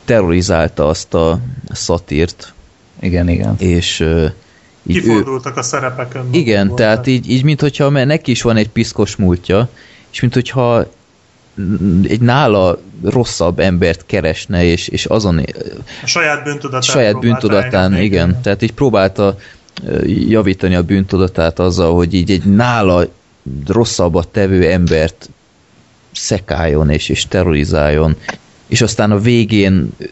terrorizálta 0.08 0.88
azt 0.88 1.14
a 1.14 1.38
szatírt, 1.72 2.52
Igen, 3.00 3.28
igen. 3.28 3.54
és 3.58 4.00
ö, 4.00 4.26
így 4.86 4.96
ő, 4.96 5.00
Kifordultak 5.00 5.56
a 5.56 5.62
szerepek 5.62 6.18
igen, 6.30 6.74
tehát 6.74 7.06
így, 7.06 7.30
így 7.30 7.44
mint 7.44 7.60
hogyha 7.60 7.90
mert 7.90 8.06
neki 8.06 8.30
is 8.30 8.42
van 8.42 8.56
egy 8.56 8.68
piszkos 8.68 9.16
múltja, 9.16 9.68
és 10.10 10.20
mint 10.20 10.34
hogyha 10.34 10.86
egy 12.08 12.20
nála 12.20 12.78
rosszabb 13.02 13.58
embert 13.58 14.06
keresne, 14.06 14.64
és, 14.64 14.88
és 14.88 15.04
azon 15.04 15.38
A 16.02 16.06
saját 16.06 16.44
bűntudatán. 16.44 16.80
saját 16.80 17.18
bűntudatán, 17.18 17.90
rájönni. 17.90 18.04
igen. 18.04 18.40
Tehát 18.42 18.62
így 18.62 18.72
próbálta 18.72 19.36
javítani 20.28 20.74
a 20.74 20.82
bűntudatát 20.82 21.58
azzal, 21.58 21.94
hogy 21.94 22.14
így 22.14 22.30
egy 22.30 22.44
nála 22.44 23.06
rosszabbat 23.66 24.28
tevő 24.28 24.70
embert 24.70 25.30
szekáljon 26.12 26.90
és, 26.90 27.08
és 27.08 27.26
terrorizáljon. 27.26 28.16
És 28.68 28.80
aztán 28.80 29.10
a 29.10 29.18
végén 29.18 29.92
ö, 29.98 30.04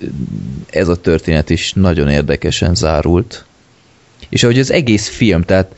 ez 0.70 0.89
a 0.89 0.97
történet 0.97 1.51
is 1.51 1.73
nagyon 1.73 2.09
érdekesen 2.09 2.74
zárult. 2.74 3.45
És 4.28 4.43
ahogy 4.43 4.59
az 4.59 4.70
egész 4.70 5.09
film, 5.09 5.43
tehát 5.43 5.74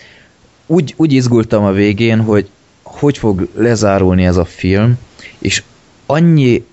úgy, 0.67 0.95
úgy 0.97 1.13
izgultam 1.13 1.65
a 1.65 1.73
végén, 1.73 2.21
hogy 2.21 2.49
hogy 2.99 3.19
fog 3.19 3.49
lezárulni 3.55 4.25
ez 4.25 4.37
a 4.37 4.45
film, 4.45 4.99
és 5.39 5.63
annyi 6.07 6.65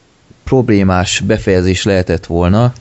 problémás 0.44 1.19
befejezés 1.19 1.84
lehetett 1.84 2.26
volna, 2.26 2.73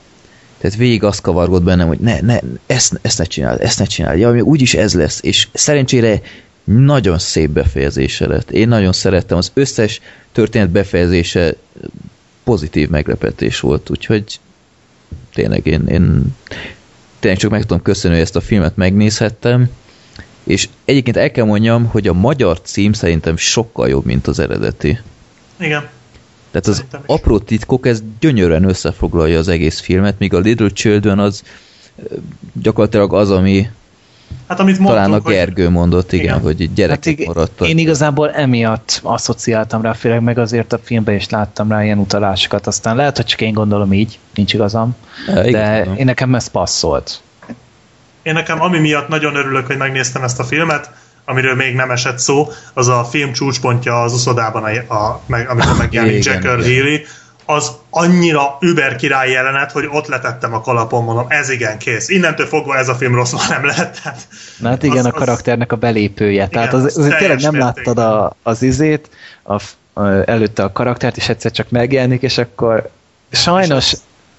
tehát 0.57 0.77
végig 0.77 1.03
azt 1.03 1.21
kavargott 1.21 1.63
bennem, 1.63 1.87
hogy 1.87 1.99
ne, 1.99 2.19
ne, 2.21 2.39
ezt, 2.65 2.99
ezt 3.01 3.17
ne 3.17 3.23
csináld, 3.23 3.61
ezt 3.61 3.79
ne 3.79 3.85
csináld, 3.85 4.19
ja, 4.19 4.41
úgyis 4.41 4.73
ez 4.73 4.93
lesz, 4.93 5.19
és 5.23 5.47
szerencsére 5.53 6.21
nagyon 6.63 7.19
szép 7.19 7.49
befejezése 7.49 8.27
lett. 8.27 8.51
Én 8.51 8.67
nagyon 8.67 8.93
szerettem, 8.93 9.37
az 9.37 9.51
összes 9.53 10.01
történet 10.31 10.69
befejezése 10.69 11.55
pozitív 12.45 12.89
meglepetés 12.89 13.59
volt, 13.59 13.89
úgyhogy 13.89 14.39
tényleg 15.33 15.65
én, 15.65 15.85
én 15.87 16.35
tényleg 17.19 17.39
csak 17.39 17.51
meg 17.51 17.61
tudom 17.61 17.81
köszönni, 17.81 18.13
hogy 18.13 18.23
ezt 18.23 18.35
a 18.35 18.41
filmet 18.41 18.75
megnézhettem, 18.75 19.69
és 20.43 20.69
egyébként 20.85 21.17
el 21.17 21.31
kell 21.31 21.45
mondjam, 21.45 21.85
hogy 21.85 22.07
a 22.07 22.13
magyar 22.13 22.61
cím 22.61 22.93
szerintem 22.93 23.37
sokkal 23.37 23.89
jobb, 23.89 24.05
mint 24.05 24.27
az 24.27 24.39
eredeti. 24.39 24.99
Igen. 25.59 25.87
Tehát 26.51 26.67
az 26.67 26.83
apró 27.05 27.39
titkok, 27.39 27.87
ez 27.87 28.03
gyönyörűen 28.19 28.63
összefoglalja 28.63 29.37
az 29.37 29.47
egész 29.47 29.79
filmet, 29.79 30.19
míg 30.19 30.33
a 30.33 30.39
Little 30.39 30.69
Children 30.69 31.19
az 31.19 31.43
gyakorlatilag 32.53 33.13
az, 33.13 33.31
ami 33.31 33.69
Hát 34.47 34.59
amit 34.59 34.79
mondtunk, 34.79 35.03
talán 35.03 35.19
a 35.19 35.23
hogy- 35.23 35.33
Gergő 35.33 35.69
mondott, 35.69 36.11
igen, 36.11 36.25
Igen. 36.25 36.39
hogy 36.39 36.73
gyerekek 36.73 37.03
Hát 37.05 37.19
ig- 37.19 37.27
maradtak. 37.27 37.67
én 37.67 37.77
igazából 37.77 38.31
emiatt 38.31 38.99
asszociáltam 39.03 39.81
rá, 39.81 39.93
főleg 39.93 40.21
meg 40.21 40.37
azért 40.37 40.73
a 40.73 40.79
filmben 40.83 41.15
is 41.15 41.29
láttam 41.29 41.69
rá 41.69 41.83
ilyen 41.83 41.97
utalásokat, 41.97 42.67
aztán 42.67 42.95
lehet, 42.95 43.15
hogy 43.15 43.25
csak 43.25 43.41
én 43.41 43.53
gondolom 43.53 43.93
így, 43.93 44.19
nincs 44.35 44.53
igazam, 44.53 44.95
Ja, 45.27 45.33
de 45.33 45.47
igazán. 45.47 45.95
én 45.95 46.05
nekem 46.05 46.35
ez 46.35 46.47
passzolt. 46.47 47.21
Én 48.23 48.33
nekem 48.33 48.61
ami 48.61 48.79
miatt 48.79 49.07
nagyon 49.07 49.35
örülök, 49.35 49.65
hogy 49.67 49.77
megnéztem 49.77 50.23
ezt 50.23 50.39
a 50.39 50.43
filmet, 50.43 50.89
amiről 51.25 51.55
még 51.55 51.75
nem 51.75 51.91
esett 51.91 52.19
szó, 52.19 52.47
az 52.73 52.87
a 52.87 53.03
film 53.03 53.31
csúcspontja 53.33 54.01
az 54.01 54.13
uszodában, 54.13 54.63
a, 54.63 54.93
a, 54.93 55.21
meg, 55.25 55.49
amikor 55.49 55.77
megjelenik 55.77 56.23
Jack 56.23 56.43
Earl 56.43 56.61
az 57.45 57.71
annyira 57.89 58.57
über 58.59 58.95
király 58.95 59.29
jelenet, 59.31 59.71
hogy 59.71 59.87
ott 59.91 60.07
letettem 60.07 60.53
a 60.53 60.61
kalapon, 60.61 61.03
mondom, 61.03 61.25
ez 61.29 61.49
igen, 61.49 61.77
kész. 61.77 62.09
Innentől 62.09 62.45
fogva 62.47 62.77
ez 62.77 62.89
a 62.89 62.95
film 62.95 63.15
rossz 63.15 63.31
már 63.31 63.49
nem 63.49 63.65
lehet. 63.65 64.01
Tehát 64.03 64.27
Na 64.59 64.69
hát 64.69 64.83
igen, 64.83 64.97
Az- 64.97 65.05
a 65.05 65.07
az- 65.09 65.15
karakternek 65.15 65.71
a 65.71 65.75
belépője. 65.75 66.47
Tehát 66.47 66.73
az 66.73 66.83
az, 66.83 66.97
azért 66.97 67.17
tényleg 67.17 67.39
nem 67.39 67.57
láttad 67.57 67.97
a, 67.97 68.35
az 68.43 68.61
izét, 68.61 69.09
a, 69.43 69.53
a, 70.01 70.07
előtte 70.25 70.63
a 70.63 70.71
karaktert, 70.71 71.17
és 71.17 71.29
egyszer 71.29 71.51
csak 71.51 71.69
megjelenik, 71.69 72.21
és 72.21 72.37
akkor 72.37 72.89
sajnos 73.31 73.93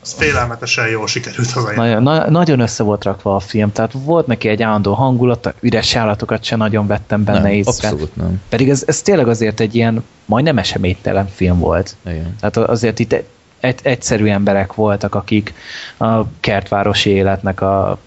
az 0.07 0.13
félelmetesen 0.19 0.89
jól 0.89 1.07
sikerült 1.07 1.53
az 1.55 1.65
a 1.65 1.71
jelenet. 1.71 2.03
nagyon, 2.03 2.03
na, 2.03 2.31
nagyon 2.31 2.61
össze 2.61 2.83
volt 2.83 3.05
rakva 3.05 3.35
a 3.35 3.41
film, 3.41 3.73
tehát 3.73 3.93
volt 3.93 4.27
neki 4.27 4.49
egy 4.49 4.63
állandó 4.63 4.93
hangulata, 4.93 5.53
üres 5.61 5.97
állatokat 5.97 6.45
se 6.45 6.57
nagyon 6.57 6.87
vettem 6.87 7.25
benne 7.25 7.41
nem, 7.41 7.51
észre. 7.51 7.89
abszolút 7.89 8.17
nem. 8.17 8.41
Pedig 8.49 8.69
ez, 8.69 8.83
ez 8.87 9.03
tényleg 9.03 9.29
azért 9.29 9.61
egy 9.61 9.75
ilyen 9.75 10.05
majdnem 10.25 10.59
eseménytelen 10.59 11.29
film 11.35 11.59
volt. 11.59 11.97
Igen. 12.07 12.37
Tehát 12.41 12.57
azért 12.71 12.99
itt 12.99 13.13
egy, 13.61 13.79
egyszerű 13.83 14.27
emberek 14.27 14.75
voltak, 14.75 15.15
akik 15.15 15.55
a 15.97 16.23
kertvárosi 16.41 17.11
életnek 17.11 17.61
a 17.61 17.99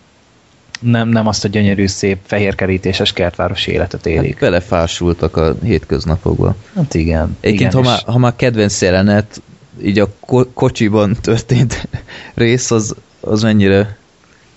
nem, 0.80 1.08
nem 1.10 1.28
azt 1.28 1.44
a 1.46 1.48
gyönyörű, 1.48 1.88
szép, 1.88 2.18
fehérkerítéses 2.26 3.14
kertvárosi 3.14 3.72
életet 3.72 3.92
Hát 4.04 4.06
élik. 4.06 4.40
belefásultak 4.40 5.38
a 5.38 5.56
hétköznapokba. 5.64 6.56
Hát 6.76 6.94
igen. 6.94 7.38
Egyébként, 7.40 7.74
ha 7.74 7.80
igen, 7.80 7.92
már, 7.92 8.02
ha 8.06 8.18
már 8.18 8.36
kedvenc 8.36 8.82
jelenet, 8.82 9.42
így 9.84 10.00
a 10.00 10.08
ko- 10.20 10.50
kocsiban 10.54 11.18
történt 11.22 11.88
rész, 12.36 12.72
az, 12.72 12.96
az 13.20 13.42
mennyire... 13.42 13.98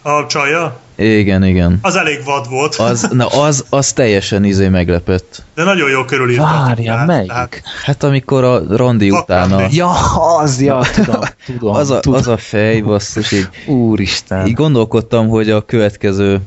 A 0.02 0.26
csaja? 0.26 0.80
Igen, 0.96 1.44
igen. 1.44 1.78
Az 1.82 1.96
elég 1.96 2.24
vad 2.24 2.48
volt, 2.48 2.74
Az, 2.74 3.08
na 3.12 3.26
az, 3.26 3.64
az 3.68 3.92
teljesen 3.92 4.44
izé 4.44 4.68
meglepett. 4.68 5.42
de 5.54 5.64
nagyon 5.64 5.90
jó 5.90 6.04
körülírta. 6.04 6.42
Várja, 6.42 7.04
melyik? 7.06 7.62
Hát 7.84 8.02
amikor 8.02 8.44
a 8.44 8.76
randi 8.76 9.10
utána... 9.10 9.66
Ja, 9.70 9.90
az, 10.38 10.60
ja, 10.60 10.80
tudom, 10.94 11.20
tudom. 11.46 11.74
Az 11.74 11.90
a, 11.90 12.00
tudom. 12.00 12.18
az 12.18 12.26
a 12.28 12.36
fej, 12.36 12.80
basszus, 12.80 13.32
így, 13.32 13.48
Úristen. 13.66 14.46
így 14.46 14.52
gondolkodtam, 14.54 15.28
hogy 15.28 15.50
a 15.50 15.64
következő 15.64 16.40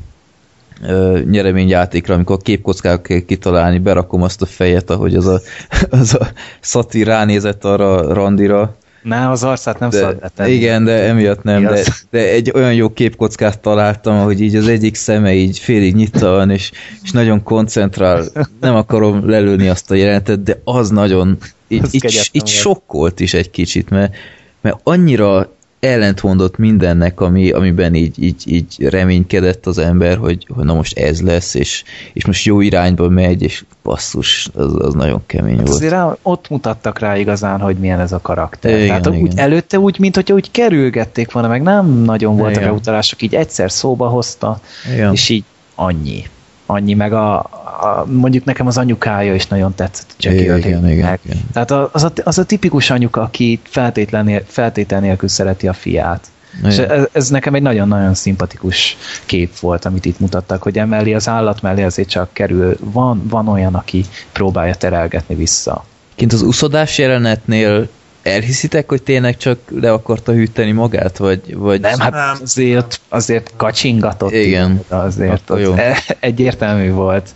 ö, 0.82 1.20
nyereményjátékra, 1.30 2.14
amikor 2.14 2.38
képkockákat 2.38 3.06
kell 3.06 3.20
kitalálni, 3.20 3.78
berakom 3.78 4.22
azt 4.22 4.42
a 4.42 4.46
fejet, 4.46 4.90
ahogy 4.90 5.14
az 5.14 5.26
a, 5.26 5.40
az 6.00 6.14
a 6.14 6.26
szati 6.60 7.02
ránézett 7.02 7.64
arra 7.64 8.12
randira. 8.14 8.76
Nem, 9.02 9.30
az 9.30 9.44
arcát 9.44 9.78
nem 9.78 9.90
szabad 9.90 10.30
igen, 10.46 10.84
de 10.84 10.92
emiatt 10.92 11.42
nem, 11.42 11.62
de, 11.62 11.84
de 12.10 12.30
egy 12.30 12.50
olyan 12.54 12.74
jó 12.74 12.92
képkockát 12.92 13.58
találtam, 13.58 14.24
hogy 14.24 14.40
így 14.40 14.56
az 14.56 14.68
egyik 14.68 14.94
szeme 14.94 15.34
így 15.34 15.58
félig 15.58 15.94
nyitva 15.94 16.30
van, 16.30 16.50
és, 16.50 16.70
és 17.02 17.10
nagyon 17.10 17.42
koncentrál. 17.42 18.24
Nem 18.60 18.74
akarom 18.74 19.28
lelőni 19.28 19.68
azt 19.68 19.90
a 19.90 19.94
jelenetet, 19.94 20.42
de 20.42 20.60
az 20.64 20.90
nagyon, 20.90 21.38
így, 21.68 21.86
így, 21.90 22.04
így 22.32 22.42
volt. 22.42 22.46
sokkolt 22.46 23.20
is 23.20 23.34
egy 23.34 23.50
kicsit, 23.50 23.90
mert, 23.90 24.14
mert 24.60 24.80
annyira 24.82 25.55
ellentmondott 25.80 26.56
mindennek, 26.56 27.20
ami, 27.20 27.50
amiben 27.50 27.94
így, 27.94 28.22
így, 28.22 28.42
így 28.44 28.76
reménykedett 28.78 29.66
az 29.66 29.78
ember, 29.78 30.16
hogy, 30.16 30.46
hogy 30.54 30.64
na 30.64 30.74
most 30.74 30.98
ez 30.98 31.22
lesz, 31.22 31.54
és, 31.54 31.84
és 32.12 32.26
most 32.26 32.44
jó 32.44 32.60
irányba 32.60 33.08
megy, 33.08 33.42
és 33.42 33.64
basszus, 33.82 34.48
az, 34.54 34.74
az 34.78 34.94
nagyon 34.94 35.22
kemény 35.26 35.56
Hát 35.56 35.66
volt. 35.66 35.78
azért 35.78 35.92
rá, 35.92 36.16
ott 36.22 36.48
mutattak 36.48 36.98
rá 36.98 37.16
igazán, 37.16 37.60
hogy 37.60 37.76
milyen 37.76 38.00
ez 38.00 38.12
a 38.12 38.20
karakter. 38.20 38.70
Igen, 38.74 38.86
Tehát 38.86 39.06
úgy 39.06 39.32
igen. 39.32 39.38
előtte 39.38 39.78
úgy, 39.78 39.98
mint 39.98 40.14
hogyha 40.14 40.34
úgy 40.34 40.50
kerülgették 40.50 41.32
volna, 41.32 41.48
meg 41.48 41.62
nem 41.62 41.86
nagyon 41.86 42.36
voltak 42.36 42.62
Igen. 42.62 42.74
utalások, 42.74 43.22
így 43.22 43.34
egyszer 43.34 43.70
szóba 43.70 44.08
hozta, 44.08 44.60
Igen. 44.92 45.12
és 45.12 45.28
így 45.28 45.44
annyi. 45.74 46.24
Annyi, 46.66 46.94
meg 46.94 47.12
a, 47.12 47.50
a, 47.86 48.06
mondjuk 48.10 48.44
nekem 48.44 48.66
az 48.66 48.78
anyukája 48.78 49.34
is 49.34 49.46
nagyon 49.46 49.74
tetszett. 49.74 50.14
Jackie 50.18 50.42
Igen, 50.42 50.58
igen, 50.58 50.90
igen, 50.90 51.18
igen. 51.24 51.40
Tehát 51.52 51.70
az 51.70 52.04
a, 52.04 52.12
az 52.24 52.38
a 52.38 52.44
tipikus 52.44 52.90
anyuka, 52.90 53.20
aki 53.20 53.60
feltétlen, 53.62 54.42
feltétel 54.46 55.00
nélkül 55.00 55.28
szereti 55.28 55.68
a 55.68 55.72
fiát. 55.72 56.26
És 56.64 56.78
ez, 56.78 57.04
ez 57.12 57.28
nekem 57.28 57.54
egy 57.54 57.62
nagyon-nagyon 57.62 58.14
szimpatikus 58.14 58.96
kép 59.26 59.58
volt, 59.58 59.84
amit 59.84 60.04
itt 60.04 60.20
mutattak, 60.20 60.62
hogy 60.62 60.78
emellé 60.78 61.14
az 61.14 61.28
állat 61.28 61.62
mellé 61.62 61.82
azért 61.82 62.08
csak 62.08 62.28
kerül, 62.32 62.76
van, 62.80 63.22
van 63.28 63.48
olyan, 63.48 63.74
aki 63.74 64.04
próbálja 64.32 64.74
terelgetni 64.74 65.34
vissza. 65.34 65.84
Kint 66.14 66.32
az 66.32 66.42
uszodás 66.42 66.98
jelenetnél 66.98 67.88
elhiszitek, 68.22 68.88
hogy 68.88 69.02
tényleg 69.02 69.36
csak 69.36 69.58
le 69.80 69.92
akarta 69.92 70.32
hűteni 70.32 70.72
magát, 70.72 71.16
vagy... 71.16 71.56
vagy... 71.56 71.80
Nem, 71.80 71.98
hát 71.98 72.12
Nem. 72.12 72.36
azért, 72.42 73.00
azért 73.08 73.52
kacsingatott. 73.56 74.32
Igen. 74.32 74.80
Azért 74.88 75.40
Akkor 75.50 75.56
az 75.56 75.62
jó. 75.62 75.74
e- 75.74 76.02
egyértelmű 76.20 76.90
volt. 76.90 77.28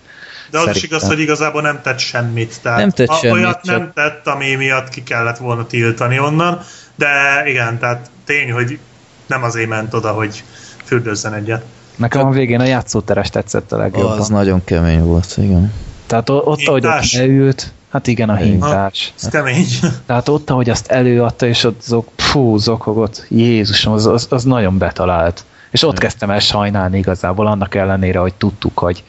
De 0.51 0.59
az 0.59 0.77
is 0.77 0.83
igaz, 0.83 1.03
hogy 1.07 1.21
igazából 1.21 1.63
nem 1.63 1.81
tett 1.83 1.99
semmit. 1.99 2.59
Tehát 2.63 2.79
Nem 2.79 2.91
tett 2.91 3.09
a- 3.09 3.15
semmit, 3.15 3.37
Olyat 3.37 3.61
csak- 3.65 3.77
nem 3.79 3.91
tett, 3.95 4.27
ami 4.27 4.55
miatt 4.55 4.89
ki 4.89 5.03
kellett 5.03 5.39
volna 5.39 5.67
tiltani 5.67 6.19
onnan, 6.19 6.61
de 6.95 7.09
igen, 7.47 7.79
tehát 7.79 8.11
tény, 8.25 8.53
hogy 8.53 8.79
nem 9.27 9.43
azért 9.43 9.69
ment 9.69 9.95
oda, 9.95 10.13
hogy 10.13 10.43
fürdőzzen 10.85 11.35
egyet. 11.35 11.65
Nekem 11.97 12.27
a 12.27 12.31
végén 12.31 12.61
a 12.61 12.65
játszóteres 12.65 13.31
tetszett 13.31 13.73
a 13.73 13.77
legjobban. 13.77 14.19
Az 14.19 14.29
nagyon 14.29 14.65
kemény 14.65 15.03
volt, 15.03 15.35
igen. 15.37 15.73
Tehát 16.07 16.29
ott, 16.29 16.45
ahogy 16.45 16.67
ott 16.69 16.73
Hintás? 16.81 17.13
leült, 17.15 17.73
hát 17.91 18.07
igen, 18.07 18.29
a 18.29 18.35
hintás. 18.35 19.13
Ez 19.23 19.29
kemény. 19.29 19.67
Tehát 20.07 20.29
ott, 20.29 20.51
ahogy 20.51 20.71
azt 20.71 20.87
előadta, 20.87 21.47
és 21.47 21.65
ott 21.65 21.83
zok, 21.83 22.09
fú, 22.17 22.57
zokogott, 22.57 23.25
Jézusom, 23.29 23.93
az, 23.93 24.07
az, 24.07 24.27
az 24.31 24.45
nagyon 24.45 24.79
betalált. 24.79 25.45
És 25.71 25.83
ott 25.83 25.99
kezdtem 25.99 26.31
el 26.31 26.39
sajnálni 26.39 26.99
igazából, 26.99 27.47
annak 27.47 27.75
ellenére, 27.75 28.19
hogy 28.19 28.35
tudtuk, 28.35 28.79
hogy 28.79 29.05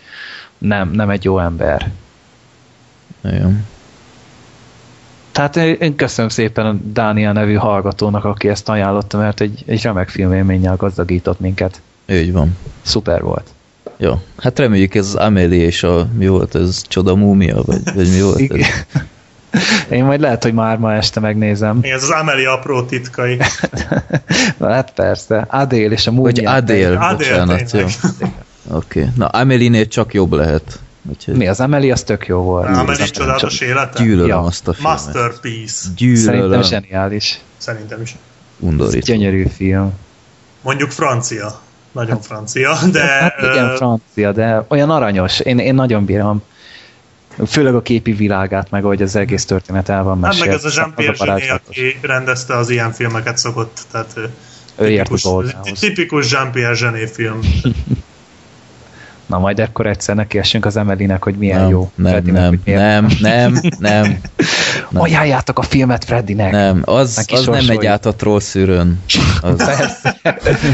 nem, 0.62 0.92
nem 0.92 1.10
egy 1.10 1.24
jó 1.24 1.40
ember. 1.40 1.92
igen. 3.24 3.66
Tehát 5.32 5.56
én 5.56 5.76
én 5.80 5.96
köszönöm 5.96 6.30
szépen 6.30 6.66
a 6.66 6.74
Dániel 6.84 7.34
nevű 7.34 7.54
hallgatónak, 7.54 8.26
aki 8.26 8.48
ezt 8.48 8.70
ajánlotta, 8.70 9.18
mert 9.18 9.42
egy, 9.42 9.64
egy 9.66 9.82
remek 9.82 10.10
filmélménnyel 10.10 10.76
gazdagított 10.76 11.40
minket. 11.40 11.82
Úgy 12.10 12.32
van. 12.32 12.58
Szuper 12.82 13.22
volt. 13.22 13.48
Jó. 13.98 14.22
Hát 14.38 14.60
reméljük 14.60 14.96
ez 14.96 15.06
az 15.06 15.16
Amelie 15.16 15.66
és 15.66 15.84
a, 15.84 16.08
mi 16.18 16.28
volt 16.28 16.56
ez, 16.56 16.82
csoda 16.88 17.16
múmia, 17.16 17.62
vagy, 17.66 17.82
vagy 17.96 18.12
mi 18.12 18.22
volt 18.22 18.40
Igen. 18.40 18.60
ez? 18.60 19.02
Én 19.90 20.04
majd 20.04 20.20
lehet, 20.20 20.44
hogy 20.44 20.54
már 20.54 20.78
ma 20.78 20.94
este 20.94 21.20
megnézem. 21.20 21.78
Igen, 21.82 21.96
ez 21.96 22.04
az 22.04 22.10
Amelie 22.10 22.52
apró 22.52 22.82
titkai. 22.84 23.38
Hát 24.60 24.94
persze. 24.94 25.46
Adél 25.50 25.92
és 25.92 26.08
a 26.08 26.12
Vagy 26.12 26.20
múmiák. 26.20 26.56
Adél, 26.56 26.98
Adél, 26.98 27.18
bocsánat, 27.18 27.72
jó. 27.72 27.86
Oké. 28.68 29.00
Okay. 29.00 29.12
Na, 29.16 29.26
Amelie-nél 29.28 29.88
csak 29.88 30.14
jobb 30.14 30.32
lehet. 30.34 30.80
Úgyhogy 31.10 31.36
Mi 31.36 31.48
az 31.48 31.60
Emeli, 31.60 31.92
az 31.92 32.04
tök 32.04 32.28
jó 32.28 32.42
volt. 32.42 32.78
Amelie 32.78 33.04
Az 33.04 33.12
csodálatos 33.12 33.60
élete? 33.60 34.04
gyűlölöm 34.04 34.28
Ja. 34.28 34.40
azt 34.40 34.68
a 34.68 34.74
filmet. 34.74 34.92
Masterpiece. 34.92 35.74
Szerintem 35.74 35.96
Gyűlölöm. 36.36 36.64
zseniális. 36.64 37.40
Szerintem 37.58 38.02
is. 38.02 38.16
Undorító. 38.60 39.06
Gyönyörű 39.06 39.46
film. 39.56 39.94
Mondjuk 40.62 40.92
francia. 40.92 41.60
Nagyon 41.92 42.22
francia, 42.22 42.78
de... 42.92 43.02
Hát 43.22 43.36
igen, 43.40 43.70
ö, 43.70 43.76
francia, 43.76 44.32
de 44.32 44.66
olyan 44.68 44.90
aranyos. 44.90 45.40
Én, 45.40 45.60
én 45.60 45.76
nagyon 45.76 46.06
bírom. 46.06 46.42
Főleg 47.48 47.76
a 47.76 47.82
képi 47.82 48.12
világát, 48.12 48.70
meg 48.70 48.84
ahogy 48.84 49.02
az 49.02 49.16
egész 49.16 49.46
történet 49.46 49.90
el 49.90 50.04
van 50.04 50.14
Hát 50.24 50.32
mesélt. 50.32 50.46
meg 50.46 50.56
ez 50.56 50.66
a 50.66 50.70
Jean-Pierre 50.76 51.14
Az 51.14 51.22
a 51.22 51.26
Genet, 51.26 51.62
aki 51.68 51.98
rendezte 52.02 52.58
az 52.58 52.70
ilyen 52.70 52.92
filmeket 52.92 53.38
szokott, 53.38 53.80
tehát 53.92 54.14
Ő 54.76 54.88
tipikus, 54.88 55.24
tipikus 55.80 56.32
Jean-Pierre 56.32 56.76
Genet 56.80 57.10
film. 57.12 57.40
Na 59.32 59.40
majd 59.40 59.60
akkor 59.60 59.88
egyszer 59.88 60.16
nekiessünk 60.16 60.66
az 60.66 60.78
Emelinek, 60.78 61.24
hogy 61.24 61.36
milyen 61.36 61.60
Nem, 61.60 61.70
jó. 61.70 61.92
nem, 61.96 62.12
Freddynek, 62.12 62.42
nem, 62.42 62.62
miért- 62.64 62.80
nem, 62.82 63.08
nem, 63.20 63.60
nem, 63.80 64.04
nem. 64.92 65.02
Ajánljátok 65.02 65.60
a 65.60 65.62
filmet 65.62 66.04
Freddynek. 66.06 66.52
nem, 66.52 66.82
az, 66.86 67.16
Neki 67.16 67.34
az 67.36 67.46
nem 67.46 67.66
megy 67.66 67.86
át 67.86 68.06
a 68.06 68.14
troll 68.16 68.40
szűrőn. 68.40 69.02
Az, 69.42 69.56
Persze. 69.66 70.18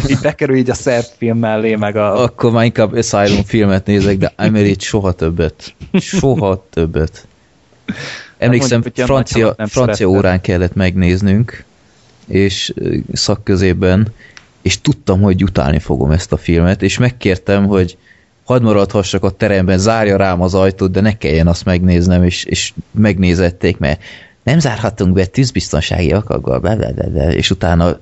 így 0.08 0.20
bekerül 0.22 0.56
így 0.56 0.70
a 0.70 0.74
szert 0.74 1.14
film 1.18 1.38
mellé, 1.38 1.76
meg 1.76 1.96
a... 1.96 2.24
akkor 2.24 2.52
már 2.52 2.66
inkább 2.66 2.94
Asylum 2.94 3.44
filmet 3.44 3.86
nézek, 3.86 4.18
de 4.18 4.34
Amelie-t 4.36 4.82
soha 4.82 5.12
többet. 5.12 5.74
Soha 6.00 6.66
többet. 6.70 7.28
Emlékszem, 8.38 8.82
mondjuk, 8.84 9.06
francia, 9.06 9.56
francia 9.58 10.08
órán 10.08 10.42
kellett 10.42 10.74
megnéznünk, 10.74 11.64
és 12.28 12.74
szakközében, 13.14 14.08
és 14.62 14.82
tudtam, 14.82 15.22
hogy 15.22 15.44
utálni 15.44 15.80
fogom 15.80 16.12
ezt 16.12 16.32
a 16.34 16.38
filmet, 16.38 16.82
és 16.82 16.98
megkértem, 16.98 17.66
hogy 17.66 17.98
hadd 18.48 18.62
maradhassak 18.62 19.24
a 19.24 19.30
teremben, 19.30 19.78
zárja 19.78 20.18
rám 20.18 20.42
az 20.42 20.54
ajtót, 20.54 20.92
de 20.92 21.02
ne 21.02 21.18
kelljen 21.18 21.48
azt 21.48 21.66
megnéznem, 21.66 22.24
és, 22.24 22.44
és 22.44 22.74
megnézették, 22.92 23.78
mert 23.78 24.02
nem 24.44 24.60
zárhatunk 24.60 25.14
be 25.14 25.26
tűzbiztonsági 25.26 26.14
okokból, 26.14 26.60
bla, 26.60 26.76
bla, 26.76 26.92
bla, 26.94 27.10
bla, 27.10 27.32
és 27.32 27.50
utána 27.52 27.98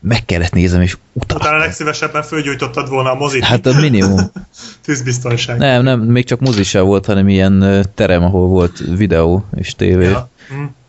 meg 0.00 0.24
kellett 0.24 0.52
nézem, 0.52 0.80
és 0.80 0.96
Utána 1.12 1.40
utáltam. 1.40 1.60
legszívesebben 1.60 2.22
fölgyújtottad 2.22 2.88
volna 2.88 3.10
a 3.10 3.14
mozit. 3.14 3.44
Hát 3.44 3.66
a 3.66 3.80
minimum. 3.80 4.20
Tűzbiztonság. 4.84 5.58
Nem, 5.58 5.82
nem, 5.82 6.00
még 6.00 6.24
csak 6.24 6.40
mozi 6.40 6.62
sem 6.62 6.84
volt, 6.84 7.06
hanem 7.06 7.28
ilyen 7.28 7.86
terem, 7.94 8.24
ahol 8.24 8.48
volt 8.48 8.82
videó 8.96 9.44
és 9.54 9.74
tévé. 9.74 10.04
Ja. 10.04 10.28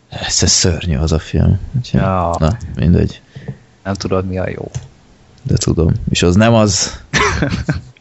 Ez, 0.09 0.43
ez 0.43 0.51
szörnyű 0.51 0.97
az 0.97 1.11
a 1.11 1.19
film. 1.19 1.59
Úgyhogy, 1.77 1.99
Ja. 1.99 2.35
Na, 2.39 2.57
mindegy. 2.75 3.21
Nem 3.83 3.93
tudod, 3.93 4.25
mi 4.27 4.37
a 4.37 4.49
jó. 4.49 4.71
De 5.43 5.55
tudom. 5.57 5.91
És 6.09 6.23
az 6.23 6.35
nem 6.35 6.53
az. 6.53 6.91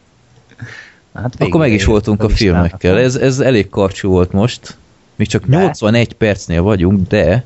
Hát 1.15 1.35
Akkor 1.39 1.59
meg 1.59 1.71
is 1.71 1.85
voltunk 1.85 2.23
a 2.23 2.29
filmekkel. 2.29 2.97
Ez, 2.99 3.15
ez 3.15 3.39
elég 3.39 3.69
karcsú 3.69 4.09
volt 4.09 4.31
most. 4.31 4.77
Még 5.15 5.27
csak 5.27 5.45
De. 5.45 5.57
81 5.57 6.13
percnél 6.13 6.61
vagyunk, 6.61 7.07
de 7.07 7.43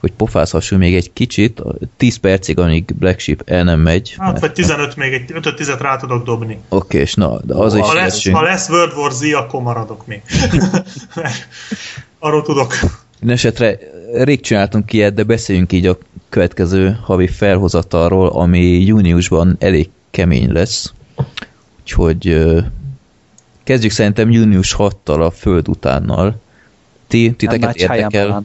hogy 0.00 0.12
pofázhassunk 0.12 0.80
még 0.80 0.94
egy 0.94 1.12
kicsit, 1.12 1.62
10 1.96 2.16
percig, 2.16 2.58
amíg 2.58 2.84
Black 2.98 3.18
Sheep 3.18 3.42
el 3.46 3.64
nem 3.64 3.80
megy. 3.80 4.14
Hát, 4.18 4.28
mert- 4.28 4.40
vagy 4.40 4.52
15 4.52 4.96
még, 4.96 5.12
egy 5.12 5.32
5-10-et 5.34 5.78
rá 5.80 5.96
tudok 5.96 6.24
dobni. 6.24 6.58
Oké, 6.68 6.98
és 6.98 7.14
na, 7.14 7.40
de 7.44 7.54
az 7.54 7.74
is 7.74 7.80
Ha 7.80 7.92
lesz, 7.94 8.02
lessünk. 8.12 8.36
ha 8.36 8.42
lesz 8.42 8.68
World 8.68 8.92
War 8.96 9.12
Z, 9.12 9.22
akkor 9.34 9.62
maradok 9.62 10.06
még. 10.06 10.22
Arról 12.18 12.42
tudok. 12.42 12.74
Mindenesetre 13.18 13.78
rég 14.12 14.40
csináltunk 14.40 14.92
ilyet, 14.92 15.14
de 15.14 15.22
beszéljünk 15.22 15.72
így 15.72 15.86
a 15.86 15.98
következő 16.28 16.98
havi 17.02 17.26
felhozatalról, 17.28 18.28
ami 18.28 18.84
júniusban 18.84 19.56
elég 19.58 19.88
kemény 20.10 20.52
lesz. 20.52 20.92
Úgyhogy 21.90 22.54
kezdjük 23.64 23.92
szerintem 23.92 24.30
június 24.30 24.74
6-tal 24.78 25.26
a 25.26 25.30
Föld 25.30 25.68
utánnal. 25.68 26.40
Ti, 27.06 27.34
titeket 27.36 27.76
érdekel? 27.76 28.42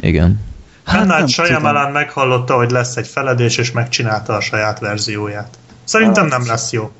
Igen. 0.00 0.40
Hát 0.84 0.98
Hát 0.98 1.06
nem 1.06 1.26
Shyamalan 1.26 1.92
meghallotta, 1.92 2.54
hogy 2.54 2.70
lesz 2.70 2.96
egy 2.96 3.06
feledés, 3.06 3.56
és 3.56 3.72
megcsinálta 3.72 4.34
a 4.34 4.40
saját 4.40 4.78
verzióját. 4.78 5.58
Szerintem 5.84 6.26
nem 6.26 6.46
lesz 6.46 6.72
jó. 6.72 6.90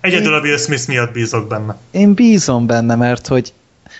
Egyedül 0.00 0.34
a 0.34 0.40
Will 0.40 0.58
Smith 0.58 0.88
miatt 0.88 1.12
bízok 1.12 1.48
benne. 1.48 1.76
Én 1.90 2.14
bízom 2.14 2.66
benne, 2.66 2.94
mert 2.94 3.26
hogy 3.26 3.52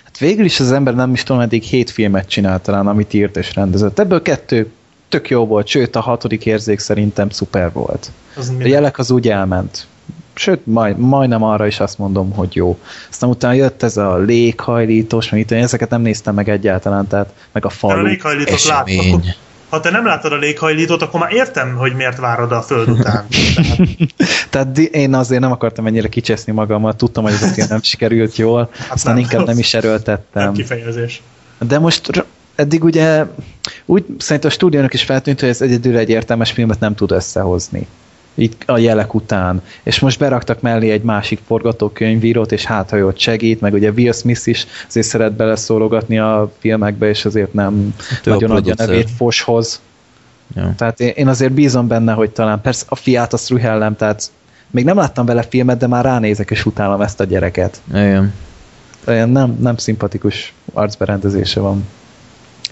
hát 0.03 0.17
végül 0.17 0.45
is 0.45 0.59
az 0.59 0.71
ember 0.71 0.95
nem 0.95 1.13
is 1.13 1.23
tudom, 1.23 1.41
eddig 1.41 1.63
hét 1.63 1.89
filmet 1.89 2.27
csinált 2.27 2.61
talán, 2.61 2.87
amit 2.87 3.13
írt 3.13 3.37
és 3.37 3.55
rendezett. 3.55 3.99
Ebből 3.99 4.21
kettő 4.21 4.71
tök 5.09 5.29
jó 5.29 5.45
volt, 5.45 5.67
sőt 5.67 5.95
a 5.95 5.99
hatodik 5.99 6.45
érzék 6.45 6.79
szerintem 6.79 7.29
szuper 7.29 7.71
volt. 7.71 8.11
Az 8.35 8.53
A 8.59 8.67
jelek 8.67 8.97
az 8.97 9.11
úgy 9.11 9.29
elment. 9.29 9.87
Sőt, 10.39 10.65
majd, 10.65 10.97
majdnem 10.97 11.43
arra 11.43 11.67
is 11.67 11.79
azt 11.79 11.97
mondom, 11.97 12.31
hogy 12.31 12.55
jó. 12.55 12.79
Aztán 13.09 13.29
utána 13.29 13.53
jött 13.53 13.83
ez 13.83 13.97
a 13.97 14.17
léghajlítós, 14.17 15.29
meg 15.29 15.39
itt, 15.39 15.51
én 15.51 15.63
ezeket 15.63 15.89
nem 15.89 16.01
néztem 16.01 16.35
meg 16.35 16.49
egyáltalán, 16.49 17.07
tehát 17.07 17.33
meg 17.51 17.65
a 17.65 17.67
a 17.67 17.71
falu. 17.71 18.03
léghajlítót 18.03 18.63
látod. 18.63 18.87
Esemény. 18.87 19.13
Akkor, 19.13 19.33
ha 19.69 19.79
te 19.79 19.89
nem 19.89 20.05
látod 20.05 20.31
a 20.31 20.35
léghajlítót, 20.35 21.01
akkor 21.01 21.19
már 21.19 21.33
értem, 21.33 21.75
hogy 21.75 21.93
miért 21.93 22.17
várod 22.17 22.51
a 22.51 22.61
föld 22.61 22.89
után. 22.89 23.25
Tehát, 24.49 24.67
Tehát 24.73 24.77
én 24.77 25.13
azért 25.13 25.41
nem 25.41 25.51
akartam 25.51 25.87
ennyire 25.87 26.07
kicseszni 26.07 26.51
magammal, 26.53 26.95
tudtam, 26.95 27.23
hogy 27.23 27.33
ez 27.33 27.57
a 27.57 27.65
nem 27.69 27.81
sikerült 27.81 28.35
jól, 28.35 28.69
aztán 28.89 29.13
nem. 29.13 29.23
inkább 29.23 29.45
nem 29.45 29.59
is 29.59 29.71
nem 29.71 29.81
erőltettem. 29.83 30.53
kifejezés. 30.53 31.21
De 31.67 31.79
most 31.79 32.25
eddig 32.55 32.83
ugye 32.83 33.25
úgy 33.85 34.05
szerintem 34.17 34.49
a 34.49 34.53
stúdiónak 34.53 34.93
is 34.93 35.03
feltűnt, 35.03 35.39
hogy 35.39 35.49
ez 35.49 35.61
egyedül 35.61 35.97
egy 35.97 36.09
értelmes 36.09 36.51
filmet 36.51 36.79
nem 36.79 36.95
tud 36.95 37.11
összehozni. 37.11 37.87
Így 38.39 38.55
a 38.65 38.77
jelek 38.77 39.13
után. 39.13 39.61
És 39.83 39.99
most 39.99 40.19
beraktak 40.19 40.61
mellé 40.61 40.89
egy 40.89 41.01
másik 41.01 41.39
forgatókönyvírót, 41.45 42.51
és 42.51 42.65
hát, 42.65 42.89
ha 42.89 42.97
ott 42.97 43.19
segít, 43.19 43.61
meg 43.61 43.73
ugye 43.73 43.91
Will 43.91 44.11
Smith 44.11 44.47
is 44.47 44.65
azért 44.87 45.07
szeret 45.07 45.33
beleszólogatni 45.33 46.19
a 46.19 46.51
filmekbe, 46.59 47.09
és 47.09 47.25
azért 47.25 47.53
nem 47.53 47.95
ő 48.25 48.31
a 48.31 48.33
nagyon 48.33 48.51
adja 48.51 48.73
nevét 48.77 49.09
foshoz. 49.09 49.81
Ja. 50.55 50.73
Tehát 50.77 50.99
én, 50.99 51.11
én 51.15 51.27
azért 51.27 51.51
bízom 51.51 51.87
benne, 51.87 52.13
hogy 52.13 52.29
talán 52.29 52.61
persze 52.61 52.85
a 52.87 52.95
fiát 52.95 53.33
azt 53.33 53.49
rühellem, 53.49 53.95
tehát 53.95 54.31
még 54.71 54.85
nem 54.85 54.97
láttam 54.97 55.25
vele 55.25 55.43
filmet, 55.43 55.77
de 55.77 55.87
már 55.87 56.05
ránézek 56.05 56.51
és 56.51 56.65
utálom 56.65 57.01
ezt 57.01 57.19
a 57.19 57.23
gyereket. 57.23 57.81
Igen. 57.89 58.33
Olyan 59.07 59.29
nem, 59.29 59.57
nem 59.59 59.77
szimpatikus 59.77 60.53
arcberendezése 60.73 61.59
van. 61.59 61.85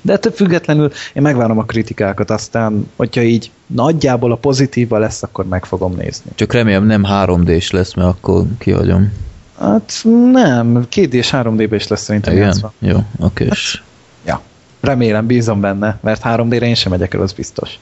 De 0.07 0.13
ettől 0.13 0.31
függetlenül 0.31 0.91
én 1.13 1.21
megvárom 1.21 1.57
a 1.57 1.63
kritikákat, 1.63 2.29
aztán, 2.29 2.91
hogyha 2.95 3.21
így 3.21 3.51
nagyjából 3.65 4.31
a 4.31 4.35
pozitívval 4.35 4.99
lesz, 4.99 5.23
akkor 5.23 5.45
meg 5.47 5.65
fogom 5.65 5.95
nézni. 5.95 6.31
Csak 6.35 6.53
remélem 6.53 6.85
nem 6.85 7.03
3D-s 7.07 7.71
lesz, 7.71 7.93
mert 7.93 8.09
akkor 8.09 8.43
kihagyom. 8.57 9.13
Hát 9.59 10.01
nem, 10.31 10.87
2D 10.91 11.11
és 11.11 11.29
3D-be 11.31 11.75
is 11.75 11.87
lesz 11.87 12.01
szerintem 12.01 12.33
Igen? 12.33 12.45
játszva. 12.45 12.73
Jó, 12.79 12.97
oké. 13.19 13.47
és 13.49 13.81
Ja. 14.25 14.41
Remélem, 14.79 15.25
bízom 15.25 15.61
benne, 15.61 15.97
mert 16.01 16.21
3D-re 16.23 16.65
én 16.65 16.75
sem 16.75 16.91
megyek 16.91 17.13
el, 17.13 17.21
az 17.21 17.33
biztos. 17.33 17.79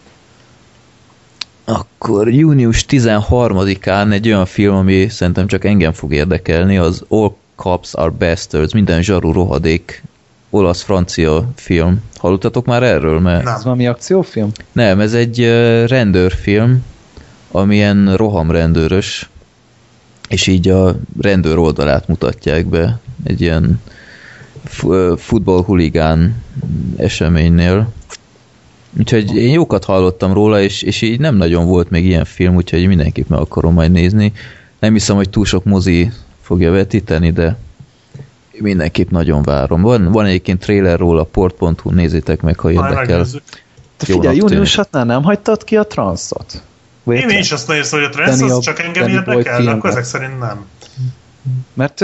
Akkor 1.65 2.29
június 2.29 2.85
13-án 2.89 4.11
egy 4.11 4.27
olyan 4.27 4.45
film, 4.45 4.75
ami 4.75 5.07
szerintem 5.09 5.47
csak 5.47 5.65
engem 5.65 5.91
fog 5.91 6.13
érdekelni, 6.13 6.77
az 6.77 7.05
All 7.07 7.33
Cops 7.55 7.93
Are 7.93 8.09
Bastards, 8.09 8.73
minden 8.73 9.01
zsaru 9.01 9.31
rohadék 9.31 10.03
olasz-francia 10.55 11.49
film, 11.55 12.01
Hallottatok 12.17 12.65
már 12.65 12.83
erről? 12.83 13.19
Mert 13.19 13.43
Nem. 13.43 13.53
Ez 13.53 13.63
valami 13.63 13.87
akciófilm? 13.87 14.51
Nem, 14.71 14.99
ez 14.99 15.13
egy 15.13 15.45
rendőrfilm, 15.87 16.83
amilyen 17.51 18.15
rohamrendőrös, 18.15 19.29
és 20.29 20.47
így 20.47 20.69
a 20.69 20.95
rendőr 21.21 21.57
oldalát 21.57 22.07
mutatják 22.07 22.65
be 22.65 22.99
egy 23.23 23.41
ilyen 23.41 23.81
futballhuligán 25.17 26.43
eseménynél. 26.97 27.93
Úgyhogy 28.99 29.35
én 29.35 29.51
jókat 29.51 29.85
hallottam 29.85 30.33
róla, 30.33 30.61
és, 30.61 30.81
és 30.81 31.01
így 31.01 31.19
nem 31.19 31.35
nagyon 31.35 31.65
volt 31.65 31.89
még 31.89 32.05
ilyen 32.05 32.25
film, 32.25 32.55
úgyhogy 32.55 32.87
mindenképp 32.87 33.29
meg 33.29 33.39
akarom 33.39 33.73
majd 33.73 33.91
nézni. 33.91 34.33
Nem 34.79 34.93
hiszem, 34.93 35.15
hogy 35.15 35.29
túl 35.29 35.45
sok 35.45 35.63
mozi 35.63 36.11
fogja 36.41 36.71
vetíteni, 36.71 37.31
de 37.31 37.57
mindenképp 38.59 39.09
nagyon 39.09 39.41
várom. 39.43 39.81
Van, 39.81 40.11
van 40.11 40.25
egyébként 40.25 40.59
trailer 40.59 40.99
róla, 40.99 41.23
port.hu, 41.23 41.91
nézzétek 41.91 42.41
meg, 42.41 42.59
ha 42.59 42.71
érdekel. 42.71 43.25
Te 43.97 44.05
figyelj, 44.05 44.35
júniusatnál 44.35 45.05
nem 45.05 45.23
hagytad 45.23 45.63
ki 45.63 45.77
a 45.77 45.83
transzot? 45.83 46.61
Vagy 47.03 47.17
Én 47.17 47.29
is 47.29 47.51
azt 47.51 47.67
nézem, 47.67 47.99
hogy 47.99 48.09
a 48.13 48.25
Danny 48.25 48.49
az 48.51 48.59
csak 48.59 48.79
engem 48.79 49.07
érdekel, 49.07 49.67
akkor 49.67 49.89
ezek 49.89 50.03
szerint 50.03 50.39
nem. 50.39 50.65
Mert 51.73 51.99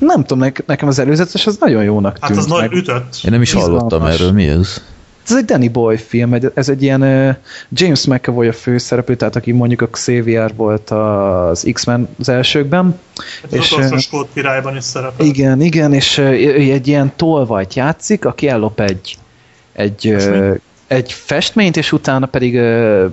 nem 0.00 0.20
tudom, 0.20 0.38
nek- 0.38 0.66
nekem 0.66 0.88
az 0.88 0.98
előzetes 0.98 1.46
az 1.46 1.56
nagyon 1.60 1.82
jónak 1.82 2.16
Hát 2.20 2.30
tűnt. 2.30 2.40
az 2.40 2.46
nagy 2.46 2.72
ütött. 2.72 3.20
Én 3.24 3.30
nem 3.30 3.42
is 3.42 3.52
hallottam 3.52 4.02
erről, 4.04 4.32
mi 4.32 4.48
ez? 4.48 4.82
Ez 5.28 5.36
egy 5.36 5.44
Danny 5.44 5.70
Boy 5.70 5.96
film, 5.96 6.36
ez 6.54 6.68
egy 6.68 6.82
ilyen 6.82 7.02
uh, 7.02 7.36
James 7.70 8.06
McAvoy 8.06 8.48
a 8.48 8.52
főszereplő, 8.52 9.14
tehát 9.14 9.36
aki 9.36 9.52
mondjuk 9.52 9.80
a 9.80 9.86
Xavier 9.86 10.54
volt 10.56 10.90
az 10.90 11.68
X-Men 11.72 12.08
az 12.18 12.28
elsőkben. 12.28 12.98
Az 13.42 13.52
és, 13.52 13.72
utolsó 13.72 13.94
ö, 13.94 13.98
skót 13.98 14.28
királyban 14.34 14.76
is 14.76 14.84
szerepel. 14.84 15.26
Igen, 15.26 15.60
igen, 15.60 15.92
és 15.92 16.18
ő 16.18 16.54
egy 16.54 16.88
ilyen 16.88 17.12
tolvajt 17.16 17.74
játszik, 17.74 18.24
aki 18.24 18.48
ellop 18.48 18.80
egy, 18.80 19.16
egy, 19.72 20.14
Festményt? 20.16 20.60
egy 20.86 21.12
festményt, 21.12 21.76
és 21.76 21.92
utána 21.92 22.26
pedig 22.26 22.54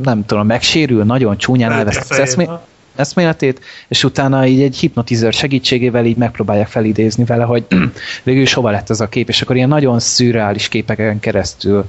nem 0.03 0.26
tudom, 0.26 0.45
megsérül, 0.45 1.03
nagyon 1.03 1.38
csúnyán 1.38 1.72
Elüti 1.72 1.98
a 1.98 2.02
elvesz 2.10 2.35
eszméletét, 2.95 3.61
és 3.88 4.03
utána 4.03 4.45
így 4.45 4.61
egy 4.61 4.76
hipnotizőr 4.78 5.34
segítségével 5.34 6.06
így 6.06 6.18
megpróbálják 6.18 6.68
felidézni 6.68 7.24
vele, 7.26 7.44
hogy 7.44 7.65
végül 8.24 8.41
is 8.41 8.53
hova 8.53 8.70
lett 8.70 8.90
ez 8.90 8.99
a 8.99 9.07
kép, 9.10 9.30
és 9.30 9.41
akkor 9.41 9.56
ilyen 9.56 9.68
nagyon 9.70 9.99
szürreális 9.99 10.68
képeken 10.68 11.20
keresztül 11.20 11.86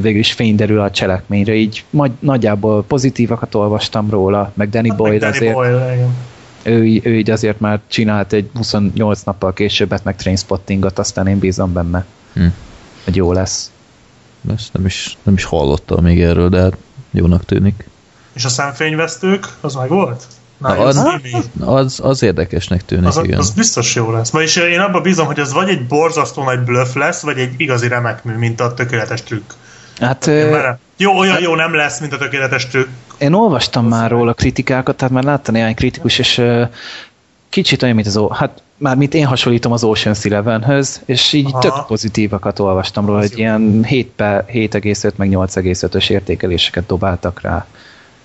végül 0.00 0.18
is 0.18 0.32
fény 0.32 0.56
derül 0.56 0.80
a 0.80 0.90
cselekményre, 0.90 1.54
így 1.54 1.84
magy- 1.90 2.12
nagyjából 2.18 2.84
pozitívakat 2.84 3.54
olvastam 3.54 4.10
róla, 4.10 4.52
meg 4.54 4.68
Danny 4.70 4.88
Hát 4.88 4.98
meg 4.98 5.06
Boyle 5.06 5.18
Danny 5.18 5.32
azért, 5.36 5.54
Boyle, 5.54 5.94
igen. 5.94 6.14
ő, 6.62 7.00
ő 7.02 7.16
így 7.16 7.30
azért 7.30 7.60
már 7.60 7.80
csinált 7.88 8.32
egy 8.32 8.50
28 8.54 9.22
nappal 9.22 9.52
későbbet, 9.52 10.04
meg 10.04 10.16
Trainspottingot, 10.16 10.98
aztán 10.98 11.26
én 11.26 11.38
bízom 11.38 11.72
benne, 11.72 12.04
Hm. 12.34 12.44
hogy 13.04 13.16
jó 13.16 13.32
lesz. 13.32 13.70
Ezt 14.54 14.72
nem 14.72 14.86
is, 14.86 15.16
nem 15.22 15.34
is 15.34 15.44
hallottam 15.44 16.04
még 16.04 16.20
erről, 16.22 16.48
de 16.48 16.60
hát 16.60 16.76
jónak 17.10 17.44
tűnik. 17.44 17.88
És 18.32 18.44
a 18.44 18.48
szemfényvesztők, 18.48 19.46
az 19.60 19.74
meg 19.74 19.88
volt? 19.88 20.24
Na, 20.58 20.74
Na, 20.74 20.80
az, 20.84 20.96
az- 20.96 21.46
Az, 21.60 22.00
az 22.02 22.22
érdekesnek 22.22 22.84
tűnik, 22.84 23.06
az, 23.06 23.20
igen. 23.22 23.38
az 23.38 23.50
biztos 23.50 23.94
jó 23.94 24.10
lesz. 24.10 24.30
Vagyis 24.30 24.56
én 24.56 24.80
abban 24.80 25.02
bízom, 25.02 25.26
hogy 25.26 25.38
ez 25.38 25.52
vagy 25.52 25.68
egy 25.68 25.86
borzasztó 25.86 26.42
nagy 26.44 26.60
bluff 26.60 26.94
lesz, 26.94 27.20
vagy 27.22 27.38
egy 27.38 27.54
igazi 27.56 27.88
remek 27.88 28.24
mű, 28.24 28.34
mint 28.34 28.60
a 28.60 28.74
tökéletes 28.74 29.22
trükk. 29.22 29.50
Hát 30.00 30.26
ö, 30.26 30.50
merem. 30.50 30.78
Jó, 30.96 31.18
olyan 31.18 31.40
jó 31.40 31.54
nem 31.54 31.74
lesz, 31.74 32.00
mint 32.00 32.12
a 32.12 32.18
tökéletes 32.18 32.66
trükk. 32.66 32.88
Én 33.18 33.32
olvastam 33.32 33.86
már 33.88 34.10
róla 34.10 34.32
kritikákat, 34.32 34.96
tehát 34.96 35.14
már 35.14 35.22
láttam 35.24 35.54
néhány 35.54 35.74
kritikus, 35.74 36.18
és 36.18 36.38
ö, 36.38 36.62
kicsit 37.48 37.82
olyan, 37.82 37.94
mint 37.94 38.06
az, 38.06 38.16
O- 38.16 38.32
hát 38.36 38.62
már 38.76 38.96
mint 38.96 39.14
én 39.14 39.26
hasonlítom 39.26 39.72
az 39.72 39.82
Ocean's 39.84 40.24
Elevenhöz, 40.26 41.00
és 41.04 41.32
így 41.32 41.46
Aha. 41.50 41.58
tök 41.58 41.86
pozitívakat 41.86 42.58
olvastam 42.58 43.06
róla, 43.06 43.18
Az 43.18 43.28
hogy 43.28 43.38
jó. 43.38 43.44
ilyen 43.44 43.84
7 43.84 44.06
per 44.16 44.44
7,5 44.52 45.14
meg 45.16 45.28
8,5-ös 45.30 46.10
értékeléseket 46.10 46.86
dobáltak 46.86 47.40
rá. 47.40 47.66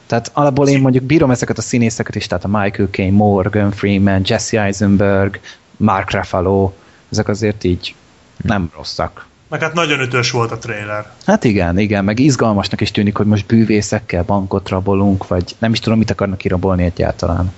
Tehát 0.07 0.31
alapból 0.33 0.67
én 0.67 0.81
mondjuk 0.81 1.03
bírom 1.03 1.31
ezeket 1.31 1.57
a 1.57 1.61
színészeket 1.61 2.15
is, 2.15 2.27
tehát 2.27 2.43
a 2.43 2.47
Michael 2.47 2.87
Caine, 2.91 3.17
Morgan 3.17 3.71
Freeman, 3.71 4.21
Jesse 4.25 4.61
Eisenberg, 4.61 5.39
Mark 5.77 6.11
Ruffalo, 6.11 6.71
ezek 7.11 7.27
azért 7.27 7.63
így 7.63 7.95
nem 8.43 8.71
rosszak. 8.75 9.25
Meg 9.49 9.61
hát 9.61 9.73
nagyon 9.73 9.99
ütős 9.99 10.31
volt 10.31 10.51
a 10.51 10.57
trailer. 10.57 11.11
Hát 11.25 11.43
igen, 11.43 11.79
igen, 11.79 12.03
meg 12.03 12.19
izgalmasnak 12.19 12.81
is 12.81 12.91
tűnik, 12.91 13.17
hogy 13.17 13.25
most 13.25 13.45
bűvészekkel 13.45 14.23
bankot 14.23 14.69
rabolunk, 14.69 15.27
vagy 15.27 15.55
nem 15.57 15.71
is 15.71 15.79
tudom, 15.79 15.97
mit 15.97 16.09
akarnak 16.09 16.37
kirabolni 16.37 16.83
egyáltalán. 16.83 17.53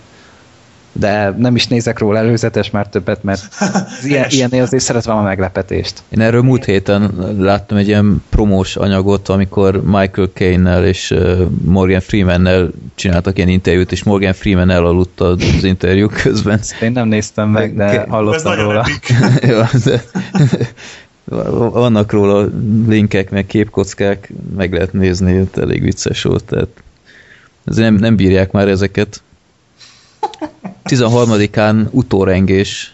De 0.92 1.36
nem 1.38 1.56
is 1.56 1.68
nézek 1.68 2.00
róla 2.00 2.18
előzetes 2.18 2.72
már 2.72 2.88
többet, 2.88 3.24
mert 3.24 3.48
ilyen, 4.04 4.26
ilyennél 4.30 4.62
azért 4.62 4.84
szeretem 4.84 5.18
a 5.18 5.22
meglepetést. 5.22 6.04
Én 6.10 6.22
erről 6.22 6.42
múlt 6.42 6.66
héten 6.66 7.12
láttam 7.38 7.78
egy 7.78 7.88
ilyen 7.88 8.24
promós 8.30 8.76
anyagot, 8.76 9.30
amikor 9.30 9.84
Michael 9.84 10.30
Caine-nel 10.34 10.86
és 10.86 11.16
Morgan 11.64 12.00
Freeman-nel 12.00 12.70
csináltak 12.96 13.38
ilyen 13.38 13.50
interjút, 13.50 13.92
és 13.92 14.04
Morgan 14.04 14.34
Freeman 14.34 14.70
elaludt 14.70 15.20
az 15.20 15.64
interjú 15.64 16.08
közben. 16.08 16.60
Én 16.82 16.92
nem 16.92 17.08
néztem 17.08 17.50
meg, 17.50 17.76
de 17.76 17.84
Ez 17.84 18.08
hallottam 18.10 18.54
róla. 18.54 18.86
ja, 19.42 19.70
de 19.84 20.04
vannak 21.72 22.12
róla 22.12 22.50
linkek, 22.88 23.30
meg 23.30 23.46
képkockák, 23.46 24.32
meg 24.56 24.74
lehet 24.74 24.94
nézni, 24.94 25.44
elég 25.56 25.82
vicces 25.82 26.24
volt, 26.24 26.44
tehát 26.44 26.68
nem, 27.64 27.96
nem 27.96 28.16
bírják 28.16 28.52
már 28.52 28.68
ezeket. 28.68 29.22
13-án 30.84 31.90
utórengés, 31.90 32.94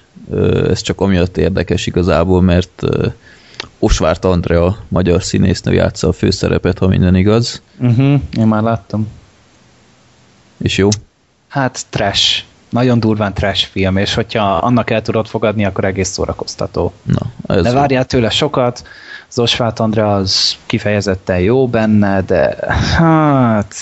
ez 0.69 0.81
csak 0.81 1.01
amiatt 1.01 1.37
érdekes 1.37 1.85
igazából, 1.87 2.41
mert 2.41 2.83
Osvárt 3.79 4.25
Andrea, 4.25 4.77
magyar 4.87 5.23
színésznő 5.23 5.73
játsza 5.73 6.07
a 6.07 6.11
főszerepet, 6.11 6.77
ha 6.79 6.87
minden 6.87 7.15
igaz, 7.15 7.61
Uh-huh, 7.79 8.21
én 8.37 8.47
már 8.47 8.61
láttam. 8.61 9.07
és 10.57 10.77
jó. 10.77 10.89
Hát 11.47 11.85
trash. 11.89 12.43
Nagyon 12.69 12.99
durván 12.99 13.33
trash 13.33 13.67
film, 13.67 13.97
és 13.97 14.13
hogyha 14.13 14.55
annak 14.55 14.89
el 14.89 15.01
tudod 15.01 15.27
fogadni, 15.27 15.65
akkor 15.65 15.83
egész 15.85 16.09
szórakoztató. 16.09 16.93
Na, 17.03 17.55
ez 17.55 17.63
De 17.63 17.71
várjál 17.71 18.05
tőle 18.05 18.29
sokat, 18.29 18.87
az 19.29 19.39
Osváth 19.39 19.81
Andrea 19.81 20.15
az 20.15 20.55
kifejezetten 20.65 21.39
jó 21.39 21.67
benne, 21.67 22.21
de 22.21 22.57
hát, 22.97 23.73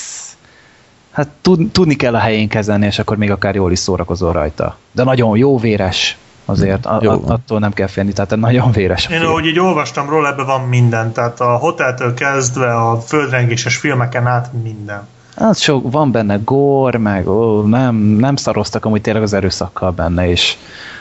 hát 1.13 1.27
tud, 1.41 1.71
tudni 1.71 1.95
kell 1.95 2.15
a 2.15 2.19
helyén 2.19 2.47
kezelni, 2.47 2.85
és 2.85 2.99
akkor 2.99 3.17
még 3.17 3.31
akár 3.31 3.55
jól 3.55 3.71
is 3.71 3.79
szórakozol 3.79 4.31
rajta. 4.31 4.77
De 4.91 5.03
nagyon 5.03 5.37
jó 5.37 5.57
véres 5.57 6.17
azért, 6.45 6.85
a, 6.85 6.99
Jó 7.01 7.11
a, 7.11 7.21
attól 7.27 7.59
nem 7.59 7.73
kell 7.73 7.87
félni, 7.87 8.13
tehát 8.13 8.35
nagyon 8.35 8.71
véres 8.71 9.07
Én 9.07 9.21
ahogy 9.21 9.45
így 9.45 9.59
olvastam 9.59 10.09
róla, 10.09 10.27
ebben 10.27 10.45
van 10.45 10.61
minden. 10.61 11.11
Tehát 11.11 11.39
a 11.39 11.55
hoteltől 11.57 12.13
kezdve 12.13 12.75
a 12.75 12.99
földrengéses 12.99 13.77
filmeken 13.77 14.27
át 14.27 14.51
minden. 14.63 15.07
Hát 15.35 15.59
sok, 15.59 15.91
van 15.91 16.11
benne 16.11 16.35
gór, 16.35 16.95
meg 16.95 17.27
ó, 17.27 17.61
nem, 17.61 17.95
nem 17.95 18.35
szaroztak 18.35 18.85
amúgy 18.85 19.01
tényleg 19.01 19.23
az 19.23 19.33
erőszakkal 19.33 19.91
benne, 19.91 20.29
és 20.29 20.57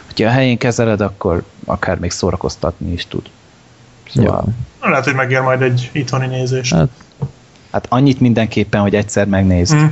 hogyha 0.06 0.26
a 0.26 0.32
helyén 0.32 0.58
kezeled, 0.58 1.00
akkor 1.00 1.42
akár 1.64 1.98
még 1.98 2.10
szórakoztatni 2.10 2.92
is 2.92 3.06
tud. 3.06 3.22
Szóval, 4.14 4.44
Jó. 4.82 4.88
Lehet, 4.88 5.04
hogy 5.04 5.14
megér 5.14 5.40
majd 5.40 5.62
egy 5.62 5.90
itthoni 5.92 6.26
nézés. 6.26 6.72
Hát, 6.72 6.88
hát 7.72 7.86
annyit 7.88 8.20
mindenképpen, 8.20 8.80
hogy 8.80 8.94
egyszer 8.94 9.26
megnézd. 9.26 9.72
Hm. 9.72 9.84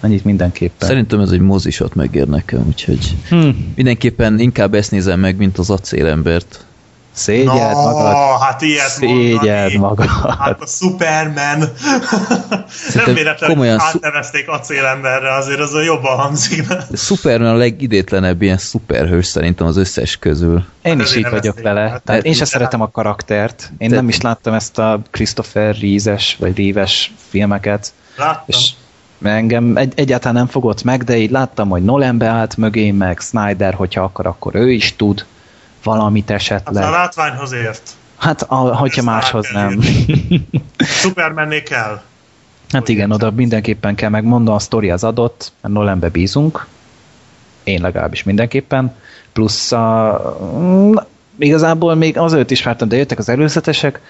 Annyit 0.00 0.24
mindenképpen. 0.24 0.88
szerintem 0.88 1.20
ez 1.20 1.30
egy 1.30 1.40
mozisat 1.40 1.94
megér 1.94 2.28
nekem, 2.28 2.64
úgyhogy 2.66 3.16
Hm. 3.28 3.48
mindenképpen 3.74 4.38
inkább 4.38 4.74
ezt 4.74 4.90
nézem 4.90 5.20
meg, 5.20 5.36
mint 5.36 5.58
az 5.58 5.70
acélembert. 5.70 6.64
Szégyeld 7.16 7.72
no, 7.72 7.82
magad. 7.82 8.40
hát 8.40 8.62
ilyet 8.62 8.88
Szégyeld 8.88 9.72
mondani. 9.72 9.76
magad. 9.76 10.38
Hát 10.38 10.60
a 10.60 10.66
Superman. 10.66 11.58
Nem 12.94 13.14
véletlenül 13.14 13.56
komolyan 13.56 13.80
átnevezték 13.80 14.48
acélemberre, 14.48 15.34
azért 15.34 15.60
az 15.60 15.70
jobban 15.84 16.16
hangzik. 16.16 16.66
Superman 16.94 17.48
a 17.48 17.54
legidétlenebb 17.54 18.42
ilyen 18.42 18.58
szuperhős 18.58 19.26
szerintem 19.26 19.66
az 19.66 19.76
összes 19.76 20.16
közül. 20.16 20.64
Én 20.82 20.96
Hát 20.98 21.06
is 21.06 21.16
így 21.16 21.30
vagyok 21.30 21.60
vele. 21.60 21.88
Hát 21.88 22.02
Tehát 22.02 22.24
én 22.24 22.32
sem 22.32 22.46
szeretem 22.46 22.80
a 22.80 22.90
karaktert. 22.90 23.72
Én 23.78 23.90
nem 23.90 24.08
is 24.08 24.20
láttam 24.20 24.54
ezt 24.54 24.78
a 24.78 25.00
Christopher 25.10 25.76
Reeves-es 25.80 26.36
vagy 26.38 26.56
Reeves 26.56 27.12
filmeket. 27.28 27.92
Láttam. 28.16 28.44
És 28.46 28.70
engem 29.22 29.76
egy, 29.76 29.92
egyáltalán 29.96 30.34
nem 30.34 30.46
fogott 30.46 30.82
meg, 30.82 31.04
de 31.04 31.16
így 31.16 31.30
láttam, 31.30 31.68
hogy 31.68 31.84
Nolan 31.84 32.18
beállt 32.18 32.56
mögé, 32.56 32.90
meg 32.90 33.20
Snyder, 33.20 33.74
hogyha 33.74 34.02
akar, 34.02 34.26
akkor 34.26 34.54
ő 34.54 34.70
is 34.70 34.96
tud 34.96 35.24
valamit 35.86 36.28
Hát 36.28 36.38
esetleg. 36.38 36.84
a 36.84 36.90
látványhoz 36.90 37.52
ért. 37.52 37.90
Hát, 38.16 38.42
a, 38.42 38.54
hogyha 38.54 39.02
máshoz 39.02 39.48
nem. 39.52 39.80
Supermanné 40.78 41.62
kell. 41.72 42.02
Hát 42.72 42.88
igen, 42.88 43.10
oda 43.10 43.30
mindenképpen 43.30 43.94
kell 43.94 44.08
megmondom, 44.08 44.54
a 44.54 44.58
sztori 44.58 44.90
az 44.90 45.04
adott, 45.04 45.52
mert 45.60 45.74
Nolanbe 45.74 46.08
bízunk, 46.08 46.66
én 47.64 47.80
legalábbis 47.80 48.22
mindenképpen, 48.22 48.94
plusz 49.32 49.72
a, 49.72 50.38
igazából 51.38 51.94
még 51.94 52.18
azelőtt 52.18 52.50
is 52.50 52.62
vártam, 52.62 52.88
de 52.88 52.96
jöttek 52.96 53.18
az 53.18 53.28
előzetesek, 53.28 54.00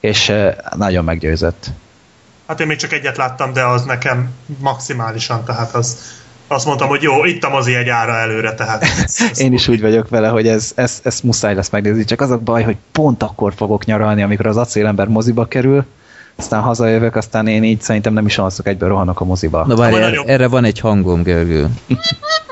és 0.00 0.28
eh, 0.28 0.54
nagyon 0.76 1.04
meggyőzött. 1.04 1.70
Hát 2.46 2.60
én 2.60 2.66
még 2.66 2.76
csak 2.76 2.92
egyet 2.92 3.16
láttam, 3.16 3.52
de 3.52 3.64
az 3.64 3.84
nekem 3.84 4.30
maximálisan, 4.58 5.44
tehát 5.44 5.74
az 5.74 5.98
azt 6.46 6.66
mondtam, 6.66 6.88
hogy 6.88 7.02
jó, 7.02 7.24
itt 7.24 7.44
a 7.44 7.48
mozi 7.48 7.74
egy 7.74 7.88
ára 7.88 8.12
előre, 8.12 8.54
tehát. 8.54 8.86
Én 9.34 9.52
is 9.52 9.68
úgy 9.68 9.80
vagyok 9.80 10.08
vele, 10.08 10.28
hogy 10.28 10.48
ez, 10.48 10.72
ez, 10.74 11.00
ez 11.02 11.20
muszáj 11.20 11.54
lesz 11.54 11.70
megnézni, 11.70 12.04
csak 12.04 12.20
az 12.20 12.30
a 12.30 12.38
baj, 12.38 12.62
hogy 12.62 12.76
pont 12.92 13.22
akkor 13.22 13.52
fogok 13.56 13.84
nyaralni, 13.84 14.22
amikor 14.22 14.46
az 14.46 14.56
acélember 14.56 15.08
moziba 15.08 15.44
kerül, 15.46 15.84
aztán 16.36 16.62
hazajövök, 16.62 17.16
aztán 17.16 17.46
én 17.46 17.64
így 17.64 17.80
szerintem 17.80 18.12
nem 18.12 18.26
is 18.26 18.38
alszok, 18.38 18.66
egyből 18.66 18.88
rohanok 18.88 19.20
a 19.20 19.24
moziba. 19.24 19.64
Na 19.66 19.76
várj, 19.76 19.96
erre, 19.96 20.22
erre 20.26 20.48
van 20.48 20.64
egy 20.64 20.80
hangom, 20.80 21.22
Gergő. 21.22 21.68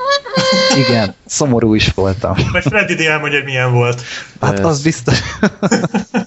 Igen, 0.77 1.13
szomorú 1.25 1.73
is 1.73 1.93
voltam. 1.93 2.35
Majd 2.51 2.63
Freddy 2.63 2.93
D. 2.95 2.99
elmondja, 2.99 3.37
hogy 3.37 3.47
milyen 3.47 3.71
volt. 3.71 4.01
Hát 4.41 4.59
Ez- 4.59 4.65
az 4.65 4.81
biztos. 4.81 5.19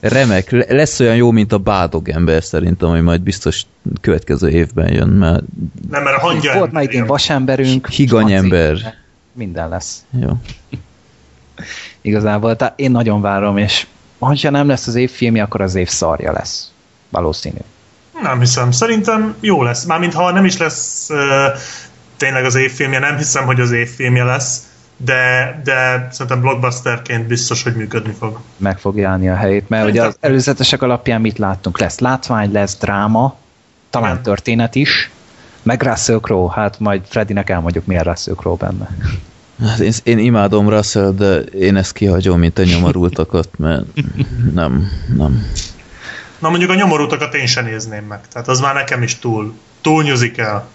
Remek, 0.00 0.50
Le- 0.50 0.64
lesz 0.68 1.00
olyan 1.00 1.16
jó, 1.16 1.30
mint 1.30 1.52
a 1.52 1.58
bádog 1.58 2.08
ember 2.08 2.42
szerintem, 2.42 2.88
ami 2.88 3.00
majd 3.00 3.20
biztos 3.20 3.62
következő 4.00 4.48
évben 4.50 4.92
jön, 4.92 5.08
mert 5.08 5.42
Nem, 5.90 6.02
mert 6.02 6.16
a 6.16 6.20
hangja... 6.20 6.58
Volt 6.58 6.72
majd 6.72 6.92
én 6.92 7.06
vasemberünk. 7.06 7.88
Higany 7.88 8.32
ember. 8.32 8.94
Minden 9.32 9.68
lesz. 9.68 10.04
jó. 10.20 10.28
Igazából, 12.00 12.56
tehát 12.56 12.78
én 12.78 12.90
nagyon 12.90 13.20
várom, 13.20 13.56
és 13.56 13.86
ha 14.18 14.50
nem 14.50 14.68
lesz 14.68 14.86
az 14.86 14.94
év 14.94 15.10
filmje, 15.10 15.42
akkor 15.42 15.60
az 15.60 15.74
év 15.74 15.88
szarja 15.88 16.32
lesz. 16.32 16.70
Valószínű. 17.08 17.58
Nem 18.22 18.40
hiszem. 18.40 18.70
Szerintem 18.70 19.34
jó 19.40 19.62
lesz. 19.62 19.84
Mármint 19.84 20.14
ha 20.14 20.32
nem 20.32 20.44
is 20.44 20.56
lesz 20.56 21.08
uh, 21.10 21.18
tényleg 22.16 22.44
az 22.44 22.54
évfilmje, 22.54 22.98
nem 22.98 23.16
hiszem, 23.16 23.44
hogy 23.44 23.60
az 23.60 23.70
évfilmje 23.70 24.24
lesz, 24.24 24.62
de, 24.96 25.60
de 25.64 26.08
szerintem 26.10 26.40
blockbusterként 26.40 27.26
biztos, 27.26 27.62
hogy 27.62 27.74
működni 27.74 28.12
fog. 28.18 28.40
Meg 28.56 28.78
fogja 28.78 29.08
állni 29.10 29.28
a 29.28 29.34
helyét, 29.34 29.68
mert 29.68 29.88
ugye 29.88 30.02
az 30.02 30.16
előzetesek 30.20 30.82
alapján 30.82 31.20
mit 31.20 31.38
láttunk? 31.38 31.80
Lesz 31.80 31.98
látvány, 31.98 32.52
lesz 32.52 32.76
dráma, 32.78 33.36
talán 33.90 34.10
Igen. 34.10 34.22
történet 34.22 34.74
is, 34.74 35.10
meg 35.62 35.82
Russell 35.82 36.20
Crowe, 36.20 36.52
hát 36.52 36.80
majd 36.80 37.02
Freddynek 37.08 37.50
elmondjuk, 37.50 37.86
milyen 37.86 38.04
Russell 38.04 38.34
Crowe 38.34 38.56
benne. 38.56 38.88
Hát 39.60 39.78
én, 39.78 39.92
én 40.02 40.18
imádom 40.18 40.68
Russell, 40.68 41.12
de 41.12 41.36
én 41.40 41.76
ezt 41.76 41.92
kihagyom, 41.92 42.38
mint 42.38 42.58
a 42.58 42.64
nyomorultakat, 42.64 43.48
mert 43.58 43.84
nem, 44.54 44.90
nem. 45.16 45.46
Na 46.38 46.48
mondjuk 46.48 46.70
a 46.70 46.74
nyomorútakat 46.74 47.34
én 47.34 47.46
sem 47.46 47.64
nézném 47.64 48.04
meg. 48.04 48.20
Tehát 48.32 48.48
az 48.48 48.60
már 48.60 48.74
nekem 48.74 49.02
is 49.02 49.18
túl, 49.18 49.54
túl 49.80 50.02
musical. 50.02 50.68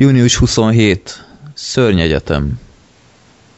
Június 0.00 0.36
27. 0.36 1.24
Szörnyegyetem. 1.54 2.60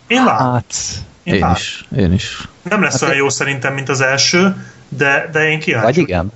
Én 0.07 0.25
várom. 0.25 0.53
Hát, 0.53 0.75
Én, 1.23 1.35
Én 1.35 1.51
is, 1.55 1.85
én 1.97 2.12
is. 2.12 2.49
Nem 2.62 2.83
lesz 2.83 2.93
Hát 2.93 3.03
olyan 3.03 3.15
én- 3.15 3.21
jó 3.21 3.29
szerintem, 3.29 3.75
mint 3.75 3.89
az 3.89 4.01
első, 4.01 4.67
de, 4.89 5.29
de 5.33 5.49
én 5.51 5.61
kíváncsi. 5.61 5.87
vagy 5.87 5.97
igen. 5.99 6.33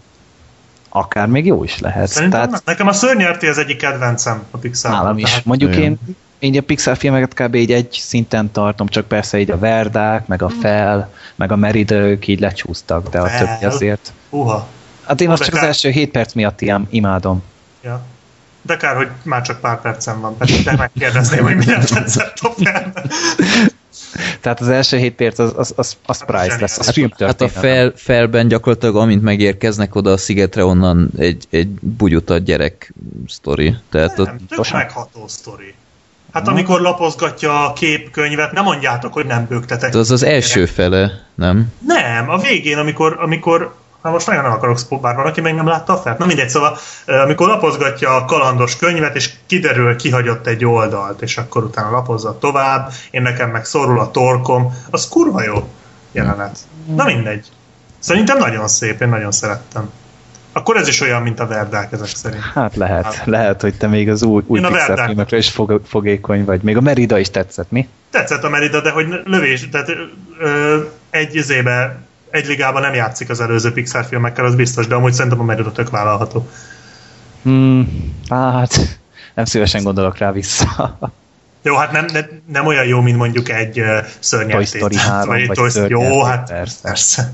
Akár 0.89 1.27
még 1.27 1.47
jó 1.47 1.65
is 1.65 1.79
lehet. 1.79 2.09
Szerintem 2.09 2.39
Tehát 2.41 2.51
nem. 2.51 2.61
Nekem 2.65 2.87
a 2.87 2.93
szörnyerti 2.93 3.47
az 3.47 3.59
egyik 3.59 3.77
kedvencem 3.77 4.43
a 4.51 4.57
Pixar. 4.57 4.91
nálam 4.91 5.19
is. 5.19 5.41
Mondjuk 5.45 5.71
Igen. 5.77 5.83
én, 5.83 5.99
én 6.39 6.59
a 6.59 6.63
Pixar 6.63 6.97
filmeket 6.97 7.35
kb. 7.35 7.55
így 7.55 7.73
egy 7.73 7.93
szinten 8.01 8.51
tartom, 8.53 8.89
csak 8.89 9.07
persze 9.09 9.39
így 9.39 9.51
a 9.51 9.59
Verdák, 9.59 10.27
meg 10.27 10.43
a 10.43 10.49
Fel, 10.49 11.13
meg 11.35 11.53
a 11.53 11.57
Meridők 11.57 12.27
így 12.27 12.41
lecsúsztak, 12.41 13.09
de 13.09 13.21
a 13.21 13.27
Fel. 13.27 13.39
többi 13.59 13.75
azért. 13.75 14.13
Uha. 14.31 14.67
Hát 15.07 15.21
én 15.21 15.31
azt 15.31 15.43
csak 15.45 15.55
az 15.55 15.63
első 15.63 15.91
7 15.91 16.11
perc 16.11 16.33
miatt 16.33 16.61
ilyen 16.61 16.87
imádom. 16.91 17.43
Ja. 17.83 18.03
De 18.67 18.77
kár, 18.77 18.97
hogy 18.97 19.09
már 19.23 19.43
csak 19.43 19.61
pár 19.61 19.81
percem 19.81 20.21
van, 20.21 20.37
pedig 20.37 20.63
te 20.63 20.77
megkérdezném, 20.77 21.43
hogy 21.45 21.57
mi 21.57 21.65
nem 21.65 21.81
tetszett 21.81 22.39
a 22.41 22.51
filmben. 22.57 23.11
Tehát 24.41 24.61
az 24.61 24.69
első 24.69 24.97
7 24.97 25.15
perc 25.15 25.39
az, 25.39 25.53
az, 25.57 25.73
az, 25.77 25.97
az 26.07 26.25
price 26.25 26.57
lesz, 26.61 26.79
az 26.79 26.87
Hát 26.87 26.89
a 26.89 26.93
filmtörténet. 26.93 27.53
fel, 27.55 27.93
felben 27.97 28.49
gyakorlatilag, 28.49 28.97
amint 28.97 29.23
megérkeznek 29.23 29.95
oda 29.95 30.11
a 30.11 30.17
szigetre, 30.17 30.65
onnan 30.65 31.11
egy, 31.19 31.45
egy 31.51 31.69
bugyutat 31.81 32.45
gyerek 32.45 32.93
sztori. 33.29 33.75
Tehát 33.91 34.19
ott, 34.19 34.27
Nem, 34.27 34.37
tök 34.37 34.47
Pontosan. 34.49 34.79
megható 34.79 35.29
sztori. 35.29 35.75
Hát 36.33 36.49
amikor 36.49 36.81
lapozgatja 36.81 37.69
a 37.69 37.73
képkönyvet, 37.73 38.53
nem 38.53 38.65
mondjátok, 38.65 39.13
hogy 39.13 39.27
nem 39.27 39.47
bőgtetek. 39.49 39.95
az 39.95 40.11
az 40.11 40.23
első 40.23 40.67
fele, 40.67 41.25
nem? 41.35 41.73
Nem, 41.87 42.29
a 42.31 42.39
végén, 42.39 42.79
amikor, 42.79 43.17
amikor 43.21 43.75
Na 44.05 44.11
most 44.11 44.27
nagyon 44.27 44.43
nem 44.43 44.53
akarok 44.53 44.79
szpó, 44.79 44.99
bár 44.99 45.15
valaki 45.15 45.41
még 45.41 45.55
nem 45.55 45.67
látta 45.67 45.93
a 45.93 45.97
felt. 45.97 46.19
Na 46.19 46.27
mindegy, 46.27 46.49
szóval 46.49 46.77
amikor 47.07 47.49
lapozgatja 47.49 48.17
a 48.17 48.25
kalandos 48.25 48.77
könyvet, 48.77 49.17
és 49.17 49.31
kiderül, 49.47 49.97
kihagyott 49.97 50.47
egy 50.47 50.65
oldalt, 50.65 51.23
és 51.23 51.37
akkor 51.37 51.65
utána 51.65 51.91
lapozza 51.91 52.39
tovább, 52.39 52.93
én 53.11 53.23
nekem 53.23 53.51
meg 53.51 53.65
szorul 53.65 54.01
a 54.01 54.11
torkom, 54.11 54.75
az 54.91 55.09
kurva 55.09 55.43
jó 55.43 55.69
jelenet. 56.13 56.59
Na 56.95 57.05
mindegy. 57.05 57.47
Szerintem 57.99 58.39
nagyon 58.39 58.69
szép, 58.69 59.01
én 59.01 59.09
nagyon 59.09 59.33
szerettem. 59.33 59.91
Akkor 60.53 60.77
ez 60.77 60.89
is 60.89 61.01
olyan, 61.01 61.23
mint 61.23 61.41
a 61.41 61.47
verdák 61.47 61.93
ezek 61.93 62.07
szerint. 62.07 62.43
Hát 62.55 62.77
lehet, 62.77 63.05
Hát. 63.05 63.27
lehet, 63.27 63.61
hogy 63.61 63.77
te 63.77 63.87
még 63.87 64.09
az 64.11 64.23
új, 64.23 64.43
új 64.47 64.61
filmekre 65.07 65.37
is 65.37 65.51
fog, 65.51 65.81
fogékony 65.87 66.45
vagy. 66.45 66.63
Még 66.63 66.77
a 66.77 66.81
Merida 66.81 67.19
is 67.19 67.31
tetszett, 67.31 67.71
mi? 67.71 67.89
Tetszett 68.11 68.43
a 68.45 68.49
Merida, 68.49 68.81
de 68.81 68.91
hogy 68.91 69.07
lövés, 69.25 69.69
tehát 69.69 69.91
ö, 70.41 70.79
egy 71.11 71.35
izébe, 71.35 71.97
egy 72.35 72.47
ligában 72.47 72.83
nem 72.83 72.95
játszik 72.95 73.31
az 73.31 73.41
előző 73.41 73.73
Pixar 73.73 74.05
filmekkel, 74.05 74.45
az 74.45 74.55
biztos, 74.55 74.87
de 74.87 74.95
amúgy 74.95 75.13
szerintem 75.13 75.41
a 75.41 75.45
Merida 75.45 75.73
tök 75.73 75.91
vállalható. 75.91 76.49
Hmm, 77.43 78.15
hát 78.29 78.99
nem 79.35 79.45
szívesen 79.45 79.83
gondolok 79.83 80.19
rá 80.19 80.33
vissza. 80.33 80.99
Jó, 81.63 81.77
hát 81.77 81.93
nem, 81.93 82.07
nem, 82.13 82.25
nem 82.47 82.67
olyan 82.67 82.85
jó, 82.85 83.01
mint 83.01 83.17
mondjuk 83.17 83.49
egy 83.49 83.81
uh, 83.81 83.87
szörnyetét. 84.19 84.55
Toy 84.55 84.65
Story 84.65 84.97
3, 84.97 85.29
vagy 85.29 85.47
vagy 85.47 85.73
Toy. 85.73 85.89
Jó, 85.89 86.23
hát 86.23 86.49
persze. 86.49 86.79
persze. 86.83 87.33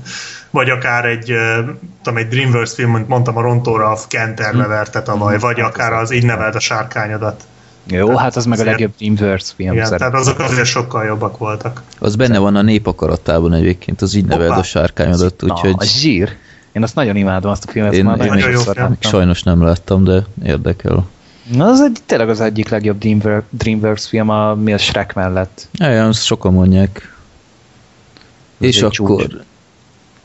Vagy 0.49 0.69
akár 0.69 1.05
egy, 1.05 1.31
uh, 1.31 1.69
tudom, 2.03 2.17
egy 2.17 2.27
Dreamworks 2.27 2.73
film, 2.73 2.91
mint 2.91 3.07
mondtam, 3.07 3.37
a 3.37 3.41
Rontóra 3.41 3.91
a 3.91 3.97
Kenterbe 4.07 4.67
verte 4.67 5.01
tavaly, 5.01 5.39
vagy 5.39 5.59
akár 5.59 5.93
az 5.93 6.11
Így 6.11 6.25
nevelt 6.25 6.55
a 6.55 6.59
sárkányodat. 6.59 7.43
Jó, 7.87 8.15
hát 8.15 8.35
az 8.35 8.45
meg 8.45 8.59
a 8.59 8.63
legjobb 8.63 8.91
Dreamworks 8.97 9.51
film 9.55 9.73
Igen, 9.73 9.97
tehát 9.97 10.13
azok 10.13 10.39
azért 10.39 10.65
sokkal 10.65 11.05
jobbak 11.05 11.37
voltak. 11.37 11.81
Az 11.99 12.15
benne 12.15 12.37
van 12.37 12.55
a 12.55 12.61
nép 12.61 12.87
akaratában 12.87 13.53
egyébként, 13.53 14.01
az 14.01 14.13
így 14.13 14.25
neveld 14.25 14.47
Hoppá. 14.47 14.59
a 14.59 14.63
sárkányodat, 14.63 15.43
úgyhogy 15.43 15.75
a 15.77 15.83
zsír. 15.83 16.29
Én 16.71 16.83
azt 16.83 16.95
nagyon 16.95 17.15
imádom, 17.15 17.51
azt 17.51 17.65
a 17.67 17.71
filmet, 17.71 17.93
én, 17.93 18.03
már 18.05 18.17
én 18.19 18.25
nagyon 18.25 18.35
Nagyon 18.35 18.51
jó 18.51 18.59
film. 18.59 18.95
sajnos 18.99 19.43
nem 19.43 19.63
láttam, 19.63 20.03
de 20.03 20.25
érdekel. 20.43 21.05
Na, 21.55 21.65
az 21.65 21.81
egy, 21.81 21.97
tényleg 22.05 22.29
az 22.29 22.41
egyik 22.41 22.69
legjobb 22.69 22.97
Dreamworks, 22.97 23.45
Dreamworks 23.49 24.07
film, 24.07 24.29
a, 24.29 24.55
mi 24.55 24.73
a 24.73 24.77
Shrek 24.77 25.13
mellett. 25.13 25.67
Ja, 25.73 26.07
azt 26.07 26.23
sokan 26.23 26.53
mondják. 26.53 27.15
Ez 28.59 28.67
És 28.67 28.81
akkor 28.81 29.21
csúcs. 29.27 29.33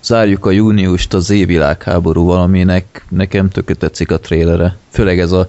zárjuk 0.02 0.46
a 0.46 0.50
júniust 0.50 1.14
az 1.14 1.30
évvilágháború 1.30 2.24
valaminek. 2.24 3.04
Nekem 3.08 3.48
tökre 3.48 3.74
tetszik 3.74 4.10
a 4.10 4.18
trélere. 4.20 4.76
Főleg 4.90 5.18
ez 5.20 5.32
a 5.32 5.48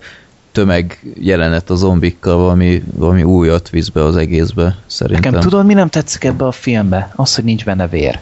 tömeg 0.57 0.99
jelenet 1.19 1.69
a 1.69 1.75
zombikkal, 1.75 2.37
valami, 2.37 2.83
valami 2.93 3.23
újat 3.23 3.69
visz 3.69 3.87
be 3.87 4.03
az 4.03 4.15
egészbe, 4.15 4.77
szerintem. 4.85 5.31
Nekem 5.31 5.49
tudod, 5.49 5.65
mi 5.65 5.73
nem 5.73 5.89
tetszik 5.89 6.23
ebbe 6.23 6.45
a 6.45 6.51
filmbe? 6.51 7.11
Az, 7.15 7.35
hogy 7.35 7.43
nincs 7.43 7.65
benne 7.65 7.87
vér. 7.87 8.19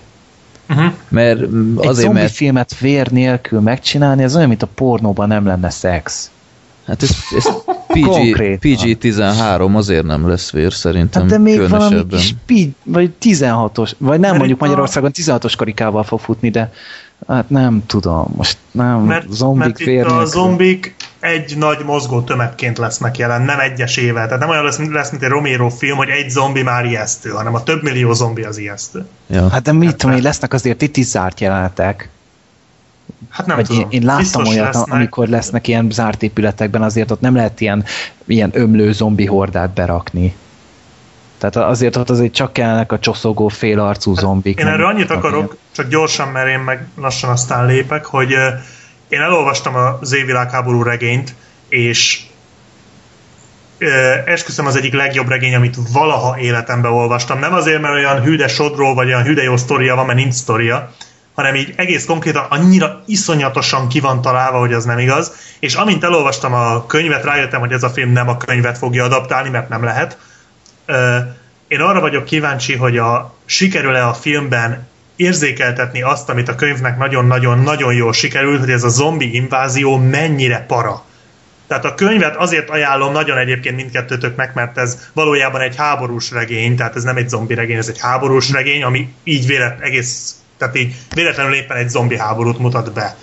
Uh-huh. 0.70 0.94
Mert 1.08 1.48
mm, 1.48 1.78
Egy 1.80 1.88
azért, 1.88 2.06
zombi 2.06 2.20
mert 2.20 2.32
filmet 2.34 2.78
vér 2.78 3.12
nélkül 3.12 3.60
megcsinálni, 3.60 4.24
ez 4.24 4.36
olyan, 4.36 4.48
mint 4.48 4.62
a 4.62 4.68
pornóban 4.76 5.28
nem 5.28 5.46
lenne 5.46 5.70
szex. 5.70 6.30
hát 6.88 7.04
ez, 7.04 7.10
ez 7.36 7.46
PG, 7.88 8.02
Konkrétan. 8.02 8.60
PG-13 8.62 9.74
azért 9.74 10.06
nem 10.06 10.28
lesz 10.28 10.52
vér 10.52 10.74
szerintem 10.74 11.22
Hát 11.22 11.32
de 11.32 11.38
még 11.38 11.70
valami 11.70 12.08
kis 12.08 12.36
pi, 12.46 12.74
vagy 12.84 13.12
16-os, 13.22 13.92
vagy 13.98 14.20
nem 14.20 14.20
Mert 14.20 14.38
mondjuk 14.38 14.60
Magyarországon 14.60 15.12
16-os 15.14 15.54
karikával 15.58 16.04
fog 16.04 16.20
futni, 16.20 16.50
de 16.50 16.72
hát 17.28 17.50
nem 17.50 17.84
tudom, 17.86 18.34
most 18.36 18.58
nem, 18.72 19.02
Mert, 19.02 19.32
zombik 19.32 19.60
mert 19.60 19.78
vér 19.78 20.00
itt 20.00 20.06
a 20.06 20.10
nélkül. 20.10 20.26
zombik 20.26 20.96
egy 21.26 21.58
nagy 21.58 21.84
mozgó 21.86 22.22
tömegként 22.22 22.78
lesznek 22.78 23.18
jelen, 23.18 23.42
nem 23.42 23.60
egyesével. 23.60 24.26
Tehát 24.26 24.40
nem 24.40 24.50
olyan 24.50 24.64
lesz, 24.64 24.80
lesz, 24.92 25.10
mint 25.10 25.24
egy 25.24 25.30
Romero 25.30 25.70
film, 25.70 25.98
hogy 25.98 26.10
egy 26.10 26.30
zombi 26.30 26.64
már 26.64 26.86
ijesztő, 26.86 27.30
hanem 27.30 27.54
a 27.56 27.64
több 27.64 27.84
millió 27.84 28.14
zombi 28.14 28.44
az 28.44 28.58
ijesztő. 28.58 29.06
Ja. 29.28 29.50
Hát 29.50 29.62
de 29.62 29.72
mit 29.72 29.96
tudom 29.96 30.16
én, 30.16 30.22
lesznek 30.22 30.54
azért 30.54 30.82
itt 30.82 30.98
is 30.98 31.06
zárt 31.06 31.40
jelenetek. 31.40 32.10
Hát 33.30 33.46
nem 33.46 33.56
Vagy 33.56 33.66
tudom. 33.66 33.82
én, 33.82 33.88
én 33.90 34.06
láttam 34.06 34.22
Biztos 34.22 34.48
olyat, 34.48 34.74
lesznek. 34.74 34.94
amikor 34.94 35.28
lesznek 35.28 35.68
ilyen 35.68 35.88
zárt 35.92 36.24
épületekben, 36.24 36.82
azért 36.82 37.12
ott 37.12 37.22
nem 37.22 37.36
lehet 37.36 37.62
ilyen, 37.62 37.86
ilyen 38.26 38.50
ömlő 38.54 38.92
zombi 38.92 39.26
hordát 39.26 39.70
berakni. 39.70 40.36
Tehát 41.38 41.70
azért 41.70 41.96
ott 41.96 42.10
azért 42.10 42.34
csak 42.34 42.54
kellnek 42.54 42.92
a 42.92 43.00
csoszogó 43.00 43.48
félarcú 43.48 44.14
zombik. 44.14 44.60
Én 44.60 44.68
erről 44.68 44.86
annyit 44.86 45.10
akarok, 45.10 45.58
csak 45.72 45.88
gyorsan, 45.90 46.28
mert 46.28 46.48
én 46.48 46.60
meg 46.60 46.88
lassan 46.98 47.30
aztán 47.30 47.66
lépek, 47.66 48.06
hogy 48.06 48.36
én 49.10 49.22
elolvastam 49.22 49.76
az 49.76 50.14
évvilágháború 50.14 50.84
regényt, 50.84 51.36
és 51.70 52.22
esküszöm 54.26 54.66
az 54.66 54.76
egyik 54.76 54.94
legjobb 54.94 55.30
regény, 55.30 55.56
amit 55.56 55.76
valaha 55.92 56.40
életemben 56.40 56.92
olvastam. 56.92 57.40
Nem 57.40 57.54
azért, 57.54 57.82
mert 57.82 57.94
olyan 57.94 58.22
hűde 58.22 58.48
sodról, 58.48 58.94
vagy 58.94 59.08
olyan 59.08 59.24
hűde 59.24 59.44
jó 59.44 59.58
sztoria 59.58 59.96
van, 59.96 60.06
mert 60.06 60.18
nincs 60.18 60.34
sztoria, 60.34 60.92
hanem 61.34 61.56
így 61.56 61.74
egész 61.76 62.06
konkrétan 62.06 62.46
annyira 62.50 63.04
iszonyatosan 63.06 63.88
ki 63.88 64.00
van 64.00 64.22
találva, 64.22 64.60
hogy 64.60 64.74
az 64.74 64.86
nem 64.86 65.00
igaz. 65.00 65.32
És 65.60 65.76
amint 65.76 66.04
elolvastam 66.04 66.54
a 66.54 66.86
könyvet, 66.86 67.24
rájöttem, 67.24 67.60
hogy 67.60 67.72
ez 67.72 67.84
a 67.84 67.90
film 67.90 68.12
nem 68.12 68.30
a 68.30 68.38
könyvet 68.38 68.78
fogja 68.78 69.04
adaptálni, 69.04 69.50
mert 69.50 69.70
nem 69.70 69.84
lehet. 69.84 70.18
Én 71.68 71.80
arra 71.80 72.00
vagyok 72.00 72.26
kíváncsi, 72.26 72.76
hogy 72.76 72.98
a, 72.98 73.34
sikerül-e 73.46 74.08
a 74.08 74.14
filmben 74.14 74.88
érzékeltetni 75.16 76.02
azt, 76.02 76.30
amit 76.30 76.50
a 76.50 76.56
könyvnek 76.56 76.98
nagyon-nagyon-nagyon 76.98 77.94
jól 77.94 78.14
sikerült, 78.14 78.60
hogy 78.60 78.72
ez 78.72 78.84
a 78.84 78.90
zombi 78.90 79.36
invázió 79.36 79.98
mennyire 79.98 80.66
para. 80.68 81.04
Tehát 81.68 81.86
a 81.86 81.96
könyvet 81.96 82.36
azért 82.36 82.70
ajánlom 82.70 83.12
nagyon 83.12 83.38
egyébként 83.38 83.76
mindkettőtöknek, 83.76 84.54
mert 84.54 84.78
ez 84.78 85.00
valójában 85.14 85.62
egy 85.62 85.76
háborús 85.76 86.32
regény, 86.32 86.76
tehát 86.76 86.96
ez 86.96 87.04
nem 87.04 87.18
egy 87.18 87.30
zombi 87.30 87.54
regény, 87.54 87.78
ez 87.78 87.88
egy 87.88 88.00
háborús 88.00 88.52
regény, 88.52 88.84
ami 88.84 89.14
így 89.24 89.46
vélet, 89.46 89.80
egész, 89.82 90.36
tehát 90.58 90.78
így 90.78 90.96
véletlenül 91.14 91.54
éppen 91.54 91.78
egy 91.78 91.90
zombi 91.90 92.18
háborút 92.18 92.60
mutat 92.60 92.94
be. 92.94 93.16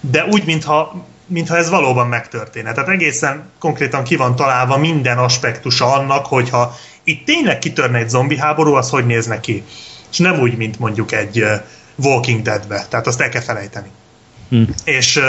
De 0.00 0.24
úgy, 0.24 0.44
mintha, 0.44 1.04
mintha 1.26 1.56
ez 1.56 1.70
valóban 1.70 2.08
megtörténne. 2.08 2.72
Tehát 2.72 2.90
egészen 2.90 3.50
konkrétan 3.58 4.04
ki 4.04 4.16
van 4.16 4.36
találva 4.36 4.76
minden 4.76 5.18
aspektusa 5.18 5.92
annak, 5.92 6.26
hogyha 6.26 6.76
itt 7.04 7.26
tényleg 7.26 7.58
kitörne 7.58 7.98
egy 7.98 8.08
zombi 8.08 8.38
háború, 8.38 8.74
az 8.74 8.90
hogy 8.90 9.06
néz 9.06 9.26
neki. 9.26 9.64
És 10.14 10.20
nem 10.20 10.40
úgy, 10.40 10.56
mint 10.56 10.78
mondjuk 10.78 11.12
egy 11.12 11.44
Walking 11.96 12.42
Dead-be. 12.42 12.86
Tehát 12.88 13.06
azt 13.06 13.20
el 13.20 13.28
kell 13.28 13.40
felejteni. 13.40 13.88
Hm. 14.48 14.62
És 14.84 15.20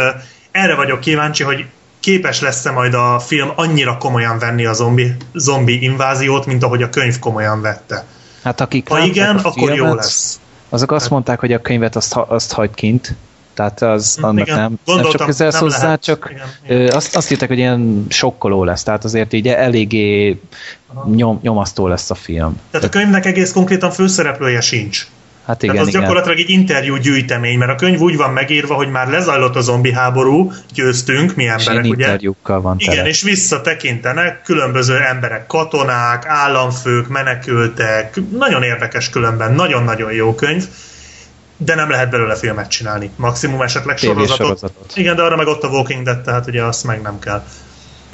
erre 0.51 0.75
vagyok 0.75 0.99
kíváncsi, 0.99 1.43
hogy 1.43 1.65
képes 1.99 2.41
lesz-e 2.41 2.71
majd 2.71 2.93
a 2.93 3.19
film 3.19 3.51
annyira 3.55 3.97
komolyan 3.97 4.39
venni 4.39 4.65
a 4.65 4.73
zombi, 4.73 5.15
zombi 5.33 5.83
inváziót, 5.83 6.45
mint 6.45 6.63
ahogy 6.63 6.83
a 6.83 6.89
könyv 6.89 7.19
komolyan 7.19 7.61
vette. 7.61 8.05
Hát 8.43 8.61
akik 8.61 8.87
ha 8.87 8.99
igen, 8.99 9.35
akkor 9.35 9.51
filmet, 9.53 9.75
jó 9.75 9.93
lesz. 9.93 10.39
Azok 10.69 10.91
azt 10.91 11.01
hát- 11.01 11.11
mondták, 11.11 11.39
hogy 11.39 11.53
a 11.53 11.61
könyvet 11.61 11.95
azt, 11.95 12.15
azt 12.15 12.51
hagyd 12.51 12.73
kint, 12.73 13.15
tehát 13.53 13.81
az 13.81 14.15
hm, 14.15 14.23
annak 14.23 14.47
igen, 14.47 14.57
nem, 14.57 14.79
nem 14.95 15.09
csak 15.11 15.25
közelsz 15.25 15.57
hozzá, 15.57 15.83
lehet. 15.83 16.03
csak 16.03 16.27
igen, 16.31 16.47
igen. 16.81 16.95
Azt, 16.95 17.15
azt 17.15 17.31
írták, 17.31 17.47
hogy 17.47 17.57
ilyen 17.57 18.05
sokkoló 18.09 18.63
lesz, 18.63 18.83
tehát 18.83 19.03
azért 19.03 19.33
így 19.33 19.47
eléggé 19.47 20.39
nyom, 21.15 21.39
nyomasztó 21.41 21.87
lesz 21.87 22.09
a 22.09 22.15
film. 22.15 22.59
Tehát 22.71 22.87
a 22.87 22.89
könyvnek 22.89 23.25
egész 23.25 23.51
konkrétan 23.51 23.91
főszereplője 23.91 24.61
sincs. 24.61 25.07
Hát 25.45 25.63
igen, 25.63 25.75
Tehát 25.75 25.87
az 25.87 25.93
igen. 25.93 26.01
gyakorlatilag 26.01 26.39
egy 26.39 26.49
interjú 26.49 26.95
gyűjtemény, 26.95 27.57
mert 27.57 27.71
a 27.71 27.75
könyv 27.75 27.99
úgy 27.99 28.17
van 28.17 28.33
megírva, 28.33 28.73
hogy 28.73 28.89
már 28.89 29.07
lezajlott 29.07 29.55
a 29.55 29.61
zombi 29.61 29.91
háború, 29.91 30.51
győztünk, 30.73 31.35
mi 31.35 31.47
emberek, 31.47 31.83
és 31.83 31.89
ugye? 31.89 32.03
interjúkkal 32.03 32.61
van 32.61 32.75
Igen, 32.79 32.95
tele. 32.95 33.07
és 33.07 33.21
visszatekintenek 33.21 34.41
különböző 34.41 34.97
emberek, 34.97 35.47
katonák, 35.47 36.25
államfők, 36.25 37.07
menekültek, 37.07 38.19
nagyon 38.31 38.63
érdekes 38.63 39.09
különben, 39.09 39.53
nagyon-nagyon 39.53 40.11
jó 40.11 40.35
könyv, 40.35 40.67
de 41.57 41.75
nem 41.75 41.89
lehet 41.89 42.09
belőle 42.09 42.35
filmet 42.35 42.69
csinálni. 42.69 43.09
Maximum 43.15 43.61
esetleg 43.61 43.97
sorozatot. 43.97 44.37
sorozatot. 44.37 44.91
Igen, 44.95 45.15
de 45.15 45.21
arra 45.21 45.35
meg 45.35 45.47
ott 45.47 45.63
a 45.63 45.67
Walking 45.67 46.03
Dead, 46.03 46.21
tehát 46.21 46.47
ugye 46.47 46.63
azt 46.63 46.83
meg 46.83 47.01
nem 47.01 47.19
kell. 47.19 47.43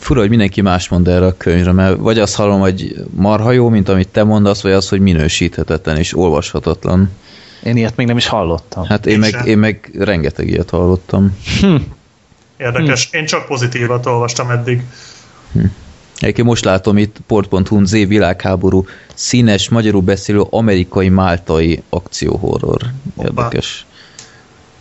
Fura, 0.01 0.19
hogy 0.19 0.29
mindenki 0.29 0.61
más 0.61 0.89
mond 0.89 1.07
erre 1.07 1.25
a 1.25 1.37
könyvre, 1.37 1.71
mert 1.71 1.97
vagy 1.97 2.19
azt 2.19 2.35
hallom, 2.35 2.59
hogy 2.59 2.95
marha 3.09 3.51
jó, 3.51 3.69
mint 3.69 3.89
amit 3.89 4.07
te 4.07 4.23
mondasz, 4.23 4.61
vagy 4.61 4.71
az, 4.71 4.89
hogy 4.89 4.99
minősíthetetlen 4.99 5.97
és 5.97 6.17
olvashatatlan. 6.17 7.11
Én 7.63 7.77
ilyet 7.77 7.95
még 7.95 8.07
nem 8.07 8.17
is 8.17 8.27
hallottam. 8.27 8.85
Hát 8.85 9.05
én, 9.05 9.13
én 9.13 9.19
meg, 9.19 9.45
én 9.45 9.57
meg 9.57 9.91
rengeteg 9.99 10.47
ilyet 10.47 10.69
hallottam. 10.69 11.37
Hm. 11.59 11.75
Érdekes. 12.57 13.09
Hm. 13.11 13.17
Én 13.17 13.25
csak 13.25 13.45
pozitívat 13.45 14.05
olvastam 14.05 14.49
eddig. 14.49 14.83
Hm. 15.51 15.65
Egyébként 16.19 16.47
most 16.47 16.65
látom 16.65 16.97
itt 16.97 17.17
port.hu 17.27 17.85
Z 17.85 17.91
világháború 17.91 18.85
színes, 19.13 19.69
magyarul 19.69 20.01
beszélő 20.01 20.41
amerikai 20.49 21.09
máltai 21.09 21.83
akcióhorror. 21.89 22.81
Érdekes. 23.23 23.85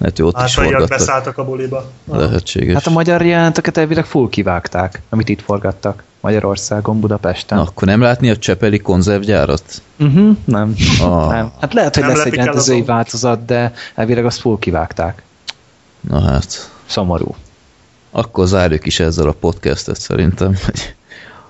Lehet, 0.01 0.17
hogy 0.17 0.27
ott 0.27 0.37
hát, 0.37 0.49
is 0.49 0.55
forgattak. 0.55 0.89
beszálltak 0.89 1.39
a 1.39 1.45
buliba. 1.45 1.91
Lehetséges. 2.05 2.75
Hát 2.75 2.87
a 2.87 2.91
magyar 2.91 3.25
jelenteket 3.25 3.77
elvileg 3.77 4.05
full 4.05 4.29
kivágták, 4.29 5.03
amit 5.09 5.29
itt 5.29 5.43
forgattak. 5.43 6.03
Magyarországon, 6.21 7.01
Budapesten. 7.01 7.59
Na, 7.59 7.65
akkor 7.65 7.89
nem 7.89 8.01
látni 8.01 8.31
a 8.31 8.37
Csepeli 8.37 8.79
konzervgyárat? 8.79 9.83
Uh-huh, 9.99 10.37
nem. 10.45 10.75
Ah. 11.01 11.31
nem. 11.31 11.53
Hát 11.61 11.75
lehet, 11.75 11.95
hogy 11.95 12.05
nem 12.05 12.17
lesz 12.17 12.25
egy 12.25 12.35
rendezői 12.35 12.83
változat, 12.83 13.45
de 13.45 13.73
elvileg 13.95 14.25
azt 14.25 14.41
full 14.41 14.59
kivágták. 14.59 15.23
Na 16.01 16.21
hát. 16.21 16.71
Szomorú. 16.87 17.35
Akkor 18.11 18.47
zárjuk 18.47 18.87
is 18.87 19.01
ezzel 19.01 19.29
a 19.29 19.33
podcastet 19.33 20.01
szerintem, 20.01 20.55
hogy 20.65 20.95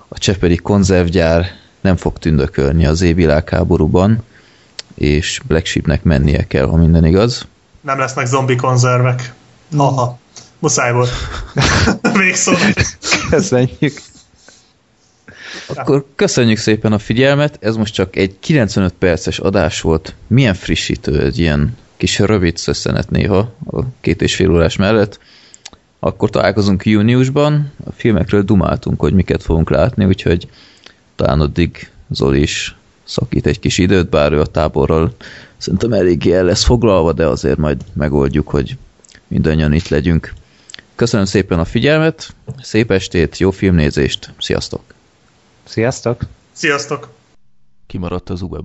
a 0.07 0.17
Csepeli 0.17 0.55
konzervgyár 0.55 1.45
nem 1.81 1.95
fog 1.95 2.17
tündökölni 2.17 2.85
az 2.85 3.01
évvilágháborúban, 3.01 4.23
és 4.95 5.41
Black 5.47 5.65
Sheepnek 5.65 6.03
mennie 6.03 6.47
kell, 6.47 6.65
ha 6.65 6.75
minden 6.75 7.05
igaz 7.05 7.47
nem 7.81 7.99
lesznek 7.99 8.25
zombi 8.25 8.55
konzervek. 8.55 9.33
Haha. 9.77 10.19
Muszáj 10.59 10.91
volt. 10.91 11.09
Végszó. 12.17 12.51
Köszönjük. 13.29 14.01
Akkor 15.67 16.05
köszönjük 16.15 16.57
szépen 16.57 16.93
a 16.93 16.99
figyelmet, 16.99 17.57
ez 17.59 17.75
most 17.75 17.93
csak 17.93 18.15
egy 18.15 18.35
95 18.39 18.93
perces 18.93 19.39
adás 19.39 19.81
volt. 19.81 20.15
Milyen 20.27 20.53
frissítő 20.53 21.21
egy 21.23 21.39
ilyen 21.39 21.77
kis 21.97 22.19
rövid 22.19 22.57
szösszenet 22.57 23.09
néha 23.09 23.37
a 23.71 23.81
két 24.01 24.21
és 24.21 24.35
fél 24.35 24.51
órás 24.51 24.75
mellett. 24.75 25.19
Akkor 25.99 26.29
találkozunk 26.29 26.85
júniusban, 26.85 27.71
a 27.85 27.91
filmekről 27.91 28.41
dumáltunk, 28.41 28.99
hogy 28.99 29.13
miket 29.13 29.43
fogunk 29.43 29.69
látni, 29.69 30.05
úgyhogy 30.05 30.47
talán 31.15 31.39
addig 31.39 31.91
Zoli 32.09 32.41
is 32.41 32.75
szakít 33.03 33.45
egy 33.45 33.59
kis 33.59 33.77
időt, 33.77 34.09
bár 34.09 34.31
ő 34.31 34.39
a 34.39 34.45
táborral 34.45 35.15
szerintem 35.61 35.93
eléggé 35.93 36.33
el 36.33 36.43
lesz 36.43 36.63
foglalva, 36.63 37.13
de 37.13 37.27
azért 37.27 37.57
majd 37.57 37.81
megoldjuk, 37.93 38.49
hogy 38.49 38.77
mindannyian 39.27 39.73
itt 39.73 39.87
legyünk. 39.87 40.33
Köszönöm 40.95 41.25
szépen 41.25 41.59
a 41.59 41.65
figyelmet, 41.65 42.35
szép 42.61 42.91
estét, 42.91 43.37
jó 43.37 43.51
filmnézést, 43.51 44.33
sziasztok! 44.37 44.81
Sziasztok! 45.63 46.21
Sziasztok! 46.51 47.09
Kimaradt 47.87 48.29
az 48.29 48.41
ube 48.41 48.59